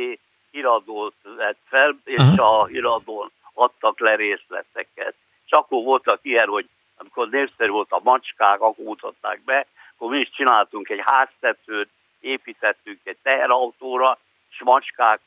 híradót 0.51 1.15
vett 1.37 1.59
fel, 1.69 1.99
és 2.05 2.19
Aha. 2.19 2.61
a 2.61 2.67
híradón 2.67 3.31
adtak 3.55 4.01
le 4.01 4.15
részleteket. 4.15 5.15
És 5.45 5.51
akkor 5.51 5.83
voltak 5.83 6.19
ilyen, 6.23 6.49
hogy 6.49 6.69
amikor 6.97 7.29
népszerű 7.29 7.71
volt 7.71 7.93
a 7.93 8.01
macskák, 8.03 8.61
akkor 8.61 8.85
mutatták 8.85 9.41
be, 9.45 9.67
akkor 9.97 10.11
mi 10.11 10.19
is 10.19 10.31
csináltunk 10.31 10.89
egy 10.89 11.03
háztetőt, 11.05 11.89
építettünk 12.21 13.01
egy 13.05 13.19
teherautóra, 13.23 14.19
és 14.51 14.61
macskák 14.65 15.21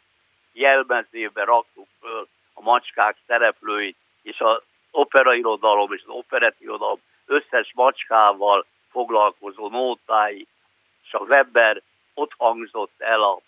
jelmezébe 0.51 1.43
raktuk 1.43 1.87
föl 1.99 2.27
a 2.53 2.61
macskák 2.61 3.17
szereplőit, 3.27 3.97
és 4.21 4.39
az 4.39 4.61
operairodalom 4.91 5.93
és 5.93 6.01
az 6.01 6.13
operettirodalom 6.13 7.01
összes 7.25 7.71
macskával 7.73 8.65
foglalkozó 8.91 9.69
nótái, 9.69 10.47
és 11.05 11.13
a 11.13 11.19
Weber 11.19 11.81
ott 12.13 12.33
hangzott 12.37 12.93
el 12.97 13.23
a, 13.23 13.41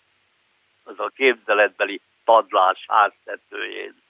az 0.84 0.98
a 0.98 1.10
képzeletbeli 1.14 2.00
padlás 2.24 2.84
háztetőjén. 2.88 4.01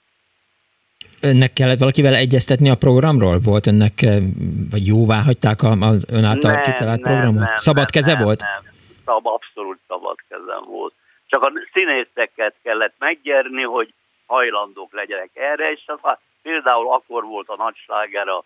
Önnek 1.21 1.53
kellett 1.53 1.79
valakivel 1.79 2.13
egyeztetni 2.13 2.69
a 2.69 2.75
programról? 2.75 3.39
Volt 3.39 3.67
önnek, 3.67 4.01
eh, 4.01 4.17
vagy 4.71 4.87
jóvá 4.87 5.21
hagyták 5.21 5.61
a- 5.63 5.77
az 5.79 6.05
ön 6.11 6.23
által 6.23 6.51
Nem, 6.51 6.61
kitalált 6.61 7.01
nem, 7.01 7.11
programot? 7.13 7.47
nem, 7.47 7.57
Szabad 7.57 7.81
nem, 7.81 7.91
keze 7.91 8.13
nem, 8.13 8.23
volt? 8.23 8.41
Nem, 8.41 8.71
Szab, 9.05 9.27
abszolút 9.27 9.79
szabad 9.87 10.15
kezem 10.29 10.63
volt. 10.67 10.93
Csak 11.27 11.43
a 11.43 11.51
színészeket 11.73 12.55
kellett 12.63 12.93
meggyerni, 12.99 13.63
hogy 13.63 13.93
hajlandók 14.25 14.93
legyenek 14.93 15.29
erre, 15.33 15.71
és 15.71 15.81
aztán 15.85 16.17
például 16.41 16.93
akkor 16.93 17.23
volt 17.23 17.47
a 17.49 17.55
nagy 17.57 17.75
sláger 17.75 18.27
a, 18.27 18.37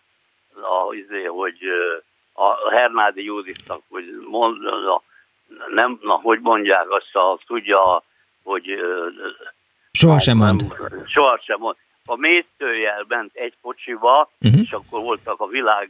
a, 0.54 0.94
izé, 0.94 1.24
hogy 1.24 1.58
ö, 1.66 1.98
a 2.42 2.70
Hernádi 2.76 3.24
Júditnak, 3.24 3.82
hogy 3.90 4.04
mond, 4.30 4.66
a, 4.66 5.02
nem, 5.74 6.00
na, 6.02 6.14
hogy 6.14 6.40
mondják, 6.42 6.86
azt 6.90 7.16
a, 7.16 7.40
tudja, 7.48 8.04
hogy 8.44 8.70
ö, 8.70 9.08
Sohasem 9.92 10.38
mond. 10.38 10.62
sohasem 11.06 11.60
mond. 11.60 11.76
A 12.10 12.16
mésztőjel 12.16 13.06
ment 13.08 13.36
egy 13.36 13.54
kocsiba, 13.62 14.30
Mhm. 14.40 14.60
és 14.64 14.72
akkor 14.72 15.02
voltak 15.02 15.40
a 15.42 15.48
világ 15.48 15.90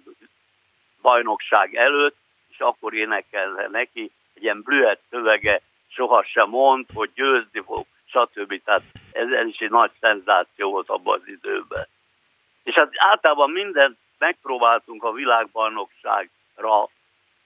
bajnokság 1.02 1.76
előtt, 1.76 2.15
és 2.49 2.60
akkor 2.60 2.94
énekelne 2.94 3.68
neki 3.68 4.11
egy 4.34 4.44
ilyen 4.44 4.61
blühet 4.61 4.99
szövege, 5.10 5.61
sohasem 5.88 6.49
mond, 6.49 6.85
hogy 6.94 7.10
győzni 7.15 7.61
fog, 7.65 7.85
stb. 8.06 8.61
Tehát 8.64 8.81
ez, 9.11 9.30
ez 9.31 9.48
is 9.48 9.57
egy 9.57 9.69
nagy 9.69 9.91
szenzáció 9.99 10.69
volt 10.72 10.89
abban 10.89 11.19
az 11.19 11.27
időben. 11.27 11.88
És 12.64 12.73
hát 12.73 12.89
általában 12.98 13.52
mindent 13.52 13.98
megpróbáltunk 14.18 15.03
a 15.03 15.11
világbajnokságra 15.11 16.89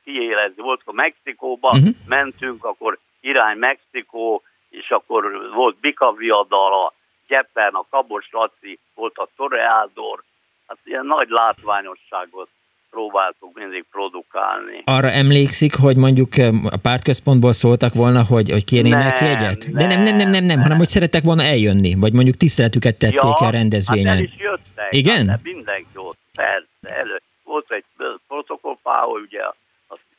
kiélezni. 0.03 0.61
Volt 0.61 0.81
a 0.85 0.91
Mexikóba, 0.91 1.73
Mhm. 1.73 1.87
mentünk, 2.07 2.65
akkor 2.65 2.97
irány 3.19 3.57
Mexikó, 3.57 4.43
és 4.69 4.91
akkor 4.91 5.49
volt 5.53 5.75
Bika 5.77 6.11
Viadal, 6.13 6.85
a 6.85 6.93
Gyepen, 7.31 7.73
a 7.73 7.85
Kabos 7.89 8.27
Laci, 8.31 8.79
volt 8.95 9.17
a 9.17 9.27
Toreador. 9.35 10.23
Hát 10.67 10.77
ilyen 10.83 11.05
nagy 11.05 11.29
látványosságot 11.29 12.49
próbáltuk 12.89 13.51
mindig 13.53 13.85
produkálni. 13.91 14.81
Arra 14.85 15.09
emlékszik, 15.11 15.75
hogy 15.75 15.95
mondjuk 15.95 16.31
a 16.69 16.77
pártközpontból 16.81 17.53
szóltak 17.53 17.93
volna, 17.93 18.21
hogy, 18.23 18.51
hogy 18.51 18.65
kérnének 18.65 19.19
Nem, 19.19 19.29
jegyet? 19.29 19.71
De 19.71 19.85
nem, 19.85 20.01
nem, 20.01 20.15
nem, 20.15 20.29
nem, 20.29 20.43
nem, 20.43 20.61
hanem 20.61 20.77
hogy 20.77 20.87
szerettek 20.87 21.23
volna 21.23 21.43
eljönni, 21.43 21.95
vagy 21.95 22.13
mondjuk 22.13 22.35
tiszteletüket 22.35 22.97
tették 22.97 23.19
el 23.21 23.29
Hát 23.31 23.41
el 23.41 23.51
rendezvényen. 23.51 24.17
is 24.19 24.33
jöttek. 24.37 24.87
Igen? 24.89 25.27
Hát 25.29 25.43
mindenki 25.43 25.95
ott, 25.95 26.17
persze. 26.35 26.99
Elő. 27.01 27.21
Volt 27.43 27.71
egy 27.71 27.85
protokollpáho, 28.27 29.11
ugye, 29.17 29.41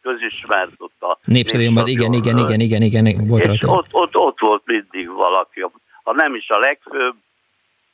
közismert 0.02 0.70
ott 0.78 1.02
a 1.02 1.18
Népstadionban, 1.24 1.86
igen, 1.86 2.12
igen, 2.12 2.38
igen, 2.38 2.60
igen, 2.60 2.82
igen, 2.82 3.26
volt 3.26 3.40
és 3.42 3.46
rajta. 3.46 3.68
ott, 3.68 3.86
ott, 3.90 4.16
ott 4.16 4.38
volt 4.40 4.62
mindig 4.64 5.08
valaki, 5.08 5.62
ha 6.02 6.12
nem 6.12 6.34
is 6.34 6.48
a 6.48 6.58
legfőbb 6.58 7.14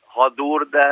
hadúr, 0.05 0.67
de 0.69 0.87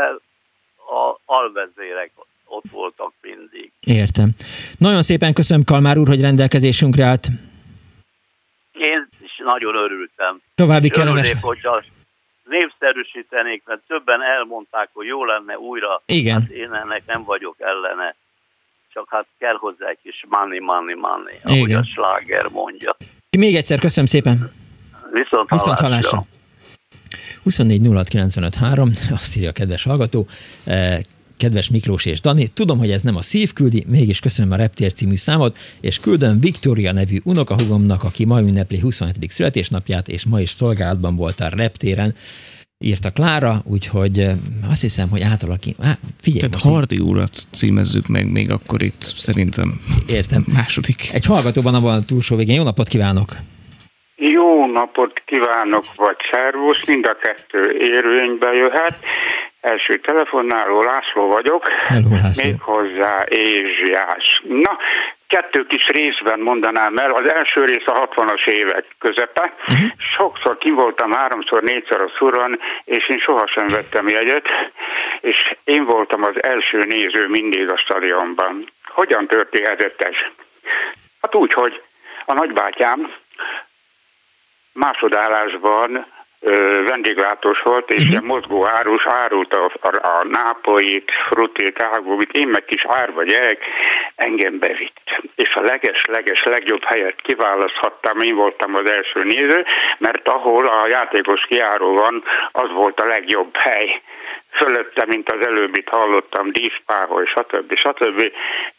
a 0.77 1.19
alvezérek 1.25 2.11
ott 2.45 2.63
voltak 2.71 3.13
mindig. 3.21 3.71
Értem. 3.79 4.29
Nagyon 4.77 5.01
szépen 5.01 5.33
köszönöm, 5.33 5.63
Kalmár 5.63 5.97
úr, 5.97 6.07
hogy 6.07 6.21
rendelkezésünkre 6.21 7.05
állt. 7.05 7.27
Én 8.71 9.07
is 9.23 9.41
nagyon 9.45 9.75
örültem. 9.75 10.41
További 10.55 10.89
kellemes- 10.89 11.19
örülnék, 11.21 11.43
hogyha 11.43 11.83
népszerűsítenék, 12.43 13.63
mert 13.65 13.81
többen 13.87 14.21
elmondták, 14.21 14.89
hogy 14.93 15.05
jó 15.05 15.25
lenne 15.25 15.57
újra. 15.57 16.01
Igen. 16.05 16.41
Hát 16.41 16.49
én 16.49 16.73
ennek 16.73 17.03
nem 17.05 17.23
vagyok 17.23 17.55
ellene. 17.59 18.15
Csak 18.93 19.07
hát 19.09 19.25
kell 19.39 19.55
hozzá 19.55 19.87
egy 19.87 19.99
kis 20.03 20.25
money, 20.29 20.59
money, 20.59 20.95
money, 20.95 21.37
ahogy 21.43 21.57
Igen. 21.57 21.79
a 21.81 21.85
sláger 21.85 22.47
mondja. 22.47 22.95
Még 23.37 23.55
egyszer 23.55 23.79
köszönöm 23.79 24.05
szépen. 24.05 24.51
Viszont, 25.11 25.49
Viszont 25.49 25.79
hallásra. 25.79 26.21
Hallásra. 27.07 27.41
24 27.43 27.87
06 27.87 28.07
95 28.07 28.55
3, 28.55 28.93
azt 29.11 29.35
írja 29.35 29.49
a 29.49 29.51
kedves 29.51 29.83
hallgató, 29.83 30.27
eh, 30.63 30.99
kedves 31.37 31.69
Miklós 31.69 32.05
és 32.05 32.21
Dani, 32.21 32.47
tudom, 32.47 32.77
hogy 32.77 32.91
ez 32.91 33.01
nem 33.01 33.15
a 33.15 33.21
szív 33.21 33.53
küldi, 33.53 33.83
mégis 33.87 34.19
köszönöm 34.19 34.51
a 34.51 34.55
Reptér 34.55 34.93
című 34.93 35.15
számot, 35.15 35.57
és 35.81 35.99
küldöm 35.99 36.39
Viktória 36.39 36.91
nevű 36.91 37.19
unokahugomnak, 37.23 38.03
aki 38.03 38.25
ma 38.25 38.41
ünnepli 38.41 38.79
27. 38.79 39.31
születésnapját, 39.31 40.07
és 40.07 40.25
ma 40.25 40.41
is 40.41 40.49
szolgálatban 40.49 41.15
volt 41.15 41.39
a 41.39 41.47
Reptéren, 41.47 42.15
írta 42.79 43.11
Klára, 43.11 43.61
úgyhogy 43.65 44.19
eh, 44.19 44.35
azt 44.69 44.81
hiszem, 44.81 45.09
hogy 45.09 45.21
átalakít. 45.21 45.75
Á, 45.79 45.97
figyelj, 46.17 46.49
Tehát 46.49 46.65
Hardi 46.65 46.99
urat 46.99 47.47
címezzük 47.51 48.07
meg 48.07 48.31
még 48.31 48.51
akkor 48.51 48.81
itt 48.81 49.13
szerintem. 49.17 49.81
Értem. 50.07 50.45
Második. 50.47 51.09
Egy 51.13 51.25
hallgató 51.25 51.61
van 51.61 51.75
a 51.75 52.01
túlsó 52.01 52.35
végén. 52.35 52.55
Jó 52.55 52.63
napot 52.63 52.87
kívánok! 52.87 53.37
Jó 54.19 54.65
napot 54.65 55.21
kívánok, 55.25 55.83
vagy 55.95 56.15
szervusz, 56.31 56.85
mind 56.85 57.07
a 57.07 57.15
kettő 57.15 57.77
érvénybe 57.79 58.53
jöhet. 58.53 58.97
Első 59.61 59.99
telefonáló 59.99 60.81
László 60.81 61.27
vagyok, 61.27 61.67
Hello, 61.67 62.09
László. 62.11 62.43
méghozzá 62.49 63.23
Ézsiás. 63.29 64.41
Na, 64.47 64.77
kettő 65.27 65.65
kis 65.65 65.87
részben 65.87 66.39
mondanám 66.39 66.97
el. 66.97 67.09
Az 67.09 67.31
első 67.31 67.65
rész 67.65 67.85
a 67.85 68.07
60-as 68.07 68.47
évek 68.47 68.85
közepe. 68.99 69.53
Uh-huh. 69.59 69.87
Sokszor 70.17 70.57
kim 70.57 70.75
voltam, 70.75 71.11
háromszor, 71.11 71.61
négyszer 71.61 72.01
a 72.01 72.11
szuron, 72.17 72.59
és 72.85 73.09
én 73.09 73.19
sohasem 73.19 73.67
vettem 73.67 74.07
jegyet, 74.07 74.47
és 75.21 75.55
én 75.63 75.85
voltam 75.85 76.23
az 76.23 76.43
első 76.43 76.77
néző 76.77 77.27
mindig 77.27 77.71
a 77.71 77.77
stadionban. 77.77 78.71
Hogyan 78.83 79.27
történhetett 79.27 80.01
ez? 80.01 80.15
Hát 81.21 81.35
úgy, 81.35 81.53
hogy 81.53 81.81
a 82.25 82.33
nagybátyám 82.33 83.11
másodállásban 84.77 86.05
ö, 86.39 86.83
vendéglátós 86.87 87.59
volt, 87.61 87.89
és 87.89 88.07
uh-huh. 88.09 88.25
mozgó 88.25 88.67
árus 88.67 89.05
árult 89.05 89.53
a, 89.53 89.71
a, 89.81 90.07
a 90.07 90.23
nápolyit, 90.23 91.11
frutit, 91.29 91.81
ágóvit, 91.81 92.31
én 92.31 92.47
meg 92.47 92.65
kis 92.65 92.85
árva 92.87 93.23
gyerek, 93.23 93.63
engem 94.15 94.59
bevitt. 94.59 95.01
És 95.35 95.55
a 95.55 95.61
leges-leges 95.61 96.43
legjobb 96.43 96.83
helyet 96.83 97.21
kiválaszthattam, 97.21 98.19
én 98.19 98.35
voltam 98.35 98.75
az 98.75 98.89
első 98.89 99.19
néző, 99.23 99.65
mert 99.97 100.27
ahol 100.27 100.65
a 100.65 100.87
játékos 100.87 101.45
kiáró 101.45 101.93
van, 101.93 102.23
az 102.51 102.69
volt 102.71 102.99
a 102.99 103.07
legjobb 103.07 103.55
hely 103.55 104.01
fölötte, 104.51 105.05
mint 105.07 105.31
az 105.31 105.47
előbbit 105.47 105.89
hallottam, 105.89 106.51
díszpáholy, 106.51 107.25
stb. 107.25 107.75
stb. 107.75 108.31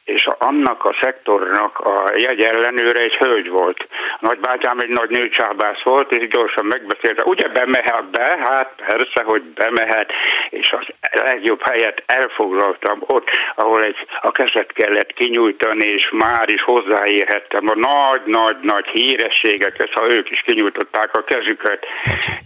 És 0.04 0.28
annak 0.38 0.84
a 0.84 0.96
szektornak 1.00 1.78
a 1.78 2.04
jegy 2.16 2.40
ellenőre 2.42 3.00
egy 3.00 3.16
hölgy 3.16 3.48
volt. 3.48 3.86
A 3.90 4.18
nagybátyám 4.20 4.78
egy 4.78 4.88
nagy 4.88 5.10
nőcsábász 5.10 5.82
volt, 5.82 6.12
és 6.12 6.28
gyorsan 6.28 6.66
megbeszélte, 6.66 7.24
ugye 7.24 7.48
bemehet 7.48 8.10
be? 8.10 8.38
Hát 8.44 8.72
persze, 8.86 9.22
hogy 9.24 9.42
bemehet, 9.42 10.12
és 10.50 10.72
az 10.72 10.86
legjobb 11.24 11.60
helyet 11.68 12.02
elfoglaltam 12.06 13.02
ott, 13.06 13.30
ahol 13.54 13.82
egy, 13.82 13.96
a 14.20 14.32
kezet 14.32 14.72
kellett 14.72 15.12
kinyújtani, 15.12 15.86
és 15.86 16.08
már 16.12 16.48
is 16.48 16.62
hozzáérhettem 16.62 17.68
a 17.68 17.74
nagy-nagy-nagy 17.74 18.86
hírességekhez, 18.86 19.90
ha 19.92 20.10
ők 20.10 20.30
is 20.30 20.40
kinyújtották 20.40 21.16
a 21.16 21.24
kezüket. 21.24 21.86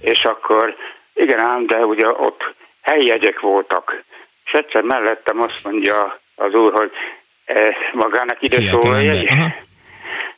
És 0.01 0.25
akkor 0.25 0.77
igen 1.15 1.39
ám, 1.39 1.67
de 1.67 1.77
ugye 1.77 2.09
ott 2.09 2.55
helyjegyek 2.83 3.41
voltak. 3.41 4.03
És 4.45 4.53
egyszer 4.53 4.83
mellettem 4.83 5.41
azt 5.41 5.65
mondja 5.65 6.21
az 6.35 6.55
úr, 6.55 6.73
hogy 6.73 6.91
eh, 7.45 7.75
magának 7.93 8.43
ide 8.43 8.71
szól. 8.71 8.95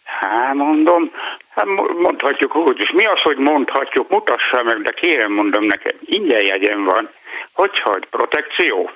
Hát 0.04 0.54
mondom, 0.54 1.10
hát 1.48 1.66
mondhatjuk 1.98 2.56
úgy 2.56 2.80
is. 2.80 2.90
Mi 2.90 3.04
az, 3.04 3.20
hogy 3.20 3.36
mondhatjuk, 3.36 4.10
mutassa 4.10 4.62
meg, 4.62 4.82
de 4.82 4.90
kérem 4.90 5.32
mondom 5.32 5.64
neked, 5.64 5.94
ingyen 6.04 6.44
jegyem 6.44 6.84
van. 6.84 7.10
Hogy 7.52 7.80
hogy, 7.80 8.06
protekció? 8.06 8.90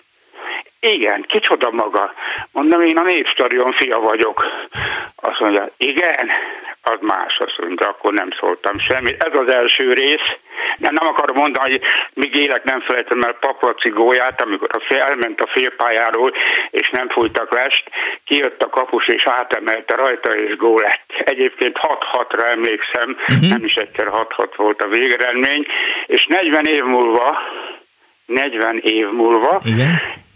Igen, 0.80 1.24
kicsoda 1.28 1.70
maga? 1.70 2.12
Mondom, 2.52 2.80
én 2.80 2.96
a 2.96 3.02
Népstadion 3.02 3.72
fia 3.72 3.98
vagyok. 3.98 4.44
Azt 5.16 5.40
mondja, 5.40 5.70
igen, 5.76 6.30
az 6.82 6.98
más, 7.00 7.38
azt 7.38 7.59
mondja, 7.59 7.88
akkor 7.88 8.12
nem 8.12 8.28
szóltam 8.40 8.78
semmit. 8.78 9.22
Ez 9.22 9.38
az 9.38 9.50
első 9.50 9.92
rész. 9.92 10.28
De 10.76 10.90
nem 10.90 11.06
akarom 11.06 11.36
mondani, 11.36 11.70
hogy 11.70 11.80
míg 12.14 12.34
élek, 12.34 12.64
nem 12.64 12.80
felejtem 12.80 13.22
el 13.22 13.32
Paplaci 13.32 13.88
gólyát, 13.88 14.42
amikor 14.42 14.68
a 14.72 14.84
fél, 14.88 15.00
elment 15.00 15.40
a 15.40 15.46
félpályáról, 15.46 16.32
és 16.70 16.90
nem 16.90 17.09
fújtak 17.09 17.55
lest, 17.55 17.90
kijött 18.24 18.62
a 18.62 18.68
kapus, 18.68 19.06
és 19.06 19.26
átemelte 19.26 19.94
rajta, 19.96 20.34
és 20.34 20.56
gól 20.56 20.80
lett. 20.80 21.28
Egyébként 21.28 21.78
6-6-ra 21.82 22.44
emlékszem, 22.44 23.16
uh-huh. 23.20 23.48
nem 23.48 23.64
is 23.64 23.74
egyszer 23.74 24.06
6-6 24.06 24.52
volt 24.56 24.82
a 24.82 24.88
végeredmény, 24.88 25.66
és 26.06 26.26
40 26.26 26.64
év 26.64 26.84
múlva, 26.84 27.38
40 28.26 28.78
év 28.78 29.09
múlva, 29.10 29.60
Igen 29.64 30.26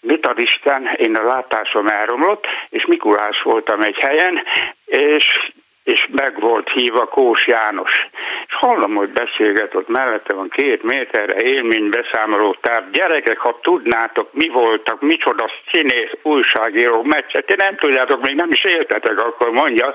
mit 0.00 0.26
ad 0.26 0.40
Isten, 0.40 0.88
én 0.96 1.14
a 1.14 1.22
látásom 1.22 1.86
elromlott, 1.86 2.46
és 2.68 2.86
Mikulás 2.86 3.42
voltam 3.42 3.80
egy 3.80 3.98
helyen, 3.98 4.42
és 4.84 5.50
és 5.84 6.08
meg 6.10 6.40
volt 6.40 6.70
hívva 6.70 7.06
Kós 7.06 7.46
János. 7.46 8.08
És 8.46 8.54
hallom, 8.54 8.94
hogy 8.94 9.08
beszélget 9.08 9.74
ott 9.74 9.88
mellette 9.88 10.34
van 10.34 10.48
két 10.48 10.82
méterre 10.82 11.42
élménybeszámoló 11.42 12.56
tár. 12.60 12.90
Gyerekek, 12.92 13.38
ha 13.38 13.58
tudnátok, 13.62 14.32
mi 14.32 14.48
voltak, 14.48 15.00
micsoda 15.00 15.50
színész, 15.70 16.12
újságíró 16.22 17.02
meccset, 17.02 17.46
ti 17.46 17.54
nem 17.56 17.76
tudjátok, 17.76 18.22
még 18.22 18.34
nem 18.34 18.50
is 18.50 18.64
éltetek, 18.64 19.20
akkor 19.20 19.50
mondja. 19.50 19.94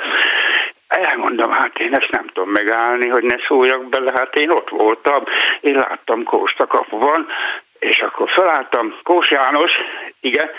Elmondom, 0.87 1.51
hát 1.51 1.79
én 1.79 1.95
ezt 1.95 2.11
nem 2.11 2.27
tudom 2.33 2.49
megállni, 2.49 3.07
hogy 3.07 3.23
ne 3.23 3.35
szóljak 3.47 3.89
bele, 3.89 4.11
hát 4.15 4.35
én 4.35 4.49
ott 4.49 4.69
voltam, 4.69 5.23
én 5.61 5.75
láttam 5.75 6.23
Kóst 6.23 6.59
a 6.59 6.67
kapuban, 6.67 7.27
és 7.79 7.99
akkor 7.99 8.29
felálltam, 8.29 8.99
Kós 9.03 9.31
János, 9.31 9.71
igen, 10.19 10.49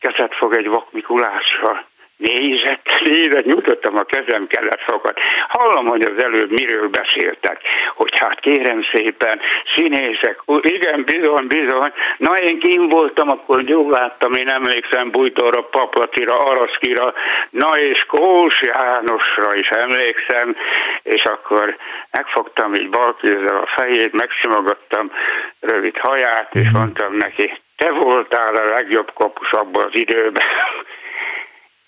kezet 0.00 0.34
fog 0.34 0.54
egy 0.54 0.68
vak 0.68 0.92
Mikulással. 0.92 1.86
Nézett, 2.22 3.00
nézett, 3.04 3.44
nyújtottam 3.44 3.96
a 3.96 4.02
kezem, 4.02 4.46
kellett 4.46 4.80
fogad. 4.80 5.16
Hallom, 5.48 5.86
hogy 5.86 6.02
az 6.02 6.22
előbb 6.22 6.50
miről 6.50 6.88
beszéltek, 6.88 7.60
hogy 7.94 8.18
hát 8.18 8.40
kérem 8.40 8.82
szépen, 8.92 9.40
színészek, 9.74 10.42
igen, 10.60 11.04
bizony, 11.04 11.46
bizony. 11.46 11.92
Na, 12.16 12.38
én 12.38 12.58
kim 12.58 12.88
voltam, 12.88 13.28
akkor 13.30 13.62
gyógláttam, 13.62 14.32
én 14.32 14.48
emlékszem 14.48 15.10
Bújtóra, 15.10 15.62
Paplatira, 15.62 16.36
Araszkira, 16.38 17.12
na 17.50 17.78
és 17.78 18.04
Kós 18.04 18.60
Jánosra 18.62 19.54
is 19.54 19.68
emlékszem, 19.68 20.56
és 21.02 21.24
akkor 21.24 21.76
megfogtam 22.10 22.74
így 22.74 22.90
bal 22.90 23.16
kézzel 23.20 23.56
a 23.56 23.80
fejét, 23.80 24.12
megsimogattam 24.12 25.12
rövid 25.60 25.96
haját, 25.96 26.54
és 26.54 26.70
mondtam 26.72 27.16
neki, 27.16 27.60
te 27.76 27.90
voltál 27.90 28.54
a 28.54 28.64
legjobb 28.64 29.12
kapus 29.14 29.50
abban 29.50 29.84
az 29.84 29.94
időben 29.94 30.46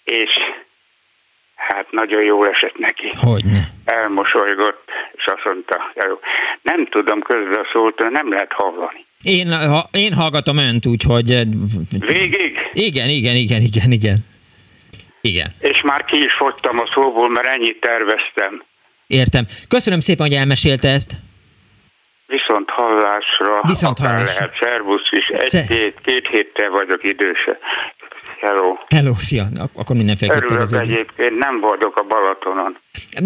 és 0.05 0.35
hát 1.55 1.91
nagyon 1.91 2.23
jó 2.23 2.45
esett 2.45 2.79
neki. 2.79 3.13
Hogyne. 3.21 3.69
Elmosolygott, 3.85 4.85
és 5.13 5.25
azt 5.27 5.45
mondta, 5.45 5.93
jó, 6.09 6.19
nem 6.63 6.87
tudom 6.87 7.21
közben 7.21 7.67
szólt, 7.73 8.11
nem 8.11 8.31
lehet 8.31 8.53
hallani. 8.53 9.07
Én, 9.23 9.53
ha, 9.69 9.89
én 9.93 10.13
hallgatom 10.13 10.59
önt, 10.59 10.87
úgyhogy... 10.87 11.31
eh, 11.31 11.43
Végig? 12.01 12.59
Igen, 12.73 13.09
igen, 13.09 13.35
igen, 13.37 13.61
igen, 13.61 13.91
igen. 13.93 14.17
Igen. 15.21 15.47
És 15.61 15.83
már 15.83 16.05
ki 16.05 16.25
is 16.25 16.33
fogytam 16.33 16.79
a 16.79 16.87
szóból, 16.95 17.29
mert 17.29 17.47
ennyit 17.47 17.81
terveztem. 17.81 18.63
Értem. 19.07 19.45
Köszönöm 19.69 20.01
szépen, 20.01 20.27
hogy 20.27 20.37
elmesélte 20.37 20.89
ezt. 20.89 21.13
Viszont 22.27 22.71
hallásra, 22.71 23.61
Viszont 23.63 23.99
hallásra. 23.99 24.25
lehet, 24.25 24.57
szervusz 24.61 25.09
is, 25.11 25.25
egy-két 25.25 26.01
két 26.05 26.29
héttel 26.29 26.71
vagyok 26.71 27.05
időse. 27.05 27.59
Hello. 28.47 28.69
Hello, 28.97 29.13
szia. 29.29 29.45
Ak- 29.65 29.77
Akkor 29.81 29.97
mindenféleképpen 29.97 30.45
Örülök 30.47 30.61
igazoljuk. 30.69 30.93
egyébként, 30.93 31.39
nem 31.39 31.61
boldog 31.61 31.93
a 32.03 32.03
Balatonon. 32.03 32.73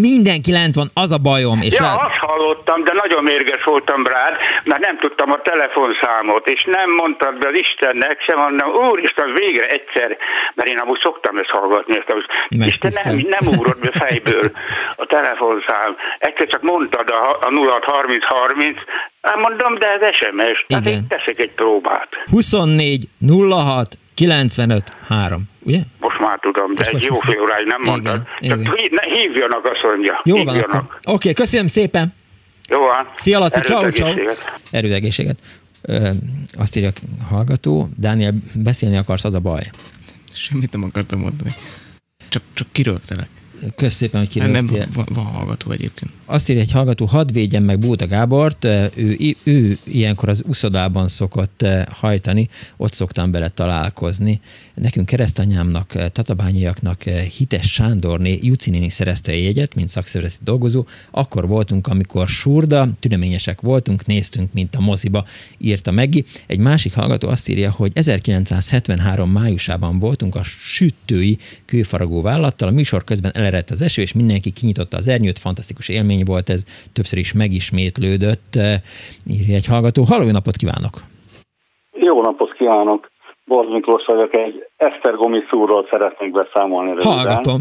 Mindenki 0.08 0.50
lent 0.52 0.74
van, 0.74 0.88
az 1.04 1.10
a 1.18 1.18
bajom. 1.18 1.58
És 1.68 1.74
ja, 1.78 1.84
rá... 1.84 1.94
azt 1.94 2.20
hallottam, 2.26 2.84
de 2.84 2.92
nagyon 3.02 3.22
mérges 3.24 3.62
voltam 3.64 4.06
rád, 4.06 4.34
mert 4.64 4.80
nem 4.80 4.98
tudtam 4.98 5.30
a 5.30 5.40
telefonszámot, 5.42 6.48
és 6.48 6.64
nem 6.64 6.90
mondtad 7.00 7.38
be 7.38 7.46
az 7.48 7.54
Istennek 7.64 8.16
sem, 8.26 8.38
mondom, 8.38 8.68
úristen, 8.90 9.28
végre 9.34 9.66
egyszer, 9.76 10.16
mert 10.54 10.68
én 10.68 10.78
amúgy 10.78 11.00
szoktam 11.02 11.36
ezt 11.36 11.50
hallgatni, 11.56 11.94
ezt 12.00 12.12
az, 12.16 12.22
és 12.66 12.78
te 12.78 12.90
nem, 13.04 13.16
nem 13.36 13.44
ugrott 13.52 13.80
be 13.80 13.90
fejből 14.02 14.50
a 14.96 15.06
telefonszám. 15.06 15.90
Egyszer 16.18 16.46
csak 16.46 16.62
mondtad 16.62 17.08
a, 17.10 17.22
a 17.46 17.50
063030, 17.50 18.78
hát 19.22 19.36
mondom, 19.36 19.78
de 19.78 19.86
ez 19.86 20.14
SMS, 20.14 20.64
tehát 20.68 20.86
én 20.86 21.06
teszek 21.08 21.38
egy 21.38 21.52
próbát. 21.60 22.08
24 22.30 23.08
06 23.50 23.88
95 24.18 24.92
3, 25.06 25.42
ugye? 25.62 25.80
Most 26.00 26.18
már 26.18 26.38
tudom, 26.40 26.74
de 26.74 26.82
Most 26.84 26.94
egy 26.94 27.02
jó 27.02 27.14
fél 27.14 27.40
óráig 27.40 27.66
nem 27.66 27.80
mondtad. 27.82 28.22
Igen, 28.38 28.62
Csak 28.62 28.74
ne, 28.90 29.16
hívjanak, 29.16 29.64
azt 29.64 29.82
mondja. 29.82 30.20
Jó 30.24 30.36
van 30.36 30.54
hívjanak. 30.54 30.74
akkor. 30.74 30.96
Oké, 30.96 31.12
okay, 31.12 31.32
köszönöm 31.32 31.66
szépen. 31.66 32.14
Jó 32.68 32.78
van. 32.78 33.10
Szia 33.14 33.38
Laci, 33.38 33.60
ciao, 33.60 33.90
ciao. 33.90 34.14
Erőd 34.70 34.92
egészséget. 34.92 35.38
Ö, 35.82 36.08
azt 36.58 36.76
írja 36.76 36.90
a 37.20 37.34
hallgató, 37.34 37.88
Dániel, 37.96 38.32
beszélni 38.54 38.96
akarsz, 38.96 39.24
az 39.24 39.34
a 39.34 39.40
baj. 39.40 39.62
Semmit 40.32 40.72
nem 40.72 40.82
akartam 40.82 41.18
mondani. 41.20 41.50
Csak, 42.28 42.42
csak 42.54 42.66
kirögtelek. 42.72 43.28
Kösz 43.76 43.94
szépen, 43.94 44.26
hogy 44.26 44.42
Nem, 44.42 44.66
kirögtél. 44.66 44.88
van, 44.94 45.06
van 45.14 45.24
hallgató 45.24 45.70
egyébként. 45.70 46.10
Azt 46.24 46.48
írja 46.48 46.62
egy 46.62 46.72
hallgató, 46.72 47.04
hadd 47.04 47.32
védjem 47.32 47.64
meg 47.64 47.78
Bóta 47.78 48.06
Gábort, 48.06 48.64
ő, 48.94 49.36
ő 49.42 49.78
ilyenkor 49.84 50.28
az 50.28 50.42
uszodában 50.46 51.08
szokott 51.08 51.66
hajtani, 51.90 52.48
ott 52.76 52.92
szoktam 52.92 53.30
bele 53.30 53.48
találkozni. 53.48 54.40
Nekünk 54.74 55.06
keresztanyámnak, 55.06 56.10
tatabányiaknak 56.12 57.02
Hites 57.02 57.72
Sándorné 57.72 58.38
Juci 58.42 58.70
néni 58.70 58.88
szerezte 58.88 59.32
a 59.32 59.34
jegyet, 59.34 59.74
mint 59.74 59.88
szakszervezeti 59.88 60.44
dolgozó. 60.44 60.86
Akkor 61.10 61.48
voltunk, 61.48 61.86
amikor 61.86 62.28
surda, 62.28 62.88
tüneményesek 63.00 63.60
voltunk, 63.60 64.06
néztünk, 64.06 64.52
mint 64.52 64.74
a 64.74 64.80
moziba, 64.80 65.24
írta 65.58 65.90
Meggi. 65.90 66.24
Egy 66.46 66.58
másik 66.58 66.94
hallgató 66.94 67.28
azt 67.28 67.48
írja, 67.48 67.70
hogy 67.70 67.92
1973 67.94 69.30
májusában 69.30 69.98
voltunk 69.98 70.34
a 70.34 70.42
sütői 70.42 71.38
kőfaragó 71.64 72.20
vállalattal, 72.22 72.68
a 72.68 72.72
műsor 72.72 73.04
közben 73.04 73.32
elerett 73.48 73.70
az 73.76 73.82
eső, 73.88 74.00
és 74.02 74.12
mindenki 74.14 74.50
kinyitotta 74.58 74.96
az 74.96 75.08
ernyőt, 75.08 75.44
fantasztikus 75.46 75.88
élmény 75.88 76.22
volt 76.32 76.48
ez, 76.54 76.62
többször 76.96 77.18
is 77.18 77.32
megismétlődött, 77.32 78.50
eh, 78.66 78.74
írja 79.36 79.54
egy 79.60 79.68
hallgató. 79.72 80.00
Halló, 80.10 80.24
napot 80.38 80.56
kívánok! 80.62 80.94
Jó 82.08 82.22
napot 82.22 82.52
kívánok! 82.52 83.00
Borz 83.50 83.70
Miklós 83.70 84.04
vagyok, 84.06 84.34
egy 84.34 84.66
Esztergomi 84.76 85.40
szúrról 85.50 85.86
szeretnék 85.90 86.32
beszámolni 86.32 86.90
röviden. 86.90 87.12
Hallgatom. 87.12 87.60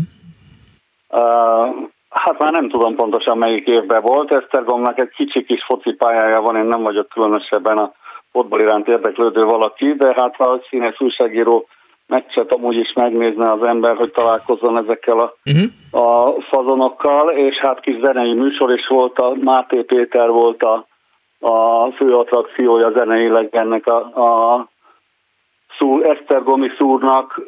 Uh, 1.09 1.67
hát 2.09 2.39
már 2.39 2.51
nem 2.51 2.69
tudom 2.69 2.95
pontosan 2.95 3.37
melyik 3.37 3.67
évben 3.67 4.01
volt. 4.01 4.31
Esztergomnak 4.31 4.99
egy 4.99 5.09
kicsi 5.09 5.43
kis 5.45 5.63
focipályája 5.65 6.41
van, 6.41 6.55
én 6.55 6.65
nem 6.65 6.83
vagyok 6.83 7.09
különösebben 7.09 7.77
a 7.77 7.91
fotball 8.31 8.59
iránt 8.59 8.87
érdeklődő 8.87 9.43
valaki, 9.43 9.93
de 9.93 10.13
hát 10.17 10.39
a 10.39 10.61
színész 10.69 10.99
újságíró 10.99 11.67
meccset 12.07 12.51
amúgy 12.51 12.77
is 12.77 12.93
megnézne 12.93 13.51
az 13.51 13.63
ember, 13.63 13.95
hogy 13.95 14.11
találkozzon 14.11 14.79
ezekkel 14.79 15.19
a, 15.19 15.33
uh-huh. 15.45 16.03
a 16.03 16.35
fazonokkal, 16.41 17.29
és 17.29 17.55
hát 17.55 17.79
kis 17.79 17.95
zenei 18.03 18.33
műsor 18.33 18.73
is 18.73 18.87
volt, 18.87 19.19
a 19.19 19.33
Máté 19.41 19.81
Péter 19.81 20.29
volt 20.29 20.63
a, 20.63 20.85
a 21.39 21.91
fő 21.91 22.11
attrakciója 22.13 22.91
zeneileg 22.91 23.55
ennek 23.55 23.87
a, 23.87 23.97
a 23.97 24.67
szúr, 25.77 26.09
Esztergomi 26.09 26.69
szúrnak. 26.77 27.41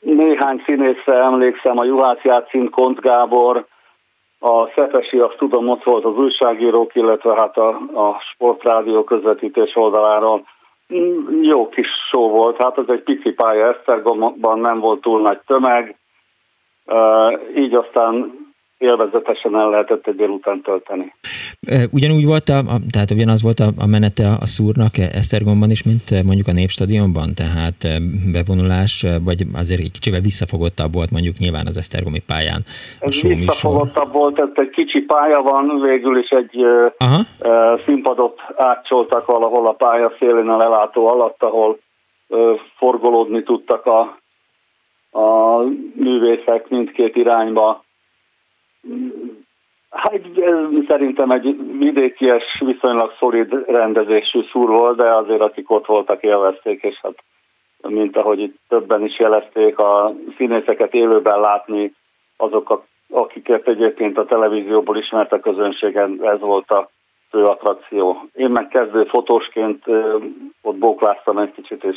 Néhány 0.00 0.62
színészre 0.64 1.14
emlékszem, 1.14 1.78
a 1.78 1.84
Juhász 1.84 2.22
Játszín, 2.22 2.70
Kont 2.70 3.00
Gábor, 3.00 3.66
a 4.40 4.66
Szepesi, 4.76 5.18
azt 5.18 5.36
tudom, 5.38 5.68
ott 5.68 5.82
volt 5.82 6.04
az 6.04 6.16
újságírók, 6.16 6.94
illetve 6.94 7.34
hát 7.34 7.56
a, 7.56 7.68
a 7.94 8.20
sportrádió 8.32 9.04
közvetítés 9.04 9.76
oldaláról. 9.76 10.44
Jó 11.40 11.68
kis 11.68 11.88
show 12.10 12.28
volt, 12.28 12.62
hát 12.62 12.78
ez 12.78 12.88
egy 12.88 13.02
pici 13.02 13.30
pálya 13.30 13.68
Esztergomban, 13.68 14.58
nem 14.58 14.80
volt 14.80 15.00
túl 15.00 15.20
nagy 15.20 15.40
tömeg, 15.46 15.96
így 17.56 17.74
aztán 17.74 18.46
élvezetesen 18.78 19.60
el 19.60 19.70
lehetett 19.70 20.06
egy 20.06 20.16
délután 20.16 20.60
tölteni. 20.60 21.14
E, 21.60 21.76
Ugyanúgy 21.92 22.26
volt, 22.26 22.48
a, 22.48 22.58
tehát 22.92 23.10
ugyanaz 23.10 23.42
volt 23.42 23.60
a, 23.60 23.68
a 23.78 23.86
menete 23.86 24.24
a, 24.40 24.46
szúrnak 24.46 24.98
Esztergomban 24.98 25.70
is, 25.70 25.82
mint 25.82 26.10
e, 26.10 26.22
mondjuk 26.22 26.48
a 26.48 26.52
Népstadionban, 26.52 27.34
tehát 27.34 27.78
e, 27.84 27.98
bevonulás, 28.32 29.02
e, 29.02 29.18
vagy 29.24 29.40
azért 29.62 29.80
egy 29.80 29.90
kicsivel 29.90 30.20
visszafogottabb 30.20 30.92
volt 30.92 31.10
mondjuk 31.10 31.36
nyilván 31.36 31.66
az 31.66 31.76
Esztergomi 31.76 32.22
pályán 32.26 32.60
a 33.00 33.06
Ez 33.06 33.14
show 33.14 33.36
visszafogottabb 33.36 34.12
volt, 34.12 34.38
ez 34.38 34.48
egy 34.54 34.70
kicsi 34.70 35.00
pálya 35.00 35.42
van, 35.42 35.80
végül 35.80 36.18
is 36.18 36.28
egy 36.28 36.56
Aha. 36.98 37.20
színpadot 37.84 38.38
átcsoltak 38.56 39.26
valahol 39.26 39.66
a 39.66 39.72
pálya 39.72 40.12
szélén 40.18 40.48
a 40.48 40.56
lelátó 40.56 41.08
alatt, 41.08 41.42
ahol 41.42 41.78
forgolódni 42.76 43.42
tudtak 43.42 43.86
a, 43.86 44.00
a 45.10 45.58
művészek 45.94 46.68
mindkét 46.68 47.16
irányba. 47.16 47.86
Hát 49.90 50.14
ez 50.14 50.20
szerintem 50.88 51.30
egy 51.30 51.56
vidékies, 51.78 52.62
viszonylag 52.64 53.12
szolid 53.18 53.64
rendezésű 53.66 54.40
szúr 54.52 54.68
volt, 54.68 54.96
de 54.96 55.14
azért 55.14 55.40
akik 55.40 55.70
ott 55.70 55.86
voltak 55.86 56.22
élvezték, 56.22 56.82
és 56.82 56.98
hát 57.02 57.22
mint 57.88 58.16
ahogy 58.16 58.40
itt 58.40 58.56
többen 58.68 59.04
is 59.04 59.18
jelezték, 59.18 59.78
a 59.78 60.14
színészeket 60.36 60.94
élőben 60.94 61.40
látni, 61.40 61.92
azok, 62.36 62.70
a- 62.70 62.84
akiket 63.10 63.68
egyébként 63.68 64.18
a 64.18 64.24
televízióból 64.24 64.96
ismert 64.96 65.32
a 65.32 65.40
közönségen, 65.40 66.18
ez 66.22 66.40
volt 66.40 66.70
a 66.70 66.90
fő 67.30 67.42
attrakció. 67.44 68.28
Én 68.34 68.50
meg 68.50 68.68
kezdő 68.68 69.04
fotósként 69.04 69.84
ott 70.62 70.76
bókláztam 70.76 71.38
egy 71.38 71.52
kicsit, 71.52 71.84
és 71.84 71.96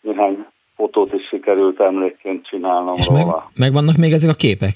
néhány 0.00 0.46
fotót 0.76 1.12
is 1.12 1.26
sikerült 1.26 1.80
emlékként 1.80 2.46
csinálnom 2.46 2.94
És 2.96 3.08
meg, 3.08 3.22
róla. 3.22 3.50
megvannak 3.54 3.96
még 3.96 4.12
ezek 4.12 4.30
a 4.30 4.34
képek? 4.34 4.72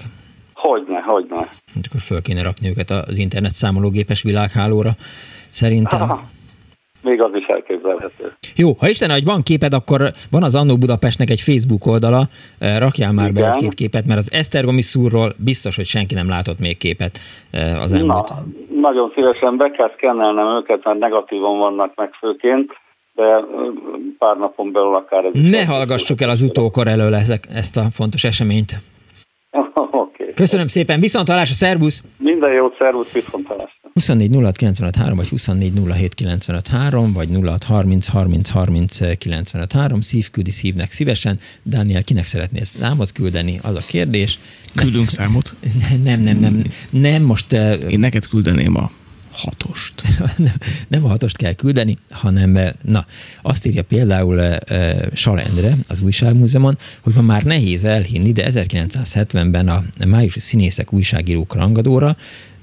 Hogyne, 0.59 1.01
hogyne. 1.01 1.37
Hát 1.37 1.85
Akkor 1.89 2.01
föl 2.01 2.23
kéne 2.23 2.43
rakni 2.43 2.69
őket 2.69 2.91
az 2.91 3.19
internet 3.19 3.53
számológépes 3.53 4.23
világhálóra, 4.23 4.91
szerintem. 5.49 6.03
Aha. 6.03 6.21
Még 7.03 7.23
az 7.23 7.35
is 7.35 7.47
elképzelhető. 7.47 8.33
Jó, 8.57 8.73
ha 8.79 8.89
Isten, 8.89 9.11
hogy 9.11 9.25
van 9.25 9.43
képed, 9.43 9.73
akkor 9.73 10.01
van 10.31 10.43
az 10.43 10.55
Annó 10.55 10.77
Budapestnek 10.77 11.31
egy 11.31 11.41
Facebook 11.41 11.87
oldala, 11.87 12.23
eh, 12.59 12.79
rakjál 12.79 13.13
már 13.13 13.33
be 13.33 13.41
Igen. 13.41 13.53
egy-két 13.53 13.75
képet, 13.75 14.07
mert 14.07 14.19
az 14.19 14.33
Esztergomi 14.33 14.83
szúrról 14.83 15.29
biztos, 15.45 15.77
hogy 15.77 15.85
senki 15.85 16.15
nem 16.15 16.29
látott 16.29 16.59
még 16.59 16.77
képet 16.79 17.19
eh, 17.51 17.83
az 17.83 17.93
elmúlt. 17.93 18.29
Na, 18.29 18.45
nagyon 18.81 19.13
szívesen 19.15 19.57
be 19.57 19.71
kell 19.71 19.91
szkennelnem 19.97 20.57
őket, 20.57 20.85
mert 20.85 20.99
negatívon 20.99 21.59
vannak 21.59 21.93
meg 21.95 22.11
főként, 22.13 22.73
de 23.15 23.25
ö, 23.25 23.69
pár 24.19 24.37
napon 24.37 24.73
belül 24.73 24.95
akár 24.95 25.25
ez 25.25 25.51
Ne 25.51 25.65
hallgassuk 25.65 26.21
el 26.21 26.31
az 26.31 26.43
utókor 26.43 26.87
elől 26.87 27.15
ezek, 27.15 27.47
ezt 27.55 27.77
a 27.77 27.83
fontos 27.93 28.25
eseményt. 28.25 28.73
Köszönöm 30.39 30.67
szépen, 30.67 31.01
viszont 31.01 31.29
hallásra, 31.29 31.55
szervusz! 31.55 32.03
Minden 32.19 32.53
jót, 32.53 32.77
szervusz, 32.79 33.11
viszontalásra. 33.11 33.91
24 33.95 34.35
06 34.35 34.57
953, 34.57 35.17
vagy 35.17 35.29
24 35.29 35.73
07 35.97 36.15
953, 36.15 37.13
vagy 37.13 37.29
06 37.45 37.63
30 37.65 38.07
30 38.07 38.49
30 38.49 39.19
953, 39.19 40.01
szív 40.01 40.31
küldi 40.31 40.51
szívnek 40.51 40.91
szívesen. 40.91 41.39
Dániel, 41.63 42.05
kinek 42.05 42.25
szeretnél 42.25 42.65
számot 42.65 43.13
küldeni? 43.13 43.59
Az 43.63 43.75
a 43.75 43.81
kérdés. 43.87 44.39
Küldünk 44.75 45.09
számot? 45.09 45.57
Nem, 46.05 46.21
nem, 46.21 46.37
nem. 46.37 46.63
Nem, 46.91 47.23
most... 47.23 47.53
eh, 47.53 47.79
Én 47.89 47.99
neked 47.99 48.27
küldeném 48.27 48.77
a 48.77 48.91
hatost. 49.39 50.03
nem, 50.37 50.55
nem 50.89 51.05
a 51.05 51.09
hatost 51.09 51.37
kell 51.37 51.53
küldeni, 51.53 51.99
hanem, 52.11 52.57
eh, 52.57 52.71
na, 52.83 53.07
azt 53.43 53.67
írja 53.67 53.83
például 53.83 54.41
eh, 54.41 54.57
eh, 54.67 54.99
Sal 55.13 55.41
Endre 55.41 55.77
az 55.89 56.01
újságmúzeumon, 56.01 56.79
hogy 57.01 57.15
ma 57.15 57.23
már 57.23 57.43
nehéz 57.43 57.85
elhinni, 57.85 58.33
de 58.33 58.49
1970-ben 58.51 59.69
a 59.69 59.85
májusi 60.07 60.41
színészek 60.41 60.93
újságírók 60.93 61.55
rangadóra 61.55 62.17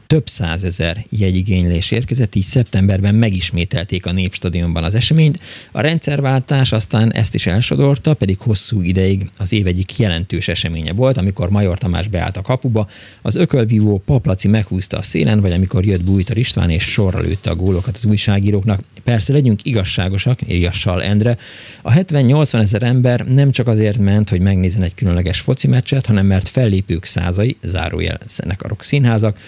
több 0.07 0.27
százezer 0.27 1.06
jegyigénylés 1.10 1.91
érkezett, 1.91 2.36
így 2.36 2.44
szeptemberben 2.44 3.15
megismételték 3.15 4.06
a 4.06 4.11
Népstadionban 4.11 4.84
az 4.84 4.95
eseményt. 4.95 5.40
A 5.72 5.82
rendszerváltás 5.82 6.72
aztán 6.72 7.14
ezt 7.14 7.34
is 7.34 7.48
elsodorta, 7.48 8.14
pedig 8.14 8.38
hosszú 8.40 8.82
ideig 8.82 9.30
az 9.38 9.53
év 9.53 9.68
egyik 9.68 9.99
jelentős 9.99 10.48
eseménye 10.48 10.94
volt, 10.94 11.18
amikor 11.18 11.49
Major 11.49 11.77
Tamás 11.77 12.07
beállt 12.07 12.38
a 12.38 12.41
kapuba, 12.41 12.88
az 13.22 13.36
ökölvívó 13.36 14.02
Paplaci 14.06 14.48
meghúzta 14.48 14.98
a 14.98 15.02
szélen, 15.02 15.41
vagy 15.41 15.52
amikor 15.52 15.86
jött 15.86 16.03
Bújtor 16.03 16.38
István 16.38 16.69
és 16.69 16.84
sorra 16.84 17.19
lőtte 17.19 17.49
a 17.49 17.56
gólokat 17.56 17.95
az 17.98 18.06
újságíróknak. 18.06 18.80
Persze 19.03 19.34
legyünk 19.34 19.65
igazságosak, 19.65 20.40
írja 20.48 20.72
Sal 20.72 21.03
Endre. 21.03 21.38
A 21.82 21.91
70-80 21.91 22.60
ezer 22.60 22.84
ember 22.84 23.26
nem 23.27 23.52
csak 23.52 23.68
azért 23.68 23.98
ment, 23.98 24.30
hogy 24.30 24.41
megnézzen 24.41 24.84
egy 24.84 24.95
különleges 24.95 25.40
foci 25.40 25.68
meccset, 25.68 26.06
hanem 26.06 26.26
mert 26.26 26.48
fellépők 26.48 27.06
százai, 27.06 27.57
zárójel 27.64 28.19
zenekarok 28.27 28.84
színházak, 28.84 29.40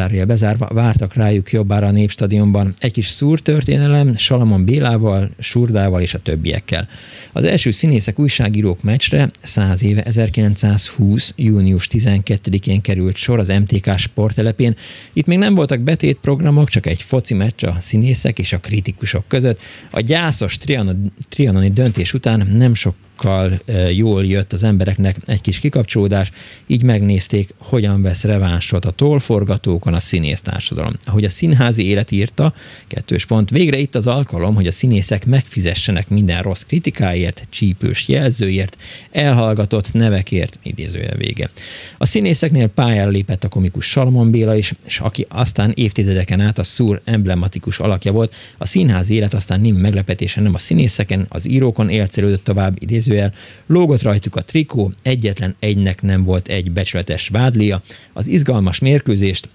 zárójel 0.00 0.26
bezárva, 0.26 0.68
vártak 0.72 1.14
rájuk 1.14 1.50
jobbára 1.52 1.86
a 1.86 1.90
Népstadionban. 1.90 2.74
Egy 2.78 2.92
kis 2.92 3.08
szúrtörténelem 3.08 4.16
Salamon 4.16 4.64
Bélával, 4.64 5.30
Surdával 5.38 6.00
és 6.00 6.14
a 6.14 6.18
többiekkel. 6.18 6.88
Az 7.32 7.44
első 7.44 7.70
színészek 7.70 8.18
újságírók 8.18 8.82
meccsre 8.82 9.30
100 9.42 9.82
éve 9.82 10.02
1920. 10.02 11.32
június 11.36 11.88
12-én 11.90 12.80
került 12.80 13.16
sor 13.16 13.38
az 13.38 13.48
MTK 13.48 13.98
sporttelepén. 13.98 14.76
Itt 15.12 15.26
még 15.26 15.38
nem 15.38 15.54
voltak 15.54 15.80
betétprogramok, 15.80 16.68
csak 16.68 16.86
egy 16.86 17.02
foci 17.02 17.34
meccs 17.34 17.64
a 17.64 17.76
színészek 17.80 18.38
és 18.38 18.52
a 18.52 18.58
kritikusok 18.58 19.24
között. 19.28 19.60
A 19.90 20.00
gyászos 20.00 20.56
trianon, 20.56 21.12
trianoni 21.28 21.68
döntés 21.68 22.14
után 22.14 22.48
nem 22.52 22.74
sok 22.74 22.94
sokkal 23.20 23.60
eh, 23.64 23.96
jól 23.96 24.26
jött 24.26 24.52
az 24.52 24.62
embereknek 24.62 25.16
egy 25.26 25.40
kis 25.40 25.58
kikapcsolódás, 25.58 26.30
így 26.66 26.82
megnézték, 26.82 27.54
hogyan 27.58 28.02
vesz 28.02 28.24
revánsot 28.24 28.84
a 28.84 28.90
tollforgatókon 28.90 29.94
a 29.94 30.00
színész 30.00 30.40
társadalom. 30.40 30.92
Ahogy 31.04 31.24
a 31.24 31.28
színházi 31.28 31.86
élet 31.86 32.10
írta, 32.10 32.54
kettős 32.86 33.24
pont, 33.24 33.50
végre 33.50 33.78
itt 33.78 33.94
az 33.94 34.06
alkalom, 34.06 34.54
hogy 34.54 34.66
a 34.66 34.70
színészek 34.70 35.26
megfizessenek 35.26 36.08
minden 36.08 36.42
rossz 36.42 36.62
kritikáért, 36.62 37.46
csípős 37.50 38.08
jelzőért, 38.08 38.76
elhallgatott 39.10 39.92
nevekért, 39.92 40.58
idézője 40.62 41.14
vége. 41.16 41.50
A 41.98 42.06
színészeknél 42.06 42.66
pályára 42.66 43.10
lépett 43.10 43.44
a 43.44 43.48
komikus 43.48 43.86
Salomon 43.86 44.30
Béla 44.30 44.56
is, 44.56 44.74
és 44.86 45.00
aki 45.00 45.26
aztán 45.28 45.72
évtizedeken 45.74 46.40
át 46.40 46.58
a 46.58 46.62
szúr 46.62 47.00
emblematikus 47.04 47.78
alakja 47.78 48.12
volt, 48.12 48.34
a 48.58 48.66
színházi 48.66 49.14
élet 49.14 49.34
aztán 49.34 49.60
nem 49.60 49.74
meglepetésen 49.74 50.42
nem 50.42 50.54
a 50.54 50.58
színészeken, 50.58 51.26
az 51.28 51.48
írókon 51.48 51.88
élcelődött 51.88 52.44
tovább, 52.44 52.76
idézőjel, 53.10 53.32
lógott 53.66 54.02
rajtuk 54.02 54.36
a 54.36 54.42
trikó, 54.42 54.92
egyetlen 55.02 55.54
egynek 55.58 56.02
nem 56.02 56.24
volt 56.24 56.48
egy 56.48 56.70
becsületes 56.70 57.28
vádlia, 57.28 57.82
az 58.12 58.26
izgalmas 58.26 58.78
mérkőzést 58.78 59.48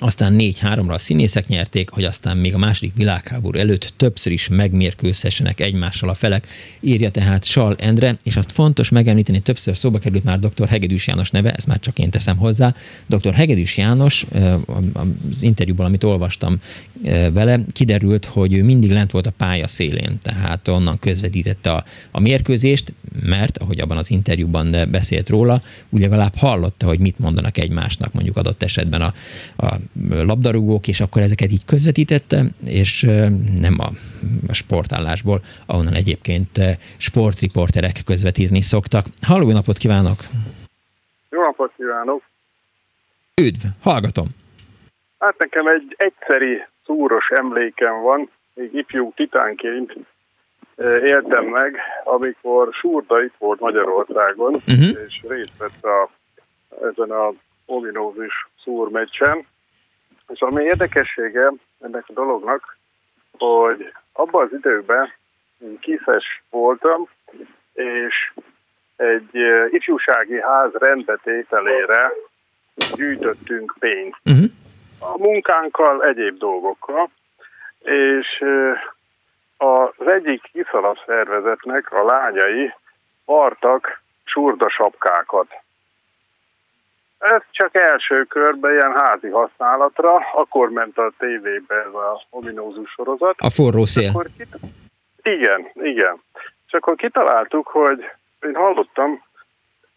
aztán 0.00 0.34
4-3-ra 0.38 0.92
a 0.92 0.98
színészek 0.98 1.46
nyerték, 1.46 1.90
hogy 1.90 2.04
aztán 2.04 2.36
még 2.36 2.54
a 2.54 2.58
második 2.58 2.92
világháború 2.96 3.58
előtt 3.58 3.92
többször 3.96 4.32
is 4.32 4.48
megmérkőzhessenek 4.48 5.60
egymással 5.60 6.08
a 6.08 6.14
felek, 6.14 6.46
írja 6.80 7.10
tehát 7.10 7.44
Sal 7.44 7.76
Endre, 7.78 8.16
és 8.22 8.36
azt 8.36 8.52
fontos 8.52 8.88
megemlíteni, 8.88 9.40
többször 9.40 9.76
szóba 9.76 9.98
került 9.98 10.24
már 10.24 10.38
dr. 10.38 10.68
Hegedűs 10.68 11.06
János 11.06 11.30
neve, 11.30 11.52
ez 11.52 11.64
már 11.64 11.80
csak 11.80 11.98
én 11.98 12.10
teszem 12.10 12.36
hozzá. 12.36 12.74
Dr. 13.06 13.34
Hegedűs 13.34 13.76
János, 13.76 14.26
az 14.92 15.42
interjúban, 15.42 15.86
amit 15.86 16.04
olvastam 16.04 16.60
vele, 17.32 17.60
kiderült, 17.72 18.24
hogy 18.24 18.52
ő 18.52 18.64
mindig 18.64 18.90
lent 18.90 19.10
volt 19.10 19.26
a 19.26 19.30
pálya 19.30 19.66
szélén, 19.66 20.18
tehát 20.22 20.68
onnan 20.68 20.98
közvetítette 20.98 21.72
a, 21.72 21.84
a 22.10 22.20
mérkőzést, 22.20 22.92
mert, 23.22 23.58
ahogy 23.58 23.80
abban 23.80 23.96
az 23.96 24.10
interjúban 24.10 24.76
beszélt 24.90 25.28
róla, 25.28 25.62
úgy 25.88 26.00
legalább 26.00 26.36
hallotta, 26.36 26.86
hogy 26.86 26.98
mit 26.98 27.18
mondanak 27.18 27.58
egymásnak, 27.58 28.12
mondjuk 28.12 28.36
adott 28.36 28.62
esetben 28.62 29.00
a, 29.00 29.14
a 29.56 29.76
labdarúgók, 30.10 30.88
és 30.88 31.00
akkor 31.00 31.22
ezeket 31.22 31.50
így 31.50 31.64
közvetítette, 31.64 32.44
és 32.66 33.02
nem 33.60 33.74
a, 33.78 33.88
a 34.48 34.52
sportállásból, 34.52 35.40
ahonnan 35.66 35.94
egyébként 35.94 36.58
sportriporterek 36.96 37.96
közvetíteni 38.04 38.60
szoktak. 38.62 39.06
Halló, 39.22 39.52
napot 39.52 39.78
kívánok! 39.78 40.18
Jó 41.30 41.42
napot 41.42 41.72
kívánok! 41.76 42.22
Üdv, 43.42 43.64
hallgatom! 43.82 44.26
Hát 45.18 45.38
nekem 45.38 45.66
egy 45.66 45.94
egyszeri 45.96 46.62
szúros 46.84 47.28
emlékem 47.28 48.00
van, 48.02 48.30
még 48.54 48.74
ifjú 48.74 49.12
titánként. 49.16 49.92
éltem 51.02 51.44
meg, 51.44 51.76
amikor 52.04 52.68
Surda 52.80 53.22
itt 53.22 53.34
volt 53.38 53.60
Magyarországon, 53.60 54.62
Mhm. 54.66 54.82
és 55.06 55.20
részt 55.28 55.56
vett 55.58 55.82
a, 55.84 56.10
ezen 56.90 57.10
a 57.10 57.32
ominózus 57.66 58.48
szúrmeccsen. 58.64 59.46
És 60.32 60.40
ami 60.40 60.62
érdekessége 60.62 61.52
ennek 61.80 62.04
a 62.06 62.12
dolognak, 62.12 62.76
hogy 63.38 63.92
abban 64.12 64.44
az 64.44 64.52
időben 64.52 65.12
kiszes 65.80 66.42
voltam, 66.50 67.08
és 67.72 68.32
egy 68.96 69.30
ifjúsági 69.70 70.40
ház 70.40 70.72
rendbetételére 70.72 72.10
gyűjtöttünk 72.94 73.74
pénzt. 73.78 74.18
Uh-huh. 74.24 74.44
A 75.00 75.18
munkánkkal, 75.18 76.04
egyéb 76.04 76.38
dolgokkal, 76.38 77.10
és 77.82 78.44
az 79.56 80.06
egyik 80.06 80.42
iszalap 80.52 80.96
szervezetnek 81.06 81.92
a 81.92 82.04
lányai 82.04 82.74
vartak 83.24 84.02
surda 84.24 84.70
sapkákat. 84.70 85.46
Ez 87.20 87.42
csak 87.50 87.80
első 87.80 88.24
körben 88.24 88.72
ilyen 88.72 88.92
házi 88.92 89.28
használatra, 89.28 90.16
akkor 90.34 90.70
ment 90.70 90.98
a 90.98 91.12
tévébe 91.18 91.74
ez 91.74 91.94
a 91.94 92.22
ominózus 92.30 92.90
sorozat. 92.90 93.34
A 93.38 93.50
forró 93.50 93.84
szél. 93.84 94.08
Akkor 94.08 94.26
kit- 94.36 94.58
igen, 95.22 95.70
igen. 95.74 96.22
És 96.66 96.72
akkor 96.72 96.94
kitaláltuk, 96.94 97.66
hogy 97.66 98.10
én 98.40 98.54
hallottam 98.54 99.22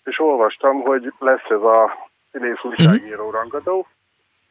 és 0.03 0.19
olvastam, 0.19 0.81
hogy 0.81 1.13
lesz 1.19 1.49
ez 1.49 1.61
a 1.61 2.09
színész 2.31 2.63
újságíró 2.63 3.29
rangadó, 3.29 3.87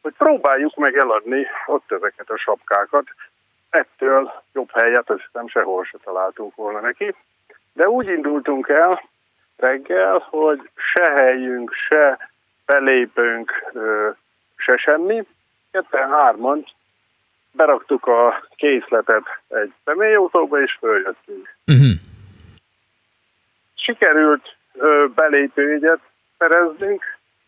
hogy 0.01 0.13
próbáljuk 0.17 0.75
meg 0.75 0.95
eladni 0.97 1.47
ott 1.65 1.91
ezeket 1.91 2.29
a 2.29 2.37
sapkákat. 2.37 3.03
Ettől 3.69 4.31
jobb 4.53 4.69
helyet, 4.73 5.09
azt 5.09 5.23
hiszem 5.25 5.47
sehol 5.47 5.83
se 5.83 5.97
találtunk 6.03 6.55
volna 6.55 6.79
neki. 6.79 7.15
De 7.73 7.89
úgy 7.89 8.07
indultunk 8.07 8.67
el 8.67 9.03
reggel, 9.57 10.27
hogy 10.29 10.69
se 10.75 11.11
helyünk, 11.11 11.73
se 11.73 12.31
belépünk, 12.65 13.69
ö, 13.73 14.09
se 14.55 14.77
semmi. 14.77 15.23
Ketten 15.71 16.09
hárman 16.09 16.65
beraktuk 17.51 18.05
a 18.05 18.47
készletet 18.55 19.23
egy 19.47 19.73
személyautóba, 19.85 20.61
és 20.61 20.77
följöttünk. 20.79 21.55
Uh-huh. 21.67 21.91
Sikerült 23.75 24.55
belépőjegyet 25.15 25.99
szereznünk, 26.37 27.03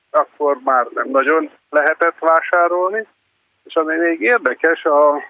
akkor 0.09 0.57
már 0.63 0.87
nem 0.93 1.09
nagyon 1.09 1.49
lehetett 1.69 2.19
vásárolni, 2.19 3.07
és 3.63 3.75
ami 3.75 3.95
még 3.95 4.21
érdekes, 4.21 4.85
a, 4.85 5.23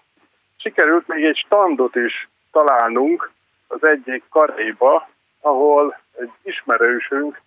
sikerült 0.57 1.07
még 1.07 1.23
egy 1.23 1.41
standot 1.45 1.95
is 1.95 2.29
találnunk 2.51 3.31
az 3.67 3.83
egyik 3.83 4.23
karéba, 4.29 5.09
ahol 5.41 5.99
egy 6.17 6.31
ismerősünk 6.43 7.41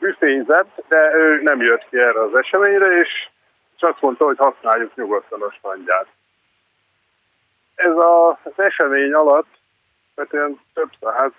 büfézett, 0.00 0.84
de 0.88 1.12
ő 1.14 1.42
nem 1.42 1.60
jött 1.60 1.88
ki 1.90 1.98
erre 1.98 2.22
az 2.22 2.34
eseményre, 2.34 3.00
és 3.00 3.08
csak 3.76 3.90
azt 3.90 4.00
mondta, 4.00 4.24
hogy 4.24 4.36
használjuk 4.38 4.94
nyugodtan 4.94 5.42
a 5.42 5.50
standját. 5.50 6.06
Ez 7.74 7.96
a, 7.96 8.28
az 8.30 8.52
esemény 8.56 9.12
alatt, 9.12 9.58
tehát 10.14 10.32
olyan 10.32 10.60
több 10.74 10.90
száz, 11.00 11.30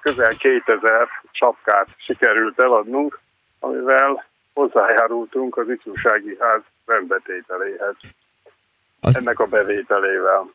közel 0.00 0.34
2000 0.36 1.08
sapkát 1.32 1.88
sikerült 1.96 2.62
eladnunk, 2.62 3.18
amivel 3.60 4.24
hozzájárultunk 4.54 5.56
az 5.56 5.68
ifjúsági 5.68 6.36
ház 6.40 6.60
rendbetételéhez. 6.86 7.94
Azt- 9.00 9.16
Ennek 9.18 9.38
a 9.38 9.46
bevételével. 9.46 10.50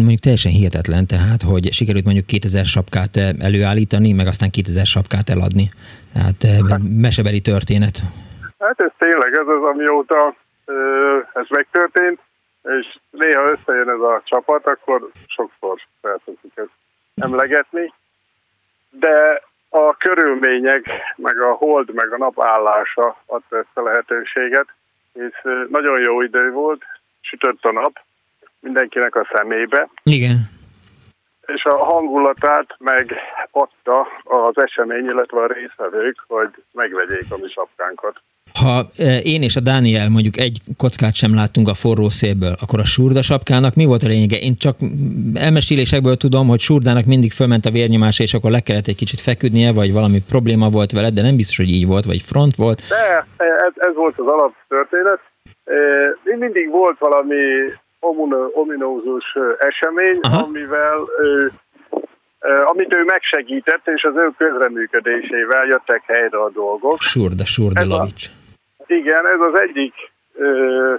Mondjuk 0.00 0.20
teljesen 0.20 0.52
hihetetlen, 0.52 1.06
tehát, 1.06 1.42
hogy 1.50 1.64
sikerült 1.72 2.04
mondjuk 2.04 2.26
2000 2.26 2.64
sapkát 2.64 3.16
eh, 3.16 3.28
előállítani, 3.48 4.12
meg 4.12 4.26
aztán 4.26 4.50
2000 4.50 4.84
sapkát 4.84 5.28
eladni. 5.34 5.66
Tehát 6.14 6.40
eh, 6.44 6.78
mesebeli 7.06 7.40
történet. 7.40 7.96
Hát 8.58 8.80
ez 8.80 8.92
tényleg 8.98 9.32
ez 9.32 9.48
az, 9.56 9.62
amióta 9.72 10.34
ez 11.32 11.46
megtörtént, 11.48 12.20
és 12.62 12.98
néha 13.10 13.50
összejön 13.50 13.88
ez 13.88 14.00
a 14.00 14.22
csapat, 14.24 14.66
akkor 14.66 15.10
sokszor 15.26 15.80
felteszik 16.00 16.52
ezt 16.54 16.76
emlegetni. 17.14 17.92
De 18.90 19.42
a 19.68 19.96
körülmények, 19.96 20.90
meg 21.16 21.40
a 21.40 21.52
hold, 21.52 21.94
meg 21.94 22.12
a 22.12 22.16
nap 22.16 22.44
állása 22.44 23.22
adta 23.26 23.56
ezt 23.56 23.74
a 23.74 23.82
lehetőséget, 23.82 24.66
és 25.12 25.34
nagyon 25.68 26.00
jó 26.00 26.22
idő 26.22 26.50
volt, 26.50 26.82
sütött 27.20 27.64
a 27.64 27.72
nap, 27.72 28.00
mindenkinek 28.60 29.14
a 29.14 29.28
szemébe, 29.32 29.88
Igen. 30.02 30.36
és 31.46 31.64
a 31.64 31.84
hangulatát 31.84 32.76
meg 32.78 33.14
adta 33.50 34.06
az 34.24 34.54
esemény, 34.54 35.04
illetve 35.04 35.40
a 35.40 35.52
résztvevők, 35.52 36.24
hogy 36.26 36.50
megvegyék 36.72 37.26
a 37.28 37.36
mi 37.36 37.48
sapkánkat. 37.48 38.22
Ha 38.62 38.86
eh, 38.98 39.26
én 39.26 39.42
és 39.42 39.56
a 39.56 39.60
Dániel 39.60 40.08
mondjuk 40.08 40.36
egy 40.36 40.58
kockát 40.76 41.14
sem 41.14 41.34
láttunk 41.34 41.68
a 41.68 41.74
forró 41.74 42.08
szélből, 42.08 42.54
akkor 42.62 42.78
a 42.78 42.84
surda 42.84 43.22
sapkának 43.22 43.74
mi 43.74 43.84
volt 43.84 44.02
a 44.02 44.06
lényege? 44.06 44.38
Én 44.38 44.56
csak 44.56 44.76
elmesélésekből 45.34 46.16
tudom, 46.16 46.46
hogy 46.48 46.60
surdának 46.60 47.04
mindig 47.04 47.32
fölment 47.32 47.64
a 47.64 47.70
vérnyomása, 47.70 48.22
és 48.22 48.34
akkor 48.34 48.50
le 48.50 48.60
kellett 48.60 48.86
egy 48.86 48.96
kicsit 48.96 49.20
feküdnie, 49.20 49.72
vagy 49.72 49.92
valami 49.92 50.18
probléma 50.28 50.68
volt 50.68 50.92
vele, 50.92 51.10
de 51.10 51.22
nem 51.22 51.36
biztos, 51.36 51.56
hogy 51.56 51.68
így 51.68 51.86
volt, 51.86 52.04
vagy 52.04 52.22
front 52.22 52.56
volt. 52.56 52.82
De 52.88 53.26
ez, 53.66 53.72
ez 53.76 53.94
volt 53.94 54.18
az 54.18 54.26
alaptörténet. 54.26 55.20
Eh, 55.64 55.74
Még 56.24 56.38
mindig 56.38 56.70
volt 56.70 56.98
valami 56.98 57.42
ominózus 58.52 59.36
esemény, 59.58 60.18
Aha. 60.22 60.42
amivel 60.42 60.98
ő, 61.22 61.52
amit 62.64 62.94
ő 62.94 63.04
megsegített, 63.04 63.88
és 63.88 64.02
az 64.02 64.16
ő 64.16 64.30
közreműködésével 64.36 65.66
jöttek 65.66 66.02
helyre 66.06 66.42
a 66.42 66.50
dolgok. 66.50 67.00
Surda, 67.00 67.44
surda, 67.44 67.80
Ez 67.80 67.90
a-. 67.90 68.06
Igen, 68.86 69.26
ez 69.26 69.40
az 69.40 69.60
egyik 69.60 69.94
ö, 70.34 70.94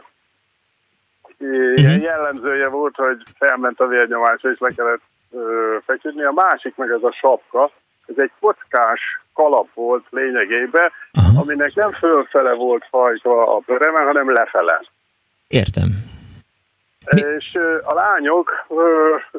ilyen 1.75 2.01
jellemzője 2.01 2.67
volt, 2.67 2.95
hogy 2.95 3.21
felment 3.37 3.79
a 3.79 3.87
vérnyomása, 3.87 4.51
és 4.51 4.59
le 4.59 4.69
kellett 4.75 5.01
ö, 5.31 5.77
feküdni. 5.85 6.23
A 6.23 6.31
másik 6.31 6.75
meg 6.75 6.89
ez 6.89 7.03
a 7.03 7.11
sapka, 7.11 7.71
ez 8.05 8.15
egy 8.17 8.31
kockás 8.39 8.99
kalap 9.33 9.67
volt 9.73 10.05
lényegében, 10.09 10.91
aminek 11.37 11.75
nem 11.75 11.91
fölfele 11.91 12.53
volt 12.53 12.85
fajtva 12.89 13.55
a 13.55 13.61
bőreme, 13.65 14.03
hanem 14.03 14.31
lefele. 14.31 14.81
Értem. 15.47 16.08
És 17.05 17.45
ö, 17.53 17.77
a 17.83 17.93
lányok 17.93 18.65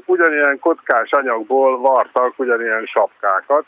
ugyanilyen 0.06 0.58
kockás 0.58 1.10
anyagból 1.10 1.78
vartak 1.78 2.38
ugyanilyen 2.38 2.84
sapkákat, 2.84 3.66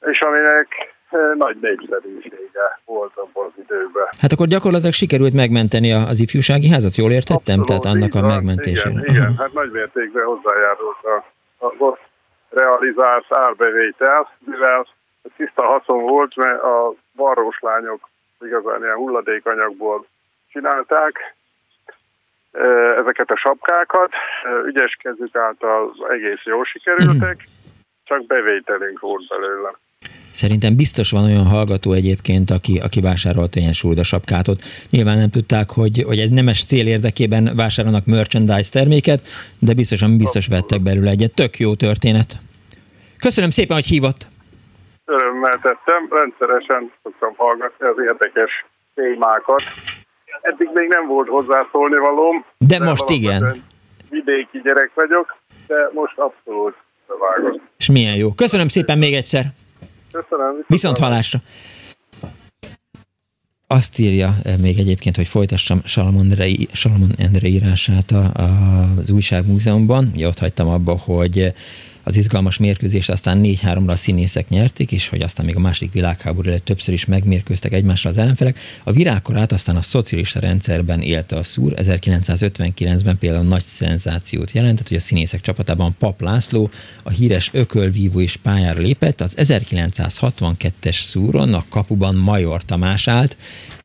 és 0.00 0.18
aminek 0.20 0.94
nagy 1.34 1.56
népszerűsége 1.60 2.80
volt 2.84 3.12
abban 3.16 3.44
az 3.46 3.62
időben. 3.64 4.06
Hát 4.20 4.32
akkor 4.32 4.46
gyakorlatilag 4.46 4.92
sikerült 4.92 5.32
megmenteni 5.34 5.92
a- 5.92 6.06
az 6.08 6.20
ifjúsági 6.20 6.68
házat, 6.68 6.96
jól 6.96 7.10
értettem? 7.10 7.62
Tehát 7.62 7.84
annak 7.84 8.14
a 8.14 8.20
megmentésére. 8.20 8.90
Igen, 8.90 9.04
igen, 9.14 9.36
hát 9.38 9.52
nagy 9.52 9.70
mértékben 9.70 10.24
hozzájárult 10.24 11.04
a, 11.04 11.24
az 11.66 11.72
ott 11.78 12.00
realizált 12.50 13.26
árbevétel, 13.28 14.30
mivel 14.38 14.86
tiszta 15.36 15.64
haszon 15.66 16.02
volt, 16.02 16.36
mert 16.36 16.62
a 16.62 16.94
varrós 17.12 17.58
lányok 17.60 18.08
igazán 18.40 18.82
ilyen 18.82 18.94
hulladékanyagból 18.96 20.06
csinálták 20.52 21.34
ezeket 23.00 23.30
a 23.30 23.36
sapkákat, 23.36 24.10
Ö, 24.44 24.66
ügyes 24.66 24.96
kezük 25.02 25.36
által 25.36 25.94
egész 26.10 26.44
jól 26.44 26.64
sikerültek, 26.64 27.46
csak 28.04 28.26
bevételünk 28.26 29.00
volt 29.00 29.28
belőle. 29.28 29.78
Szerintem 30.30 30.76
biztos 30.76 31.10
van 31.10 31.24
olyan 31.24 31.46
hallgató 31.46 31.92
egyébként, 31.92 32.50
aki, 32.50 32.78
aki 32.78 33.00
vásárolt 33.00 33.56
ilyen 33.56 33.72
surda 33.72 34.02
sapkátot. 34.02 34.62
Nyilván 34.90 35.16
nem 35.16 35.30
tudták, 35.30 35.70
hogy, 35.70 36.02
hogy 36.06 36.18
ez 36.18 36.28
nemes 36.28 36.64
cél 36.64 36.86
érdekében 36.86 37.52
vásárolnak 37.56 38.06
merchandise 38.06 38.70
terméket, 38.72 39.20
de 39.60 39.74
biztosan 39.74 40.18
biztos 40.18 40.46
vettek 40.46 40.80
belőle 40.80 41.10
egyet. 41.10 41.34
Tök 41.34 41.58
jó 41.58 41.74
történet. 41.74 42.30
Köszönöm 43.18 43.50
szépen, 43.50 43.76
hogy 43.76 43.86
hívott. 43.86 44.26
Örömmel 45.04 45.58
tettem, 45.62 46.08
rendszeresen 46.10 46.92
szoktam 47.02 47.34
hallgatni 47.36 47.86
az 47.86 47.96
érdekes 48.10 48.64
témákat. 48.94 49.62
Eddig 50.50 50.70
még 50.74 50.88
nem 50.88 51.06
volt 51.06 51.28
hozzászólni 51.28 51.96
valóm. 51.96 52.44
De 52.58 52.78
most 52.78 53.08
igen. 53.08 53.64
Vidéki 54.10 54.60
gyerek 54.64 54.90
vagyok, 54.94 55.36
de 55.66 55.90
most 55.92 56.18
abszolút 56.18 56.74
vágott. 57.06 57.60
És 57.78 57.90
milyen 57.90 58.16
jó. 58.16 58.32
Köszönöm 58.32 58.68
szépen 58.68 58.98
még 58.98 59.14
egyszer. 59.14 59.44
Köszönöm. 60.12 60.64
Viszont 60.66 60.98
hallásra. 60.98 61.38
Azt 63.66 63.98
írja 63.98 64.28
eh, 64.44 64.56
még 64.62 64.78
egyébként, 64.78 65.16
hogy 65.16 65.28
folytassam 65.28 65.80
Salamon 65.84 66.22
Endre, 66.22 66.46
Salamon 66.72 67.10
Endre 67.18 67.48
írását 67.48 68.10
a, 68.10 68.40
a, 68.42 68.48
az 68.98 69.10
újságmúzeumban. 69.10 70.10
Ugye 70.14 70.26
ott 70.26 70.38
hagytam 70.38 70.68
abba, 70.68 70.96
hogy 70.98 71.52
az 72.06 72.16
izgalmas 72.16 72.58
mérkőzést 72.58 73.10
aztán 73.10 73.40
4-3-ra 73.42 73.88
a 73.88 73.96
színészek 73.96 74.48
nyerték, 74.48 74.92
és 74.92 75.08
hogy 75.08 75.20
aztán 75.20 75.46
még 75.46 75.56
a 75.56 75.60
második 75.60 75.92
világháború 75.92 76.48
előtt 76.48 76.64
többször 76.64 76.94
is 76.94 77.04
megmérkőztek 77.04 77.72
egymással 77.72 78.10
az 78.10 78.18
ellenfelek. 78.18 78.58
A 78.84 78.92
virágkorát 78.92 79.52
aztán 79.52 79.76
a 79.76 79.82
szocialista 79.82 80.40
rendszerben 80.40 81.02
élte 81.02 81.36
a 81.36 81.42
szúr. 81.42 81.72
1959-ben 81.76 83.18
például 83.18 83.44
nagy 83.44 83.62
szenzációt 83.62 84.50
jelentett, 84.50 84.88
hogy 84.88 84.96
a 84.96 85.00
színészek 85.00 85.40
csapatában 85.40 85.96
Pap 85.98 86.20
László, 86.20 86.70
a 87.02 87.10
híres 87.10 87.50
ökölvívó 87.52 88.20
is 88.20 88.36
pályára 88.36 88.80
lépett. 88.80 89.20
Az 89.20 89.34
1962-es 89.38 91.00
szúron 91.00 91.54
a 91.54 91.64
kapuban 91.68 92.14
Major 92.14 92.62
Tamás 92.62 93.08
állt, 93.08 93.36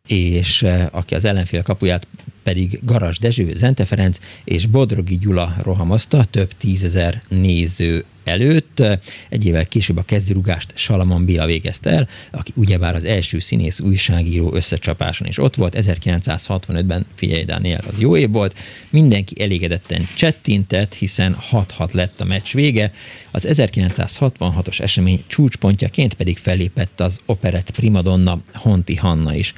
és 0.08 0.64
eh, 0.64 0.88
aki 0.92 1.16
az 1.16 1.26
ellenfél 1.26 1.62
kapuját 1.62 2.08
pedig 2.44 2.80
Garas 2.84 3.20
Dezső, 3.20 3.54
Zente 3.54 3.86
Ferenc 3.86 4.20
és 4.44 4.66
Bodrogi 4.66 5.18
Gyula 5.18 5.56
rohamozta 5.62 6.24
több 6.24 6.52
tízezer 6.58 7.22
néző 7.30 8.06
előtt. 8.24 8.84
Egy 9.30 9.46
évvel 9.46 9.66
később 9.66 9.98
a 9.98 10.04
kezdőrugást 10.04 10.72
Salaman 10.76 11.26
Béla 11.26 11.46
végezte 11.46 11.90
el, 11.90 12.08
aki 12.32 12.52
ugyebár 12.56 12.96
az 12.96 13.04
első 13.04 13.40
színész 13.40 13.80
újságíró 13.80 14.54
összecsapáson 14.54 15.28
is 15.28 15.38
ott 15.38 15.56
volt. 15.56 15.76
1965-ben, 15.80 17.06
figyelj 17.16 17.44
Daniel, 17.44 17.84
az 17.92 18.00
jó 18.00 18.18
év 18.18 18.32
volt. 18.32 18.58
Mindenki 18.90 19.42
elégedetten 19.42 20.08
csettintett, 20.16 20.94
hiszen 20.94 21.38
6-6 21.52 21.92
lett 21.92 22.22
a 22.22 22.26
meccs 22.26 22.54
vége. 22.54 22.94
Az 23.32 23.48
1966-os 23.50 24.80
esemény 24.80 25.24
csúcspontjaként 25.28 26.14
pedig 26.14 26.38
fellépett 26.38 27.00
az 27.00 27.20
operett 27.26 27.72
primadonna 27.72 28.42
Honti 28.54 28.96
Hanna 28.96 29.36
is. 29.36 29.54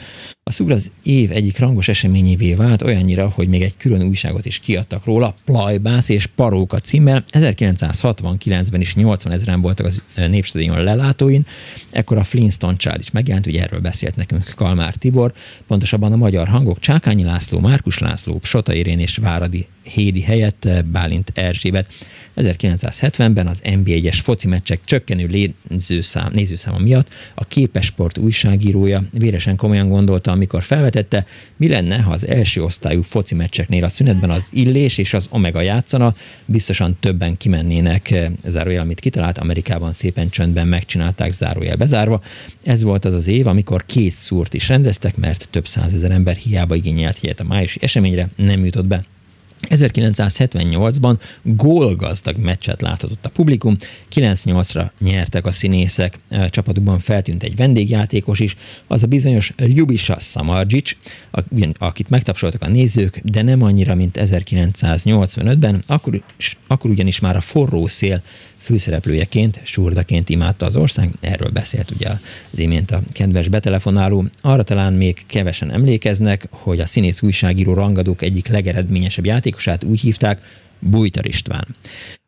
A 0.45 0.51
szúr 0.51 0.71
az 0.71 0.91
év 1.03 1.31
egyik 1.31 1.59
rangos 1.59 1.87
eseményévé 1.87 2.53
vált 2.53 2.81
olyannyira, 2.81 3.29
hogy 3.29 3.47
még 3.47 3.61
egy 3.61 3.77
külön 3.77 4.01
újságot 4.01 4.45
is 4.45 4.59
kiadtak 4.59 5.05
róla, 5.05 5.35
Plajbász 5.45 6.09
és 6.09 6.25
Paróka 6.25 6.79
címmel. 6.79 7.23
1969-ben 7.31 8.81
is 8.81 8.95
80 8.95 9.31
ezeren 9.31 9.61
voltak 9.61 9.85
az 9.85 10.03
Népstadion 10.15 10.83
lelátóin, 10.83 11.45
ekkor 11.91 12.17
a 12.17 12.23
Flintstone 12.23 12.75
Child 12.75 12.99
is 12.99 13.11
megjelent, 13.11 13.47
ugye 13.47 13.61
erről 13.61 13.79
beszélt 13.79 14.15
nekünk 14.15 14.51
Kalmár 14.55 14.95
Tibor, 14.95 15.33
pontosabban 15.67 16.11
a 16.11 16.15
magyar 16.15 16.47
hangok 16.47 16.79
Csákányi 16.79 17.23
László, 17.23 17.59
Márkus 17.59 17.97
László, 17.97 18.39
Sota 18.41 18.73
Irén 18.73 18.99
és 18.99 19.17
Váradi 19.17 19.67
Hédi 19.83 20.21
helyett 20.21 20.67
Bálint 20.91 21.31
Erzsébet. 21.33 21.93
1970-ben 22.37 23.47
az 23.47 23.61
NB1-es 23.63 24.19
foci 24.23 24.47
meccsek 24.47 24.79
csökkenő 24.85 25.53
nézőszám, 25.67 26.31
nézőszáma 26.33 26.77
miatt 26.77 27.09
a 27.35 27.45
Képesport 27.45 28.17
újságírója 28.17 29.03
véresen 29.11 29.55
komolyan 29.55 29.89
gondolta, 29.89 30.31
amikor 30.31 30.63
felvetette, 30.63 31.25
mi 31.57 31.67
lenne, 31.67 32.01
ha 32.01 32.11
az 32.11 32.27
első 32.27 32.63
osztályú 32.63 33.01
foci 33.01 33.35
meccseknél 33.35 33.83
a 33.83 33.87
szünetben 33.87 34.29
az 34.29 34.49
Illés 34.51 34.97
és 34.97 35.13
az 35.13 35.27
Omega 35.29 35.61
játszana, 35.61 36.15
biztosan 36.45 36.97
többen 36.99 37.37
kimennének, 37.37 38.13
zárójel, 38.45 38.81
amit 38.81 38.99
kitalált, 38.99 39.37
Amerikában 39.37 39.93
szépen 39.93 40.29
csöndben 40.29 40.67
megcsinálták, 40.67 41.31
zárójel 41.31 41.75
bezárva. 41.75 42.21
Ez 42.63 42.83
volt 42.83 43.05
az 43.05 43.13
az 43.13 43.27
év, 43.27 43.47
amikor 43.47 43.85
két 43.85 44.11
szúrt 44.11 44.53
is 44.53 44.67
rendeztek, 44.67 45.15
mert 45.15 45.47
több 45.51 45.67
százezer 45.67 46.11
ember 46.11 46.35
hiába 46.35 46.75
igényelt 46.75 47.19
helyet 47.19 47.39
a 47.39 47.43
májusi 47.43 47.77
eseményre, 47.81 48.29
nem 48.35 48.65
jutott 48.65 48.85
be. 48.85 49.03
1978-ban 49.69 51.19
gólgazdag 51.43 52.37
meccset 52.37 52.81
láthatott 52.81 53.25
a 53.25 53.29
publikum, 53.29 53.75
9-8-ra 54.15 54.89
nyertek 54.99 55.45
a 55.45 55.51
színészek, 55.51 56.19
csapatukban 56.49 56.99
feltűnt 56.99 57.43
egy 57.43 57.55
vendégjátékos 57.55 58.39
is, 58.39 58.55
az 58.87 59.03
a 59.03 59.07
bizonyos 59.07 59.53
Ljubisa 59.57 60.19
Samardzic, 60.19 60.91
akit 61.77 62.09
megtapsoltak 62.09 62.61
a 62.61 62.67
nézők, 62.67 63.21
de 63.23 63.41
nem 63.41 63.61
annyira, 63.61 63.95
mint 63.95 64.17
1985-ben, 64.19 65.83
akkor, 65.87 66.21
akkor 66.67 66.89
ugyanis 66.89 67.19
már 67.19 67.35
a 67.35 67.41
forró 67.41 67.87
szél 67.87 68.21
főszereplőjeként, 68.63 69.59
surdaként 69.63 70.29
imádta 70.29 70.65
az 70.65 70.75
ország, 70.75 71.09
erről 71.19 71.49
beszélt 71.49 71.91
ugye 71.91 72.09
az 72.51 72.59
imént 72.59 72.91
a 72.91 73.01
kedves 73.11 73.47
betelefonáló. 73.47 74.25
Arra 74.41 74.63
talán 74.63 74.93
még 74.93 75.17
kevesen 75.27 75.71
emlékeznek, 75.71 76.47
hogy 76.49 76.79
a 76.79 76.85
színész 76.85 77.21
újságíró 77.21 77.73
rangadók 77.73 78.21
egyik 78.21 78.47
legeredményesebb 78.47 79.25
játékosát 79.25 79.83
úgy 79.83 79.99
hívták, 79.99 80.41
Bújtar 80.83 81.25
István. 81.25 81.65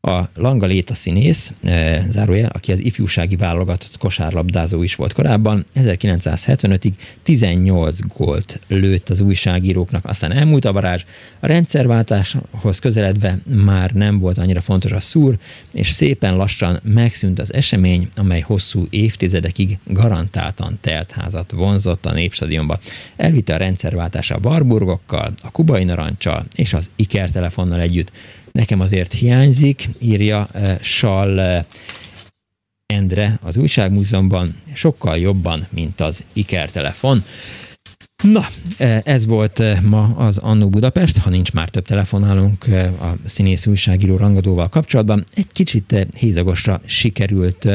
A 0.07 0.29
Langa 0.35 0.65
Léta 0.65 0.93
színész, 0.93 1.53
e, 1.63 2.01
zárójel, 2.09 2.49
aki 2.53 2.71
az 2.71 2.79
ifjúsági 2.79 3.35
válogatott 3.35 3.97
kosárlabdázó 3.97 4.83
is 4.83 4.95
volt 4.95 5.13
korábban, 5.13 5.65
1975-ig 5.75 6.91
18 7.23 7.99
gólt 8.17 8.59
lőtt 8.67 9.09
az 9.09 9.19
újságíróknak, 9.19 10.05
aztán 10.05 10.31
elmúlt 10.31 10.65
a 10.65 10.71
varázs, 10.71 11.03
a 11.39 11.47
rendszerváltáshoz 11.47 12.79
közeledve 12.79 13.37
már 13.55 13.91
nem 13.91 14.19
volt 14.19 14.37
annyira 14.37 14.61
fontos 14.61 14.91
a 14.91 14.99
szúr, 14.99 15.37
és 15.73 15.89
szépen 15.89 16.35
lassan 16.35 16.79
megszűnt 16.83 17.39
az 17.39 17.53
esemény, 17.53 18.07
amely 18.15 18.41
hosszú 18.41 18.85
évtizedekig 18.89 19.77
garantáltan 19.83 20.77
teltházat 20.81 21.51
vonzott 21.51 22.05
a 22.05 22.13
Népstadionba. 22.13 22.79
Elvitte 23.15 23.53
a 23.53 23.57
rendszerváltás 23.57 24.31
a 24.31 24.39
Warburgokkal, 24.43 25.33
a 25.41 25.51
kubai 25.51 25.83
narancsal 25.83 26.45
és 26.55 26.73
az 26.73 26.89
Iker 26.95 27.31
telefonnal 27.31 27.79
együtt 27.79 28.11
nekem 28.55 28.79
azért 28.79 29.13
hiányzik, 29.13 29.89
írja 29.99 30.47
uh, 30.53 30.81
Sal 30.81 31.37
uh, 31.37 31.65
Endre 32.85 33.39
az 33.41 33.57
újságmúzeumban, 33.57 34.55
sokkal 34.73 35.17
jobban, 35.17 35.67
mint 35.69 36.01
az 36.01 36.23
Iker 36.33 36.69
telefon. 36.71 37.23
Na, 38.23 38.47
ez 39.03 39.25
volt 39.25 39.81
ma 39.81 40.01
az 40.01 40.37
Annó 40.37 40.69
Budapest, 40.69 41.17
ha 41.17 41.29
nincs 41.29 41.51
már 41.51 41.69
több 41.69 41.85
telefonálunk 41.85 42.65
a 42.99 43.15
színész 43.25 43.65
újságíró 43.65 44.17
rangadóval 44.17 44.69
kapcsolatban. 44.69 45.23
Egy 45.35 45.47
kicsit 45.51 46.07
hézagosra 46.17 46.81
sikerült 46.85 47.67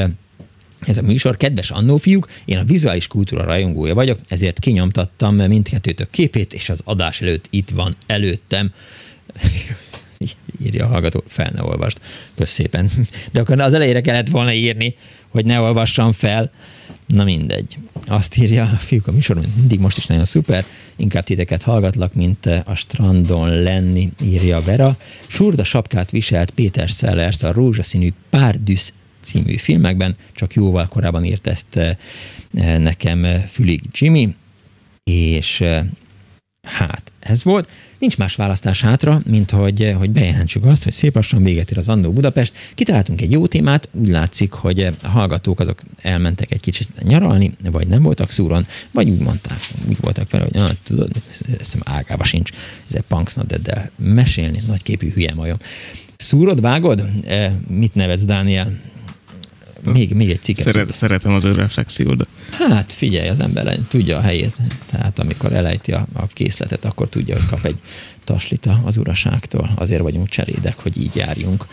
ez 0.80 0.98
a 0.98 1.02
műsor. 1.02 1.36
Kedves 1.36 1.70
Annó 1.70 1.96
fiúk, 1.96 2.28
én 2.44 2.58
a 2.58 2.64
vizuális 2.64 3.06
kultúra 3.06 3.44
rajongója 3.44 3.94
vagyok, 3.94 4.18
ezért 4.28 4.58
kinyomtattam 4.58 5.36
mindkettőtök 5.36 6.10
képét, 6.10 6.54
és 6.54 6.68
az 6.68 6.80
adás 6.84 7.20
előtt 7.20 7.46
itt 7.50 7.70
van 7.70 7.96
előttem 8.06 8.72
írja 10.64 10.84
a 10.84 10.88
hallgató, 10.88 11.24
fel 11.26 11.50
ne 11.54 11.62
olvast. 11.62 12.00
Kösz 12.34 12.50
szépen. 12.50 12.90
De 13.32 13.40
akkor 13.40 13.60
az 13.60 13.72
elejére 13.72 14.00
kellett 14.00 14.28
volna 14.28 14.52
írni, 14.52 14.94
hogy 15.28 15.44
ne 15.44 15.60
olvassam 15.60 16.12
fel. 16.12 16.50
Na 17.06 17.24
mindegy. 17.24 17.76
Azt 18.06 18.36
írja 18.36 18.62
a 18.62 18.76
fiúk 18.76 19.06
a 19.06 19.12
műsor, 19.12 19.40
mindig 19.56 19.80
most 19.80 19.96
is 19.96 20.06
nagyon 20.06 20.24
szuper, 20.24 20.64
inkább 20.96 21.24
titeket 21.24 21.62
hallgatlak, 21.62 22.14
mint 22.14 22.46
a 22.46 22.74
strandon 22.74 23.62
lenni, 23.62 24.12
írja 24.22 24.62
Vera. 24.62 24.96
Surda 25.26 25.64
sapkát 25.64 26.10
viselt 26.10 26.50
Péter 26.50 26.88
Sellers 26.88 27.42
a 27.42 27.52
rózsaszínű 27.52 28.12
Párdüsz 28.30 28.92
című 29.20 29.56
filmekben, 29.56 30.16
csak 30.32 30.54
jóval 30.54 30.86
korábban 30.86 31.24
írt 31.24 31.46
ezt 31.46 31.76
eh, 31.76 31.96
nekem 32.78 33.26
Fülig 33.46 33.80
Jimmy, 33.92 34.34
és 35.04 35.60
eh, 35.60 35.84
hát 36.62 37.12
ez 37.20 37.44
volt. 37.44 37.68
Nincs 37.98 38.16
más 38.16 38.34
választás 38.34 38.80
hátra, 38.82 39.20
mint 39.24 39.50
hogy, 39.50 39.94
hogy 39.98 40.10
bejelentsük 40.10 40.64
azt, 40.64 40.84
hogy 40.84 40.92
szép 40.92 41.14
lassan 41.14 41.42
véget 41.42 41.70
ér 41.70 41.78
az 41.78 41.88
Andó 41.88 42.12
Budapest. 42.12 42.52
Kitaláltunk 42.74 43.20
egy 43.20 43.30
jó 43.30 43.46
témát, 43.46 43.88
úgy 43.92 44.08
látszik, 44.08 44.52
hogy 44.52 44.80
a 44.80 45.08
hallgatók 45.08 45.60
azok 45.60 45.80
elmentek 46.02 46.50
egy 46.50 46.60
kicsit 46.60 46.88
nyaralni, 47.02 47.56
vagy 47.70 47.86
nem 47.86 48.02
voltak 48.02 48.30
szúron, 48.30 48.66
vagy 48.90 49.08
úgy 49.08 49.18
mondták, 49.18 49.58
úgy 49.88 50.00
voltak 50.00 50.30
vele, 50.30 50.44
hogy 50.44 50.54
na, 50.54 50.70
tudod, 50.82 51.10
eszem 51.58 51.80
ágába 51.84 52.24
sincs 52.24 52.50
ezzel 52.86 53.02
punksnodeddel 53.08 53.90
mesélni, 53.96 54.58
nagyképű 54.66 55.10
hülye 55.10 55.34
majom. 55.34 55.56
Szúrod, 56.16 56.60
vágod? 56.60 57.04
E, 57.26 57.52
mit 57.68 57.94
nevetsz, 57.94 58.24
Dániel? 58.24 58.72
Még, 59.84 60.14
még 60.14 60.30
egy 60.30 60.42
cikket. 60.42 60.64
Szeret, 60.64 60.94
szeretem 60.94 61.34
az 61.34 61.44
ő 61.44 61.52
reflexiódat. 61.52 62.28
Hát 62.50 62.92
figyelj, 62.92 63.28
az 63.28 63.40
ember 63.40 63.78
tudja 63.88 64.16
a 64.16 64.20
helyét. 64.20 64.56
Tehát 64.90 65.18
amikor 65.18 65.52
elejti 65.52 65.92
a, 65.92 66.06
a 66.12 66.26
készletet, 66.26 66.84
akkor 66.84 67.08
tudja, 67.08 67.36
hogy 67.36 67.46
kap 67.46 67.64
egy 67.64 67.78
taslita 68.30 68.80
az 68.84 68.96
uraságtól. 68.96 69.70
Azért 69.74 70.02
vagyunk 70.02 70.28
cserédek, 70.28 70.78
hogy 70.78 71.02
így 71.02 71.16
járjunk. 71.16 71.66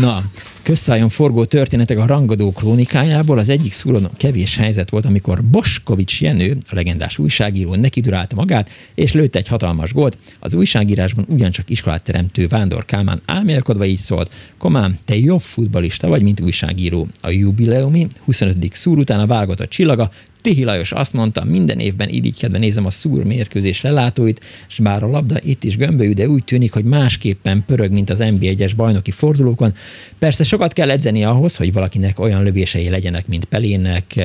Na, 0.00 0.24
közszálljon 0.62 1.08
forgó 1.08 1.44
történetek 1.44 1.98
a 1.98 2.06
rangadó 2.06 2.52
krónikájából. 2.52 3.38
Az 3.38 3.48
egyik 3.48 3.72
szúron 3.72 4.10
kevés 4.16 4.56
helyzet 4.56 4.90
volt, 4.90 5.04
amikor 5.04 5.44
Boskovics 5.44 6.20
Jenő, 6.20 6.56
a 6.70 6.74
legendás 6.74 7.18
újságíró, 7.18 7.74
nekidurálta 7.74 8.36
magát, 8.36 8.70
és 8.94 9.12
lőtt 9.12 9.36
egy 9.36 9.48
hatalmas 9.48 9.92
gólt. 9.92 10.18
Az 10.38 10.54
újságírásban 10.54 11.24
ugyancsak 11.28 11.70
iskolát 11.70 12.02
teremtő 12.02 12.46
Vándor 12.46 12.84
Kálmán 12.84 13.20
álmélkodva 13.24 13.84
így 13.84 13.98
szólt, 13.98 14.32
Komám, 14.58 14.98
te 15.04 15.16
jobb 15.16 15.40
futbalista 15.40 16.08
vagy, 16.08 16.22
mint 16.22 16.40
újságíró. 16.40 17.08
A 17.20 17.30
jubileumi 17.30 18.06
25. 18.24 18.74
szúr 18.74 18.98
után 18.98 19.20
a 19.20 19.26
válogatott 19.26 19.70
csillaga 19.70 20.10
Tihi 20.44 20.64
Lajos 20.64 20.92
azt 20.92 21.12
mondta, 21.12 21.44
minden 21.44 21.78
évben 21.78 22.08
irigykedve 22.08 22.58
nézem 22.58 22.86
a 22.86 22.90
szúr 22.90 23.24
mérkőzés 23.24 23.80
lelátóit, 23.80 24.40
és 24.68 24.78
bár 24.78 25.02
a 25.02 25.06
labda 25.06 25.36
itt 25.42 25.64
is 25.64 25.76
gömbölyű, 25.76 26.12
de 26.12 26.28
úgy 26.28 26.44
tűnik, 26.44 26.72
hogy 26.72 26.84
másképpen 26.84 27.64
pörög, 27.66 27.90
mint 27.92 28.10
az 28.10 28.18
NB1-es 28.22 28.72
bajnoki 28.76 29.10
fordulókon. 29.10 29.74
Persze 30.18 30.44
sokat 30.44 30.72
kell 30.72 30.90
edzeni 30.90 31.24
ahhoz, 31.24 31.56
hogy 31.56 31.72
valakinek 31.72 32.18
olyan 32.18 32.42
lövései 32.42 32.88
legyenek, 32.88 33.26
mint 33.26 33.44
Pelének, 33.44 34.20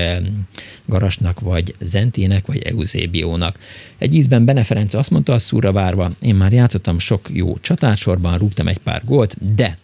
Garasnak, 0.86 1.40
vagy 1.40 1.76
Zentének, 1.82 2.46
vagy 2.46 2.62
Eusébiónak. 2.62 3.60
Egy 3.98 4.16
ízben 4.16 4.46
Bene 4.46 4.64
Ferenc 4.64 4.94
azt 4.94 5.10
mondta 5.10 5.34
a 5.34 5.40
szúra 5.40 5.72
várva, 5.72 6.12
én 6.22 6.36
már 6.36 6.52
játszottam 6.52 7.00
sok 7.00 7.30
jó 7.34 7.58
csatársorban, 7.62 8.38
rúgtam 8.38 8.68
egy 8.68 8.78
pár 8.78 9.02
gólt, 9.06 9.56
de 9.56 9.78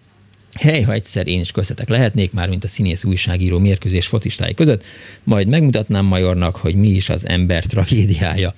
Hely, 0.59 0.81
ha 0.81 0.93
egyszer 0.93 1.27
én 1.27 1.39
is 1.39 1.51
köztetek 1.51 1.89
lehetnék, 1.89 2.31
már 2.31 2.49
mint 2.49 2.63
a 2.63 2.67
színész 2.67 3.03
újságíró 3.03 3.59
mérkőzés 3.59 4.07
focistái 4.07 4.53
között, 4.53 4.83
majd 5.23 5.47
megmutatnám 5.47 6.05
Majornak, 6.05 6.55
hogy 6.55 6.75
mi 6.75 6.87
is 6.87 7.09
az 7.09 7.27
ember 7.27 7.63
tragédiája. 7.65 8.53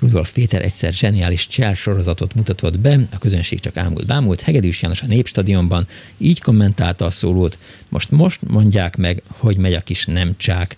Rudolf 0.00 0.32
Péter 0.32 0.62
egyszer 0.62 0.92
zseniális 0.92 1.46
csel 1.46 1.74
sorozatot 1.74 2.34
mutatott 2.34 2.78
be, 2.78 2.98
a 3.12 3.18
közönség 3.18 3.60
csak 3.60 3.76
ámult 3.76 4.06
bámult, 4.06 4.40
Hegedűs 4.40 4.82
János 4.82 5.02
a 5.02 5.06
Népstadionban 5.06 5.86
így 6.18 6.40
kommentálta 6.40 7.04
a 7.04 7.10
szólót, 7.10 7.58
most 7.88 8.10
most 8.10 8.40
mondják 8.42 8.96
meg, 8.96 9.22
hogy 9.28 9.56
megy 9.56 9.74
a 9.74 9.80
kis 9.80 10.04
nemcsák. 10.04 10.76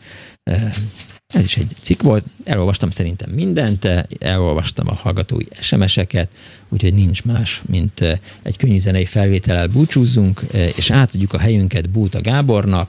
Ez 1.30 1.44
is 1.44 1.56
egy 1.56 1.72
cikk 1.80 2.02
volt, 2.02 2.24
elolvastam 2.44 2.90
szerintem 2.90 3.30
mindent, 3.30 3.88
elolvastam 4.18 4.88
a 4.88 4.94
hallgatói 4.94 5.44
SMS-eket, 5.60 6.28
úgyhogy 6.68 6.94
nincs 6.94 7.22
más, 7.22 7.62
mint 7.66 8.18
egy 8.42 8.56
könnyű 8.56 8.78
zenei 8.78 9.04
felvétellel 9.04 9.66
búcsúzzunk, 9.66 10.40
és 10.76 10.90
átadjuk 10.90 11.32
a 11.32 11.38
helyünket 11.38 11.90
Búta 11.90 12.20
Gábornak, 12.20 12.88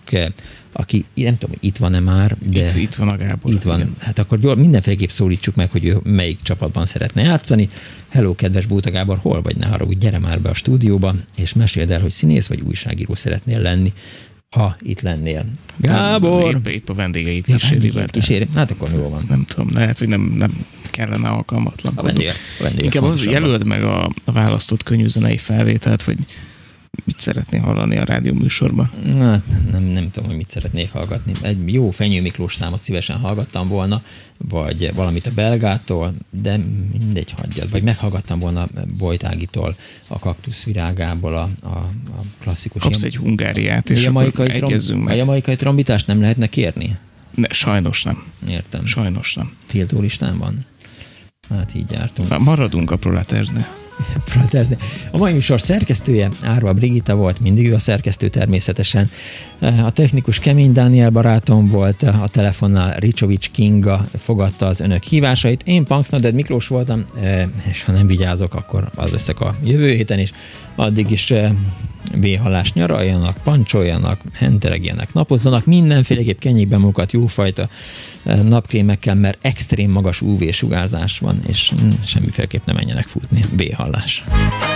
aki 0.72 1.06
nem 1.14 1.38
tudom, 1.38 1.56
itt 1.60 1.78
van-e 1.78 2.00
már, 2.00 2.38
de... 2.40 2.66
Itt, 2.66 2.76
itt 2.76 2.96
van 2.96 3.10
a 3.10 3.18
Gábor. 3.18 3.54
Itt 3.54 3.62
van. 3.62 3.80
Igen. 3.80 3.96
Hát 4.00 4.20
akkor 4.20 4.40
gyors, 4.40 4.60
mindenféleképp 4.60 5.10
szólítsuk 5.10 5.56
meg, 5.56 5.72
hogy 5.72 5.86
ő 5.86 5.98
melyik 6.04 6.42
csapatban 6.42 6.86
szeretne 6.86 7.22
játszani. 7.22 7.70
Hello, 8.10 8.36
kedves 8.36 8.66
Búta 8.66 8.92
Gábor, 8.92 9.18
hol 9.18 9.42
vagy? 9.42 9.58
Ne 9.58 9.66
haragudj, 9.66 10.00
gyere 10.00 10.20
már 10.20 10.42
be 10.42 10.50
a 10.50 10.54
stúdióba, 10.54 11.16
és 11.36 11.54
meséld 11.54 11.92
el, 11.92 12.02
hogy 12.02 12.12
színész 12.12 12.48
vagy 12.48 12.62
újságíró 12.62 13.16
szeretnél 13.16 13.60
lenni, 13.60 13.94
ha 14.56 14.76
itt 14.82 15.02
lennél. 15.02 15.46
Gábor! 15.78 16.56
Épp, 16.56 16.68
épp 16.68 16.90
a 16.90 16.94
vendégeit 16.94 17.48
Ja, 17.48 17.56
kíséri. 17.56 17.80
vendégeit 17.80 18.10
kíséri. 18.12 18.48
Hát 18.56 18.72
akkor 18.72 18.90
jó 18.94 19.10
van. 19.10 19.22
Nem 19.30 19.46
tudom, 19.48 19.70
lehet, 19.74 19.98
hogy 20.00 20.08
nem, 20.08 20.22
nem 20.22 20.66
kellene 20.92 21.30
alkalmatlan. 21.30 21.94
A 21.96 22.02
vendégek- 22.04 22.36
a 22.60 22.64
vendégek 22.64 22.94
Inkább 22.94 23.10
az, 23.10 23.26
jelöld 23.26 23.66
meg 23.66 23.84
a, 23.84 24.04
a 24.26 24.32
választott 24.32 24.84
könnyűzenei 24.84 25.38
felvételt, 25.38 26.02
hogy 26.02 26.18
mit 27.04 27.20
szeretnél 27.20 27.62
hallani 27.62 27.98
a 27.98 28.04
rádió 28.04 28.34
műsorban. 28.34 28.92
Hát 29.20 29.42
nem, 29.72 29.84
nem 29.84 30.12
tudom, 30.12 30.30
hogy 30.30 30.38
mit 30.38 30.50
szeretnék 30.50 30.92
hallgatni. 30.92 31.32
Egy 31.42 31.74
jó 31.74 31.90
Fenyő 31.90 32.22
Miklós 32.22 32.56
számot 32.56 32.82
szívesen 32.82 33.18
hallgattam 33.18 33.68
volna, 33.68 34.02
vagy 34.38 34.94
valamit 34.94 35.26
a 35.26 35.32
Belgától, 35.32 36.14
de 36.30 36.58
mindegy, 37.00 37.34
hagyjad. 37.38 37.70
Vagy 37.70 37.84
meghallgattam 37.84 38.40
volna 38.40 38.68
Bojt 38.98 39.24
Ágitól, 39.24 39.76
a 40.08 40.20
kaktusz 40.20 40.64
virágából 40.64 41.36
a, 41.36 41.50
a, 41.62 41.78
a 42.18 42.22
klasszikus... 42.40 42.82
Kapsz 42.82 43.04
egy 43.04 43.18
Hungáriát, 43.18 43.90
és 43.90 44.06
a 44.06 44.12
akkor 44.14 44.52
egyezzünk 44.52 45.02
a 45.02 45.04
meg. 45.04 45.18
jamaikai 45.18 45.56
trombitást 45.56 46.08
nem 46.08 46.22
lehetne 46.22 46.48
kérni? 46.48 46.98
Ne, 47.36 47.48
sajnos 47.50 48.04
nem. 48.04 48.24
Értem. 48.48 48.86
Sajnos 48.86 49.34
nem. 49.34 49.52
Tiltó 49.68 50.02
listán 50.02 50.38
van? 50.38 50.66
Hát 51.50 51.76
így 51.76 51.92
jártunk. 51.92 52.30
Na, 52.30 52.38
Maradunk 52.38 52.92
a 52.92 52.96
proleterznél. 52.96 53.81
Proleterzni. 54.26 54.78
A 55.12 55.18
mai 55.18 55.34
műsor 55.34 55.62
szerkesztője 55.62 56.30
Árva 56.42 56.74
Brigitta 56.74 57.16
volt, 57.16 57.40
mindig 57.40 57.70
ő 57.70 57.74
a 57.74 57.80
szerkesztő 57.80 58.28
természetesen. 58.28 59.10
A 59.60 59.92
technikus 59.92 60.40
Kemény 60.40 60.72
Dániel 60.72 61.10
barátom 61.10 61.70
volt, 61.70 62.04
a 62.04 62.28
telefonnál 62.28 62.96
Ricsovics 62.96 63.50
Kinga 63.52 64.06
fogadta 64.16 64.68
az 64.68 64.80
önök 64.80 65.04
hívásait. 65.04 65.62
Én 65.66 65.86
Punksnoded 65.86 66.34
Miklós 66.34 66.68
voltam, 66.68 67.06
eh, 67.22 67.48
és 67.70 67.84
ha 67.84 67.92
nem 67.92 68.08
vigyázok, 68.08 68.56
akkor 68.56 68.90
az 68.96 69.12
leszek 69.12 69.40
a 69.40 69.56
jövő 69.64 69.90
héten 69.90 70.20
is. 70.20 70.32
Addig 70.76 71.12
is 71.12 71.32
eh, 71.32 71.52
véhallás 72.20 72.74
nyaraljanak, 72.74 73.38
pancsoljanak, 73.44 74.22
henteregjenek, 74.34 75.14
napozzanak, 75.14 75.66
mindenféleképp 75.66 76.40
kenjék 76.40 76.68
be 76.68 76.78
magukat 76.78 77.12
jófajta 77.12 77.70
eh, 78.24 78.42
napkrémekkel, 78.42 79.16
mert 79.16 79.38
extrém 79.42 79.92
magas 79.92 80.22
UV-sugárzás 80.22 81.20
van, 81.20 81.42
és 81.48 81.72
mm, 81.72 81.90
semmiféleképp 82.06 82.66
nem 82.66 82.76
menjenek 82.76 83.08
futni. 83.08 83.46
B-hallás. 83.56 84.24
Vagy 84.28 84.71